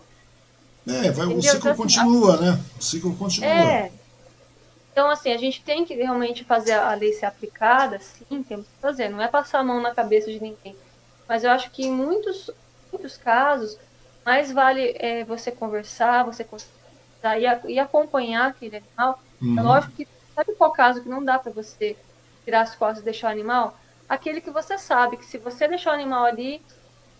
É, 0.86 1.10
vai, 1.10 1.24
o 1.24 1.40
ciclo 1.40 1.56
então, 1.56 1.72
assim, 1.72 1.82
continua, 1.82 2.36
né? 2.36 2.60
O 2.78 2.82
ciclo 2.82 3.16
continua. 3.16 3.48
É. 3.48 3.92
Então, 4.92 5.08
assim, 5.08 5.32
a 5.32 5.38
gente 5.38 5.62
tem 5.62 5.86
que 5.86 5.94
realmente 5.94 6.44
fazer 6.44 6.72
a 6.72 6.92
lei 6.92 7.14
ser 7.14 7.24
aplicada, 7.24 7.98
sim, 7.98 8.42
temos 8.42 8.66
que 8.66 8.78
fazer. 8.78 9.08
Não 9.08 9.22
é 9.22 9.28
passar 9.28 9.60
a 9.60 9.64
mão 9.64 9.80
na 9.80 9.94
cabeça 9.94 10.30
de 10.30 10.38
ninguém. 10.38 10.76
Mas 11.26 11.44
eu 11.44 11.50
acho 11.50 11.70
que 11.70 11.86
em 11.86 11.90
muitos, 11.90 12.50
muitos 12.92 13.16
casos, 13.16 13.78
mais 14.22 14.52
vale 14.52 14.94
é, 14.98 15.24
você 15.24 15.50
conversar, 15.50 16.24
você? 16.24 16.46
E, 17.22 17.46
a, 17.46 17.60
e 17.66 17.78
acompanhar 17.78 18.48
aquele 18.48 18.76
animal. 18.76 19.20
É 19.40 19.44
uhum. 19.44 19.58
É 19.58 19.62
lógico 19.62 19.92
que, 19.92 20.08
sabe 20.34 20.54
qual 20.54 20.70
caso 20.70 21.02
que 21.02 21.08
não 21.08 21.24
dá 21.24 21.38
para 21.38 21.52
você 21.52 21.96
tirar 22.44 22.62
as 22.62 22.74
costas 22.74 23.00
e 23.00 23.04
deixar 23.04 23.28
o 23.28 23.32
animal? 23.32 23.78
Aquele 24.08 24.40
que 24.40 24.50
você 24.50 24.78
sabe 24.78 25.16
que 25.16 25.26
se 25.26 25.38
você 25.38 25.68
deixar 25.68 25.90
o 25.90 25.94
animal 25.94 26.24
ali, 26.24 26.62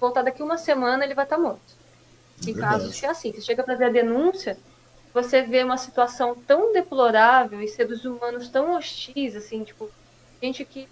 voltar 0.01 0.23
daqui 0.23 0.43
uma 0.43 0.57
semana, 0.57 1.05
ele 1.05 1.15
vai 1.15 1.25
estar 1.25 1.37
tá 1.37 1.43
morto. 1.43 1.77
Tem 2.43 2.55
é 2.55 2.59
casos 2.59 2.99
que 2.99 3.05
é 3.05 3.11
assim, 3.11 3.33
você 3.33 3.41
chega 3.41 3.63
para 3.63 3.75
ver 3.75 3.87
a 3.87 3.91
denúncia, 3.91 4.57
você 5.13 5.43
vê 5.43 5.65
uma 5.65 5.77
situação 5.77 6.35
tão 6.47 6.73
deplorável 6.73 7.61
e 7.61 7.69
seres 7.69 8.05
humanos 8.05 8.49
tão 8.49 8.77
hostis, 8.77 9.35
assim, 9.35 9.65
tipo, 9.65 9.91
gente 10.41 10.65
que, 10.65 10.89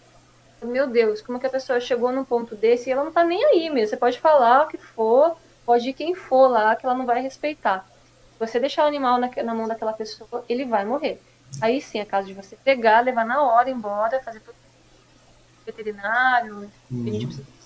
meu 0.62 0.88
Deus, 0.88 1.22
como 1.22 1.38
que 1.38 1.46
a 1.46 1.50
pessoa 1.50 1.80
chegou 1.80 2.10
num 2.10 2.24
ponto 2.24 2.56
desse 2.56 2.90
e 2.90 2.92
ela 2.92 3.04
não 3.04 3.12
tá 3.12 3.22
nem 3.22 3.44
aí 3.44 3.70
mesmo. 3.70 3.90
Você 3.90 3.96
pode 3.96 4.18
falar 4.18 4.64
o 4.64 4.68
que 4.68 4.78
for, 4.78 5.36
pode 5.64 5.88
ir 5.88 5.94
quem 5.94 6.14
for 6.14 6.48
lá, 6.48 6.74
que 6.74 6.84
ela 6.84 6.94
não 6.94 7.06
vai 7.06 7.22
respeitar 7.22 7.86
você 8.38 8.60
deixar 8.60 8.84
o 8.84 8.88
animal 8.88 9.18
na, 9.18 9.30
na 9.42 9.54
mão 9.54 9.68
daquela 9.68 9.92
pessoa, 9.92 10.44
ele 10.48 10.64
vai 10.64 10.84
morrer. 10.84 11.20
Aí 11.60 11.80
sim, 11.80 11.98
é 11.98 12.04
caso 12.04 12.26
de 12.26 12.34
você 12.34 12.56
pegar, 12.56 13.00
levar 13.00 13.24
na 13.24 13.42
hora 13.42 13.70
embora, 13.70 14.22
fazer 14.22 14.42
veterinário, 15.64 16.70
uhum. 16.90 17.04
que 17.04 17.10
a 17.10 17.12
gente 17.12 17.24
uhum. 17.24 17.32
precisa 17.32 17.56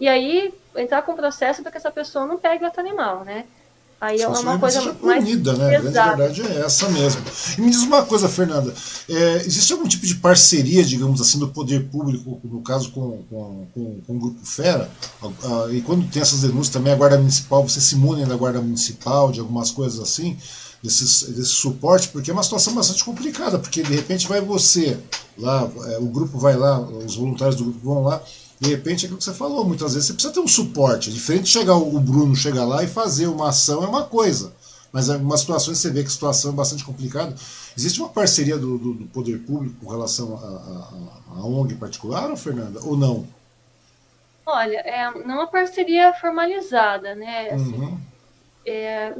e 0.00 0.08
aí 0.08 0.54
entrar 0.76 1.02
com 1.02 1.12
o 1.12 1.16
processo 1.16 1.62
para 1.62 1.70
que 1.70 1.76
essa 1.76 1.90
pessoa 1.90 2.26
não 2.26 2.38
pegue 2.38 2.64
outro 2.64 2.80
animal, 2.80 3.22
né? 3.22 3.46
Aí 4.00 4.18
Só 4.18 4.34
é 4.34 4.38
uma 4.40 4.58
coisa 4.58 4.80
seja 4.80 4.94
punida, 4.94 5.52
né? 5.52 5.76
A 5.76 5.80
grande 5.80 5.92
verdade 5.92 6.42
é 6.42 6.60
essa 6.60 6.88
mesmo. 6.88 7.20
E 7.58 7.60
me 7.60 7.70
diz 7.70 7.82
uma 7.82 8.02
coisa, 8.02 8.30
Fernanda, 8.30 8.72
é, 9.06 9.36
existe 9.44 9.74
algum 9.74 9.86
tipo 9.86 10.06
de 10.06 10.14
parceria, 10.14 10.82
digamos 10.82 11.20
assim, 11.20 11.38
do 11.38 11.48
poder 11.48 11.86
público, 11.90 12.40
no 12.44 12.62
caso 12.62 12.92
com, 12.92 13.22
com, 13.28 13.66
com, 13.74 14.00
com 14.00 14.16
o 14.16 14.18
Grupo 14.18 14.46
Fera? 14.46 14.90
e 15.70 15.82
quando 15.82 16.08
tem 16.10 16.22
essas 16.22 16.40
denúncias 16.40 16.70
também, 16.70 16.94
a 16.94 16.96
Guarda 16.96 17.18
Municipal, 17.18 17.62
você 17.62 17.78
se 17.78 17.94
imune 17.94 18.24
da 18.24 18.36
Guarda 18.36 18.62
Municipal, 18.62 19.30
de 19.30 19.40
algumas 19.40 19.70
coisas 19.70 20.00
assim, 20.00 20.38
desses, 20.82 21.22
desse 21.24 21.50
suporte, 21.50 22.08
porque 22.08 22.30
é 22.30 22.32
uma 22.32 22.42
situação 22.42 22.74
bastante 22.74 23.04
complicada, 23.04 23.58
porque 23.58 23.82
de 23.82 23.94
repente 23.94 24.26
vai 24.26 24.40
você 24.40 24.98
lá, 25.36 25.70
é, 25.88 25.98
o 25.98 26.06
grupo 26.06 26.38
vai 26.38 26.56
lá, 26.56 26.80
os 26.80 27.16
voluntários 27.16 27.56
do 27.56 27.64
grupo 27.64 27.80
vão 27.82 28.02
lá, 28.02 28.22
de 28.60 28.68
repente, 28.68 29.04
é 29.04 29.06
aquilo 29.06 29.16
que 29.16 29.24
você 29.24 29.32
falou, 29.32 29.64
muitas 29.64 29.94
vezes 29.94 30.08
você 30.08 30.12
precisa 30.12 30.34
ter 30.34 30.40
um 30.40 30.46
suporte. 30.46 31.08
É 31.08 31.12
diferente 31.12 31.44
de 31.44 31.48
chegar 31.48 31.76
o 31.76 31.98
Bruno 31.98 32.36
chegar 32.36 32.66
lá 32.66 32.84
e 32.84 32.86
fazer 32.86 33.26
uma 33.26 33.48
ação 33.48 33.82
é 33.82 33.86
uma 33.86 34.04
coisa. 34.04 34.52
Mas 34.92 35.08
em 35.08 35.14
algumas 35.14 35.40
situações 35.40 35.78
você 35.78 35.88
vê 35.88 36.02
que 36.02 36.08
a 36.08 36.10
situação 36.10 36.52
é 36.52 36.54
bastante 36.54 36.84
complicada. 36.84 37.34
Existe 37.76 38.00
uma 38.00 38.10
parceria 38.10 38.58
do, 38.58 38.76
do, 38.76 38.94
do 38.94 39.06
poder 39.06 39.38
público 39.38 39.76
com 39.82 39.90
relação 39.90 40.36
à 40.36 41.46
ONG 41.46 41.74
particular, 41.76 42.28
ou 42.30 42.36
Fernanda? 42.36 42.80
Ou 42.84 42.96
não? 42.96 43.26
Olha, 44.44 44.78
é, 44.78 45.10
não 45.24 45.36
é 45.36 45.38
uma 45.38 45.46
parceria 45.46 46.12
formalizada, 46.12 47.14
né? 47.14 47.50
Assim, 47.50 47.72
uhum. 47.72 47.98
é, 48.66 49.14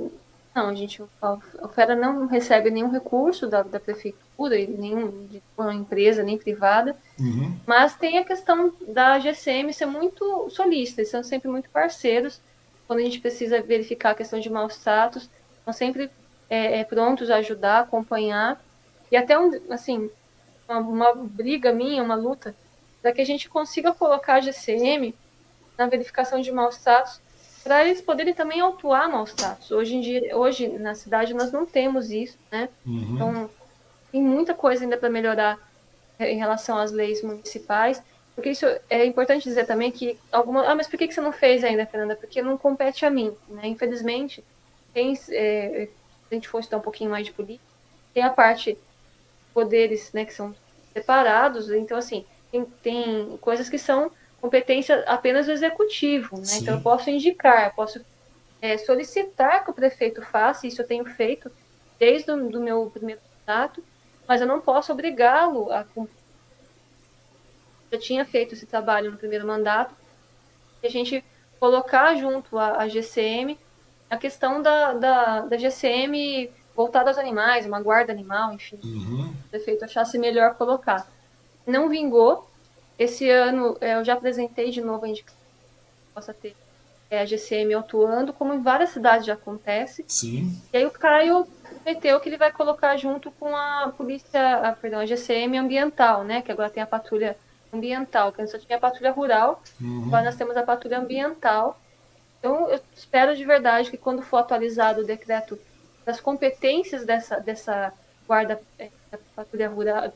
a 0.69 0.75
gente, 0.75 1.03
a 1.23 1.69
Fera 1.69 1.95
não 1.95 2.27
recebe 2.27 2.71
nenhum 2.71 2.91
recurso 2.91 3.47
da, 3.47 3.63
da 3.63 3.81
prefeitura, 3.81 4.57
nenhum 4.57 5.27
de 5.27 5.43
uma 5.57 5.75
empresa, 5.75 6.23
nem 6.23 6.39
privada, 6.39 6.97
uhum. 7.19 7.59
mas 7.67 7.95
tem 7.95 8.19
a 8.19 8.25
questão 8.25 8.73
da 8.89 9.19
GCM 9.19 9.73
ser 9.73 9.87
muito 9.87 10.49
solista, 10.51 11.01
eles 11.01 11.11
são 11.11 11.23
sempre 11.23 11.49
muito 11.49 11.69
parceiros, 11.71 12.41
quando 12.87 13.01
a 13.01 13.03
gente 13.03 13.21
precisa 13.21 13.63
verificar 13.63 14.11
a 14.11 14.15
questão 14.15 14.41
de 14.41 14.51
maus 14.51 14.77
tratos, 14.79 15.31
estão 15.59 15.73
sempre 15.73 16.11
é, 16.49 16.81
é, 16.81 16.85
prontos 16.85 17.31
a 17.31 17.37
ajudar, 17.37 17.81
acompanhar, 17.81 18.61
e 19.11 19.17
até, 19.17 19.39
um, 19.39 19.51
assim, 19.71 20.11
uma, 20.69 20.81
uma 20.81 21.15
briga 21.15 21.73
minha, 21.73 22.03
uma 22.03 22.15
luta, 22.15 22.55
para 23.01 23.13
que 23.13 23.21
a 23.21 23.27
gente 23.27 23.49
consiga 23.49 23.93
colocar 23.93 24.35
a 24.35 24.41
GCM 24.41 25.15
na 25.79 25.87
verificação 25.87 26.41
de 26.41 26.53
maus 26.53 26.77
tratos, 26.79 27.21
para 27.71 27.85
eles 27.85 28.01
poderem 28.01 28.35
também 28.35 28.59
autuar 28.59 29.09
maus 29.09 29.33
tratos. 29.33 29.71
Hoje 29.71 29.95
em 29.95 30.01
dia, 30.01 30.37
hoje 30.37 30.67
na 30.67 30.93
cidade 30.97 31.33
nós 31.33 31.53
não 31.53 31.65
temos 31.65 32.11
isso, 32.11 32.37
né? 32.51 32.69
Uhum. 32.85 33.15
Então 33.15 33.51
tem 34.11 34.21
muita 34.21 34.53
coisa 34.55 34.83
ainda 34.83 34.97
para 34.97 35.09
melhorar 35.09 35.57
em 36.19 36.37
relação 36.37 36.77
às 36.77 36.91
leis 36.91 37.23
municipais, 37.23 38.03
porque 38.35 38.51
isso 38.51 38.67
é 38.89 39.05
importante 39.07 39.45
dizer 39.45 39.69
também 39.69 39.93
que 39.93 40.19
alguma, 40.33 40.67
ah, 40.67 40.75
mas 40.75 40.89
por 40.89 40.99
que 40.99 41.13
você 41.13 41.21
não 41.21 41.31
fez 41.31 41.63
ainda, 41.63 41.87
Fernanda? 41.87 42.17
Porque 42.17 42.43
não 42.43 42.59
compete 42.59 43.07
a 43.07 43.11
mim, 43.11 43.33
né? 43.49 43.69
Infelizmente, 43.69 44.43
tem, 44.93 45.13
é, 45.31 45.87
se 45.87 45.91
a 46.29 46.35
gente 46.35 46.49
for 46.49 46.59
estudar 46.59 46.79
um 46.79 46.83
pouquinho 46.83 47.13
mais 47.13 47.25
de 47.25 47.33
política, 47.33 47.65
tem 48.13 48.25
a 48.25 48.31
parte 48.31 48.77
poderes, 49.55 50.13
né, 50.13 50.25
que 50.25 50.35
são 50.35 50.53
separados, 50.93 51.71
então 51.71 51.97
assim 51.97 52.25
tem, 52.51 52.65
tem 52.83 53.39
coisas 53.41 53.69
que 53.69 53.79
são 53.79 54.11
competência 54.41 55.05
apenas 55.07 55.47
do 55.47 55.53
executivo, 55.53 56.39
né? 56.39 56.59
Então 56.61 56.75
eu 56.75 56.81
posso 56.81 57.11
indicar, 57.11 57.67
eu 57.67 57.73
posso 57.73 58.05
é, 58.61 58.79
solicitar 58.79 59.65
que 59.65 59.71
o 59.71 59.75
prefeito 59.75 60.23
faça, 60.23 60.67
isso 60.67 60.81
eu 60.81 60.87
tenho 60.87 61.05
feito, 61.05 61.51
desde 61.99 62.31
o 62.31 62.61
meu 62.61 62.91
primeiro 62.91 63.21
contato, 63.39 63.83
mas 64.27 64.41
eu 64.41 64.47
não 64.47 64.61
posso 64.61 64.93
obrigá-lo 64.93 65.71
a 65.73 65.85
cumprir. 65.85 66.21
Já 67.93 67.99
tinha 67.99 68.25
feito 68.25 68.55
esse 68.55 68.67
trabalho 68.67 69.11
no 69.11 69.19
primeiro 69.19 69.47
mandato, 69.47 69.95
e 70.83 70.87
a 70.87 70.91
gente 70.91 71.25
colocar 71.59 72.15
junto 72.15 72.59
à, 72.59 72.89
GCM 72.89 73.59
a 74.09 74.17
questão 74.17 74.63
da, 74.63 74.95
da, 74.95 75.41
da 75.43 75.57
GCM 75.59 76.51
voltada 76.75 77.11
aos 77.11 77.19
animais, 77.19 77.67
uma 77.67 77.81
guarda 77.81 78.13
animal, 78.13 78.53
enfim. 78.55 78.81
Uhum. 78.83 79.35
O 79.47 79.49
prefeito 79.51 79.85
achasse 79.85 80.19
melhor 80.19 80.55
colocar. 80.55 81.07
Não 81.67 81.89
vingou. 81.89 82.50
Esse 83.01 83.31
ano 83.31 83.79
é, 83.81 83.95
eu 83.95 84.05
já 84.05 84.13
apresentei 84.13 84.71
de 84.71 84.83
novo 84.83 85.07
a 85.07 85.09
indicação 85.09 85.41
que 85.41 86.15
possa 86.15 86.35
ter 86.35 86.55
é, 87.11 87.21
a 87.21 87.25
GCM 87.25 87.73
atuando, 87.73 88.31
como 88.31 88.53
em 88.53 88.61
várias 88.61 88.91
cidades 88.91 89.25
já 89.25 89.33
acontece. 89.33 90.05
Sim. 90.07 90.55
E 90.71 90.77
aí 90.77 90.85
o 90.85 90.91
Caio 90.91 91.47
prometeu 91.63 92.21
que 92.21 92.29
ele 92.29 92.37
vai 92.37 92.53
colocar 92.53 92.99
junto 92.99 93.31
com 93.31 93.57
a 93.57 93.91
polícia, 93.97 94.57
a, 94.59 94.73
perdão, 94.73 95.01
a 95.01 95.07
GCM 95.07 95.57
ambiental, 95.57 96.25
né? 96.25 96.43
Que 96.43 96.53
agora 96.53 96.69
tem 96.69 96.83
a 96.83 96.87
patrulha 96.87 97.39
ambiental, 97.73 98.33
que 98.33 98.43
antes 98.43 98.53
só 98.53 98.59
tinha 98.59 98.77
a 98.77 98.81
patrulha 98.81 99.13
rural, 99.13 99.63
uhum. 99.81 100.05
agora 100.09 100.25
nós 100.25 100.37
temos 100.37 100.55
a 100.55 100.63
patrulha 100.63 100.99
ambiental. 100.99 101.81
Então 102.39 102.69
eu 102.69 102.79
espero 102.95 103.35
de 103.35 103.47
verdade 103.47 103.91
que 103.91 103.97
quando 103.97 104.21
for 104.21 104.37
atualizado 104.37 105.01
o 105.01 105.07
decreto 105.07 105.59
das 106.05 106.21
competências 106.21 107.07
dessa, 107.07 107.41
dessa 107.41 107.95
guarda 108.27 108.61
é, 108.79 108.91
da 109.11 109.19
patrulha 109.35 109.71
rural 109.71 110.13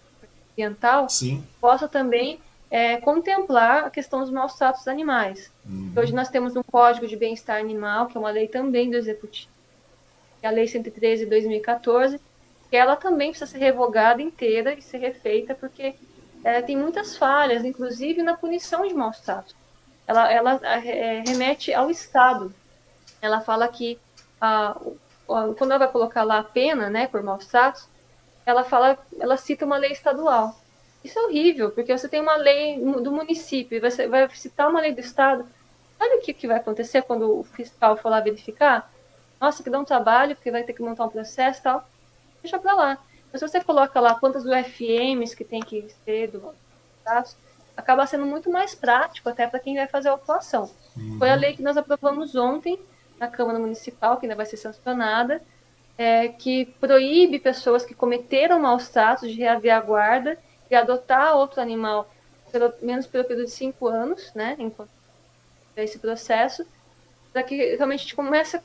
ambiental, 0.53 1.09
Sim. 1.09 1.43
possa 1.59 1.89
também 1.89 2.41
é, 2.75 2.97
contemplar 2.97 3.85
a 3.85 3.91
questão 3.91 4.19
dos 4.19 4.33
maus 4.33 4.55
tratos 4.55 4.89
animais. 4.89 5.49
Uhum. 5.65 5.93
Hoje 5.97 6.13
nós 6.13 6.29
temos 6.29 6.57
um 6.57 6.63
Código 6.65 7.07
de 7.07 7.15
Bem-Estar 7.17 7.61
Animal, 7.61 8.09
que 8.09 8.17
é 8.17 8.21
uma 8.21 8.33
lei 8.33 8.49
também 8.49 8.91
do 8.91 8.97
Executivo, 8.97 9.53
que 10.41 10.45
é 10.45 10.49
a 10.49 10.53
Lei 10.53 10.67
113 10.67 11.23
de 11.23 11.31
2014, 11.31 12.21
que 12.69 12.77
ela 12.77 12.97
também 12.97 13.31
precisa 13.31 13.49
ser 13.49 13.59
revogada 13.59 14.21
inteira 14.21 14.75
e 14.75 14.83
ser 14.83 14.99
refeita, 14.99 15.55
porque 15.55 15.95
é, 16.43 16.61
tem 16.63 16.77
muitas 16.77 17.17
falhas, 17.17 17.65
inclusive 17.65 18.25
na 18.25 18.37
punição 18.37 18.85
de 18.85 18.93
maus 18.93 19.21
tratos. 19.21 19.55
Ela, 20.05 20.33
ela 20.33 20.61
é, 20.65 21.23
remete 21.25 21.73
ao 21.73 21.93
Estado. 21.93 22.53
Ela 23.23 23.41
fala 23.41 23.69
que 23.69 24.01
a, 24.41 24.71
a, 24.71 25.55
quando 25.57 25.71
ela 25.71 25.79
vai 25.79 25.93
colocar 25.93 26.25
lá 26.25 26.41
a 26.41 26.45
pena, 26.45 26.91
né, 26.91 27.07
por 27.07 27.23
maus 27.23 27.47
tratos, 27.47 27.89
ela 28.45 28.65
fala, 28.65 28.99
ela 29.21 29.37
cita 29.37 29.65
uma 29.65 29.77
lei 29.77 29.93
estadual. 29.93 30.59
Isso 31.05 31.19
é 31.19 31.23
horrível, 31.23 31.71
porque 31.71 31.97
você 31.97 32.09
tem 32.09 32.21
uma 32.21 32.37
lei 32.37 32.81
do 32.81 33.13
município 33.13 33.79
você 33.79 34.09
vai 34.09 34.27
citar 34.31 34.71
uma 34.71 34.81
lei 34.81 34.95
do 34.95 35.01
estado. 35.01 35.47
Sabe 35.99 36.15
o 36.17 36.21
que, 36.23 36.33
que 36.33 36.47
vai 36.47 36.57
acontecer 36.57 37.03
quando 37.03 37.41
o 37.41 37.45
fiscal 37.45 37.97
for 37.99 38.09
lá 38.09 38.21
verificar? 38.21 38.91
Nossa, 39.39 39.63
que 39.63 39.69
dá 39.69 39.79
um 39.79 39.85
trabalho, 39.85 40.35
porque 40.35 40.51
vai 40.51 40.65
ter 40.65 40.73
que 40.73 40.83
montar 40.83 41.05
um 41.05 41.11
processo 41.11 41.61
e 41.61 41.63
tal. 41.63 41.87
Deixa 42.43 42.59
para 42.59 42.73
lá. 42.73 42.99
Mas 43.31 43.41
se 43.41 43.49
você 43.49 43.63
coloca 43.63 44.01
lá 44.01 44.15
quantas 44.15 44.47
UFMs 44.47 45.37
que 45.37 45.45
tem 45.45 45.61
que 45.61 45.87
ser 46.05 46.29
do 46.29 46.55
acaba 47.77 48.07
sendo 48.07 48.25
muito 48.25 48.51
mais 48.51 48.75
prático 48.75 49.29
até 49.29 49.47
para 49.47 49.59
quem 49.59 49.75
vai 49.75 49.87
fazer 49.87 50.09
a 50.09 50.13
autuação. 50.13 50.71
Uhum. 50.97 51.19
Foi 51.19 51.29
a 51.29 51.35
lei 51.35 51.55
que 51.55 51.63
nós 51.63 51.77
aprovamos 51.77 52.35
ontem 52.35 52.79
na 53.19 53.29
Câmara 53.29 53.59
Municipal, 53.59 54.17
que 54.17 54.27
ainda 54.27 54.37
vai 54.37 54.47
ser 54.47 54.57
sancionada, 54.57 55.43
é, 55.99 56.29
que 56.29 56.67
proíbe 56.81 57.39
pessoas 57.39 57.85
que 57.85 57.95
cometeram 57.95 58.61
maus 58.61 58.89
tratos 58.89 59.31
de 59.31 59.39
reaver 59.39 59.75
a 59.75 59.81
guarda 59.81 60.39
e 60.75 60.77
adotar 60.77 61.37
outro 61.37 61.61
animal 61.61 62.11
pelo 62.51 62.73
menos 62.83 63.07
pelo 63.07 63.25
período 63.25 63.47
de 63.47 63.53
cinco 63.53 63.89
anos, 63.89 64.33
né, 64.33 64.55
enquanto 64.59 64.91
esse 65.77 65.99
processo, 65.99 66.65
para 67.33 67.43
que 67.43 67.57
realmente 67.75 68.01
a 68.01 68.03
gente 68.03 68.15
comece 68.15 68.61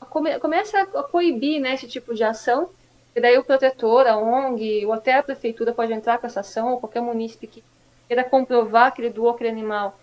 a, 0.00 0.06
come, 0.06 0.38
comece 0.38 0.74
a 0.74 0.86
coibir 0.86 1.60
né, 1.60 1.74
esse 1.74 1.86
tipo 1.86 2.14
de 2.14 2.24
ação, 2.24 2.70
e 3.14 3.20
daí 3.20 3.36
o 3.36 3.44
protetor, 3.44 4.06
a 4.06 4.16
ONG, 4.16 4.86
ou 4.86 4.94
até 4.94 5.14
a 5.14 5.22
prefeitura 5.22 5.74
pode 5.74 5.92
entrar 5.92 6.18
com 6.18 6.26
essa 6.26 6.40
ação, 6.40 6.72
ou 6.72 6.80
qualquer 6.80 7.02
munícipe 7.02 7.46
que 7.46 7.64
queira 8.08 8.24
comprovar 8.24 8.94
que 8.94 9.02
ele 9.02 9.10
doou 9.10 9.28
aquele 9.28 9.50
animal 9.50 9.98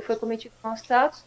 foi 0.00 0.16
cometido 0.16 0.54
maus 0.62 0.80
tratos. 0.80 1.24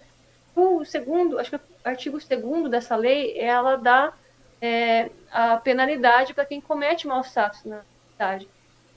O 0.56 0.84
segundo, 0.86 1.38
acho 1.38 1.52
que 1.52 1.56
o 1.56 1.62
artigo 1.84 2.20
segundo 2.20 2.70
dessa 2.70 2.96
lei, 2.96 3.38
ela 3.38 3.76
dá 3.76 4.14
é, 4.62 5.10
a 5.32 5.58
penalidade 5.58 6.34
para 6.34 6.46
quem 6.46 6.62
comete 6.62 7.06
maus 7.06 7.32
tratos 7.32 7.64
na 7.64 7.82
cidade. 8.12 8.48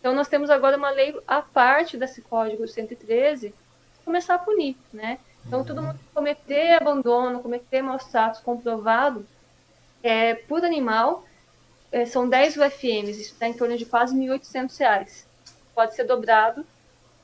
Então, 0.06 0.14
nós 0.14 0.28
temos 0.28 0.50
agora 0.50 0.76
uma 0.76 0.90
lei 0.90 1.18
à 1.26 1.42
parte 1.42 1.96
desse 1.96 2.22
Código 2.22 2.68
113 2.68 3.52
começar 4.04 4.36
a 4.36 4.38
punir, 4.38 4.76
né? 4.92 5.18
Então, 5.44 5.64
todo 5.64 5.82
mundo 5.82 5.98
que 5.98 6.14
cometer 6.14 6.80
abandono, 6.80 7.42
cometer 7.42 7.82
maus 7.82 8.04
tratos 8.04 8.38
comprovado 8.38 9.26
é, 10.04 10.34
por 10.34 10.64
animal, 10.64 11.24
é, 11.90 12.06
são 12.06 12.28
10 12.28 12.56
UFMs, 12.56 13.20
isso 13.20 13.34
dá 13.36 13.48
em 13.48 13.52
torno 13.52 13.76
de 13.76 13.84
quase 13.84 14.14
R$ 14.16 14.38
1.800. 14.38 15.24
Pode 15.74 15.96
ser 15.96 16.04
dobrado, 16.04 16.64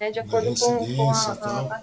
né, 0.01 0.11
de 0.11 0.19
acordo 0.19 0.53
com, 0.59 0.97
com 0.97 1.09
a, 1.09 1.15
a, 1.15 1.77
a... 1.77 1.83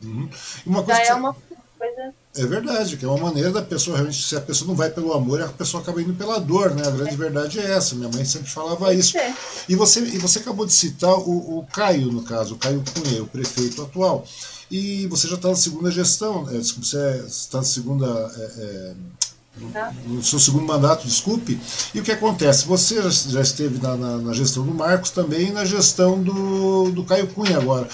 Uhum. 0.00 0.30
Uma 0.64 0.84
coisa 0.84 1.04
Já 1.04 1.10
é 1.10 1.14
uma 1.14 1.36
coisa 1.76 2.14
é 2.36 2.46
verdade, 2.46 2.96
que 2.96 3.04
é 3.04 3.08
uma 3.08 3.18
maneira 3.18 3.50
da 3.50 3.60
pessoa 3.60 3.96
realmente, 3.96 4.22
se 4.22 4.36
a 4.36 4.40
pessoa 4.40 4.68
não 4.68 4.76
vai 4.76 4.88
pelo 4.88 5.12
amor, 5.12 5.42
a 5.42 5.48
pessoa 5.48 5.82
acaba 5.82 6.00
indo 6.00 6.14
pela 6.14 6.38
dor, 6.38 6.74
né? 6.74 6.86
A 6.86 6.90
grande 6.90 7.16
verdade 7.16 7.58
é 7.58 7.72
essa. 7.72 7.96
Minha 7.96 8.08
mãe 8.08 8.24
sempre 8.24 8.48
falava 8.48 8.94
isso. 8.94 9.18
É. 9.18 9.34
E 9.68 9.74
você, 9.74 10.00
e 10.00 10.18
você 10.18 10.38
acabou 10.38 10.64
de 10.64 10.72
citar 10.72 11.12
o, 11.12 11.58
o 11.58 11.66
Caio, 11.72 12.12
no 12.12 12.22
caso, 12.22 12.54
o 12.54 12.58
Caio 12.58 12.84
Cunha, 12.94 13.22
o 13.22 13.26
prefeito 13.26 13.82
atual. 13.82 14.24
E 14.70 15.08
você 15.08 15.26
já 15.26 15.34
está 15.34 15.48
na 15.48 15.56
segunda 15.56 15.90
gestão, 15.90 16.48
é, 16.48 16.58
você 16.58 17.24
está 17.26 17.58
na 17.58 17.64
segunda. 17.64 18.06
É, 18.06 18.42
é, 18.42 18.94
no 20.06 20.22
seu 20.22 20.38
segundo 20.38 20.64
mandato, 20.64 21.06
desculpe. 21.06 21.58
E 21.94 22.00
o 22.00 22.02
que 22.02 22.12
acontece? 22.12 22.66
Você 22.66 23.02
já 23.10 23.40
esteve 23.40 23.82
na, 23.82 23.96
na, 23.96 24.16
na 24.18 24.32
gestão 24.32 24.64
do 24.64 24.72
Marcos 24.72 25.10
também 25.10 25.48
e 25.48 25.52
na 25.52 25.64
gestão 25.64 26.22
do, 26.22 26.90
do 26.90 27.04
Caio 27.04 27.26
Cunha 27.28 27.58
agora. 27.58 27.88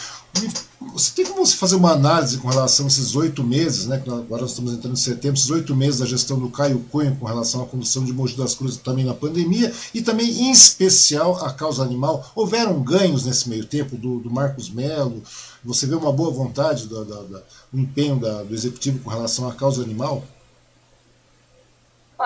Você 0.93 1.13
tem 1.15 1.25
como 1.25 1.45
fazer 1.47 1.77
uma 1.77 1.93
análise 1.93 2.37
com 2.37 2.49
relação 2.49 2.85
a 2.85 2.89
esses 2.89 3.17
oito 3.17 3.43
meses, 3.43 3.87
né? 3.87 3.97
Agora 4.07 4.43
nós 4.43 4.51
estamos 4.51 4.75
entrando 4.75 4.93
em 4.93 5.01
setembro, 5.01 5.39
esses 5.39 5.49
oito 5.51 5.75
meses 5.75 6.01
da 6.01 6.07
gestão 6.07 6.39
do 6.39 6.51
Caio 6.51 6.79
Cunha 6.91 7.17
com 7.19 7.25
relação 7.25 7.63
à 7.63 7.67
condução 7.67 8.05
de 8.05 8.13
Mogi 8.13 8.37
das 8.37 8.55
Cruzes 8.55 8.77
também 8.77 9.05
na 9.05 9.15
pandemia 9.15 9.73
e 9.95 10.03
também, 10.03 10.29
em 10.29 10.51
especial, 10.51 11.43
a 11.43 11.53
causa 11.53 11.83
animal. 11.83 12.31
Houveram 12.35 12.83
ganhos 12.83 13.25
nesse 13.25 13.49
meio 13.49 13.65
tempo 13.65 13.97
do, 13.97 14.21
do 14.21 14.31
Marcos 14.31 14.69
Melo? 14.69 15.23
Você 15.65 15.87
vê 15.87 15.95
uma 15.95 16.13
boa 16.13 16.31
vontade 16.31 16.87
do, 16.87 17.03
do, 17.05 17.43
do 17.73 17.81
empenho 17.81 18.21
da, 18.21 18.43
do 18.43 18.55
executivo 18.55 18.99
com 18.99 19.11
relação 19.11 19.49
à 19.49 19.55
causa 19.55 19.83
animal? 19.83 20.23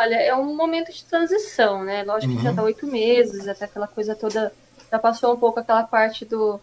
Olha, 0.01 0.15
é 0.15 0.35
um 0.35 0.57
momento 0.57 0.91
de 0.91 1.05
transição, 1.05 1.85
né? 1.85 2.03
Lógico 2.05 2.33
uhum. 2.33 2.39
que 2.39 2.45
já 2.45 2.51
está 2.51 2.63
oito 2.63 2.87
meses, 2.87 3.47
até 3.47 3.67
aquela 3.67 3.87
coisa 3.87 4.17
toda. 4.17 4.51
Já 4.91 4.99
passou 4.99 5.35
um 5.35 5.37
pouco 5.37 5.61
aquela 5.61 5.83
parte 5.83 6.25
do 6.25 6.59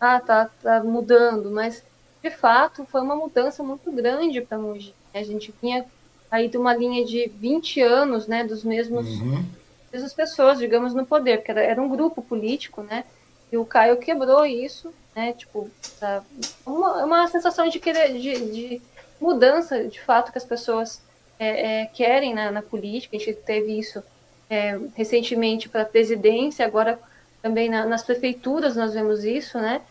ah, 0.00 0.18
tá, 0.18 0.50
tá 0.60 0.82
mudando, 0.82 1.48
mas 1.48 1.84
de 2.20 2.30
fato 2.30 2.84
foi 2.90 3.00
uma 3.00 3.14
mudança 3.14 3.62
muito 3.62 3.92
grande 3.92 4.40
para 4.40 4.58
Mogi. 4.58 4.92
Né? 5.14 5.20
A 5.20 5.22
gente 5.22 5.54
vinha 5.62 5.86
aí 6.28 6.48
de 6.48 6.58
uma 6.58 6.74
linha 6.74 7.04
de 7.04 7.28
20 7.28 7.80
anos, 7.82 8.26
né, 8.26 8.42
dos 8.42 8.64
mesmos 8.64 9.06
uhum. 9.20 9.44
mesmas 9.92 10.12
pessoas, 10.12 10.58
digamos, 10.58 10.92
no 10.92 11.06
poder, 11.06 11.38
porque 11.38 11.52
era, 11.52 11.62
era, 11.62 11.80
um 11.80 11.88
grupo 11.88 12.20
político, 12.20 12.82
né, 12.82 13.04
e 13.52 13.56
o 13.56 13.64
Caio 13.64 13.98
quebrou 13.98 14.44
isso, 14.44 14.92
né, 15.14 15.34
tipo, 15.34 15.70
tá, 16.00 16.24
uma, 16.66 17.04
uma 17.04 17.28
sensação 17.28 17.68
de 17.68 17.78
querer, 17.78 18.14
de, 18.14 18.50
de 18.50 18.82
mudança, 19.20 19.84
de 19.84 20.00
fato, 20.00 20.32
que 20.32 20.38
as 20.38 20.44
pessoas 20.44 21.00
é, 21.42 21.82
é, 21.82 21.86
querem 21.86 22.34
na, 22.34 22.50
na, 22.50 22.62
política, 22.62 23.16
a 23.16 23.18
gente 23.18 23.34
teve 23.34 23.78
isso 23.78 24.02
é, 24.48 24.78
recentemente 24.94 25.68
para 25.68 25.82
a 25.82 25.86
presidência, 25.86 26.64
agora 26.64 26.98
também 27.40 27.68
na, 27.68 27.84
nas 27.86 28.02
prefeituras 28.02 28.76
nós 28.76 28.94
vemos 28.94 29.24
isso, 29.24 29.58
né, 29.58 29.82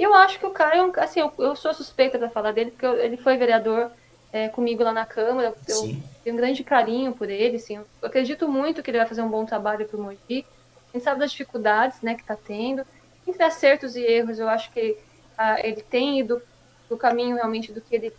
eu 0.00 0.14
acho 0.14 0.38
que 0.38 0.46
o 0.46 0.50
Caio, 0.50 0.92
é 0.96 1.00
assim, 1.04 1.20
eu, 1.20 1.30
eu 1.38 1.54
sou 1.54 1.74
suspeita 1.74 2.18
para 2.18 2.30
falar 2.30 2.52
dele, 2.52 2.70
porque 2.70 2.86
eu, 2.86 2.98
ele 2.98 3.18
foi 3.18 3.36
vereador 3.36 3.90
é, 4.32 4.48
comigo 4.48 4.82
lá 4.82 4.92
na 4.92 5.04
Câmara. 5.04 5.54
Eu 5.68 5.74
Sim. 5.74 6.02
tenho 6.24 6.34
um 6.34 6.38
grande 6.38 6.64
carinho 6.64 7.12
por 7.12 7.28
ele, 7.28 7.56
assim. 7.56 7.76
Eu 7.76 7.86
acredito 8.02 8.48
muito 8.48 8.82
que 8.82 8.90
ele 8.90 8.98
vai 8.98 9.06
fazer 9.06 9.22
um 9.22 9.28
bom 9.28 9.44
trabalho 9.44 9.86
para 9.86 9.98
o 9.98 10.02
Mogi. 10.02 10.46
A 10.88 10.96
gente 10.96 11.04
sabe 11.04 11.20
das 11.20 11.32
dificuldades 11.32 12.00
né, 12.00 12.14
que 12.14 12.22
está 12.22 12.34
tendo. 12.34 12.82
Entre 13.26 13.42
acertos 13.42 13.94
e 13.94 14.00
erros, 14.00 14.38
eu 14.38 14.48
acho 14.48 14.72
que 14.72 14.96
ah, 15.36 15.56
ele 15.60 15.82
tem 15.82 16.18
ido 16.20 16.40
do 16.88 16.96
caminho 16.96 17.36
realmente 17.36 17.70
do 17.70 17.80
que 17.80 17.94
ele 17.94 18.12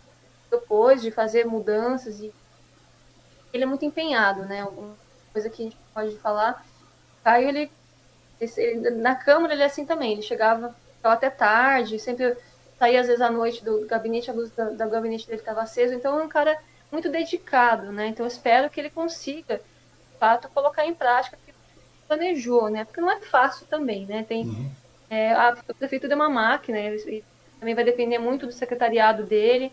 propôs, 0.48 1.02
de 1.02 1.10
fazer 1.10 1.44
mudanças. 1.46 2.20
e 2.20 2.32
Ele 3.52 3.64
é 3.64 3.66
muito 3.66 3.84
empenhado, 3.84 4.44
né? 4.44 4.64
Uma 4.64 4.96
coisa 5.32 5.50
que 5.50 5.62
a 5.62 5.64
gente 5.64 5.76
pode 5.94 6.16
falar. 6.18 6.64
Caio, 7.22 7.48
ele, 7.48 7.70
ele 8.40 8.90
na 8.90 9.14
Câmara, 9.14 9.52
ele 9.52 9.62
é 9.62 9.66
assim 9.66 9.84
também. 9.84 10.12
Ele 10.12 10.22
chegava 10.22 10.74
até 11.02 11.30
tarde, 11.30 11.98
sempre 11.98 12.36
saía 12.78 13.00
às 13.00 13.06
vezes 13.06 13.22
à 13.22 13.30
noite 13.30 13.64
do 13.64 13.86
gabinete, 13.86 14.28
a 14.28 14.34
luz 14.34 14.50
da, 14.50 14.64
da 14.70 14.86
gabinete 14.86 15.26
dele 15.26 15.38
estava 15.38 15.62
acesa, 15.62 15.94
então 15.94 16.18
é 16.18 16.22
um 16.24 16.28
cara 16.28 16.58
muito 16.90 17.08
dedicado, 17.08 17.92
né? 17.92 18.08
Então 18.08 18.26
eu 18.26 18.28
espero 18.28 18.68
que 18.68 18.80
ele 18.80 18.90
consiga, 18.90 19.58
de 19.58 20.18
fato, 20.18 20.48
colocar 20.48 20.84
em 20.84 20.92
prática 20.92 21.36
o 21.36 21.46
que 21.46 21.54
planejou, 22.08 22.68
né? 22.68 22.84
Porque 22.84 23.00
não 23.00 23.10
é 23.10 23.20
fácil 23.20 23.66
também, 23.66 24.04
né? 24.04 24.24
Tem, 24.28 24.44
uhum. 24.44 24.70
é, 25.08 25.32
a, 25.32 25.50
a 25.50 25.74
prefeitura 25.74 26.12
é 26.12 26.16
uma 26.16 26.28
máquina, 26.28 26.78
e 26.80 27.24
também 27.60 27.74
vai 27.74 27.84
depender 27.84 28.18
muito 28.18 28.46
do 28.46 28.52
secretariado 28.52 29.22
dele, 29.24 29.72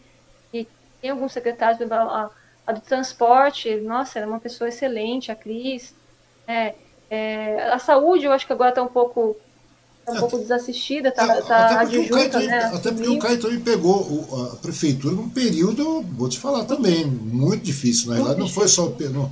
e 0.53 0.67
tem 1.01 1.09
alguns 1.09 1.33
secretários, 1.33 1.81
a, 1.91 2.29
a 2.69 2.71
do 2.71 2.81
transporte, 2.81 3.75
nossa, 3.77 4.19
era 4.19 4.27
uma 4.27 4.39
pessoa 4.39 4.69
excelente, 4.69 5.31
a 5.31 5.35
Cris, 5.35 5.91
É, 6.47 6.75
é, 7.09 7.71
a 7.71 7.79
saúde, 7.79 8.25
eu 8.25 8.31
acho 8.31 8.45
que 8.45 8.53
agora 8.53 8.69
está 8.69 8.83
um 8.83 8.87
pouco 8.87 9.35
tá 10.05 10.11
um 10.11 10.15
é, 10.15 10.19
pouco 10.19 10.37
desassistida, 10.37 11.09
está 11.09 11.23
é, 11.23 11.41
tá 11.41 11.79
adjunta, 11.79 12.39
né? 12.39 12.71
Até 12.73 12.91
porque 12.91 13.09
o 13.09 13.17
Caio 13.17 13.39
também 13.39 13.59
pegou 13.59 14.01
o, 14.01 14.51
a 14.53 14.55
prefeitura 14.57 15.15
num 15.15 15.29
período, 15.29 16.03
vou 16.15 16.29
te 16.29 16.39
falar 16.39 16.65
também, 16.65 17.05
muito 17.05 17.63
difícil. 17.63 18.09
Na 18.09 18.17
verdade, 18.17 18.39
não 18.39 18.47
foi 18.47 18.67
só 18.67 18.85
o. 18.85 18.95
Não, 19.11 19.31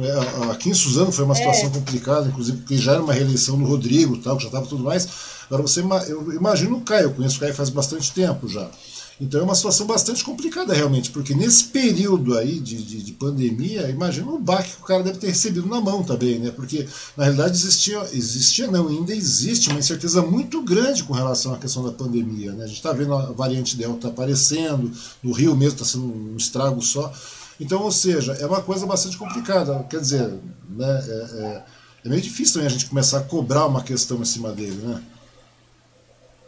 é, 0.00 0.50
aqui 0.50 0.68
em 0.68 0.74
Suzano 0.74 1.12
foi 1.12 1.24
uma 1.24 1.34
situação 1.34 1.68
é. 1.68 1.72
complicada, 1.72 2.28
inclusive 2.28 2.58
porque 2.58 2.76
já 2.76 2.92
era 2.92 3.02
uma 3.02 3.14
reeleição 3.14 3.58
do 3.58 3.64
Rodrigo, 3.64 4.18
tal, 4.18 4.36
que 4.36 4.42
já 4.42 4.48
estava 4.48 4.66
tudo 4.66 4.84
mais. 4.84 5.08
Agora 5.46 5.62
você, 5.62 5.80
eu 6.08 6.32
imagino 6.32 6.76
o 6.76 6.82
Caio, 6.82 7.04
eu 7.04 7.14
conheço 7.14 7.36
o 7.36 7.40
Caio 7.40 7.54
faz 7.54 7.70
bastante 7.70 8.12
tempo 8.12 8.46
já. 8.46 8.68
Então 9.20 9.40
é 9.40 9.44
uma 9.44 9.54
situação 9.54 9.86
bastante 9.86 10.24
complicada 10.24 10.74
realmente, 10.74 11.10
porque 11.10 11.34
nesse 11.34 11.64
período 11.64 12.36
aí 12.36 12.58
de, 12.58 12.82
de, 12.82 13.02
de, 13.02 13.12
pandemia, 13.12 13.88
imagina 13.88 14.28
o 14.30 14.38
baque 14.38 14.72
que 14.72 14.82
o 14.82 14.84
cara 14.84 15.04
deve 15.04 15.18
ter 15.18 15.28
recebido 15.28 15.68
na 15.68 15.80
mão 15.80 16.02
também, 16.02 16.40
né? 16.40 16.50
Porque 16.50 16.86
na 17.16 17.24
realidade 17.24 17.56
existia, 17.56 17.98
existia 18.12 18.66
não, 18.66 18.88
ainda 18.88 19.14
existe 19.14 19.70
uma 19.70 19.78
incerteza 19.78 20.20
muito 20.20 20.62
grande 20.62 21.04
com 21.04 21.12
relação 21.12 21.54
à 21.54 21.58
questão 21.58 21.84
da 21.84 21.92
pandemia, 21.92 22.52
né? 22.52 22.64
A 22.64 22.66
gente 22.66 22.76
está 22.76 22.92
vendo 22.92 23.14
a 23.14 23.26
variante 23.30 23.76
Delta 23.76 24.08
aparecendo, 24.08 24.90
no 25.22 25.32
Rio 25.32 25.54
mesmo 25.54 25.74
está 25.74 25.84
sendo 25.84 26.06
um 26.06 26.36
estrago 26.36 26.82
só. 26.82 27.12
Então, 27.60 27.82
ou 27.82 27.92
seja, 27.92 28.32
é 28.32 28.46
uma 28.46 28.62
coisa 28.62 28.84
bastante 28.84 29.16
complicada. 29.16 29.86
Quer 29.88 30.00
dizer, 30.00 30.28
né, 30.68 31.04
é, 31.06 31.12
é, 31.12 31.64
é 32.04 32.08
meio 32.08 32.20
difícil 32.20 32.54
também 32.54 32.66
a 32.66 32.70
gente 32.70 32.86
começar 32.86 33.18
a 33.18 33.22
cobrar 33.22 33.66
uma 33.66 33.82
questão 33.82 34.20
em 34.20 34.24
cima 34.24 34.50
dele, 34.50 34.80
né? 34.82 35.00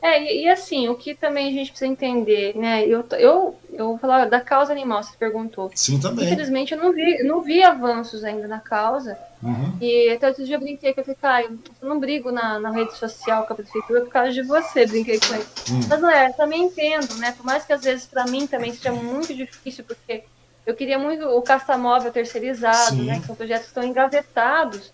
É, 0.07 0.23
e, 0.23 0.45
e, 0.45 0.49
assim, 0.49 0.89
o 0.89 0.95
que 0.95 1.15
também 1.15 1.49
a 1.49 1.53
gente 1.53 1.71
precisa 1.71 1.91
entender, 1.91 2.57
né? 2.57 2.87
Eu, 2.87 3.05
eu, 3.19 3.59
eu 3.73 3.89
vou 3.89 3.99
falar 3.99 4.27
da 4.27 4.41
causa 4.41 4.73
animal, 4.73 5.03
você 5.03 5.17
perguntou. 5.19 5.69
Sim, 5.75 5.99
também. 5.99 6.27
Infelizmente, 6.27 6.73
eu 6.73 6.79
não 6.79 6.93
vi, 6.93 7.25
não 7.25 7.43
vi 7.43 7.61
avanços 7.61 8.23
ainda 8.23 8.47
na 8.47 8.61
causa. 8.61 9.19
Uhum. 9.43 9.77
E 9.81 10.11
até 10.11 10.29
outro 10.29 10.45
dia 10.45 10.55
eu 10.55 10.61
brinquei 10.61 10.95
que 10.95 11.01
eu 11.01 11.05
falei, 11.05 11.19
ah, 11.23 11.43
eu 11.43 11.89
não 11.89 11.99
brigo 11.99 12.31
na, 12.31 12.61
na 12.61 12.71
rede 12.71 12.97
social 12.97 13.47
com 13.47 13.53
a 13.53 13.57
prefeitura 13.57 14.03
por 14.03 14.11
causa 14.11 14.33
de 14.33 14.43
você, 14.43 14.87
brinquei 14.87 15.19
com 15.19 15.35
ele. 15.35 15.47
Uhum. 15.71 15.81
Mas 15.89 16.01
não 16.01 16.11
é, 16.11 16.33
também 16.33 16.63
entendo, 16.63 17.15
né? 17.17 17.33
Por 17.33 17.45
mais 17.45 17.65
que 17.65 17.73
às 17.73 17.83
vezes 17.83 18.07
para 18.07 18.27
mim 18.27 18.47
também 18.47 18.73
seja 18.73 18.93
muito 18.93 19.35
difícil, 19.35 19.85
porque 19.85 20.23
eu 20.65 20.75
queria 20.75 20.99
muito 20.99 21.27
o 21.27 21.43
castamóvel 21.43 22.13
terceirizado, 22.13 22.97
Sim. 22.97 23.07
né? 23.07 23.19
Que 23.19 23.27
são 23.27 23.35
projetos 23.35 23.65
que 23.65 23.71
estão 23.71 23.83
engavetados. 23.83 24.93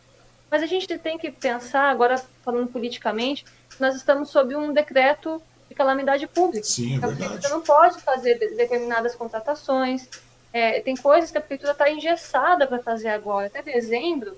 Mas 0.50 0.62
a 0.62 0.66
gente 0.66 0.86
tem 0.98 1.16
que 1.16 1.30
pensar, 1.30 1.90
agora 1.90 2.22
falando 2.42 2.68
politicamente, 2.68 3.44
nós 3.78 3.94
estamos 3.94 4.30
sob 4.30 4.54
um 4.54 4.72
decreto 4.72 5.42
de 5.68 5.74
calamidade 5.74 6.26
pública. 6.26 6.64
Sim, 6.64 6.94
é 6.94 6.96
então, 6.96 7.10
verdade. 7.10 7.42
Você 7.42 7.48
não 7.48 7.62
pode 7.62 8.00
fazer 8.00 8.34
determinadas 8.34 9.14
contratações. 9.14 10.08
É, 10.52 10.80
tem 10.80 10.94
coisas 10.96 11.30
que 11.30 11.38
a 11.38 11.40
prefeitura 11.40 11.72
está 11.72 11.90
engessada 11.90 12.66
para 12.66 12.78
fazer 12.78 13.08
agora. 13.08 13.46
Até 13.46 13.62
dezembro, 13.62 14.36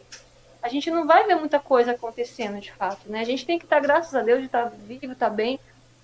a 0.63 0.69
gente 0.69 0.91
não 0.91 1.07
vai 1.07 1.27
ver 1.27 1.35
muita 1.35 1.59
coisa 1.59 1.93
acontecendo 1.93 2.61
de 2.61 2.73
fato. 2.73 3.11
Né? 3.11 3.21
A 3.21 3.25
gente 3.25 3.45
tem 3.45 3.59
que 3.59 3.65
estar, 3.65 3.77
tá, 3.77 3.83
graças 3.83 4.15
a 4.15 4.23
Deus, 4.23 4.41
de 4.41 4.47
estar 4.47 4.71
tá 4.71 4.73
vivo, 4.87 5.13
estar 5.13 5.29
tá 5.29 5.35
bem. 5.35 5.59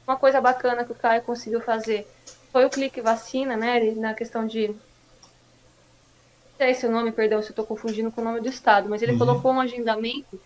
Uma 0.07 0.17
coisa 0.17 0.41
bacana 0.41 0.85
que 0.85 0.93
o 0.93 0.97
Caio 0.97 1.23
conseguiu 1.23 1.61
fazer 1.61 2.07
foi 2.53 2.65
o 2.65 2.71
clique 2.71 3.01
vacina, 3.01 3.57
né? 3.57 3.81
na 3.97 4.13
questão 4.13 4.47
de. 4.47 4.69
Não 4.69 4.77
sei 6.59 6.75
se 6.75 6.87
o 6.87 6.91
nome, 6.91 7.13
perdão, 7.13 7.41
se 7.41 7.49
eu 7.49 7.53
estou 7.53 7.65
confundindo 7.65 8.11
com 8.11 8.21
o 8.21 8.25
nome 8.25 8.41
do 8.41 8.49
estado, 8.49 8.89
mas 8.89 9.01
ele 9.01 9.13
uhum. 9.13 9.19
colocou 9.19 9.53
um 9.53 9.61
agendamento 9.61 10.39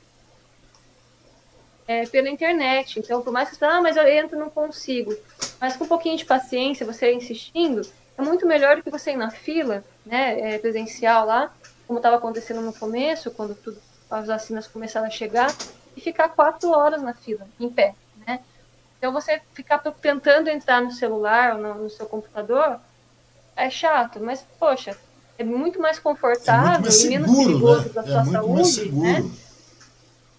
é, 1.86 2.06
pela 2.06 2.28
internet. 2.28 2.98
Então, 2.98 3.22
por 3.22 3.32
mais 3.32 3.50
que 3.50 3.56
você 3.56 3.64
ah, 3.64 3.80
mas 3.80 3.96
eu 3.96 4.06
entro 4.06 4.38
não 4.38 4.50
consigo. 4.50 5.14
Mas 5.60 5.76
com 5.76 5.84
um 5.84 5.88
pouquinho 5.88 6.16
de 6.16 6.24
paciência, 6.24 6.86
você 6.86 7.12
insistindo, 7.12 7.82
é 8.16 8.22
muito 8.22 8.46
melhor 8.46 8.76
do 8.76 8.82
que 8.82 8.90
você 8.90 9.12
ir 9.12 9.16
na 9.16 9.30
fila, 9.30 9.84
né, 10.04 10.54
é, 10.54 10.58
presencial 10.58 11.26
lá, 11.26 11.52
como 11.86 11.98
estava 11.98 12.16
acontecendo 12.16 12.60
no 12.60 12.72
começo, 12.72 13.30
quando 13.30 13.54
tudo, 13.54 13.78
as 14.10 14.26
vacinas 14.26 14.66
começaram 14.66 15.06
a 15.06 15.10
chegar, 15.10 15.54
e 15.96 16.00
ficar 16.00 16.28
quatro 16.30 16.70
horas 16.70 17.02
na 17.02 17.14
fila, 17.14 17.46
em 17.58 17.68
pé, 17.68 17.94
né? 18.26 18.40
Então, 18.98 19.12
você 19.12 19.40
ficar 19.52 19.78
tentando 19.78 20.48
entrar 20.48 20.80
no 20.80 20.90
celular 20.90 21.54
ou 21.54 21.62
no, 21.62 21.74
no 21.84 21.90
seu 21.90 22.06
computador 22.06 22.80
é 23.54 23.68
chato, 23.70 24.18
mas, 24.20 24.44
poxa, 24.58 24.96
é 25.38 25.44
muito 25.44 25.80
mais 25.80 25.98
confortável 25.98 26.64
é 26.64 26.78
muito 26.78 26.82
mais 26.82 26.96
seguro, 26.96 27.14
e 27.14 27.18
menos 27.18 27.36
perigoso 27.36 27.88
né? 27.88 27.92
da 27.94 28.02
sua 28.02 28.20
é 28.20 28.24
saúde, 28.24 28.92
né? 28.92 29.30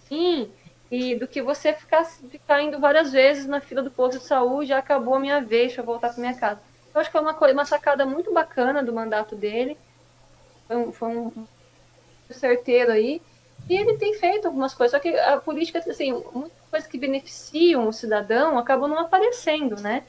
Sim, 0.10 0.52
e 0.92 1.16
do 1.16 1.28
que 1.28 1.42
você 1.42 1.74
ficar, 1.74 2.06
ficar 2.06 2.62
indo 2.62 2.80
várias 2.80 3.12
vezes 3.12 3.48
na 3.48 3.60
fila 3.60 3.82
do 3.82 3.92
posto 3.92 4.20
de 4.20 4.26
saúde, 4.26 4.70
já 4.70 4.78
acabou 4.78 5.16
a 5.16 5.20
minha 5.20 5.42
vez, 5.42 5.68
deixa 5.68 5.82
eu 5.82 5.86
voltar 5.86 6.10
para 6.10 6.20
minha 6.22 6.36
casa. 6.36 6.62
Eu 6.94 7.02
acho 7.02 7.10
que 7.10 7.18
foi 7.18 7.22
uma, 7.22 7.34
coisa, 7.34 7.54
uma 7.54 7.66
sacada 7.66 8.06
muito 8.06 8.32
bacana 8.32 8.84
do 8.84 8.94
mandato 8.94 9.36
dele, 9.36 9.78
foi 10.68 10.78
um, 10.78 10.92
foi 10.92 11.10
um 11.10 11.48
certeiro 12.30 12.92
aí, 12.92 13.22
e 13.70 13.76
ele 13.76 13.98
tem 13.98 14.14
feito 14.14 14.48
algumas 14.48 14.74
coisas, 14.74 14.92
só 14.92 15.00
que 15.00 15.18
a 15.18 15.38
política, 15.38 15.80
assim, 15.80 16.12
muitas 16.34 16.58
coisas 16.70 16.90
que 16.90 16.98
beneficiam 16.98 17.88
o 17.88 17.94
cidadão 17.94 18.58
acabam 18.58 18.90
não 18.90 19.00
aparecendo, 19.00 19.76
né? 19.82 20.04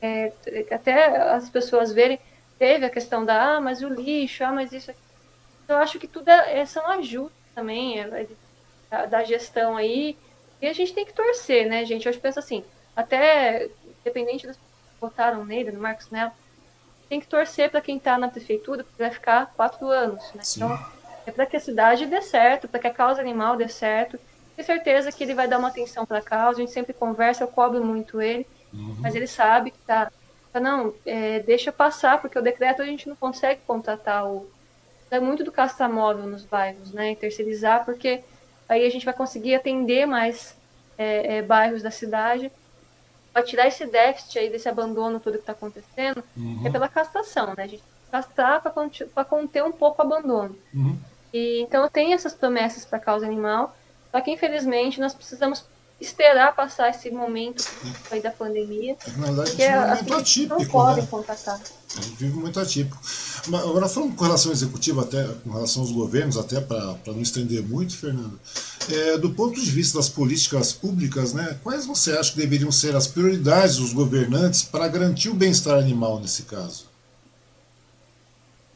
É, 0.00 0.32
até 0.70 1.16
as 1.32 1.48
pessoas 1.48 1.92
verem, 1.92 2.18
teve 2.58 2.86
a 2.86 2.90
questão 2.90 3.24
da, 3.24 3.56
ah, 3.56 3.60
mas 3.60 3.82
o 3.82 3.88
lixo, 3.88 4.42
ah, 4.44 4.52
mas 4.52 4.72
isso. 4.72 4.92
Eu 5.68 5.76
acho 5.76 5.98
que 5.98 6.08
tudo 6.08 6.28
é, 6.28 6.60
é 6.60 6.66
são 6.66 6.86
ajustes 6.88 7.38
também, 7.54 8.00
é, 8.00 8.22
é 8.22 8.26
da, 8.92 9.06
da, 9.06 9.24
gestão 9.24 9.76
aí. 9.76 10.16
E 10.60 10.66
a 10.66 10.72
gente 10.74 10.92
tem 10.92 11.06
que 11.06 11.14
torcer, 11.14 11.66
né, 11.66 11.84
gente? 11.86 12.06
Eu 12.06 12.14
penso 12.20 12.38
assim, 12.38 12.62
até 12.94 13.70
independente 14.00 14.46
das 14.46 14.56
que 14.56 14.62
votaram 15.00 15.44
nele, 15.44 15.72
no 15.72 15.80
Marcos 15.80 16.10
Nelo, 16.10 16.30
tem 17.08 17.18
que 17.18 17.26
torcer 17.26 17.70
para 17.70 17.80
quem 17.80 17.96
está 17.96 18.18
na 18.18 18.28
prefeitura, 18.28 18.84
porque 18.84 19.02
vai 19.02 19.10
ficar 19.10 19.52
quatro 19.56 19.88
anos, 19.88 20.22
né? 20.34 20.42
Sim. 20.44 20.62
Então, 20.62 20.86
é 21.26 21.30
para 21.30 21.46
que 21.46 21.56
a 21.56 21.60
cidade 21.60 22.06
dê 22.06 22.20
certo, 22.20 22.68
para 22.68 22.80
que 22.80 22.86
a 22.86 22.92
causa 22.92 23.20
animal 23.20 23.56
dê 23.56 23.68
certo. 23.68 24.18
Tenho 24.54 24.66
certeza 24.66 25.10
que 25.10 25.24
ele 25.24 25.34
vai 25.34 25.48
dar 25.48 25.58
uma 25.58 25.68
atenção 25.68 26.04
para 26.04 26.18
a 26.18 26.22
causa, 26.22 26.58
a 26.58 26.60
gente 26.60 26.72
sempre 26.72 26.92
conversa, 26.92 27.44
eu 27.44 27.48
cobro 27.48 27.84
muito 27.84 28.20
ele, 28.20 28.46
uhum. 28.72 28.96
mas 29.00 29.14
ele 29.14 29.26
sabe 29.26 29.70
que 29.70 29.78
tá, 29.78 30.12
tá 30.52 30.60
não, 30.60 30.94
é, 31.06 31.40
deixa 31.40 31.72
passar, 31.72 32.20
porque 32.20 32.38
o 32.38 32.42
decreto 32.42 32.82
a 32.82 32.86
gente 32.86 33.08
não 33.08 33.16
consegue 33.16 33.62
contratar 33.66 34.26
o 34.26 34.46
é 35.10 35.20
muito 35.20 35.44
do 35.44 35.52
castamóvel 35.52 36.26
nos 36.26 36.42
bairros, 36.42 36.90
né, 36.90 37.14
terceirizar, 37.14 37.84
porque 37.84 38.24
aí 38.68 38.86
a 38.86 38.90
gente 38.90 39.04
vai 39.04 39.14
conseguir 39.14 39.54
atender 39.54 40.06
mais 40.06 40.56
é, 40.96 41.36
é, 41.36 41.42
bairros 41.42 41.82
da 41.82 41.90
cidade 41.90 42.50
para 43.32 43.42
tirar 43.42 43.66
esse 43.66 43.86
déficit 43.86 44.38
aí 44.38 44.50
desse 44.50 44.68
abandono 44.68 45.18
todo 45.18 45.34
que 45.34 45.40
está 45.40 45.52
acontecendo 45.52 46.22
uhum. 46.36 46.62
é 46.66 46.70
pela 46.70 46.88
castração, 46.88 47.54
né? 47.56 47.64
A 47.64 47.66
gente 47.66 47.82
castrar 48.10 48.60
para 48.60 49.24
conter 49.24 49.64
um 49.64 49.72
pouco 49.72 50.02
o 50.02 50.04
abandono. 50.04 50.56
Uhum. 50.74 50.98
E 51.32 51.62
então 51.62 51.88
tem 51.88 52.12
essas 52.12 52.34
promessas 52.34 52.84
para 52.84 52.98
causa 52.98 53.24
animal, 53.24 53.74
só 54.10 54.20
que 54.20 54.30
infelizmente 54.30 55.00
nós 55.00 55.14
precisamos 55.14 55.64
esperar 56.02 56.54
passar 56.54 56.90
esse 56.90 57.10
momento 57.10 57.64
aí 58.10 58.20
da 58.20 58.30
pandemia. 58.30 58.96
Na 59.16 59.26
verdade, 59.26 59.50
porque 59.50 59.62
é 59.62 59.78
um 59.78 59.88
momento 59.88 60.14
atípico, 60.14 60.58
não 60.58 60.68
podem 60.68 61.02
né? 61.04 61.08
contatar. 61.10 61.60
A 61.96 62.00
gente 62.00 62.16
vive 62.16 62.36
muito 62.36 62.58
atípico. 62.58 62.98
Mas, 63.48 63.62
agora, 63.62 63.88
falando 63.88 64.16
com 64.16 64.24
relação 64.24 64.50
ao 64.50 64.54
executivo, 64.54 65.00
até 65.00 65.24
com 65.24 65.50
relação 65.50 65.82
aos 65.82 65.92
governos, 65.92 66.36
até 66.36 66.60
para 66.60 66.96
não 67.06 67.20
estender 67.20 67.62
muito, 67.62 67.96
Fernando, 67.96 68.40
é, 68.90 69.18
do 69.18 69.30
ponto 69.30 69.60
de 69.60 69.70
vista 69.70 69.98
das 69.98 70.08
políticas 70.08 70.72
públicas, 70.72 71.32
né, 71.32 71.58
quais 71.62 71.86
você 71.86 72.12
acha 72.12 72.32
que 72.32 72.38
deveriam 72.38 72.72
ser 72.72 72.96
as 72.96 73.06
prioridades 73.06 73.76
dos 73.76 73.92
governantes 73.92 74.62
para 74.62 74.88
garantir 74.88 75.28
o 75.28 75.34
bem-estar 75.34 75.78
animal 75.78 76.18
nesse 76.18 76.42
caso? 76.44 76.86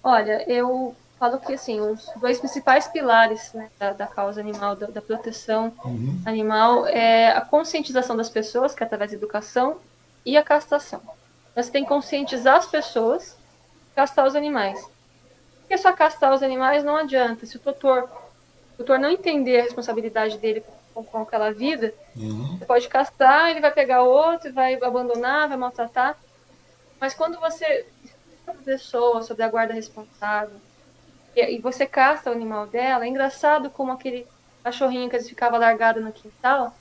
Olha, 0.03 0.45
eu 0.49 0.95
falo 1.19 1.39
que 1.39 1.55
assim, 1.55 1.81
os 1.81 2.11
dois 2.17 2.39
principais 2.39 2.87
pilares 2.89 3.53
né, 3.53 3.71
da, 3.79 3.93
da, 3.93 4.07
causa 4.07 4.41
animal, 4.41 4.77
da, 4.77 4.87
da 4.87 5.01
proteção 5.01 5.73
uhum. 5.85 6.21
animal, 6.25 6.87
é 6.87 7.29
a 7.29 7.41
conscientização 7.41 8.17
das 8.17 8.29
pessoas, 8.29 8.75
que 8.75 8.83
é 8.83 8.87
através 8.87 9.11
da 9.11 9.17
educação, 9.17 9.79
e 10.25 10.37
a 10.37 10.43
castração. 10.43 11.01
Você 11.55 11.71
tem 11.71 11.85
que 11.85 11.89
conscientizar 11.89 12.57
as 12.57 12.67
pessoas, 12.67 13.37
castrar 13.95 14.27
os 14.27 14.35
animais. 14.35 14.85
Porque 15.61 15.79
só 15.79 15.93
castrar 15.93 16.35
os 16.35 16.43
animais 16.43 16.85
não 16.85 16.97
adianta. 16.97 17.47
Se 17.47 17.57
o 17.57 17.61
tutor, 17.61 18.05
o 18.75 18.77
tutor 18.77 18.99
não 18.99 19.11
entender 19.11 19.61
a 19.61 19.63
responsabilidade 19.63 20.37
dele 20.39 20.63
com, 20.93 21.03
com 21.03 21.23
aquela 21.23 21.51
vida, 21.53 21.95
uhum. 22.15 22.59
você 22.59 22.65
pode 22.67 22.89
castrar, 22.89 23.51
ele 23.51 23.61
vai 23.61 23.73
pegar 23.73 24.03
outro, 24.03 24.53
vai 24.53 24.75
abandonar, 24.75 25.49
vai 25.49 25.57
maltratar. 25.57 26.17
Mas 27.01 27.15
quando 27.15 27.41
você 27.41 27.87
a 28.47 28.53
pessoa 28.53 29.23
sobre 29.23 29.43
a 29.43 29.49
guarda 29.49 29.75
responsável, 29.75 30.57
e, 31.37 31.59
você 31.59 31.87
caça 31.87 32.31
o 32.31 32.33
animal 32.33 32.67
dela, 32.67 33.05
é 33.05 33.09
engraçado 33.09 33.71
como 33.71 33.93
aquele 33.93 34.27
cachorrinho 34.65 35.11
que 35.11 35.19
ficava 35.21 35.59
largado 35.59 36.01
no 36.01 36.13
quintal, 36.13 36.75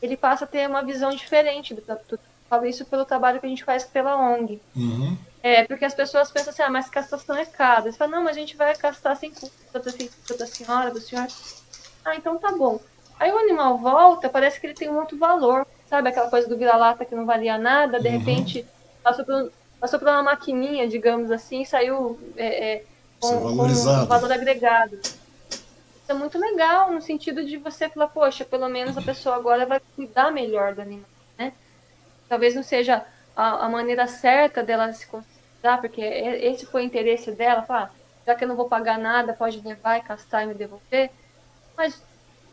ele 0.00 0.16
passa 0.16 0.44
a 0.44 0.48
ter 0.48 0.68
uma 0.68 0.82
visão 0.82 1.10
diferente 1.10 1.74
do, 1.74 1.82
do 1.82 2.20
falo 2.48 2.66
isso 2.66 2.84
pelo 2.86 3.04
trabalho 3.04 3.40
que 3.40 3.46
a 3.46 3.48
gente 3.48 3.64
faz 3.64 3.84
pela 3.84 4.16
ONG. 4.16 4.60
Uhum. 4.74 5.16
É, 5.42 5.64
porque 5.64 5.84
as 5.84 5.94
pessoas 5.94 6.30
pensam 6.30 6.50
assim, 6.50 6.62
ah, 6.62 6.70
mas 6.70 6.88
castração 6.88 7.36
é 7.36 7.44
caro. 7.44 7.86
Eles 7.86 7.96
falam, 7.96 8.16
não, 8.16 8.24
mas 8.24 8.36
a 8.36 8.40
gente 8.40 8.56
vai 8.56 8.74
castrar 8.74 9.16
sem 9.16 9.30
custo 9.30 9.52
da, 10.38 10.46
senhora, 10.46 10.90
do 10.90 11.00
senhor. 11.00 11.26
Ah, 12.04 12.16
então 12.16 12.38
tá 12.38 12.50
bom. 12.52 12.80
Aí 13.20 13.30
o 13.30 13.38
animal 13.38 13.78
volta, 13.78 14.28
parece 14.28 14.60
que 14.60 14.66
ele 14.66 14.74
tem 14.74 14.88
um 14.88 14.98
outro 14.98 15.18
valor. 15.18 15.66
Sabe 15.86 16.08
aquela 16.08 16.30
coisa 16.30 16.48
do 16.48 16.56
vira-lata 16.56 17.04
que 17.04 17.14
não 17.14 17.26
valia 17.26 17.56
nada, 17.56 18.00
de 18.00 18.08
uhum. 18.08 18.18
repente 18.18 18.66
passou 19.02 19.24
por, 19.24 19.52
passou 19.80 19.98
por 19.98 20.08
uma 20.08 20.22
maquininha, 20.22 20.88
digamos 20.88 21.30
assim, 21.30 21.64
saiu 21.64 22.18
é, 22.36 22.72
é, 22.72 22.84
com, 23.20 23.40
com 23.40 23.48
um 23.48 24.06
valor 24.06 24.32
agregado. 24.32 24.98
é 26.08 26.14
muito 26.14 26.38
legal 26.38 26.92
no 26.92 27.00
sentido 27.00 27.44
de 27.44 27.56
você 27.56 27.88
falar, 27.88 28.08
poxa, 28.08 28.44
pelo 28.44 28.68
menos 28.68 28.96
a 28.96 29.02
pessoa 29.02 29.36
agora 29.36 29.66
vai 29.66 29.80
cuidar 29.94 30.30
melhor 30.30 30.74
do 30.74 30.82
animal, 30.82 31.08
né? 31.36 31.52
Talvez 32.28 32.54
não 32.54 32.62
seja 32.62 33.04
a, 33.36 33.66
a 33.66 33.68
maneira 33.68 34.06
certa 34.06 34.62
dela 34.62 34.92
se 34.92 35.06
considerar, 35.06 35.80
porque 35.80 36.00
esse 36.00 36.66
foi 36.66 36.82
o 36.82 36.84
interesse 36.84 37.32
dela, 37.32 37.62
falar, 37.62 37.92
ah, 37.92 37.98
já 38.26 38.34
que 38.34 38.44
eu 38.44 38.48
não 38.48 38.56
vou 38.56 38.68
pagar 38.68 38.98
nada, 38.98 39.32
pode 39.32 39.60
levar 39.60 39.98
e 39.98 40.02
castar 40.02 40.44
e 40.44 40.46
me 40.46 40.54
devolver. 40.54 41.10
Mas 41.76 42.02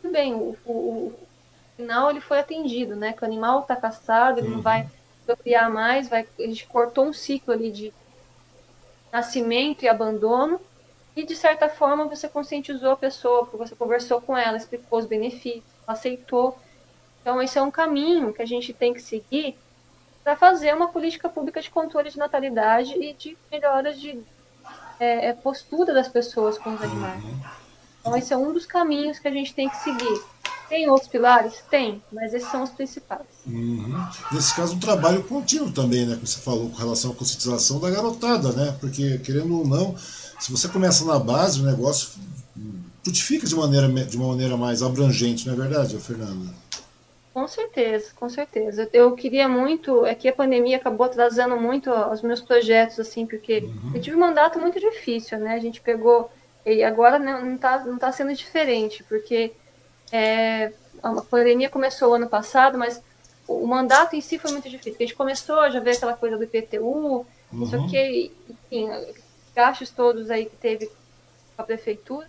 tudo 0.00 0.12
bem, 0.12 0.34
o, 0.34 0.56
o, 0.64 0.72
o 0.72 1.14
final 1.76 2.10
ele 2.10 2.20
foi 2.20 2.38
atendido, 2.38 2.96
né? 2.96 3.12
Que 3.12 3.22
o 3.22 3.26
animal 3.26 3.60
está 3.60 3.76
castrado, 3.76 4.38
ele 4.38 4.48
uhum. 4.48 4.54
não 4.54 4.62
vai 4.62 4.88
procriar 5.26 5.68
mais, 5.68 6.08
vai, 6.08 6.26
a 6.38 6.42
gente 6.42 6.66
cortou 6.66 7.04
um 7.04 7.12
ciclo 7.12 7.52
ali 7.52 7.70
de 7.70 7.92
nascimento 9.12 9.82
e 9.82 9.88
abandono 9.88 10.60
e, 11.14 11.24
de 11.24 11.34
certa 11.34 11.68
forma, 11.68 12.06
você 12.06 12.28
conscientizou 12.28 12.90
a 12.90 12.96
pessoa, 12.96 13.46
porque 13.46 13.56
você 13.56 13.74
conversou 13.74 14.20
com 14.20 14.36
ela, 14.36 14.56
explicou 14.56 14.98
os 14.98 15.06
benefícios, 15.06 15.64
aceitou. 15.86 16.58
Então, 17.22 17.40
esse 17.40 17.58
é 17.58 17.62
um 17.62 17.70
caminho 17.70 18.32
que 18.32 18.42
a 18.42 18.46
gente 18.46 18.72
tem 18.72 18.92
que 18.92 19.00
seguir 19.00 19.58
para 20.22 20.36
fazer 20.36 20.74
uma 20.74 20.88
política 20.88 21.28
pública 21.28 21.60
de 21.60 21.70
controle 21.70 22.10
de 22.10 22.18
natalidade 22.18 22.92
e 23.00 23.14
de 23.14 23.38
melhoras 23.50 23.98
de 23.98 24.20
é, 24.98 25.28
é 25.28 25.32
postura 25.32 25.94
das 25.94 26.08
pessoas 26.08 26.58
com 26.58 26.74
os 26.74 26.82
animais. 26.82 27.22
Então, 28.00 28.16
esse 28.16 28.32
é 28.32 28.36
um 28.36 28.52
dos 28.52 28.66
caminhos 28.66 29.18
que 29.18 29.28
a 29.28 29.30
gente 29.30 29.54
tem 29.54 29.68
que 29.68 29.76
seguir. 29.76 30.22
Tem 30.68 30.88
outros 30.90 31.08
pilares? 31.08 31.62
Tem, 31.70 32.02
mas 32.12 32.34
esses 32.34 32.50
são 32.50 32.62
os 32.62 32.70
principais. 32.70 33.26
Uhum. 33.46 34.04
Nesse 34.32 34.54
caso, 34.54 34.74
um 34.74 34.80
trabalho 34.80 35.22
contínuo 35.24 35.70
também, 35.70 36.04
né? 36.04 36.16
Que 36.16 36.26
você 36.26 36.40
falou 36.40 36.70
com 36.70 36.76
relação 36.76 37.12
à 37.12 37.14
conscientização 37.14 37.78
da 37.78 37.90
garotada, 37.90 38.52
né? 38.52 38.76
Porque, 38.80 39.18
querendo 39.18 39.58
ou 39.58 39.66
não, 39.66 39.96
se 40.40 40.50
você 40.50 40.68
começa 40.68 41.04
na 41.04 41.18
base, 41.18 41.60
o 41.60 41.64
negócio 41.64 42.10
frutifica 43.02 43.46
de, 43.46 43.54
maneira, 43.54 43.88
de 43.88 44.16
uma 44.16 44.28
maneira 44.28 44.56
mais 44.56 44.82
abrangente, 44.82 45.46
não 45.46 45.54
é 45.54 45.56
verdade, 45.56 45.96
Fernanda? 45.98 46.52
Com 47.32 47.46
certeza, 47.46 48.06
com 48.16 48.28
certeza. 48.28 48.88
Eu 48.92 49.12
queria 49.12 49.48
muito, 49.48 50.04
é 50.04 50.14
que 50.14 50.26
a 50.26 50.32
pandemia 50.32 50.78
acabou 50.78 51.06
atrasando 51.06 51.56
muito 51.56 51.90
os 51.90 52.22
meus 52.22 52.40
projetos, 52.40 52.98
assim, 52.98 53.26
porque 53.26 53.58
uhum. 53.58 53.92
eu 53.94 54.00
tive 54.00 54.16
um 54.16 54.20
mandato 54.20 54.58
muito 54.58 54.80
difícil, 54.80 55.38
né? 55.38 55.54
A 55.54 55.60
gente 55.60 55.80
pegou, 55.80 56.30
e 56.64 56.82
agora 56.82 57.18
não 57.18 57.54
está 57.54 57.84
não 57.84 57.98
tá 57.98 58.10
sendo 58.10 58.34
diferente, 58.34 59.04
porque 59.04 59.52
é, 60.12 60.72
a 61.02 61.22
pandemia 61.22 61.68
começou 61.68 62.14
ano 62.14 62.28
passado, 62.28 62.78
mas 62.78 63.02
o 63.46 63.66
mandato 63.66 64.16
em 64.16 64.20
si 64.20 64.38
foi 64.38 64.50
muito 64.50 64.68
difícil. 64.68 64.96
A 64.98 65.02
gente 65.02 65.14
começou 65.14 65.70
já 65.70 65.80
ver 65.80 65.96
aquela 65.96 66.14
coisa 66.14 66.36
do 66.36 66.44
IPTU, 66.44 67.26
uhum. 67.52 67.88
que, 67.88 68.32
enfim, 68.48 68.90
gastos 69.54 69.90
todos 69.90 70.30
aí 70.30 70.46
que 70.46 70.56
teve 70.56 70.86
com 70.86 71.62
a 71.62 71.64
prefeitura. 71.64 72.28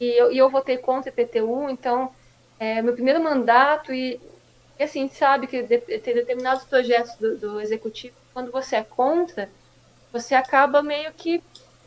E 0.00 0.06
eu, 0.06 0.32
e 0.32 0.38
eu 0.38 0.50
votei 0.50 0.76
contra 0.76 1.10
o 1.10 1.14
IPTU, 1.14 1.70
então, 1.70 2.10
é, 2.58 2.82
meu 2.82 2.92
primeiro 2.92 3.22
mandato, 3.22 3.92
e, 3.92 4.20
e 4.78 4.82
assim, 4.82 5.08
sabe 5.08 5.46
que 5.46 5.62
de, 5.62 5.78
tem 5.78 6.14
determinados 6.14 6.64
projetos 6.64 7.14
do, 7.16 7.36
do 7.38 7.60
executivo, 7.60 8.14
quando 8.34 8.52
você 8.52 8.76
é 8.76 8.82
contra, 8.82 9.48
você 10.12 10.34
acaba 10.34 10.82
meio 10.82 11.12
que 11.12 11.42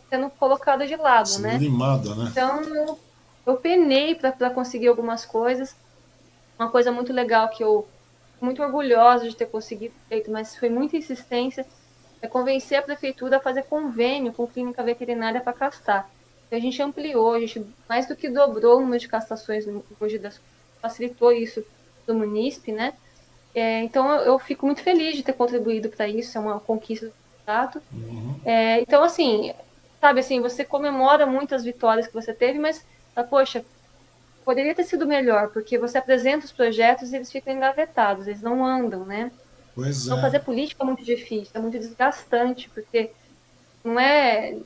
sendo 0.09 0.30
colocado 0.31 0.88
de 0.88 0.95
lado, 0.95 1.38
né? 1.39 1.57
Limada, 1.57 2.15
né? 2.15 2.30
Então, 2.31 2.97
eu, 3.49 3.57
penei 3.57 4.15
para 4.15 4.49
conseguir 4.49 4.88
algumas 4.88 5.26
coisas. 5.26 5.76
Uma 6.57 6.69
coisa 6.69 6.91
muito 6.91 7.13
legal 7.13 7.49
que 7.49 7.63
eu 7.63 7.88
muito 8.41 8.61
orgulhosa 8.61 9.27
de 9.27 9.35
ter 9.35 9.47
conseguido 9.47 9.93
feito, 10.07 10.31
mas 10.31 10.55
foi 10.55 10.69
muita 10.69 10.95
insistência 10.95 11.65
é 12.21 12.27
convencer 12.27 12.77
a 12.77 12.81
prefeitura 12.81 13.38
a 13.38 13.39
fazer 13.39 13.63
convênio 13.63 14.34
com 14.34 14.47
clínica 14.47 14.84
veterinária 14.84 15.39
para 15.39 15.53
castar. 15.53 16.09
Então, 16.47 16.57
a 16.57 16.61
gente 16.61 16.81
ampliou, 16.81 17.34
a 17.34 17.39
gente 17.39 17.65
mais 17.88 18.07
do 18.07 18.15
que 18.15 18.30
dobrou 18.30 18.77
o 18.77 18.81
número 18.81 18.99
de 18.99 19.07
castrações 19.07 19.65
no 19.65 19.84
Mogi 19.99 20.17
das 20.17 20.39
facilitou 20.81 21.31
isso 21.31 21.63
do 22.07 22.15
munícipe, 22.15 22.71
né? 22.71 22.93
É, 23.53 23.84
então 23.84 24.09
eu, 24.13 24.21
eu, 24.21 24.39
fico 24.39 24.65
muito 24.65 24.81
feliz 24.81 25.15
de 25.15 25.23
ter 25.23 25.34
contribuído 25.34 25.89
para 25.89 26.07
isso, 26.07 26.38
é 26.38 26.41
uma 26.41 26.59
conquista 26.59 27.07
do 27.07 27.13
Estado. 27.39 27.81
Uhum. 27.91 28.39
É, 28.45 28.81
então, 28.81 29.03
assim, 29.03 29.53
sabe 29.99 30.21
assim, 30.21 30.41
você 30.41 30.63
comemora 30.63 31.26
muitas 31.26 31.63
vitórias 31.63 32.07
que 32.07 32.13
você 32.13 32.34
teve, 32.34 32.59
mas, 32.59 32.85
poxa, 33.23 33.63
poderia 34.43 34.73
ter 34.73 34.83
sido 34.83 35.05
melhor, 35.05 35.49
porque 35.49 35.77
você 35.77 35.97
apresenta 35.97 36.45
os 36.45 36.51
projetos 36.51 37.11
e 37.11 37.15
eles 37.15 37.31
ficam 37.31 37.53
engavetados, 37.53 38.27
eles 38.27 38.41
não 38.41 38.65
andam, 38.65 39.05
né? 39.05 39.31
Pois 39.75 40.05
então, 40.05 40.17
é. 40.17 40.21
fazer 40.21 40.39
política 40.39 40.83
é 40.83 40.85
muito 40.85 41.03
difícil, 41.03 41.51
é 41.53 41.59
muito 41.59 41.77
desgastante, 41.77 42.69
porque 42.69 43.11
não 43.83 43.99
é 43.99 44.57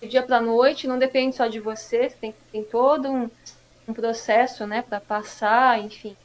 de 0.00 0.08
dia 0.08 0.22
para 0.22 0.40
noite, 0.40 0.86
não 0.86 0.98
depende 0.98 1.36
só 1.36 1.46
de 1.46 1.60
você, 1.60 2.08
você 2.08 2.16
tem, 2.16 2.34
tem 2.52 2.62
todo 2.62 3.10
um, 3.10 3.30
um 3.88 3.92
processo, 3.92 4.66
né, 4.66 4.82
para 4.82 5.00
passar, 5.00 5.80
enfim. 5.80 6.16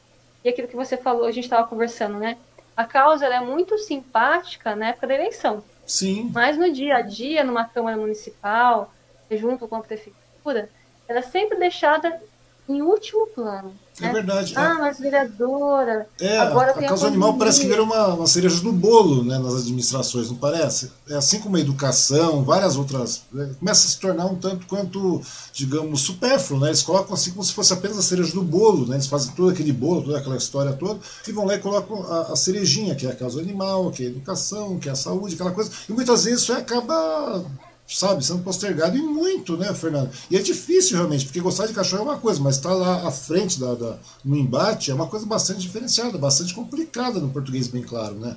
E 0.44 0.48
aquilo 0.48 0.68
que 0.68 0.76
você 0.76 0.96
falou, 0.96 1.24
a 1.24 1.32
gente 1.32 1.44
estava 1.44 1.66
conversando, 1.66 2.18
né? 2.18 2.36
A 2.76 2.84
causa 2.84 3.26
é 3.26 3.40
muito 3.40 3.78
simpática 3.78 4.74
na 4.74 4.88
época 4.88 5.06
da 5.06 5.14
eleição. 5.14 5.62
Sim. 5.86 6.30
Mas 6.32 6.56
no 6.56 6.72
dia 6.72 6.96
a 6.96 7.02
dia, 7.02 7.44
numa 7.44 7.64
Câmara 7.64 7.96
Municipal, 7.96 8.92
junto 9.30 9.68
com 9.68 9.76
a 9.76 9.80
Prefeitura, 9.80 10.68
ela 11.12 11.20
é 11.20 11.22
sempre 11.22 11.58
deixada 11.58 12.20
em 12.68 12.80
último 12.80 13.26
plano. 13.28 13.72
É 14.00 14.04
né? 14.04 14.12
verdade. 14.12 14.54
Ah, 14.56 14.70
é. 14.70 14.74
mas 14.74 14.98
vereadora. 14.98 16.06
É, 16.18 16.38
agora 16.38 16.70
a 16.70 16.74
causa 16.74 17.06
animal 17.06 17.36
parece 17.36 17.60
que 17.60 17.66
vira 17.66 17.82
uma, 17.82 18.14
uma 18.14 18.26
cereja 18.26 18.60
do 18.62 18.72
bolo 18.72 19.22
né, 19.22 19.38
nas 19.38 19.54
administrações, 19.54 20.30
não 20.30 20.36
parece? 20.36 20.90
É 21.08 21.14
assim 21.14 21.40
como 21.40 21.56
a 21.56 21.60
educação, 21.60 22.42
várias 22.42 22.76
outras. 22.76 23.22
Né, 23.30 23.54
começa 23.58 23.86
a 23.86 23.90
se 23.90 24.00
tornar 24.00 24.26
um 24.26 24.36
tanto 24.36 24.66
quanto, 24.66 25.20
digamos, 25.52 26.00
supérfluo. 26.00 26.60
Né? 26.60 26.68
Eles 26.68 26.82
colocam 26.82 27.14
assim 27.14 27.32
como 27.32 27.44
se 27.44 27.52
fosse 27.52 27.72
apenas 27.72 27.98
a 27.98 28.02
cereja 28.02 28.32
do 28.32 28.42
bolo. 28.42 28.86
Né? 28.86 28.96
Eles 28.96 29.06
fazem 29.06 29.34
todo 29.34 29.50
aquele 29.50 29.72
bolo, 29.72 30.02
toda 30.02 30.18
aquela 30.18 30.36
história 30.36 30.72
toda, 30.72 30.98
e 31.26 31.32
vão 31.32 31.44
lá 31.44 31.54
e 31.54 31.58
colocam 31.58 32.02
a, 32.04 32.32
a 32.32 32.36
cerejinha, 32.36 32.94
que 32.94 33.06
é 33.06 33.10
a 33.10 33.16
causa 33.16 33.40
animal, 33.40 33.90
que 33.90 34.04
é 34.04 34.06
a 34.06 34.10
educação, 34.10 34.78
que 34.78 34.88
é 34.88 34.92
a 34.92 34.96
saúde, 34.96 35.34
aquela 35.34 35.52
coisa. 35.52 35.70
E 35.88 35.92
muitas 35.92 36.24
vezes 36.24 36.42
isso 36.42 36.52
acaba 36.52 37.44
sabe, 37.86 38.24
sendo 38.24 38.42
postergado 38.42 38.96
e 38.96 39.02
muito, 39.02 39.56
né, 39.56 39.72
Fernando? 39.74 40.10
E 40.30 40.36
é 40.36 40.40
difícil 40.40 40.96
realmente, 40.96 41.24
porque 41.24 41.40
gostar 41.40 41.66
de 41.66 41.74
cachorro 41.74 42.02
é 42.02 42.12
uma 42.12 42.18
coisa, 42.18 42.40
mas 42.40 42.56
estar 42.56 42.74
lá 42.74 43.06
à 43.06 43.10
frente 43.10 43.60
da, 43.60 43.74
da, 43.74 43.98
no 44.24 44.36
embate 44.36 44.90
é 44.90 44.94
uma 44.94 45.08
coisa 45.08 45.26
bastante 45.26 45.60
diferenciada, 45.60 46.16
bastante 46.16 46.54
complicada 46.54 47.20
no 47.20 47.30
português, 47.30 47.68
bem 47.68 47.82
claro, 47.82 48.14
né? 48.14 48.36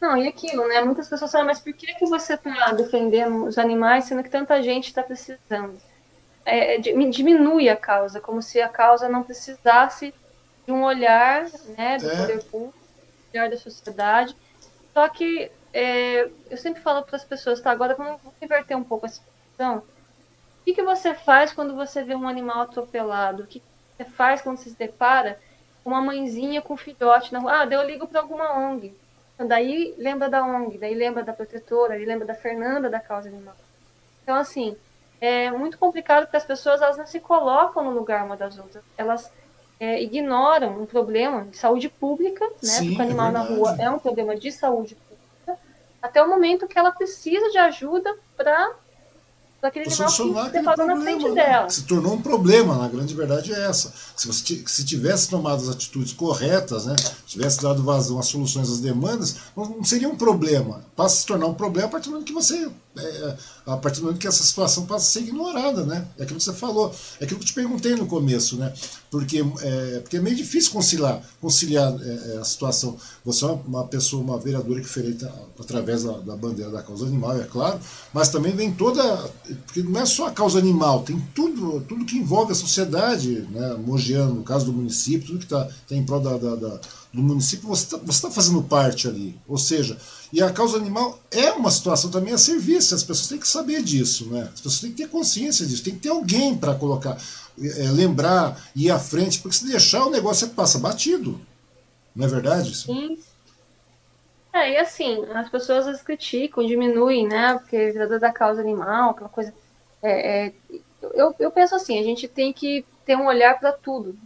Não, 0.00 0.18
e 0.18 0.28
aquilo, 0.28 0.68
né? 0.68 0.82
Muitas 0.82 1.08
pessoas 1.08 1.32
falam, 1.32 1.46
mas 1.46 1.60
por 1.60 1.72
que, 1.72 1.94
que 1.94 2.06
você 2.06 2.34
está 2.34 2.72
defendendo 2.72 3.46
os 3.46 3.56
animais, 3.56 4.04
sendo 4.04 4.22
que 4.22 4.28
tanta 4.28 4.62
gente 4.62 4.88
está 4.88 5.02
precisando? 5.02 5.78
É, 6.44 6.76
diminui 6.76 7.70
a 7.70 7.76
causa, 7.76 8.20
como 8.20 8.42
se 8.42 8.60
a 8.60 8.68
causa 8.68 9.08
não 9.08 9.22
precisasse 9.22 10.12
de 10.66 10.72
um 10.72 10.84
olhar 10.84 11.46
né, 11.76 11.96
do 11.96 12.10
é. 12.10 12.16
poder 12.18 12.44
público, 12.44 12.74
olhar 13.32 13.48
da 13.48 13.56
sociedade. 13.56 14.36
Só 14.92 15.08
que 15.08 15.50
é, 15.74 16.30
eu 16.48 16.56
sempre 16.56 16.80
falo 16.80 17.02
para 17.02 17.16
as 17.16 17.24
pessoas, 17.24 17.60
tá? 17.60 17.72
Agora 17.72 17.96
vamos, 17.96 18.20
inverter 18.40 18.76
um 18.76 18.84
pouco 18.84 19.06
a 19.06 19.08
situação. 19.08 19.78
O 19.78 20.64
que, 20.64 20.72
que 20.72 20.82
você 20.84 21.12
faz 21.12 21.52
quando 21.52 21.74
você 21.74 22.04
vê 22.04 22.14
um 22.14 22.28
animal 22.28 22.62
atropelado? 22.62 23.42
O 23.42 23.46
que, 23.46 23.58
que 23.58 23.66
você 23.96 24.04
faz 24.04 24.40
quando 24.40 24.56
você 24.56 24.70
se 24.70 24.78
depara 24.78 25.36
com 25.82 25.90
uma 25.90 26.00
mãezinha 26.00 26.62
com 26.62 26.74
um 26.74 26.76
filhote 26.76 27.32
na 27.32 27.40
rua? 27.40 27.62
Ah, 27.62 27.64
daí 27.64 27.76
eu 27.76 27.84
ligo 27.84 28.06
para 28.06 28.20
alguma 28.20 28.56
ONG. 28.56 28.94
Então, 29.34 29.48
daí 29.48 29.96
lembra 29.98 30.28
da 30.28 30.44
ONG, 30.44 30.78
daí 30.78 30.94
lembra 30.94 31.24
da 31.24 31.32
protetora, 31.32 31.94
daí 31.94 32.04
lembra 32.04 32.24
da 32.24 32.34
Fernanda 32.34 32.88
da 32.88 33.00
causa 33.00 33.28
animal. 33.28 33.56
Então, 34.22 34.36
assim, 34.36 34.76
é 35.20 35.50
muito 35.50 35.76
complicado 35.76 36.26
porque 36.26 36.36
as 36.36 36.46
pessoas 36.46 36.80
elas 36.80 36.96
não 36.96 37.06
se 37.06 37.18
colocam 37.18 37.82
no 37.82 37.90
lugar 37.90 38.24
uma 38.24 38.36
das 38.36 38.56
outras. 38.56 38.84
Elas 38.96 39.28
é, 39.80 40.00
ignoram 40.00 40.80
um 40.80 40.86
problema 40.86 41.46
de 41.46 41.56
saúde 41.56 41.88
pública, 41.88 42.46
né? 42.46 42.54
Sim, 42.62 42.88
porque 42.90 43.02
o 43.02 43.04
animal 43.04 43.28
é 43.30 43.32
na 43.32 43.42
rua 43.42 43.76
é 43.80 43.90
um 43.90 43.98
problema 43.98 44.36
de 44.36 44.52
saúde 44.52 44.94
pública 44.94 45.13
até 46.04 46.22
o 46.22 46.28
momento 46.28 46.68
que 46.68 46.78
ela 46.78 46.92
precisa 46.92 47.48
de 47.50 47.56
ajuda 47.56 48.14
para 48.36 48.72
aquele 49.62 49.86
animal 49.86 50.06
que 50.06 50.12
se 50.12 50.50
deparou 50.50 50.86
na 50.86 51.00
frente 51.00 51.28
né? 51.30 51.34
dela. 51.34 51.70
Se 51.70 51.84
tornou 51.84 52.12
um 52.12 52.20
problema, 52.20 52.76
na 52.76 52.88
grande 52.88 53.14
verdade 53.14 53.54
é 53.54 53.64
essa. 53.64 53.90
Se 54.14 54.26
você 54.26 54.62
se 54.66 54.84
tivesse 54.84 55.30
tomado 55.30 55.62
as 55.62 55.70
atitudes 55.70 56.12
corretas, 56.12 56.84
né, 56.84 56.94
tivesse 57.26 57.62
dado 57.62 57.82
vazão 57.82 58.18
às 58.18 58.26
soluções 58.26 58.70
às 58.70 58.80
demandas, 58.80 59.36
não 59.56 59.82
seria 59.82 60.06
um 60.06 60.14
problema. 60.14 60.84
Passa 60.94 61.14
a 61.14 61.18
se 61.20 61.26
tornar 61.26 61.46
um 61.46 61.54
problema 61.54 61.88
a 61.88 61.90
partir 61.90 62.10
do 62.10 62.12
momento 62.12 62.26
que 62.26 62.34
você 62.34 62.70
é, 62.98 63.36
a 63.66 63.76
partir 63.76 64.00
do 64.00 64.06
momento 64.06 64.20
que 64.20 64.26
essa 64.26 64.42
situação 64.42 64.84
passa 64.84 65.06
a 65.06 65.10
ser 65.10 65.20
ignorada, 65.20 65.84
né? 65.84 66.06
É 66.18 66.24
aquilo 66.24 66.38
que 66.38 66.44
você 66.44 66.52
falou, 66.52 66.94
é 67.18 67.24
aquilo 67.24 67.40
que 67.40 67.44
eu 67.44 67.48
te 67.48 67.54
perguntei 67.54 67.94
no 67.94 68.06
começo, 68.06 68.56
né? 68.56 68.72
Porque 69.10 69.44
é, 69.62 70.00
porque 70.00 70.18
é 70.18 70.20
meio 70.20 70.36
difícil 70.36 70.70
conciliar, 70.70 71.22
conciliar 71.40 71.94
é, 72.00 72.34
é 72.34 72.38
a 72.38 72.44
situação. 72.44 72.96
Você 73.24 73.44
é 73.44 73.48
uma 73.48 73.86
pessoa, 73.86 74.22
uma 74.22 74.38
vereadora 74.38 74.80
que 74.80 74.88
foi 74.88 75.16
através 75.58 76.02
da, 76.02 76.12
da, 76.18 76.36
bandeira 76.36 76.70
da 76.70 76.82
causa 76.82 77.06
animal, 77.06 77.40
é 77.40 77.44
claro, 77.44 77.80
mas 78.12 78.28
também 78.28 78.52
vem 78.52 78.72
toda, 78.72 79.02
porque 79.66 79.82
não 79.82 80.00
é 80.00 80.06
só 80.06 80.26
a 80.26 80.32
causa 80.32 80.58
animal, 80.58 81.02
tem 81.02 81.18
tudo, 81.34 81.80
tudo 81.88 82.04
que 82.04 82.18
envolve 82.18 82.52
a 82.52 82.56
sociedade, 82.56 83.46
né? 83.50 83.74
Mogiano, 83.74 84.34
no 84.34 84.42
caso 84.42 84.66
do 84.66 84.72
município, 84.72 85.28
tudo 85.28 85.38
que 85.38 85.44
está 85.46 85.64
tá 85.64 85.94
em 85.94 86.04
prol 86.04 86.20
da, 86.20 86.36
da, 86.36 86.54
da 86.54 86.80
do 87.14 87.22
município, 87.22 87.68
você 87.68 87.84
está 87.84 88.28
tá 88.28 88.34
fazendo 88.34 88.62
parte 88.62 89.06
ali. 89.06 89.38
Ou 89.46 89.56
seja, 89.56 89.96
e 90.34 90.42
a 90.42 90.52
causa 90.52 90.76
animal 90.76 91.20
é 91.30 91.52
uma 91.52 91.70
situação 91.70 92.10
também 92.10 92.34
a 92.34 92.38
ser 92.38 92.58
vista. 92.58 92.96
As 92.96 93.04
pessoas 93.04 93.28
têm 93.28 93.38
que 93.38 93.46
saber 93.46 93.84
disso, 93.84 94.28
né? 94.32 94.50
As 94.52 94.60
pessoas 94.60 94.80
têm 94.80 94.90
que 94.90 94.96
ter 94.96 95.08
consciência 95.08 95.64
disso, 95.64 95.84
tem 95.84 95.94
que 95.94 96.00
ter 96.00 96.08
alguém 96.08 96.58
para 96.58 96.74
colocar, 96.74 97.16
é, 97.56 97.88
lembrar, 97.92 98.60
ir 98.74 98.90
à 98.90 98.98
frente, 98.98 99.40
porque 99.40 99.56
se 99.56 99.64
deixar 99.64 100.04
o 100.04 100.10
negócio 100.10 100.48
passa 100.48 100.76
batido. 100.80 101.40
Não 102.16 102.26
é 102.26 102.28
verdade? 102.28 102.74
Sim. 102.74 103.16
É, 104.52 104.72
e 104.72 104.76
assim, 104.76 105.24
as 105.32 105.48
pessoas 105.48 105.86
as 105.86 106.02
criticam, 106.02 106.66
diminuem, 106.66 107.28
né? 107.28 107.54
Porque 107.54 107.92
vida 107.92 108.18
da 108.18 108.32
causa 108.32 108.60
animal, 108.60 109.10
aquela 109.10 109.28
coisa. 109.28 109.54
É, 110.02 110.46
é, 110.46 110.52
eu, 111.14 111.32
eu 111.38 111.50
penso 111.52 111.76
assim, 111.76 112.00
a 112.00 112.02
gente 112.02 112.26
tem 112.26 112.52
que 112.52 112.84
ter 113.06 113.16
um 113.16 113.26
olhar 113.26 113.56
para 113.60 113.70
tudo. 113.70 114.18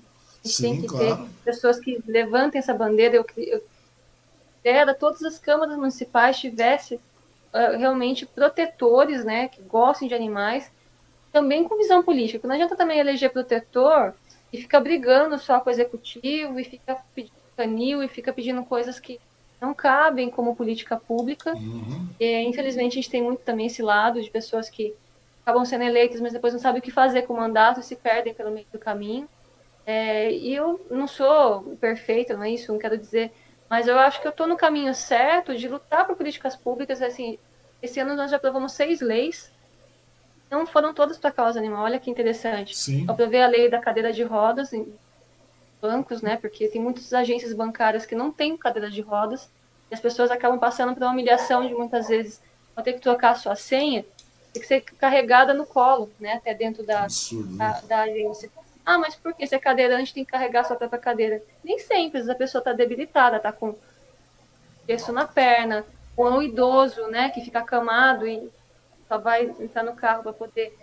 A 0.43 0.48
gente 0.48 0.56
Sim, 0.56 0.62
tem 0.62 0.80
que 0.80 0.86
claro. 0.86 1.16
ter 1.16 1.28
pessoas 1.44 1.78
que 1.78 2.02
levantem 2.06 2.60
essa 2.60 2.72
bandeira. 2.72 3.14
Eu, 3.14 3.26
eu 3.36 3.62
era 4.68 4.94
todas 4.94 5.22
as 5.22 5.38
câmaras 5.38 5.76
municipais 5.76 6.38
tivessem 6.38 6.98
uh, 7.52 7.76
realmente 7.78 8.26
protetores, 8.26 9.24
né, 9.24 9.48
que 9.48 9.62
gostem 9.62 10.08
de 10.08 10.14
animais, 10.14 10.70
também 11.32 11.64
com 11.64 11.76
visão 11.76 12.02
política. 12.02 12.46
Não 12.46 12.54
adianta 12.54 12.76
também 12.76 12.98
eleger 12.98 13.30
protetor 13.30 14.14
e 14.52 14.58
ficar 14.58 14.80
brigando 14.80 15.38
só 15.38 15.60
com 15.60 15.68
o 15.68 15.72
executivo 15.72 16.58
e 16.58 16.64
fica 16.64 16.96
pedindo 17.14 17.38
canil 17.56 18.02
e 18.02 18.08
fica 18.08 18.32
pedindo 18.32 18.62
coisas 18.64 19.00
que 19.00 19.20
não 19.60 19.74
cabem 19.74 20.30
como 20.30 20.54
política 20.54 20.96
pública. 20.96 21.52
Uhum. 21.54 22.08
E, 22.18 22.40
infelizmente, 22.42 22.92
a 22.92 22.94
gente 22.94 23.10
tem 23.10 23.22
muito 23.22 23.40
também 23.40 23.66
esse 23.66 23.82
lado 23.82 24.22
de 24.22 24.30
pessoas 24.30 24.70
que 24.70 24.94
acabam 25.42 25.64
sendo 25.64 25.84
eleitas, 25.84 26.20
mas 26.20 26.32
depois 26.32 26.52
não 26.52 26.60
sabem 26.60 26.78
o 26.78 26.82
que 26.82 26.90
fazer 26.90 27.22
com 27.22 27.34
o 27.34 27.36
mandato 27.36 27.80
e 27.80 27.82
se 27.82 27.96
perdem 27.96 28.32
pelo 28.32 28.50
meio 28.50 28.66
do 28.72 28.78
caminho. 28.78 29.28
É, 29.84 30.30
e 30.30 30.54
eu 30.54 30.80
não 30.90 31.08
sou 31.08 31.76
perfeita, 31.80 32.36
não 32.36 32.44
é 32.44 32.50
isso, 32.50 32.70
não 32.70 32.78
quero 32.78 32.96
dizer 32.96 33.32
mas 33.68 33.86
eu 33.86 33.98
acho 33.98 34.20
que 34.20 34.26
eu 34.26 34.30
estou 34.30 34.46
no 34.46 34.56
caminho 34.56 34.94
certo 34.94 35.56
de 35.56 35.68
lutar 35.68 36.06
por 36.06 36.16
políticas 36.16 36.56
públicas. 36.56 37.02
Assim, 37.02 37.38
esse 37.82 38.00
ano 38.00 38.16
nós 38.16 38.30
já 38.30 38.38
aprovamos 38.38 38.72
seis 38.72 39.00
leis. 39.00 39.52
Não 40.50 40.66
foram 40.66 40.94
todas 40.94 41.18
para 41.18 41.30
a 41.30 41.32
causa 41.32 41.58
animal. 41.58 41.84
Olha 41.84 41.98
que 41.98 42.10
interessante. 42.10 42.76
Sim. 42.76 43.04
Eu 43.04 43.12
aprovei 43.12 43.42
a 43.42 43.46
lei 43.46 43.70
da 43.70 43.78
cadeira 43.78 44.12
de 44.12 44.22
rodas 44.22 44.72
em 44.72 44.90
bancos, 45.80 46.22
né? 46.22 46.36
Porque 46.36 46.68
tem 46.68 46.80
muitas 46.80 47.12
agências 47.12 47.52
bancárias 47.52 48.06
que 48.06 48.14
não 48.14 48.32
têm 48.32 48.56
cadeira 48.56 48.90
de 48.90 49.02
rodas. 49.02 49.50
E 49.90 49.94
as 49.94 50.00
pessoas 50.00 50.30
acabam 50.30 50.58
passando 50.58 50.94
por 50.94 51.02
uma 51.02 51.12
humilhação 51.12 51.66
de 51.66 51.74
muitas 51.74 52.08
vezes 52.08 52.40
vão 52.74 52.82
ter 52.82 52.94
que 52.94 53.00
trocar 53.00 53.30
a 53.32 53.34
sua 53.34 53.56
senha, 53.56 54.04
tem 54.52 54.62
que 54.62 54.68
ser 54.68 54.80
carregada 54.80 55.52
no 55.52 55.66
colo, 55.66 56.10
né? 56.18 56.34
Até 56.34 56.54
dentro 56.54 56.84
da, 56.84 57.04
Absurdo, 57.04 57.56
da, 57.56 57.68
né? 57.68 57.82
da 57.88 58.00
agência. 58.02 58.50
Ah, 58.89 58.97
mas 58.97 59.15
por 59.15 59.35
que? 59.35 59.47
Se 59.47 59.55
é 59.55 59.59
cadeirante, 59.59 60.15
tem 60.15 60.24
que 60.24 60.31
carregar 60.31 60.65
sua 60.65 60.74
própria 60.74 60.98
cadeira. 60.98 61.43
Nem 61.62 61.78
sempre, 61.78 62.23
a 62.31 62.35
pessoa 62.35 62.60
está 62.60 62.73
debilitada, 62.73 63.36
está 63.36 63.52
com 63.52 63.74
gesso 64.89 65.12
na 65.12 65.27
perna, 65.27 65.85
ou 66.16 66.31
um 66.31 66.43
idoso, 66.43 67.06
né, 67.09 67.28
que 67.28 67.43
fica 67.43 67.59
acamado 67.59 68.27
e 68.27 68.51
só 69.06 69.19
vai 69.19 69.44
entrar 69.60 69.82
no 69.82 69.94
carro 69.94 70.23
para 70.23 70.32
poder 70.32 70.74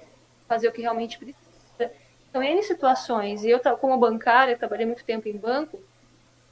fazer 0.47 0.67
o 0.67 0.71
que 0.71 0.83
realmente 0.83 1.17
precisa. 1.17 1.91
Então, 2.29 2.43
N 2.43 2.61
situações. 2.61 3.43
E 3.43 3.49
eu, 3.49 3.59
como 3.77 3.97
bancária, 3.97 4.55
trabalhei 4.55 4.85
muito 4.85 5.03
tempo 5.03 5.27
em 5.27 5.35
banco, 5.35 5.81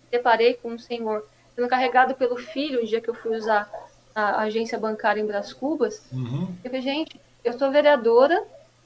deparei 0.10 0.56
com 0.56 0.70
um 0.70 0.80
senhor 0.80 1.24
sendo 1.56 1.68
carregado 1.68 2.16
pelo 2.16 2.36
filho, 2.36 2.82
o 2.82 2.86
dia 2.88 3.00
que 3.00 3.12
eu 3.12 3.14
fui 3.14 3.38
usar 3.38 3.72
a 4.16 4.42
agência 4.42 4.80
bancária 4.80 5.22
em 5.22 5.28
Bras 5.28 5.54
Cubas. 5.54 6.04
Uhum. 6.12 6.48
Eu 6.64 6.72
falei, 6.72 6.82
gente, 6.82 7.22
eu 7.44 7.54
sou 7.54 7.70
vereadora, 7.70 8.44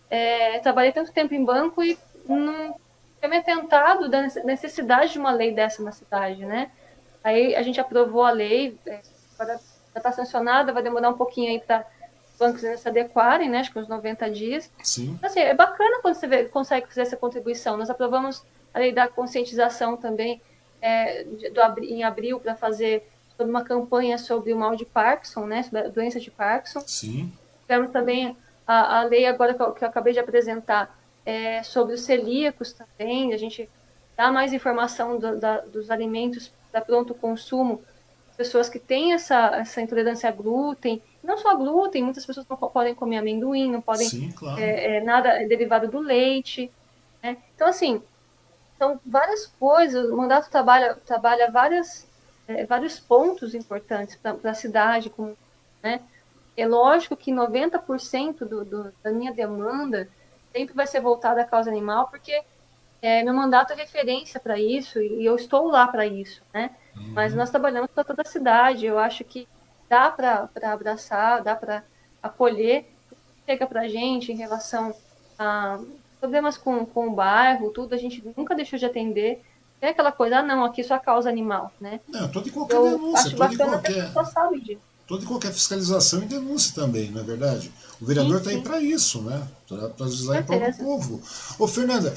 é, 0.10 0.60
trabalhei 0.60 0.92
tanto 0.92 1.14
tempo 1.14 1.34
em 1.34 1.44
banco 1.44 1.82
e 1.82 1.98
não 2.36 2.76
tinha 3.20 3.30
me 3.30 3.38
atentado 3.38 4.10
da 4.10 4.22
necessidade 4.22 5.14
de 5.14 5.20
uma 5.20 5.32
lei 5.32 5.52
dessa 5.52 5.82
na 5.84 5.92
cidade, 5.92 6.46
né? 6.46 6.72
Aí 7.24 7.56
a 7.56 7.62
gente 7.62 7.80
aprovou 7.80 8.24
a 8.24 8.32
lei, 8.32 8.78
é, 8.86 9.02
já 9.38 9.60
está 9.96 10.12
sancionada, 10.12 10.72
vai 10.72 10.84
demorar 10.84 11.10
um 11.10 11.18
pouquinho 11.18 11.52
aí 11.52 11.60
para 11.60 11.86
bancos 12.40 12.62
se 12.62 12.88
adequarem, 12.88 13.50
né? 13.50 13.60
Acho 13.60 13.72
que 13.72 13.80
uns 13.80 13.88
90 13.88 14.30
dias. 14.30 14.72
Sim. 14.84 15.16
Então, 15.18 15.30
assim, 15.30 15.40
é 15.40 15.54
bacana 15.54 16.00
quando 16.02 16.16
você 16.16 16.28
vê, 16.28 16.46
consegue 16.46 16.88
fazer 16.88 17.02
essa 17.02 17.18
contribuição. 17.18 17.78
Nós 17.78 17.90
aprovamos 17.90 18.44
a 18.74 18.80
lei 18.80 18.92
da 18.92 19.08
conscientização 19.08 19.98
também 19.98 20.42
é, 20.82 21.24
do, 21.24 21.84
em 21.84 22.04
abril 22.04 22.40
para 22.40 22.56
fazer 22.56 23.10
toda 23.38 23.50
uma 23.50 23.64
campanha 23.64 24.18
sobre 24.18 24.54
o 24.54 24.58
mal 24.58 24.76
de 24.76 24.86
Parkinson, 24.86 25.46
né? 25.46 25.64
Sobre 25.64 25.80
a 25.80 25.88
doença 25.88 26.20
de 26.20 26.30
Parkinson. 26.30 26.82
Sim. 26.82 27.32
Tivemos 27.62 27.92
também 27.92 28.38
a, 28.66 29.00
a 29.00 29.04
lei 29.04 29.26
agora 29.26 29.54
que 29.54 29.62
eu, 29.62 29.72
que 29.72 29.84
eu 29.84 29.88
acabei 29.88 30.14
de 30.14 30.20
apresentar 30.20 30.96
é, 31.28 31.62
sobre 31.62 31.94
os 31.94 32.02
celíacos 32.06 32.72
também, 32.72 33.34
a 33.34 33.38
gente 33.38 33.70
dá 34.16 34.32
mais 34.32 34.54
informação 34.54 35.20
do, 35.20 35.38
da, 35.38 35.60
dos 35.60 35.92
alimentos 35.92 36.50
para 36.72 36.80
pronto 36.80 37.14
consumo, 37.14 37.84
pessoas 38.38 38.70
que 38.70 38.80
têm 38.80 39.12
essa, 39.12 39.48
essa 39.58 39.82
intolerância 39.82 40.30
a 40.30 40.32
glúten, 40.32 41.02
não 41.22 41.38
só 41.38 41.52
a 41.52 41.56
glúten, 41.56 42.02
muitas 42.02 42.26
pessoas 42.26 42.48
não 42.48 42.56
podem 42.56 42.96
comer 42.96 43.18
amendoim, 43.18 43.70
não 43.70 43.82
podem 43.82 44.08
Sim, 44.08 44.32
claro. 44.32 44.58
é, 44.58 44.98
é, 44.98 45.04
nada 45.04 45.46
derivado 45.46 45.90
do 45.90 46.00
leite, 46.00 46.72
né? 47.22 47.36
Então, 47.54 47.68
assim, 47.68 48.02
são 48.78 48.98
várias 49.06 49.48
coisas, 49.60 50.10
o 50.10 50.16
mandato 50.16 50.50
trabalha, 50.50 50.96
trabalha 50.96 51.52
várias, 51.52 52.08
é, 52.48 52.66
vários 52.66 53.02
pontos 53.02 53.54
importantes 53.54 54.16
para 54.16 54.38
a 54.50 54.54
cidade, 54.54 55.10
como, 55.10 55.36
né? 55.84 56.00
É 56.56 56.66
lógico 56.66 57.18
que 57.18 57.34
90% 57.34 58.46
do, 58.46 58.64
do, 58.64 58.94
da 59.04 59.12
minha 59.12 59.34
demanda 59.34 60.08
sempre 60.58 60.76
vai 60.76 60.88
ser 60.88 61.02
voltada 61.02 61.42
à 61.42 61.46
causa 61.46 61.70
animal, 61.70 62.08
porque 62.08 62.42
é, 63.02 63.24
meu 63.24 63.34
mandato 63.34 63.74
é 63.74 63.76
referência 63.76 64.40
para 64.40 64.60
isso 64.60 65.00
e 65.00 65.24
eu 65.24 65.36
estou 65.36 65.68
lá 65.68 65.88
para 65.88 66.06
isso, 66.06 66.42
né? 66.54 66.72
Uhum. 66.96 67.12
Mas 67.14 67.36
nós 67.36 67.50
trabalhamos 67.50 67.92
para 67.92 68.04
toda 68.04 68.24
a 68.24 68.26
cidade. 68.26 68.86
Eu 68.86 68.98
acho 68.98 69.24
que 69.24 69.48
dá 69.88 70.10
para 70.10 70.50
abraçar, 70.64 71.44
dá 71.44 71.56
para 71.56 71.84
acolher. 72.22 72.86
Chega 73.46 73.68
para 73.68 73.82
a 73.82 73.88
gente 73.88 74.32
em 74.32 74.36
relação 74.36 74.94
a 75.38 75.80
problemas 76.20 76.58
com, 76.58 76.84
com 76.86 77.08
o 77.08 77.12
bairro, 77.12 77.70
tudo, 77.70 77.94
a 77.94 77.98
gente 77.98 78.24
nunca 78.36 78.56
deixou 78.56 78.80
de 78.80 78.86
atender. 78.86 79.44
É 79.80 79.90
aquela 79.90 80.12
coisa, 80.12 80.40
ah, 80.40 80.44
não, 80.44 80.66
aqui 80.66 80.84
só 80.84 80.98
causa 80.98 81.30
animal, 81.30 81.72
né? 81.80 82.00
Não, 82.08 82.30
todo 82.32 82.48
e 82.48 82.52
qualquer 82.52 82.78
eu 82.78 82.84
denúncia, 82.84 83.28
acho 83.28 83.38
bacana 83.38 83.74
qualquer... 83.74 83.94
que 83.94 84.00
a 84.00 84.04
pessoa 84.06 84.26
sabe 84.26 84.60
disso 84.60 84.87
toda 85.08 85.24
e 85.24 85.28
qualquer 85.28 85.54
fiscalização 85.54 86.22
e 86.22 86.26
denúncia 86.26 86.76
também, 86.76 87.10
não 87.10 87.22
é 87.22 87.24
verdade? 87.24 87.72
O 88.00 88.06
vereador 88.06 88.38
está 88.38 88.50
aí 88.50 88.62
para 88.62 88.80
isso, 88.82 89.22
né? 89.22 89.48
Para 89.68 90.06
avisar 90.06 90.46
para 90.46 90.70
o 90.70 90.78
povo. 90.78 91.22
Ô, 91.58 91.68
Fernanda, 91.68 92.14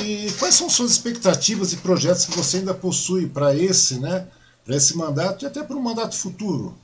e, 0.00 0.26
e, 0.26 0.32
quais 0.32 0.54
são 0.54 0.68
suas 0.68 0.90
expectativas 0.92 1.72
e 1.72 1.76
projetos 1.76 2.24
que 2.24 2.36
você 2.36 2.56
ainda 2.56 2.74
possui 2.74 3.28
para 3.28 3.54
esse, 3.54 4.00
né? 4.00 4.26
Para 4.64 4.76
esse 4.76 4.96
mandato 4.96 5.44
e 5.44 5.46
até 5.46 5.62
para 5.62 5.76
um 5.76 5.82
mandato 5.82 6.16
futuro? 6.16 6.74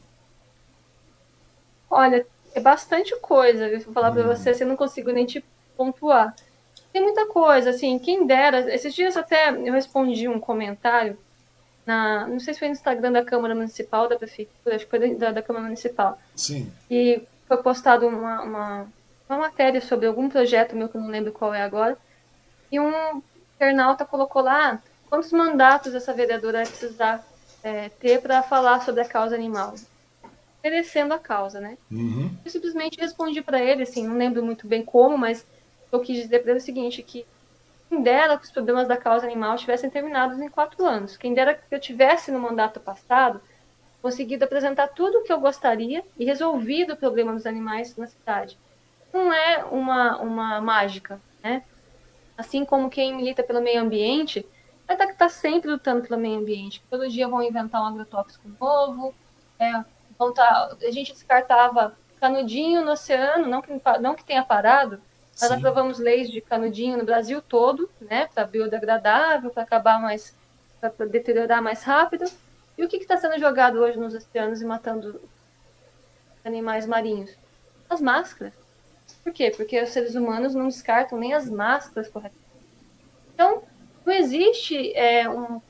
Olha, 1.91 2.27
é 2.55 2.61
bastante 2.61 3.17
coisa, 3.17 3.71
vou 3.85 3.95
falar 3.95 4.11
hum. 4.11 4.15
para 4.15 4.37
você, 4.37 4.51
assim, 4.51 4.65
eu 4.65 4.69
não 4.69 4.77
consigo 4.77 5.11
nem 5.11 5.25
te 5.25 5.43
pontuar. 5.77 6.35
Tem 6.93 7.03
muita 7.03 7.27
coisa, 7.27 7.71
assim, 7.71 7.99
quem 7.99 8.27
dera. 8.27 8.73
Esses 8.73 8.95
dias 8.95 9.17
até 9.17 9.51
eu 9.51 9.73
respondi 9.73 10.29
um 10.29 10.39
comentário 10.39 11.19
na, 11.89 12.27
não 12.27 12.39
sei 12.39 12.53
se 12.53 12.61
foi 12.61 12.69
no 12.69 12.75
Instagram 12.75 13.13
da 13.13 13.25
Câmara 13.25 13.55
Municipal 13.55 14.11
da 14.11 14.19
Prefeitura, 14.19 14.77
acho 14.77 14.85
que 14.85 14.91
foi 14.91 15.15
da, 15.15 15.33
da 15.33 15.41
Câmara 15.41 15.65
Municipal. 15.65 16.21
Sim. 16.37 16.71
E 16.91 17.23
foi 17.47 17.57
postado 17.63 18.07
uma, 18.07 18.43
uma, 18.43 18.87
uma, 19.27 19.39
matéria 19.39 19.81
sobre 19.81 20.07
algum 20.07 20.29
projeto 20.29 20.77
meu, 20.77 20.91
que 20.91 20.99
eu 20.99 21.01
não 21.01 21.09
lembro 21.09 21.33
qual 21.33 21.55
é 21.55 21.63
agora, 21.63 21.97
e 22.71 22.79
um 22.79 23.23
internauta 23.57 24.05
colocou 24.05 24.43
lá 24.43 24.83
quantos 25.09 25.33
mandatos 25.33 25.95
essa 25.95 26.13
vereadora 26.13 26.59
vai 26.59 26.67
precisar 26.67 27.27
é, 27.63 27.89
ter 27.89 28.21
para 28.21 28.43
falar 28.43 28.85
sobre 28.85 29.01
a 29.01 29.09
causa 29.09 29.35
animal. 29.35 29.75
Merecendo 30.63 31.15
a 31.15 31.19
causa, 31.19 31.59
né? 31.59 31.79
Uhum. 31.91 32.31
Eu 32.45 32.51
simplesmente 32.51 33.01
respondi 33.01 33.41
para 33.41 33.63
ele, 33.63 33.85
assim, 33.85 34.07
não 34.07 34.19
lembro 34.19 34.45
muito 34.45 34.67
bem 34.67 34.85
como, 34.85 35.17
mas 35.17 35.47
eu 35.91 36.01
quis 36.01 36.19
dizer 36.19 36.41
para 36.41 36.51
ele 36.51 36.61
o 36.61 36.63
seguinte, 36.63 37.03
que 37.03 37.25
dera 37.91 38.37
que 38.37 38.45
os 38.45 38.51
problemas 38.51 38.87
da 38.87 38.97
causa 38.97 39.27
animal 39.27 39.57
tivessem 39.57 39.89
terminados 39.89 40.39
em 40.41 40.49
quatro 40.49 40.85
anos. 40.85 41.17
Quem 41.17 41.33
dera 41.33 41.55
que 41.55 41.75
eu 41.75 41.81
tivesse 41.81 42.31
no 42.31 42.39
mandato 42.39 42.81
passado 42.81 43.41
conseguido 44.03 44.45
apresentar 44.45 44.89
tudo 44.89 45.19
o 45.19 45.23
que 45.25 45.33
eu 45.33 45.41
gostaria 45.41 46.05
e 46.19 46.25
resolvido 46.25 46.93
o 46.93 46.97
problema 46.97 47.33
dos 47.33 47.47
animais 47.47 47.97
na 47.97 48.07
cidade. 48.07 48.59
Não 49.13 49.33
é 49.33 49.65
uma, 49.65 50.19
uma 50.19 50.61
mágica, 50.61 51.21
né? 51.43 51.65
Assim 52.37 52.65
como 52.65 52.91
quem 52.91 53.15
milita 53.17 53.43
pelo 53.43 53.61
meio 53.61 53.81
ambiente 53.81 54.47
vai 54.87 54.97
estar 54.97 55.09
tá, 55.09 55.15
tá 55.15 55.29
sempre 55.29 55.71
lutando 55.71 56.07
pelo 56.07 56.21
meio 56.21 56.39
ambiente. 56.39 56.83
Todo 56.89 57.09
dia 57.09 57.27
vão 57.27 57.43
inventar 57.43 57.83
um 57.83 57.87
agrotóxico 57.87 58.49
novo, 58.61 59.15
é, 59.59 59.85
vão 60.19 60.33
tá, 60.33 60.77
a 60.81 60.91
gente 60.91 61.13
descartava 61.13 61.97
canudinho 62.21 62.85
no 62.85 62.93
oceano, 62.93 63.47
não 63.47 63.61
que, 63.61 63.71
não 64.01 64.15
que 64.15 64.25
tenha 64.25 64.45
parado, 64.45 65.01
nós 65.41 65.51
Sim. 65.51 65.55
aprovamos 65.55 65.99
leis 65.99 66.31
de 66.31 66.41
canudinho 66.41 66.99
no 66.99 67.05
Brasil 67.05 67.41
todo, 67.41 67.89
né, 68.01 68.29
para 68.35 68.45
biodegradável, 68.45 69.51
para 69.51 69.63
acabar 69.63 70.01
mais, 70.01 70.35
para 70.81 71.07
deteriorar 71.07 71.63
mais 71.63 71.83
rápido. 71.83 72.25
E 72.77 72.85
o 72.85 72.89
que 72.89 72.97
está 72.97 73.17
sendo 73.17 73.39
jogado 73.39 73.79
hoje 73.79 73.99
nos 73.99 74.15
oceanos 74.15 74.61
e 74.61 74.65
matando 74.65 75.21
animais 76.45 76.87
marinhos? 76.87 77.37
As 77.89 78.01
máscaras. 78.01 78.53
Por 79.23 79.33
quê? 79.33 79.53
Porque 79.57 79.81
os 79.81 79.91
seres 79.91 80.15
humanos 80.15 80.55
não 80.55 80.69
descartam 80.69 81.19
nem 81.19 81.35
as 81.35 81.49
máscaras 81.49 82.09
corretamente. 82.09 82.47
Então, 83.35 83.63
não 84.05 84.13
existe 84.13 84.93
é, 84.95 85.29
um, 85.29 85.61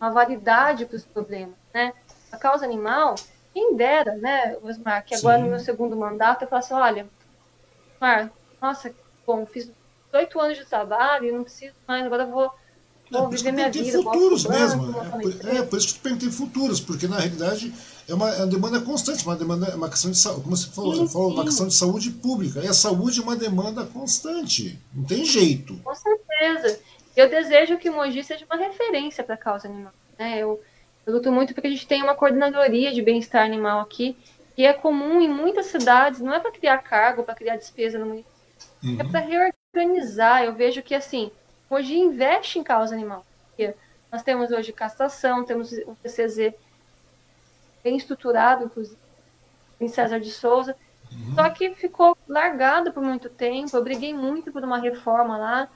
uma 0.00 0.10
validade 0.10 0.86
para 0.86 0.96
os 0.96 1.04
problemas, 1.04 1.56
né? 1.72 1.92
A 2.32 2.36
causa 2.36 2.64
animal 2.64 3.14
quem 3.56 3.74
dera, 3.74 4.14
né, 4.16 4.54
Osmar, 4.62 5.02
que 5.02 5.14
agora 5.14 5.38
Sim. 5.38 5.44
no 5.44 5.48
meu 5.48 5.58
segundo 5.58 5.96
mandato 5.96 6.42
eu 6.42 6.48
falasse, 6.48 6.74
olha, 6.74 7.08
Osmar, 7.94 8.30
nossa, 8.60 8.94
bom, 9.26 9.44
fiz 9.46 9.70
oito 10.12 10.40
anos 10.40 10.56
de 10.58 10.64
trabalho 10.64 11.28
e 11.28 11.32
não 11.32 11.42
preciso 11.42 11.74
mais, 11.86 12.04
agora 12.04 12.26
vou 12.26 12.50
Vou 13.10 13.28
viver 13.28 13.52
minha 13.52 13.70
vida. 13.70 14.02
futuros 14.02 14.46
mesmo. 14.46 15.00
É 15.00 15.08
por, 15.08 15.48
é, 15.48 15.62
por 15.62 15.78
isso 15.78 15.88
que 15.88 15.98
eu 15.98 16.02
perguntei 16.02 16.30
futuros, 16.30 16.80
porque 16.80 17.06
na 17.06 17.18
realidade 17.18 17.72
é 18.08 18.14
uma, 18.14 18.30
é 18.30 18.38
uma 18.38 18.46
demanda 18.46 18.80
constante, 18.80 19.24
uma 19.24 19.36
demanda, 19.36 19.66
é 19.66 19.74
uma 19.74 19.88
questão 19.88 20.10
de 20.10 20.18
saúde, 20.18 20.42
como 20.42 20.56
você 20.56 20.70
falou, 20.70 20.94
sim, 20.94 21.08
falou 21.08 21.32
uma 21.32 21.44
questão 21.44 21.68
de 21.68 21.74
saúde 21.74 22.10
pública. 22.10 22.60
E 22.60 22.66
a 22.66 22.72
saúde 22.72 23.20
é 23.20 23.22
uma 23.22 23.36
demanda 23.36 23.84
constante. 23.86 24.78
Não 24.92 25.04
tem 25.04 25.24
jeito. 25.24 25.76
Com 25.84 25.94
certeza. 25.94 26.80
Eu 27.16 27.30
desejo 27.30 27.78
que 27.78 27.88
o 27.88 27.94
Mogi 27.94 28.22
seja 28.24 28.44
uma 28.44 28.56
referência 28.56 29.22
para 29.22 29.36
a 29.36 29.38
causa 29.38 29.68
animal. 29.68 29.92
Né? 30.18 30.38
Eu, 30.40 30.60
eu 31.06 31.14
luto 31.14 31.30
muito 31.30 31.54
porque 31.54 31.68
a 31.68 31.70
gente 31.70 31.86
tem 31.86 32.02
uma 32.02 32.14
coordenadoria 32.14 32.92
de 32.92 33.00
bem-estar 33.02 33.44
animal 33.44 33.80
aqui, 33.80 34.16
que 34.56 34.64
é 34.64 34.72
comum 34.72 35.20
em 35.20 35.28
muitas 35.28 35.66
cidades, 35.66 36.20
não 36.20 36.34
é 36.34 36.40
para 36.40 36.50
criar 36.50 36.78
cargo, 36.78 37.22
para 37.22 37.34
criar 37.34 37.56
despesa 37.56 37.98
no 37.98 38.06
município, 38.06 38.32
é 38.32 38.35
uhum. 38.86 39.00
é 39.00 39.04
para 39.04 39.20
reorganizar. 39.20 40.44
Eu 40.44 40.54
vejo 40.54 40.82
que 40.82 40.94
assim 40.94 41.30
hoje 41.68 41.98
investe 41.98 42.58
em 42.58 42.62
causa 42.62 42.94
animal. 42.94 43.24
Nós 44.10 44.22
temos 44.22 44.50
hoje 44.50 44.72
castração, 44.72 45.44
temos 45.44 45.72
um 45.86 45.94
TCZ 45.96 46.54
bem 47.82 47.96
estruturado, 47.96 48.64
inclusive, 48.64 48.96
em 49.80 49.88
César 49.88 50.18
de 50.18 50.30
Souza, 50.30 50.76
uhum. 51.12 51.34
só 51.34 51.50
que 51.50 51.74
ficou 51.74 52.16
largado 52.26 52.92
por 52.92 53.02
muito 53.02 53.28
tempo. 53.28 53.76
Eu 53.76 53.84
briguei 53.84 54.14
muito 54.14 54.50
por 54.50 54.64
uma 54.64 54.78
reforma 54.78 55.36
lá. 55.36 55.68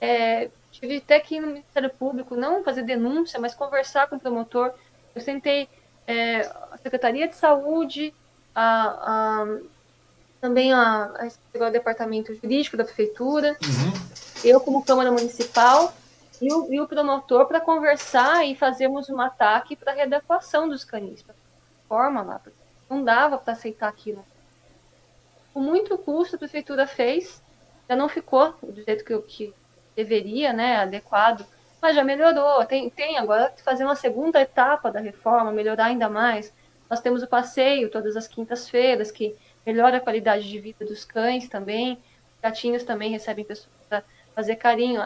É, 0.00 0.48
tive 0.70 0.98
até 0.98 1.18
que 1.18 1.36
ir 1.36 1.40
no 1.40 1.48
Ministério 1.48 1.90
Público, 1.90 2.36
não 2.36 2.62
fazer 2.62 2.82
denúncia, 2.82 3.40
mas 3.40 3.54
conversar 3.54 4.06
com 4.06 4.16
o 4.16 4.20
promotor. 4.20 4.72
Eu 5.14 5.20
sentei 5.20 5.68
é, 6.06 6.42
a 6.70 6.78
Secretaria 6.80 7.26
de 7.26 7.34
Saúde, 7.34 8.14
a, 8.54 9.42
a 9.42 9.58
também 10.40 10.72
a, 10.72 11.04
a, 11.04 11.66
o 11.66 11.70
departamento 11.70 12.34
jurídico 12.34 12.76
da 12.76 12.84
prefeitura, 12.84 13.56
uhum. 13.62 13.92
eu 14.44 14.60
como 14.60 14.84
Câmara 14.84 15.10
Municipal 15.10 15.92
e 16.40 16.52
o, 16.52 16.72
e 16.72 16.80
o 16.80 16.86
promotor 16.86 17.46
para 17.46 17.60
conversar 17.60 18.44
e 18.46 18.54
fazermos 18.54 19.08
um 19.08 19.20
ataque 19.20 19.74
para 19.74 19.92
a 19.92 19.94
readequação 19.94 20.68
dos 20.68 20.84
canis, 20.84 21.22
para 21.22 21.34
forma 21.88 22.22
lá, 22.22 22.40
não 22.88 23.02
dava 23.02 23.38
para 23.38 23.52
aceitar 23.52 23.88
aquilo. 23.88 24.24
Com 25.52 25.60
muito 25.60 25.96
custo 25.98 26.36
a 26.36 26.38
prefeitura 26.38 26.86
fez, 26.86 27.42
já 27.88 27.96
não 27.96 28.08
ficou 28.08 28.54
do 28.62 28.82
jeito 28.82 29.04
que, 29.04 29.18
que 29.22 29.54
deveria, 29.96 30.52
né, 30.52 30.76
adequado, 30.76 31.44
mas 31.80 31.96
já 31.96 32.04
melhorou. 32.04 32.64
Tem, 32.66 32.88
tem 32.90 33.18
agora 33.18 33.50
que 33.50 33.62
fazer 33.62 33.84
uma 33.84 33.96
segunda 33.96 34.40
etapa 34.40 34.90
da 34.90 35.00
reforma, 35.00 35.50
melhorar 35.50 35.86
ainda 35.86 36.08
mais. 36.08 36.52
Nós 36.88 37.00
temos 37.00 37.22
o 37.22 37.26
passeio 37.26 37.90
todas 37.90 38.16
as 38.16 38.28
quintas-feiras, 38.28 39.10
que 39.10 39.36
melhora 39.66 39.98
a 39.98 40.00
qualidade 40.00 40.48
de 40.48 40.58
vida 40.58 40.84
dos 40.84 41.04
cães 41.04 41.48
também. 41.48 41.98
Gatinhos 42.42 42.84
também 42.84 43.10
recebem 43.10 43.44
pessoas 43.44 43.74
para 43.88 44.02
fazer 44.34 44.56
carinho. 44.56 45.02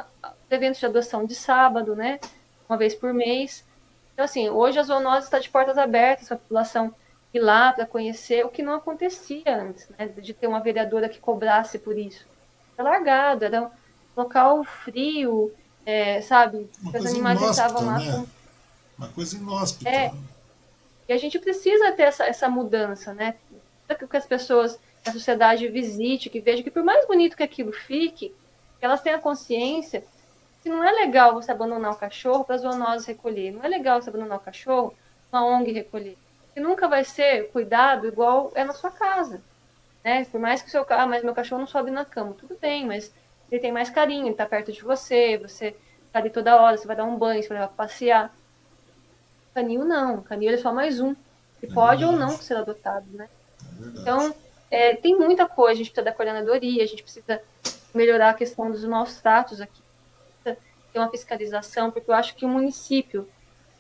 Eventos 0.51 0.81
de 0.81 0.87
adoção 0.87 1.25
de 1.25 1.35
sábado, 1.35 1.97
né? 1.97 2.21
Uma 2.69 2.77
vez 2.77 2.95
por 2.95 3.13
mês. 3.13 3.65
Então, 4.13 4.25
assim, 4.25 4.49
hoje 4.49 4.79
a 4.79 4.83
zoonose 4.83 5.25
está 5.25 5.39
de 5.39 5.49
portas 5.49 5.79
abertas 5.79 6.29
para 6.29 6.37
a 6.37 6.41
população 6.41 6.95
ir 7.33 7.41
lá 7.41 7.73
para 7.73 7.87
conhecer, 7.87 8.45
o 8.45 8.51
que 8.51 8.63
não 8.63 8.75
acontecia 8.75 9.43
antes, 9.47 9.89
né? 9.99 10.07
De 10.07 10.35
ter 10.35 10.47
uma 10.47 10.61
vereadora 10.61 11.09
que 11.09 11.19
cobrasse 11.19 11.79
por 11.79 11.97
isso. 11.97 12.27
Era 12.77 12.91
largado, 12.91 13.45
era 13.45 13.63
um 13.63 13.71
local 14.17 14.63
frio, 14.65 15.53
é, 15.87 16.21
sabe? 16.21 16.69
Uma 16.83 16.99
Os 16.99 17.07
animais 17.07 17.41
estavam 17.41 17.87
lá 17.87 17.99
né? 17.99 18.13
com... 18.13 18.27
Uma 18.99 19.09
coisa 19.09 19.37
inóspita. 19.37 19.89
É. 19.89 20.13
E 21.09 21.13
a 21.13 21.17
gente 21.17 21.39
precisa 21.39 21.93
ter 21.93 22.05
essa, 22.05 22.25
essa 22.25 22.49
mudança, 22.49 23.13
né? 23.15 23.35
Que 23.95 24.17
as 24.17 24.27
pessoas, 24.27 24.79
que 25.03 25.11
a 25.11 25.13
sociedade 25.13 25.67
visite, 25.69 26.31
que 26.31 26.41
veja 26.41 26.63
que 26.63 26.71
por 26.71 26.83
mais 26.83 27.07
bonito 27.07 27.37
que 27.37 27.43
aquilo 27.43 27.73
fique, 27.73 28.35
que 28.79 28.85
elas 28.85 29.01
tenham 29.01 29.21
consciência 29.21 30.05
que 30.63 30.69
não 30.69 30.85
é 30.85 30.93
legal 30.93 31.35
você 31.35 31.51
abandonar 31.51 31.93
o 31.93 31.97
cachorro 31.97 32.45
para 32.45 32.55
as 32.55 32.63
zoonoses 32.63 33.07
recolher, 33.07 33.51
não 33.51 33.65
é 33.65 33.69
legal 33.69 34.01
você 34.01 34.11
abandonar 34.11 34.39
o 34.39 34.41
cachorro 34.43 34.95
para 35.31 35.41
uma 35.41 35.59
ONG 35.59 35.73
recolher, 35.73 36.17
que 36.55 36.61
nunca 36.61 36.87
vai 36.87 37.05
ser 37.05 37.51
cuidado 37.51 38.07
igual 38.07 38.53
é 38.55 38.63
na 38.63 38.73
sua 38.73 38.91
casa, 38.91 39.43
né? 40.05 40.25
Por 40.27 40.41
mais 40.41 40.63
que 40.63 40.69
o 40.69 40.71
seu 40.71 40.87
ah, 40.89 41.07
mas 41.07 41.25
meu 41.25 41.35
cachorro 41.35 41.61
não 41.61 41.67
sobe 41.67 41.91
na 41.91 42.05
cama, 42.05 42.35
tudo 42.35 42.57
bem, 42.61 42.87
mas 42.87 43.13
ele 43.51 43.61
tem 43.61 43.73
mais 43.73 43.91
carinho, 43.91 44.25
ele 44.25 44.31
está 44.31 44.47
perto 44.47 44.73
de 44.73 44.83
você, 44.83 45.37
você 45.37 45.75
está 46.07 46.21
ali 46.21 46.31
toda 46.31 46.61
hora, 46.61 46.77
você 46.77 46.87
vai 46.87 46.97
dar 46.97 47.05
um 47.05 47.17
banho, 47.17 47.43
você 47.43 47.49
vai 47.49 47.59
levar 47.59 47.73
para 47.73 47.85
passear. 47.85 48.35
Canil 49.55 49.85
não, 49.85 50.23
canil 50.23 50.55
é 50.55 50.57
só 50.57 50.73
mais 50.73 51.01
um, 51.01 51.15
que 51.59 51.67
pode 51.67 52.05
ou 52.05 52.13
não 52.13 52.31
ser 52.31 52.57
adotado, 52.57 53.07
né? 53.13 53.29
Então, 54.01 54.35
é, 54.71 54.95
tem 54.95 55.17
muita 55.17 55.47
coisa, 55.47 55.73
a 55.73 55.77
gente 55.77 55.91
precisa 55.91 56.05
da 56.05 56.13
coordenadoria, 56.13 56.83
a 56.83 56.87
gente 56.87 57.03
precisa 57.03 57.43
melhorar 57.95 58.31
a 58.31 58.35
questão 58.35 58.71
dos 58.71 58.85
maus 58.85 59.21
tratos 59.21 59.61
aqui, 59.61 59.83
ter 60.45 60.99
uma 60.99 61.11
fiscalização, 61.11 61.91
porque 61.91 62.11
eu 62.11 62.15
acho 62.15 62.35
que 62.35 62.45
o 62.45 62.49
município, 62.49 63.29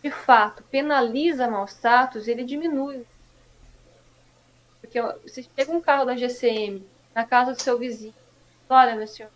de 0.02 0.10
fato, 0.10 0.62
penaliza 0.64 1.48
maus 1.48 1.74
tratos, 1.74 2.26
ele 2.26 2.44
diminui. 2.44 3.06
Porque 4.80 5.00
você 5.22 5.46
pega 5.54 5.72
um 5.72 5.80
carro 5.80 6.04
da 6.04 6.16
GCM 6.16 6.84
na 7.14 7.24
casa 7.24 7.52
do 7.52 7.62
seu 7.62 7.78
vizinho, 7.78 8.14
olha, 8.68 8.96
meu 8.96 9.06
senhor, 9.06 9.30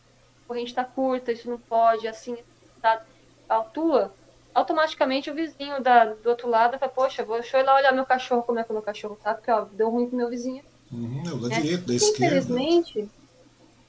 a 0.44 0.48
corrente 0.48 0.70
está 0.70 0.84
curta, 0.84 1.32
isso 1.32 1.48
não 1.50 1.58
pode, 1.58 2.08
assim, 2.08 2.36
tá, 2.80 3.04
autua, 3.48 4.12
automaticamente 4.56 5.30
o 5.30 5.34
vizinho 5.34 5.82
da, 5.82 6.06
do 6.06 6.30
outro 6.30 6.48
lado 6.48 6.78
fala, 6.78 6.90
poxa, 6.90 7.22
vou, 7.22 7.38
deixa 7.38 7.58
eu 7.58 7.60
ir 7.60 7.64
lá 7.64 7.76
olhar 7.76 7.92
meu 7.92 8.06
cachorro, 8.06 8.42
como 8.42 8.58
é 8.58 8.64
que 8.64 8.70
o 8.70 8.72
meu 8.72 8.82
cachorro 8.82 9.18
tá, 9.22 9.34
porque 9.34 9.50
ó, 9.50 9.66
deu 9.66 9.90
ruim 9.90 10.08
pro 10.08 10.16
meu 10.16 10.30
vizinho. 10.30 10.64
Uhum, 10.90 11.22
eu 11.26 11.38
da 11.38 11.54
é, 11.54 11.60
direita, 11.60 11.86
da 11.86 11.94
esquerda. 11.94 12.38
Infelizmente, 12.38 13.10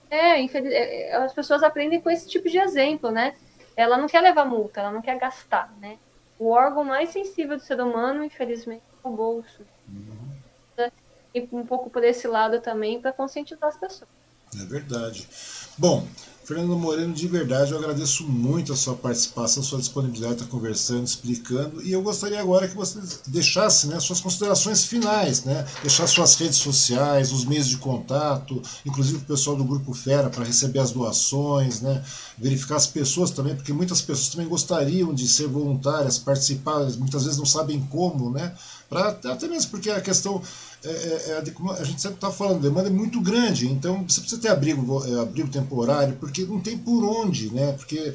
é, 0.09 0.41
infeliz, 0.41 0.73
é, 0.73 1.15
as 1.15 1.31
pessoas 1.31 1.63
aprendem 1.63 2.01
com 2.01 2.09
esse 2.09 2.27
tipo 2.27 2.49
de 2.49 2.57
exemplo, 2.57 3.09
né? 3.09 3.33
Ela 3.77 3.97
não 3.97 4.07
quer 4.07 4.19
levar 4.19 4.43
multa, 4.43 4.81
ela 4.81 4.91
não 4.91 5.01
quer 5.01 5.17
gastar, 5.17 5.73
né? 5.79 5.97
O 6.37 6.49
órgão 6.49 6.83
mais 6.83 7.11
sensível 7.11 7.55
do 7.55 7.63
ser 7.63 7.79
humano, 7.79 8.21
infelizmente, 8.25 8.83
é 9.03 9.07
o 9.07 9.11
bolso. 9.11 9.61
Uhum. 9.87 10.91
E 11.33 11.47
um 11.49 11.65
pouco 11.65 11.89
por 11.89 12.03
esse 12.03 12.27
lado 12.27 12.59
também, 12.59 12.99
para 12.99 13.13
conscientizar 13.13 13.69
as 13.69 13.77
pessoas. 13.77 14.09
É 14.53 14.65
verdade. 14.65 15.29
Bom, 15.77 16.05
Fernando 16.47 16.77
Moreno, 16.77 17.13
de 17.13 17.27
verdade, 17.27 17.73
eu 17.73 17.77
agradeço 17.77 18.23
muito 18.23 18.71
a 18.71 18.75
sua 18.77 18.95
participação, 18.95 19.61
a 19.61 19.65
sua 19.65 19.79
disponibilidade 19.79 20.35
estar 20.35 20.45
conversando, 20.45 21.03
explicando. 21.03 21.83
E 21.83 21.91
eu 21.91 22.01
gostaria 22.01 22.39
agora 22.39 22.69
que 22.69 22.73
você 22.73 23.01
deixasse 23.27 23.87
né, 23.87 23.99
suas 23.99 24.21
considerações 24.21 24.85
finais, 24.85 25.43
né? 25.43 25.67
Deixar 25.81 26.07
suas 26.07 26.35
redes 26.35 26.55
sociais, 26.55 27.33
os 27.33 27.43
meios 27.43 27.67
de 27.67 27.75
contato, 27.75 28.61
inclusive 28.85 29.17
o 29.17 29.25
pessoal 29.25 29.57
do 29.57 29.65
Grupo 29.65 29.93
Fera 29.93 30.29
para 30.29 30.45
receber 30.45 30.79
as 30.79 30.91
doações, 30.91 31.81
né? 31.81 32.01
Verificar 32.37 32.77
as 32.77 32.87
pessoas 32.87 33.29
também, 33.29 33.53
porque 33.53 33.73
muitas 33.73 34.01
pessoas 34.01 34.29
também 34.29 34.47
gostariam 34.47 35.13
de 35.13 35.27
ser 35.27 35.47
voluntárias, 35.47 36.17
participar, 36.17 36.79
muitas 36.97 37.25
vezes 37.25 37.37
não 37.37 37.45
sabem 37.45 37.85
como, 37.91 38.31
né? 38.31 38.55
Pra, 38.89 39.09
até 39.09 39.49
mesmo 39.49 39.69
porque 39.71 39.89
a 39.89 39.99
questão 39.99 40.41
é, 40.83 40.89
é, 40.89 41.31
é 41.31 41.43
a 41.79 41.83
gente 41.83 42.01
sempre 42.01 42.15
está 42.15 42.31
falando, 42.31 42.57
a 42.57 42.69
demanda 42.69 42.87
é 42.87 42.91
muito 42.91 43.19
grande, 43.19 43.67
então 43.67 44.05
você 44.07 44.21
precisa 44.21 44.41
ter 44.41 44.47
abrigo, 44.47 45.03
é, 45.05 45.19
abrigo 45.19 45.49
temporário, 45.49 46.15
porque 46.19 46.36
não 46.45 46.59
tem 46.59 46.77
por 46.77 47.03
onde, 47.03 47.53
né? 47.53 47.73
Porque 47.73 48.13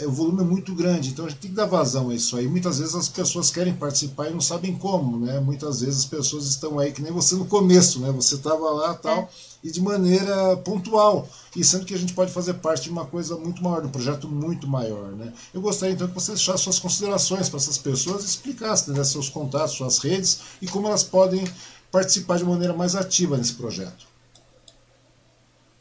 é, 0.00 0.06
o 0.06 0.12
volume 0.12 0.42
é 0.42 0.44
muito 0.44 0.74
grande, 0.74 1.10
então 1.10 1.26
a 1.26 1.28
gente 1.28 1.40
tem 1.40 1.50
que 1.50 1.56
dar 1.56 1.66
vazão 1.66 2.10
a 2.10 2.14
isso 2.14 2.36
aí. 2.36 2.46
Muitas 2.46 2.78
vezes 2.78 2.94
as 2.94 3.08
pessoas 3.08 3.50
querem 3.50 3.74
participar 3.74 4.28
e 4.28 4.32
não 4.32 4.40
sabem 4.40 4.76
como, 4.76 5.18
né? 5.18 5.40
Muitas 5.40 5.80
vezes 5.80 6.00
as 6.00 6.04
pessoas 6.04 6.46
estão 6.46 6.78
aí, 6.78 6.92
que 6.92 7.02
nem 7.02 7.12
você 7.12 7.34
no 7.34 7.46
começo, 7.46 8.00
né? 8.00 8.10
Você 8.12 8.36
estava 8.36 8.70
lá 8.70 8.94
tal, 8.94 9.18
é. 9.20 9.28
e 9.64 9.70
de 9.70 9.80
maneira 9.80 10.56
pontual, 10.58 11.28
e 11.54 11.64
sendo 11.64 11.84
que 11.84 11.94
a 11.94 11.98
gente 11.98 12.12
pode 12.12 12.32
fazer 12.32 12.54
parte 12.54 12.84
de 12.84 12.90
uma 12.90 13.06
coisa 13.06 13.36
muito 13.36 13.62
maior, 13.62 13.80
de 13.80 13.88
um 13.88 13.90
projeto 13.90 14.28
muito 14.28 14.66
maior, 14.66 15.12
né? 15.12 15.32
Eu 15.52 15.60
gostaria 15.60 15.94
então 15.94 16.08
que 16.08 16.14
você 16.14 16.32
deixasse 16.32 16.64
suas 16.64 16.78
considerações 16.78 17.48
para 17.48 17.58
essas 17.58 17.78
pessoas 17.78 18.24
explicasse 18.24 18.90
né, 18.90 19.04
seus 19.04 19.28
contatos, 19.28 19.76
suas 19.76 19.98
redes 19.98 20.40
e 20.60 20.66
como 20.66 20.86
elas 20.88 21.02
podem 21.02 21.44
participar 21.90 22.38
de 22.38 22.44
maneira 22.44 22.74
mais 22.74 22.94
ativa 22.94 23.36
nesse 23.36 23.54
projeto. 23.54 24.15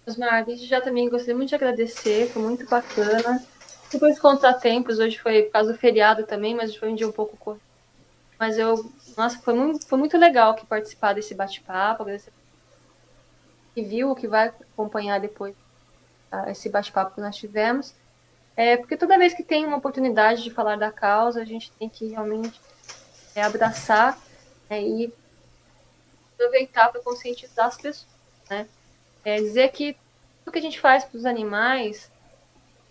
Osmar, 0.08 0.46
desde 0.46 0.68
já 0.68 0.80
também 0.80 1.10
gostaria 1.10 1.36
muito 1.36 1.50
de 1.50 1.56
agradecer, 1.56 2.30
foi 2.30 2.42
muito 2.42 2.68
bacana. 2.68 3.44
Depois 3.92 4.20
contratempos, 4.20 5.00
hoje 5.00 5.18
foi 5.20 5.44
por 5.44 5.52
causa 5.52 5.74
do 5.74 5.80
feriado 5.80 6.26
também, 6.26 6.54
mas 6.56 6.76
foi 6.76 6.90
um 6.92 6.96
dia 6.96 7.08
um 7.08 7.12
pouco 7.12 7.36
curto. 7.38 7.62
Mas 8.38 8.58
eu, 8.58 8.92
nossa, 9.18 9.40
foi 9.40 9.54
muito, 9.54 9.88
foi 9.88 9.98
muito 9.98 10.18
legal 10.18 10.54
que 10.54 10.66
participar 10.66 11.14
desse 11.14 11.34
bate-papo, 11.34 12.06
e 13.76 13.84
viu 13.84 14.12
o 14.12 14.16
que 14.16 14.28
vai 14.28 14.48
acompanhar 14.74 15.20
depois 15.20 15.56
tá, 16.30 16.50
esse 16.50 16.70
bate-papo 16.70 17.16
que 17.16 17.22
nós 17.22 17.36
tivemos. 17.36 17.94
É, 18.56 18.78
porque 18.78 18.96
toda 18.96 19.18
vez 19.18 19.34
que 19.34 19.44
tem 19.44 19.66
uma 19.66 19.78
oportunidade 19.78 20.44
de 20.44 20.52
falar 20.52 20.78
da 20.78 20.92
causa, 20.92 21.42
a 21.42 21.46
gente 21.46 21.72
tem 21.74 21.90
que 21.90 22.08
realmente 22.08 22.60
é, 23.36 23.44
abraçar 23.44 24.18
é, 24.70 24.82
e 24.82 25.14
aproveitar 26.34 26.90
para 26.90 27.02
conscientizar 27.02 27.66
as 27.66 27.76
pessoas, 27.76 28.08
né? 28.50 28.68
É 29.26 29.38
dizer 29.38 29.70
que 29.72 29.98
tudo 30.44 30.54
que 30.54 30.60
a 30.60 30.62
gente 30.62 30.80
faz 30.80 31.04
para 31.04 31.18
os 31.18 31.26
animais 31.26 32.12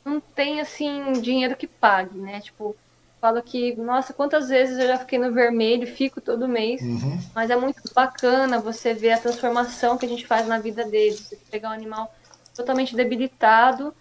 não 0.05 0.21
tem 0.21 0.61
assim 0.61 1.13
dinheiro 1.13 1.57
que 1.57 1.67
pague, 1.67 2.19
né? 2.19 2.41
Tipo, 2.41 2.77
falo 3.21 3.43
que, 3.43 3.75
nossa, 3.77 4.13
quantas 4.13 4.49
vezes 4.49 4.79
eu 4.79 4.87
já 4.87 4.99
fiquei 4.99 5.19
no 5.19 5.33
vermelho, 5.33 5.87
fico 5.87 6.21
todo 6.21 6.47
mês, 6.47 6.83
uhum. 6.83 7.19
mas 7.35 7.49
é 7.49 7.57
muito 7.57 7.81
bacana 7.95 8.59
você 8.59 8.93
ver 8.93 9.13
a 9.13 9.19
transformação 9.19 9.97
que 9.97 10.05
a 10.05 10.09
gente 10.09 10.27
faz 10.27 10.47
na 10.47 10.59
vida 10.59 10.85
deles. 10.85 11.21
Você 11.21 11.39
pegar 11.51 11.71
um 11.71 11.73
animal 11.73 12.15
totalmente 12.55 12.95
debilitado, 12.95 13.95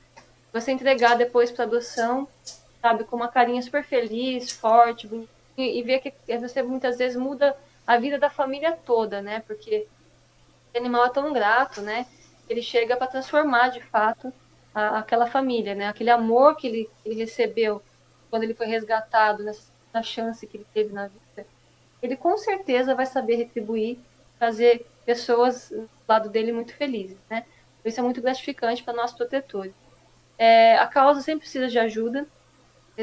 você 0.51 0.71
entregar 0.71 1.15
depois 1.15 1.51
para 1.51 1.63
adoção, 1.63 2.27
sabe, 2.81 3.05
com 3.05 3.15
uma 3.15 3.29
carinha 3.29 3.61
super 3.61 3.83
feliz, 3.83 4.51
forte, 4.51 5.09
e, 5.57 5.79
e 5.79 5.83
ver 5.83 5.99
que 5.99 6.13
você 6.37 6.61
muitas 6.61 6.97
vezes 6.97 7.15
muda 7.15 7.55
a 7.87 7.97
vida 7.97 8.19
da 8.19 8.29
família 8.29 8.77
toda, 8.85 9.21
né? 9.21 9.41
Porque 9.47 9.87
o 10.73 10.77
animal 10.77 11.05
é 11.05 11.09
tão 11.09 11.31
grato, 11.31 11.81
né? 11.81 12.05
Ele 12.49 12.61
chega 12.61 12.95
para 12.97 13.07
transformar 13.07 13.69
de 13.69 13.81
fato 13.81 14.33
a, 14.73 14.99
aquela 14.99 15.27
família, 15.27 15.75
né? 15.75 15.87
Aquele 15.87 16.09
amor 16.09 16.55
que 16.55 16.67
ele, 16.67 16.89
ele 17.05 17.15
recebeu 17.15 17.81
quando 18.29 18.43
ele 18.43 18.53
foi 18.53 18.65
resgatado, 18.65 19.43
nessa 19.43 19.63
chance 20.03 20.47
que 20.47 20.57
ele 20.57 20.65
teve 20.73 20.91
na 20.91 21.07
vida, 21.07 21.45
ele 22.01 22.15
com 22.15 22.35
certeza 22.37 22.95
vai 22.95 23.05
saber 23.05 23.35
retribuir, 23.35 23.99
fazer 24.39 24.87
pessoas 25.05 25.69
do 25.69 25.87
lado 26.07 26.29
dele 26.29 26.51
muito 26.51 26.73
felizes, 26.73 27.17
né? 27.29 27.45
Isso 27.85 27.99
é 27.99 28.03
muito 28.03 28.21
gratificante 28.21 28.83
para 28.83 28.93
nós 28.93 29.13
protetores. 29.13 29.73
É, 30.37 30.77
a 30.77 30.87
causa 30.87 31.21
sempre 31.21 31.41
precisa 31.41 31.67
de 31.67 31.77
ajuda, 31.77 32.25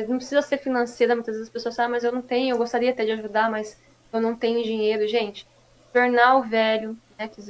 não 0.08 0.16
precisa 0.16 0.42
ser 0.42 0.58
financeira, 0.58 1.14
muitas 1.14 1.34
vezes 1.34 1.48
as 1.48 1.52
pessoas 1.52 1.74
sabem, 1.74 1.88
ah, 1.88 1.92
mas 1.92 2.04
eu 2.04 2.12
não 2.12 2.22
tenho, 2.22 2.54
eu 2.54 2.58
gostaria 2.58 2.90
até 2.90 3.04
de 3.04 3.12
ajudar, 3.12 3.50
mas 3.50 3.80
eu 4.12 4.20
não 4.20 4.34
tenho 4.34 4.62
dinheiro. 4.62 5.06
Gente, 5.06 5.46
jornal 5.94 6.42
velho, 6.42 6.96
né, 7.18 7.28
que 7.28 7.40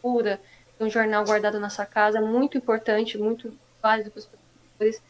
pura, 0.00 0.40
um 0.80 0.88
jornal 0.88 1.24
guardado 1.24 1.60
na 1.60 1.70
sua 1.70 1.86
casa, 1.86 2.18
é 2.18 2.20
muito 2.20 2.58
importante, 2.58 3.18
muito 3.18 3.56
válido 3.82 4.10
para 4.10 4.18
os 4.18 4.26
protetores 4.26 5.02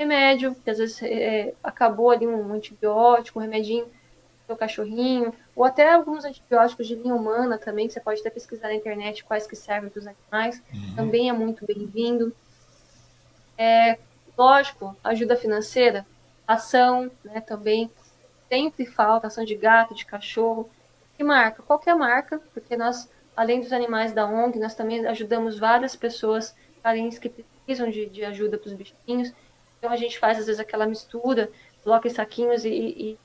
remédio, 0.00 0.54
que 0.54 0.70
às 0.70 0.78
vezes 0.78 1.02
é, 1.02 1.52
acabou 1.62 2.10
ali 2.10 2.26
um 2.26 2.54
antibiótico, 2.54 3.38
um 3.38 3.42
remedinho 3.42 3.86
para 4.46 4.54
o 4.54 4.58
cachorrinho, 4.58 5.34
ou 5.54 5.62
até 5.62 5.92
alguns 5.92 6.24
antibióticos 6.24 6.86
de 6.86 6.94
linha 6.94 7.14
humana 7.14 7.58
também, 7.58 7.86
que 7.86 7.92
você 7.92 8.00
pode 8.00 8.20
até 8.20 8.30
pesquisar 8.30 8.68
na 8.68 8.74
internet 8.74 9.22
quais 9.22 9.46
que 9.46 9.54
servem 9.54 9.90
para 9.90 10.00
os 10.00 10.06
animais, 10.06 10.62
uhum. 10.72 10.94
também 10.96 11.28
é 11.28 11.32
muito 11.34 11.66
bem-vindo. 11.66 12.34
É, 13.58 13.98
lógico, 14.36 14.96
ajuda 15.04 15.36
financeira, 15.36 16.06
ação, 16.48 17.10
né, 17.22 17.40
também. 17.42 17.90
Sempre 18.48 18.86
falta, 18.86 19.26
ação 19.26 19.44
de 19.44 19.54
gato, 19.54 19.94
de 19.94 20.06
cachorro, 20.06 20.68
que 21.16 21.22
marca, 21.22 21.62
qualquer 21.62 21.94
marca, 21.94 22.40
porque 22.54 22.74
nós, 22.74 23.08
além 23.40 23.58
dos 23.58 23.72
animais 23.72 24.12
da 24.12 24.26
ONG, 24.26 24.58
nós 24.58 24.74
também 24.74 25.06
ajudamos 25.06 25.58
várias 25.58 25.96
pessoas 25.96 26.54
carentes 26.82 27.18
que 27.18 27.30
precisam 27.30 27.88
de, 27.90 28.04
de 28.04 28.22
ajuda 28.22 28.58
para 28.58 28.68
os 28.68 28.74
bichinhos, 28.74 29.32
então 29.78 29.90
a 29.90 29.96
gente 29.96 30.18
faz 30.18 30.38
às 30.38 30.44
vezes 30.44 30.60
aquela 30.60 30.84
mistura, 30.84 31.50
coloca 31.82 32.06
em 32.06 32.10
saquinhos 32.10 32.66
e, 32.66 32.68
e, 32.68 33.18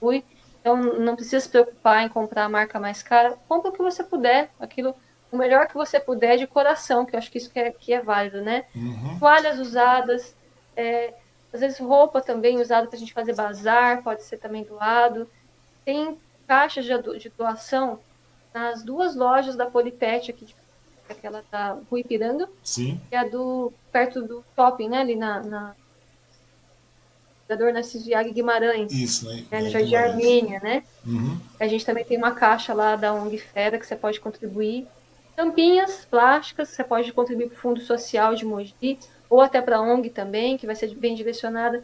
e 0.00 0.24
Então 0.60 0.76
não 0.76 1.16
precisa 1.16 1.40
se 1.40 1.48
preocupar 1.48 2.04
em 2.04 2.08
comprar 2.08 2.44
a 2.44 2.48
marca 2.48 2.78
mais 2.78 3.02
cara. 3.02 3.36
Compra 3.48 3.70
o 3.70 3.72
que 3.72 3.82
você 3.82 4.04
puder, 4.04 4.48
aquilo, 4.60 4.94
o 5.32 5.36
melhor 5.36 5.66
que 5.66 5.74
você 5.74 5.98
puder 5.98 6.38
de 6.38 6.46
coração, 6.46 7.04
que 7.04 7.16
eu 7.16 7.18
acho 7.18 7.28
que 7.28 7.38
isso 7.38 7.50
que 7.50 7.58
é, 7.58 7.72
que 7.72 7.92
é 7.92 8.00
válido, 8.00 8.40
né? 8.40 8.64
Uhum. 8.76 9.18
Toalhas 9.18 9.58
usadas, 9.58 10.36
é, 10.76 11.14
às 11.52 11.58
vezes 11.58 11.80
roupa 11.80 12.20
também 12.20 12.60
usada 12.60 12.86
para 12.86 12.94
a 12.94 13.00
gente 13.00 13.12
fazer 13.12 13.34
bazar, 13.34 14.04
pode 14.04 14.22
ser 14.22 14.36
também 14.36 14.62
doado. 14.62 15.28
Tem 15.84 16.16
caixas 16.46 16.84
de, 16.84 17.18
de 17.18 17.28
doação 17.30 17.98
nas 18.52 18.82
duas 18.82 19.14
lojas 19.14 19.56
da 19.56 19.66
Polipet 19.66 20.30
aqui 20.30 20.44
de 20.44 20.54
aquela 21.08 21.42
da 21.50 21.78
Rua 21.90 22.00
Ipiranga, 22.00 22.48
Sim. 22.62 23.00
e 23.10 23.16
a 23.16 23.24
do 23.24 23.72
perto 23.90 24.22
do 24.22 24.44
shopping, 24.54 24.88
né, 24.88 24.98
ali 24.98 25.16
na, 25.16 25.42
na 25.42 25.74
vereador 27.48 27.72
Narciso 27.72 28.10
Iag 28.10 28.30
Guimarães. 28.30 28.92
Isso, 28.92 29.26
né? 29.26 29.44
É, 29.50 29.62
no 29.62 29.70
Jardim 29.70 29.94
Armênia, 29.94 30.60
né? 30.60 30.84
Uhum. 31.06 31.38
A 31.58 31.66
gente 31.66 31.84
também 31.84 32.04
tem 32.04 32.18
uma 32.18 32.32
caixa 32.32 32.74
lá 32.74 32.94
da 32.94 33.14
ONG 33.14 33.38
Fera 33.38 33.78
que 33.78 33.86
você 33.86 33.96
pode 33.96 34.20
contribuir. 34.20 34.86
Tampinhas 35.34 36.04
plásticas, 36.04 36.68
você 36.68 36.84
pode 36.84 37.12
contribuir 37.12 37.48
para 37.48 37.56
o 37.56 37.60
Fundo 37.60 37.80
Social 37.80 38.34
de 38.34 38.44
Mogi, 38.44 38.98
ou 39.30 39.40
até 39.40 39.62
para 39.62 39.78
a 39.78 39.80
ONG 39.80 40.10
também, 40.10 40.58
que 40.58 40.66
vai 40.66 40.74
ser 40.74 40.94
bem 40.94 41.14
direcionada. 41.14 41.82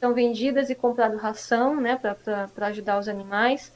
São 0.00 0.14
vendidas 0.14 0.70
e 0.70 0.74
comprado 0.74 1.16
ração, 1.16 1.80
né, 1.80 1.96
para 1.96 2.66
ajudar 2.68 2.98
os 2.98 3.08
animais. 3.08 3.72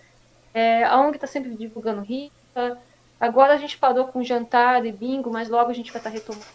É, 0.56 0.84
a 0.84 0.98
ONG 0.98 1.16
está 1.16 1.26
sempre 1.26 1.54
divulgando 1.54 2.00
rifa. 2.00 2.78
Agora 3.20 3.52
a 3.52 3.58
gente 3.58 3.76
parou 3.76 4.06
com 4.06 4.24
jantar 4.24 4.86
e 4.86 4.90
bingo, 4.90 5.30
mas 5.30 5.50
logo 5.50 5.70
a 5.70 5.74
gente 5.74 5.92
vai 5.92 6.00
estar 6.00 6.08
tá 6.08 6.14
retomando. 6.14 6.46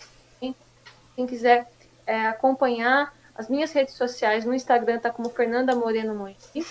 Quem 1.15 1.27
quiser 1.27 1.69
é, 2.07 2.25
acompanhar 2.25 3.13
as 3.35 3.47
minhas 3.47 3.71
redes 3.71 3.93
sociais, 3.93 4.43
no 4.43 4.55
Instagram 4.55 4.97
tá 4.97 5.11
como 5.11 5.29
Fernanda 5.29 5.75
Moreno 5.75 6.15
Mogi. 6.15 6.65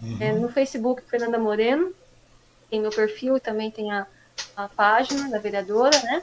Uhum. 0.00 0.18
É, 0.20 0.32
no 0.34 0.48
Facebook, 0.48 1.02
Fernanda 1.02 1.36
Moreno. 1.36 1.92
Tem 2.70 2.80
meu 2.80 2.90
perfil 2.90 3.36
e 3.36 3.40
também 3.40 3.72
tem 3.72 3.90
a, 3.90 4.06
a 4.54 4.68
página 4.68 5.28
da 5.28 5.40
vereadora, 5.40 6.00
né? 6.04 6.22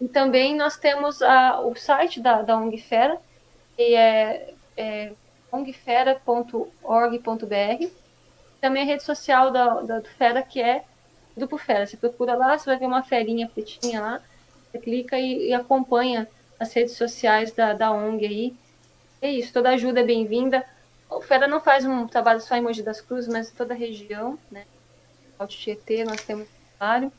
E 0.00 0.08
também 0.08 0.56
nós 0.56 0.76
temos 0.76 1.22
a, 1.22 1.60
o 1.60 1.76
site 1.76 2.20
da, 2.20 2.42
da 2.42 2.56
ONG 2.56 2.78
Fera, 2.78 3.16
que 3.76 3.94
é, 3.94 4.54
é 4.76 5.12
ongfera.org.br. 5.52 8.03
Também 8.64 8.82
a 8.82 8.86
rede 8.86 9.02
social 9.02 9.50
da, 9.50 9.82
da, 9.82 10.00
do 10.00 10.08
Fera, 10.08 10.42
que 10.42 10.58
é 10.58 10.86
Grupo 11.36 11.58
Fera. 11.58 11.86
Você 11.86 11.98
procura 11.98 12.34
lá, 12.34 12.56
você 12.56 12.64
vai 12.64 12.78
ver 12.78 12.86
uma 12.86 13.02
ferinha 13.02 13.46
pretinha 13.46 14.00
lá, 14.00 14.22
você 14.72 14.78
clica 14.78 15.18
e, 15.18 15.48
e 15.48 15.52
acompanha 15.52 16.26
as 16.58 16.72
redes 16.72 16.96
sociais 16.96 17.52
da, 17.52 17.74
da 17.74 17.92
ONG 17.92 18.24
aí, 18.24 18.56
é 19.20 19.30
isso, 19.30 19.52
toda 19.52 19.68
ajuda 19.68 20.00
é 20.00 20.02
bem-vinda. 20.02 20.64
O 21.10 21.20
Fera 21.20 21.46
não 21.46 21.60
faz 21.60 21.84
um 21.84 22.06
trabalho 22.06 22.40
só 22.40 22.56
em 22.56 22.62
Mogi 22.62 22.82
das 22.82 23.02
Cruzes, 23.02 23.30
mas 23.30 23.50
em 23.50 23.54
toda 23.54 23.74
a 23.74 23.76
região, 23.76 24.38
né? 24.50 24.64
Alto 25.38 25.54
Tietê, 25.54 26.02
nós 26.02 26.22
temos 26.22 26.48
vários. 26.80 27.12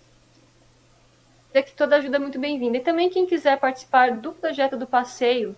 É 1.54 1.62
que 1.62 1.74
toda 1.74 1.98
ajuda 1.98 2.16
é 2.16 2.20
muito 2.20 2.40
bem-vinda. 2.40 2.78
E 2.78 2.82
também 2.82 3.08
quem 3.08 3.28
quiser 3.28 3.60
participar 3.60 4.18
do 4.18 4.34
projeto 4.34 4.78
do 4.78 4.88
passeio, 4.88 5.56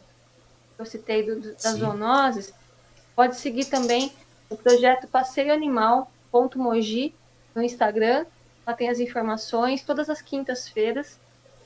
que 0.76 0.82
eu 0.82 0.86
citei 0.86 1.24
do, 1.24 1.40
das 1.40 1.62
Sim. 1.62 1.78
zoonoses, 1.78 2.54
pode 3.16 3.38
seguir 3.38 3.64
também 3.64 4.12
o 4.49 4.57
projeto 4.57 5.07
Passeio 5.07 5.53
Animal.mogi 5.53 7.14
no 7.53 7.61
Instagram. 7.61 8.26
Lá 8.65 8.74
tem 8.74 8.90
as 8.90 8.99
informações, 8.99 9.84
todas 9.84 10.10
as 10.10 10.22
quintas-feiras. 10.22 11.19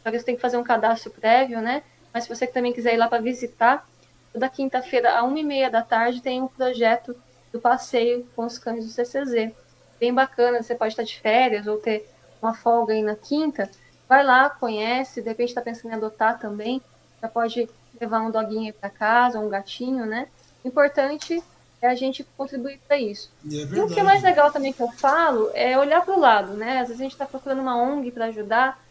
Só 0.04 0.12
que 0.12 0.20
você 0.20 0.26
tem 0.26 0.36
que 0.36 0.42
fazer 0.42 0.58
um 0.58 0.64
cadastro 0.64 1.12
prévio, 1.12 1.62
né? 1.62 1.84
Mas 2.14 2.24
se 2.24 2.30
você 2.30 2.46
também 2.48 2.74
quiser 2.74 2.94
ir 2.94 2.98
lá 2.98 3.08
para 3.08 3.22
visitar, 3.22 3.86
Toda 4.34 4.48
quinta-feira, 4.48 5.18
à 5.18 5.24
uma 5.24 5.40
e 5.40 5.44
meia 5.44 5.70
da 5.70 5.82
tarde, 5.82 6.22
tem 6.22 6.42
um 6.42 6.48
projeto 6.48 7.16
do 7.52 7.60
passeio 7.60 8.26
com 8.34 8.46
os 8.46 8.58
cães 8.58 8.86
do 8.86 8.92
CCZ. 8.92 9.52
Bem 10.00 10.14
bacana, 10.14 10.64
você 10.64 10.74
pode 10.74 10.94
estar 10.94 11.04
de 11.04 11.20
férias 11.20 11.68
ou 11.68 11.78
ter 11.78 12.10
uma 12.42 12.54
folga 12.54 12.94
aí 12.94 13.04
na 13.04 13.16
quinta. 13.16 13.70
Vai 14.08 14.24
lá, 14.24 14.50
conhece, 14.50 15.22
de 15.22 15.28
repente 15.28 15.50
está 15.50 15.62
pensando 15.62 15.92
em 15.92 15.96
adotar 15.96 16.40
também. 16.40 16.82
Já 17.22 17.28
pode 17.28 17.70
levar 18.00 18.22
um 18.22 18.32
doguinho 18.32 18.74
para 18.74 18.90
casa, 18.90 19.38
um 19.38 19.50
gatinho, 19.50 20.06
né? 20.06 20.30
Importante 20.64 21.44
é 21.82 21.88
a 21.88 21.96
gente 21.96 22.24
contribuir 22.38 22.80
para 22.88 22.98
isso. 22.98 23.32
E, 23.44 23.62
é 23.62 23.66
e, 23.66 23.80
o 23.80 23.88
que 23.88 24.00
é 24.00 24.04
mais 24.04 24.22
legal 24.22 24.52
também 24.52 24.72
que 24.72 24.82
eu 24.82 24.92
falo 24.92 25.50
é 25.54 25.78
olhar 25.78 26.06
para 26.06 26.16
o 26.16 26.20
lado, 26.20 26.54
né? 26.54 26.80
Às 26.80 26.90
vezes 26.90 27.00
a 27.00 27.04
gente 27.04 27.14
está 27.14 27.26
procurando 27.26 27.62
uma 27.62 27.76
ONG 27.76 28.12
para 28.12 28.26
ajudar, 28.26 28.84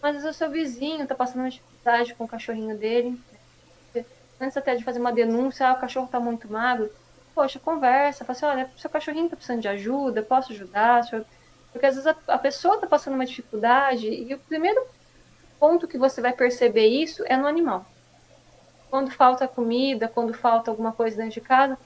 mas 0.00 0.16
às 0.16 0.22
vezes 0.22 0.36
o 0.36 0.38
seu 0.38 0.50
vizinho 0.50 1.02
está 1.02 1.14
passando 1.14 1.40
uma 1.40 1.50
dificuldade 1.50 2.14
com 2.14 2.24
o 2.24 2.28
cachorrinho 2.28 2.76
dele, 2.76 3.20
antes 4.40 4.56
até 4.56 4.74
de 4.74 4.82
fazer 4.82 4.98
uma 4.98 5.12
denúncia, 5.12 5.68
ah, 5.68 5.74
o 5.74 5.80
cachorro 5.80 6.06
está 6.06 6.18
muito 6.18 6.50
magro, 6.50 6.90
poxa, 7.34 7.58
conversa, 7.58 8.24
fala 8.24 8.36
assim, 8.36 8.46
olha, 8.46 8.70
seu 8.78 8.88
cachorrinho 8.88 9.26
está 9.26 9.36
precisando 9.36 9.60
de 9.60 9.68
ajuda, 9.68 10.22
posso 10.22 10.52
ajudar? 10.52 11.02
Porque 11.72 11.86
às 11.86 11.94
vezes 11.94 12.06
a, 12.06 12.16
a 12.26 12.38
pessoa 12.38 12.76
está 12.76 12.86
passando 12.86 13.14
uma 13.14 13.26
dificuldade 13.26 14.08
e 14.08 14.34
o 14.34 14.38
primeiro 14.38 14.82
ponto 15.58 15.86
que 15.86 15.98
você 15.98 16.22
vai 16.22 16.32
perceber 16.32 16.86
isso 16.86 17.22
é 17.26 17.36
no 17.36 17.46
animal. 17.46 17.84
Quando 18.88 19.10
falta 19.10 19.46
comida, 19.46 20.08
quando 20.08 20.32
falta 20.32 20.70
alguma 20.70 20.90
coisa 20.90 21.18
dentro 21.18 21.34
de 21.34 21.40
casa, 21.42 21.78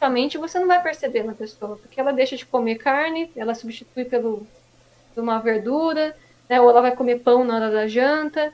realmente 0.00 0.38
você 0.38 0.58
não 0.58 0.66
vai 0.66 0.82
perceber 0.82 1.24
na 1.24 1.34
pessoa, 1.34 1.76
porque 1.76 2.00
ela 2.00 2.12
deixa 2.12 2.36
de 2.36 2.46
comer 2.46 2.76
carne, 2.76 3.30
ela 3.36 3.54
substitui 3.54 4.04
pelo, 4.04 4.46
uma 5.16 5.38
verdura, 5.38 6.16
né, 6.48 6.60
ou 6.60 6.70
ela 6.70 6.80
vai 6.80 6.94
comer 6.94 7.20
pão 7.20 7.44
na 7.44 7.56
hora 7.56 7.70
da 7.70 7.86
janta, 7.86 8.52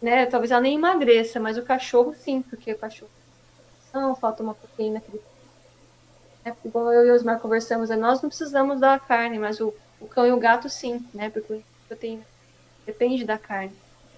né? 0.00 0.26
Talvez 0.26 0.50
ela 0.50 0.60
nem 0.60 0.76
emagreça, 0.76 1.38
mas 1.38 1.58
o 1.58 1.62
cachorro 1.62 2.14
sim, 2.14 2.42
porque 2.42 2.72
o 2.72 2.78
cachorro 2.78 3.10
não 3.92 4.14
falta 4.14 4.42
uma 4.42 4.54
proteína 4.54 5.02
é, 6.44 6.52
igual 6.64 6.92
eu 6.92 7.06
e 7.06 7.10
o 7.10 7.14
Osmar 7.14 7.40
conversamos, 7.40 7.90
é, 7.90 7.96
nós 7.96 8.22
não 8.22 8.28
precisamos 8.28 8.80
da 8.80 8.98
carne, 8.98 9.38
mas 9.38 9.60
o, 9.60 9.74
o 10.00 10.06
cão 10.06 10.26
e 10.26 10.32
o 10.32 10.38
gato 10.38 10.68
sim, 10.68 11.04
né? 11.12 11.30
Porque 11.30 11.62
proteína 11.86 12.22
depende 12.86 13.24
da 13.24 13.36
carne. 13.36 13.72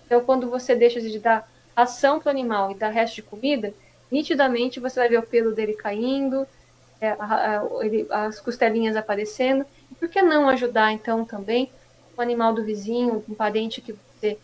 Então, 0.06 0.20
quando 0.22 0.48
você 0.48 0.74
deixa 0.74 1.00
de 1.00 1.18
dar 1.18 1.50
ação 1.74 2.20
para 2.20 2.28
o 2.28 2.30
animal 2.30 2.70
e 2.70 2.74
dar 2.74 2.90
resto 2.90 3.16
de 3.16 3.22
comida, 3.22 3.74
nitidamente 4.10 4.78
você 4.78 5.00
vai 5.00 5.08
ver 5.08 5.18
o 5.18 5.22
pelo 5.22 5.52
dele 5.52 5.72
caindo, 5.72 6.46
as 8.10 8.40
costelinhas 8.40 8.96
aparecendo. 8.96 9.64
Por 9.98 10.08
que 10.08 10.22
não 10.22 10.48
ajudar, 10.48 10.92
então, 10.92 11.24
também 11.24 11.70
o 12.16 12.20
animal 12.20 12.52
do 12.52 12.64
vizinho, 12.64 13.24
um 13.28 13.34
parente 13.34 13.80
que 13.80 13.92
você 13.92 14.38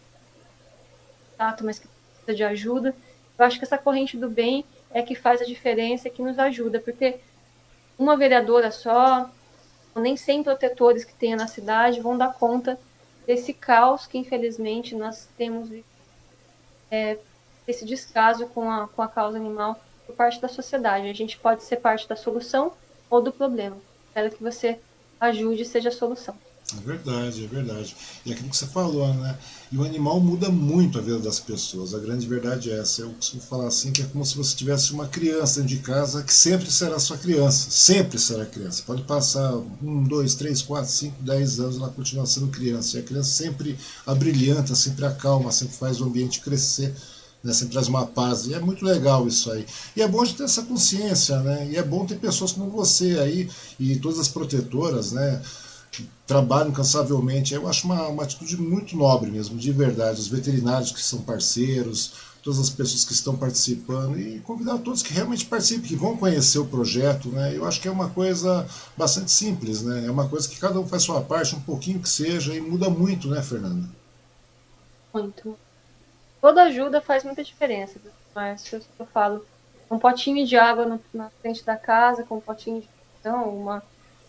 contato, 1.36 1.64
mas 1.64 1.78
que 1.78 1.86
precisa 1.86 2.34
de 2.34 2.44
ajuda. 2.44 2.94
Eu 3.38 3.44
acho 3.44 3.58
que 3.58 3.64
essa 3.64 3.76
corrente 3.76 4.16
do 4.16 4.28
bem 4.28 4.64
é 4.90 5.02
que 5.02 5.14
faz 5.14 5.42
a 5.42 5.44
diferença, 5.44 6.08
é 6.08 6.10
que 6.10 6.22
nos 6.22 6.38
ajuda, 6.38 6.80
porque 6.80 7.20
uma 7.98 8.16
vereadora 8.16 8.70
só, 8.70 9.30
nem 9.94 10.16
100 10.16 10.42
protetores 10.42 11.04
que 11.04 11.14
tenha 11.14 11.36
na 11.36 11.46
cidade 11.46 12.00
vão 12.00 12.16
dar 12.16 12.34
conta 12.34 12.78
desse 13.26 13.52
caos 13.52 14.06
que, 14.06 14.18
infelizmente, 14.18 14.94
nós 14.94 15.28
temos 15.36 15.70
é, 16.90 17.18
esse 17.66 17.84
descaso 17.84 18.46
com 18.48 18.70
a, 18.70 18.88
com 18.88 19.02
a 19.02 19.08
causa 19.08 19.36
animal 19.36 19.78
parte 20.12 20.40
da 20.40 20.48
sociedade. 20.48 21.08
A 21.08 21.14
gente 21.14 21.38
pode 21.38 21.62
ser 21.62 21.76
parte 21.76 22.08
da 22.08 22.16
solução 22.16 22.72
ou 23.10 23.22
do 23.22 23.32
problema. 23.32 23.76
Espero 24.08 24.30
que 24.30 24.42
você 24.42 24.78
ajude 25.20 25.62
e 25.62 25.66
seja 25.66 25.88
a 25.88 25.92
solução. 25.92 26.34
É 26.72 26.80
verdade, 26.80 27.44
é 27.44 27.46
verdade. 27.46 27.96
E 28.24 28.32
aquilo 28.32 28.48
que 28.48 28.56
você 28.56 28.66
falou, 28.66 29.14
né? 29.14 29.38
E 29.70 29.76
o 29.76 29.84
animal 29.84 30.18
muda 30.18 30.48
muito 30.48 30.98
a 30.98 31.00
vida 31.00 31.18
das 31.20 31.38
pessoas. 31.38 31.94
A 31.94 31.98
grande 31.98 32.26
verdade 32.26 32.72
é 32.72 32.80
essa. 32.80 33.02
Eu 33.02 33.10
costumo 33.10 33.40
falar 33.40 33.68
assim 33.68 33.92
que 33.92 34.02
é 34.02 34.06
como 34.06 34.24
se 34.24 34.36
você 34.36 34.56
tivesse 34.56 34.92
uma 34.92 35.06
criança 35.06 35.60
dentro 35.60 35.76
de 35.76 35.82
casa 35.82 36.24
que 36.24 36.34
sempre 36.34 36.68
será 36.70 36.98
sua 36.98 37.18
criança. 37.18 37.70
Sempre 37.70 38.18
será 38.18 38.44
criança. 38.44 38.82
Pode 38.84 39.02
passar 39.02 39.54
um, 39.80 40.02
dois, 40.02 40.34
três, 40.34 40.60
quatro, 40.60 40.90
cinco, 40.90 41.22
dez 41.22 41.60
anos, 41.60 41.76
ela 41.76 41.88
continua 41.90 42.26
sendo 42.26 42.48
criança. 42.48 42.96
E 42.96 43.00
a 43.00 43.04
criança 43.04 43.30
sempre 43.30 43.78
abrilhanta, 44.04 44.74
sempre 44.74 45.04
acalma, 45.04 45.52
sempre 45.52 45.76
faz 45.76 46.00
o 46.00 46.04
ambiente 46.04 46.40
crescer. 46.40 46.92
Né, 47.46 47.52
sempre 47.52 47.74
traz 47.74 47.86
uma 47.86 48.04
paz, 48.04 48.46
e 48.46 48.54
é 48.54 48.58
muito 48.58 48.84
legal 48.84 49.28
isso 49.28 49.52
aí. 49.52 49.64
E 49.94 50.02
é 50.02 50.08
bom 50.08 50.24
de 50.24 50.34
ter 50.34 50.42
essa 50.42 50.62
consciência, 50.62 51.38
né? 51.38 51.68
E 51.70 51.76
é 51.76 51.82
bom 51.82 52.04
ter 52.04 52.16
pessoas 52.16 52.50
como 52.50 52.68
você 52.68 53.20
aí, 53.20 53.48
e 53.78 53.96
todas 53.96 54.18
as 54.18 54.26
protetoras, 54.26 55.12
né? 55.12 55.40
trabalham 56.26 56.70
incansavelmente. 56.70 57.54
Eu 57.54 57.68
acho 57.68 57.86
uma, 57.86 58.08
uma 58.08 58.24
atitude 58.24 58.60
muito 58.60 58.96
nobre 58.96 59.30
mesmo, 59.30 59.56
de 59.56 59.70
verdade. 59.70 60.20
Os 60.20 60.28
veterinários 60.28 60.90
que 60.90 61.00
são 61.00 61.20
parceiros, 61.20 62.12
todas 62.42 62.58
as 62.58 62.68
pessoas 62.68 63.04
que 63.04 63.12
estão 63.12 63.36
participando 63.36 64.18
e 64.18 64.40
convidar 64.40 64.78
todos 64.78 65.02
que 65.02 65.12
realmente 65.12 65.46
participem, 65.46 65.88
que 65.88 65.96
vão 65.96 66.16
conhecer 66.16 66.58
o 66.58 66.66
projeto, 66.66 67.28
né? 67.28 67.56
Eu 67.56 67.64
acho 67.64 67.80
que 67.80 67.88
é 67.88 67.90
uma 67.90 68.10
coisa 68.10 68.66
bastante 68.96 69.30
simples, 69.30 69.82
né? 69.82 70.04
É 70.06 70.10
uma 70.10 70.28
coisa 70.28 70.48
que 70.48 70.58
cada 70.58 70.78
um 70.78 70.86
faz 70.86 71.04
sua 71.04 71.20
parte, 71.20 71.54
um 71.54 71.60
pouquinho 71.60 72.00
que 72.00 72.08
seja, 72.08 72.54
e 72.54 72.60
muda 72.60 72.90
muito, 72.90 73.28
né, 73.28 73.40
Fernanda? 73.40 73.88
Muito. 75.14 75.56
Toda 76.40 76.64
ajuda 76.64 77.00
faz 77.00 77.24
muita 77.24 77.42
diferença, 77.42 78.00
mas 78.34 78.72
eu 78.72 79.06
falo, 79.06 79.44
um 79.90 79.98
potinho 79.98 80.46
de 80.46 80.56
água 80.56 80.84
no, 80.84 81.00
na 81.12 81.30
frente 81.40 81.64
da 81.64 81.76
casa, 81.76 82.24
com 82.24 82.36
um 82.36 82.40
potinho 82.40 82.80
de 82.80 82.88
então, 83.20 83.48
uma 83.48 83.82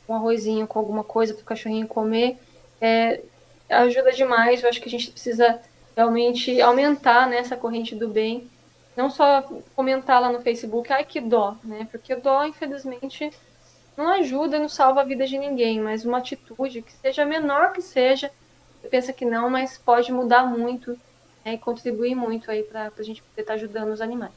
um 0.07 0.13
arrozinho 0.15 0.65
com 0.65 0.79
alguma 0.79 1.03
coisa 1.03 1.34
para 1.34 1.41
o 1.41 1.45
cachorrinho 1.45 1.88
comer, 1.88 2.39
é, 2.79 3.21
ajuda 3.69 4.11
demais. 4.11 4.63
Eu 4.63 4.69
acho 4.69 4.81
que 4.81 4.88
a 4.88 4.91
gente 4.91 5.11
precisa 5.11 5.59
realmente 5.95 6.61
aumentar 6.61 7.27
né, 7.27 7.43
corrente 7.57 7.95
do 7.95 8.07
bem. 8.07 8.49
Não 8.95 9.09
só 9.09 9.43
comentar 9.75 10.21
lá 10.21 10.31
no 10.31 10.41
Facebook, 10.41 10.91
ai 10.91 11.03
que 11.03 11.21
dó, 11.21 11.55
né? 11.63 11.88
Porque 11.91 12.15
dó, 12.15 12.43
infelizmente, 12.45 13.31
não 13.95 14.07
ajuda, 14.13 14.57
não 14.57 14.69
salva 14.69 15.01
a 15.01 15.03
vida 15.03 15.27
de 15.27 15.38
ninguém, 15.38 15.79
mas 15.79 16.03
uma 16.03 16.17
atitude 16.17 16.81
que 16.81 16.91
seja 16.93 17.23
menor 17.23 17.73
que 17.73 17.81
seja, 17.81 18.31
pensa 18.89 19.13
que 19.13 19.23
não, 19.23 19.51
mas 19.51 19.77
pode 19.77 20.11
mudar 20.11 20.45
muito 20.45 20.97
e 21.53 21.57
contribuir 21.57 22.15
muito 22.15 22.49
aí 22.49 22.64
para 22.64 22.91
a 22.98 23.03
gente 23.03 23.22
poder 23.22 23.41
estar 23.41 23.53
tá 23.53 23.60
ajudando 23.60 23.91
os 23.91 24.02
animais. 24.02 24.32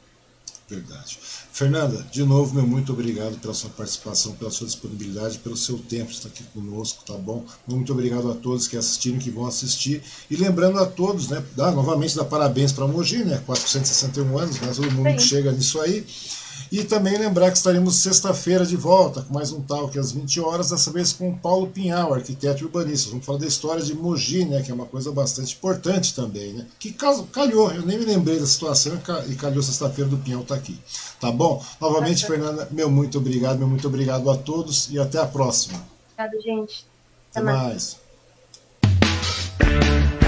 Verdade. 0.71 1.19
Fernanda, 1.51 2.01
de 2.09 2.23
novo, 2.23 2.55
meu 2.55 2.65
muito 2.65 2.93
obrigado 2.93 3.37
pela 3.41 3.53
sua 3.53 3.69
participação, 3.71 4.33
pela 4.35 4.49
sua 4.49 4.65
disponibilidade, 4.65 5.37
pelo 5.39 5.57
seu 5.57 5.77
tempo 5.77 6.09
de 6.09 6.15
estar 6.15 6.29
aqui 6.29 6.43
conosco, 6.45 7.03
tá 7.05 7.13
bom? 7.13 7.45
Muito 7.67 7.91
obrigado 7.91 8.31
a 8.31 8.35
todos 8.35 8.69
que 8.69 8.77
assistiram, 8.77 9.19
que 9.19 9.29
vão 9.29 9.45
assistir. 9.45 10.01
E 10.29 10.35
lembrando 10.37 10.79
a 10.79 10.85
todos, 10.85 11.27
né, 11.27 11.43
dá, 11.57 11.71
novamente, 11.71 12.15
dar 12.15 12.23
parabéns 12.23 12.71
para 12.71 12.85
a 12.85 12.87
Mogi, 12.87 13.21
né? 13.25 13.43
461 13.45 14.39
anos, 14.39 14.59
mas 14.61 14.77
todo 14.77 14.89
mundo 14.91 15.19
chega 15.19 15.51
nisso 15.51 15.81
aí. 15.81 16.05
E 16.71 16.85
também 16.85 17.17
lembrar 17.17 17.51
que 17.51 17.57
estaremos 17.57 17.97
sexta-feira 17.97 18.65
de 18.65 18.77
volta 18.77 19.23
com 19.23 19.33
mais 19.33 19.51
um 19.51 19.61
talk 19.61 19.99
às 19.99 20.13
20 20.13 20.39
horas, 20.39 20.69
dessa 20.69 20.89
vez 20.89 21.11
com 21.11 21.29
o 21.29 21.37
Paulo 21.37 21.67
Pinhal, 21.67 22.13
arquiteto 22.13 22.61
e 22.61 22.65
urbanista. 22.65 23.09
Vamos 23.09 23.25
falar 23.25 23.39
da 23.39 23.45
história 23.45 23.83
de 23.83 23.93
Mogi, 23.93 24.45
né, 24.45 24.61
que 24.61 24.71
é 24.71 24.73
uma 24.73 24.85
coisa 24.85 25.11
bastante 25.11 25.53
importante 25.53 26.15
também, 26.15 26.53
né? 26.53 26.65
Que 26.79 26.93
caso, 26.93 27.25
calhou, 27.25 27.69
eu 27.73 27.85
nem 27.85 27.99
me 27.99 28.05
lembrei 28.05 28.39
da 28.39 28.45
situação 28.45 28.97
e 29.27 29.35
calhou 29.35 29.61
sexta-feira 29.61 30.09
do 30.09 30.17
Pinhal 30.17 30.43
estar 30.43 30.55
tá 30.55 30.61
aqui. 30.61 30.79
Tá 31.19 31.29
bom? 31.29 31.61
Novamente, 31.81 32.25
Fernanda, 32.25 32.65
meu 32.71 32.89
muito 32.89 33.17
obrigado, 33.17 33.57
meu 33.57 33.67
muito 33.67 33.85
obrigado 33.85 34.29
a 34.29 34.37
todos 34.37 34.89
e 34.89 34.97
até 34.97 35.19
a 35.19 35.25
próxima. 35.25 35.77
Obrigado, 36.17 36.41
gente. 36.41 36.85
Até, 37.31 37.39
até 37.41 37.51
mais. 37.51 37.97
mais. 39.59 40.21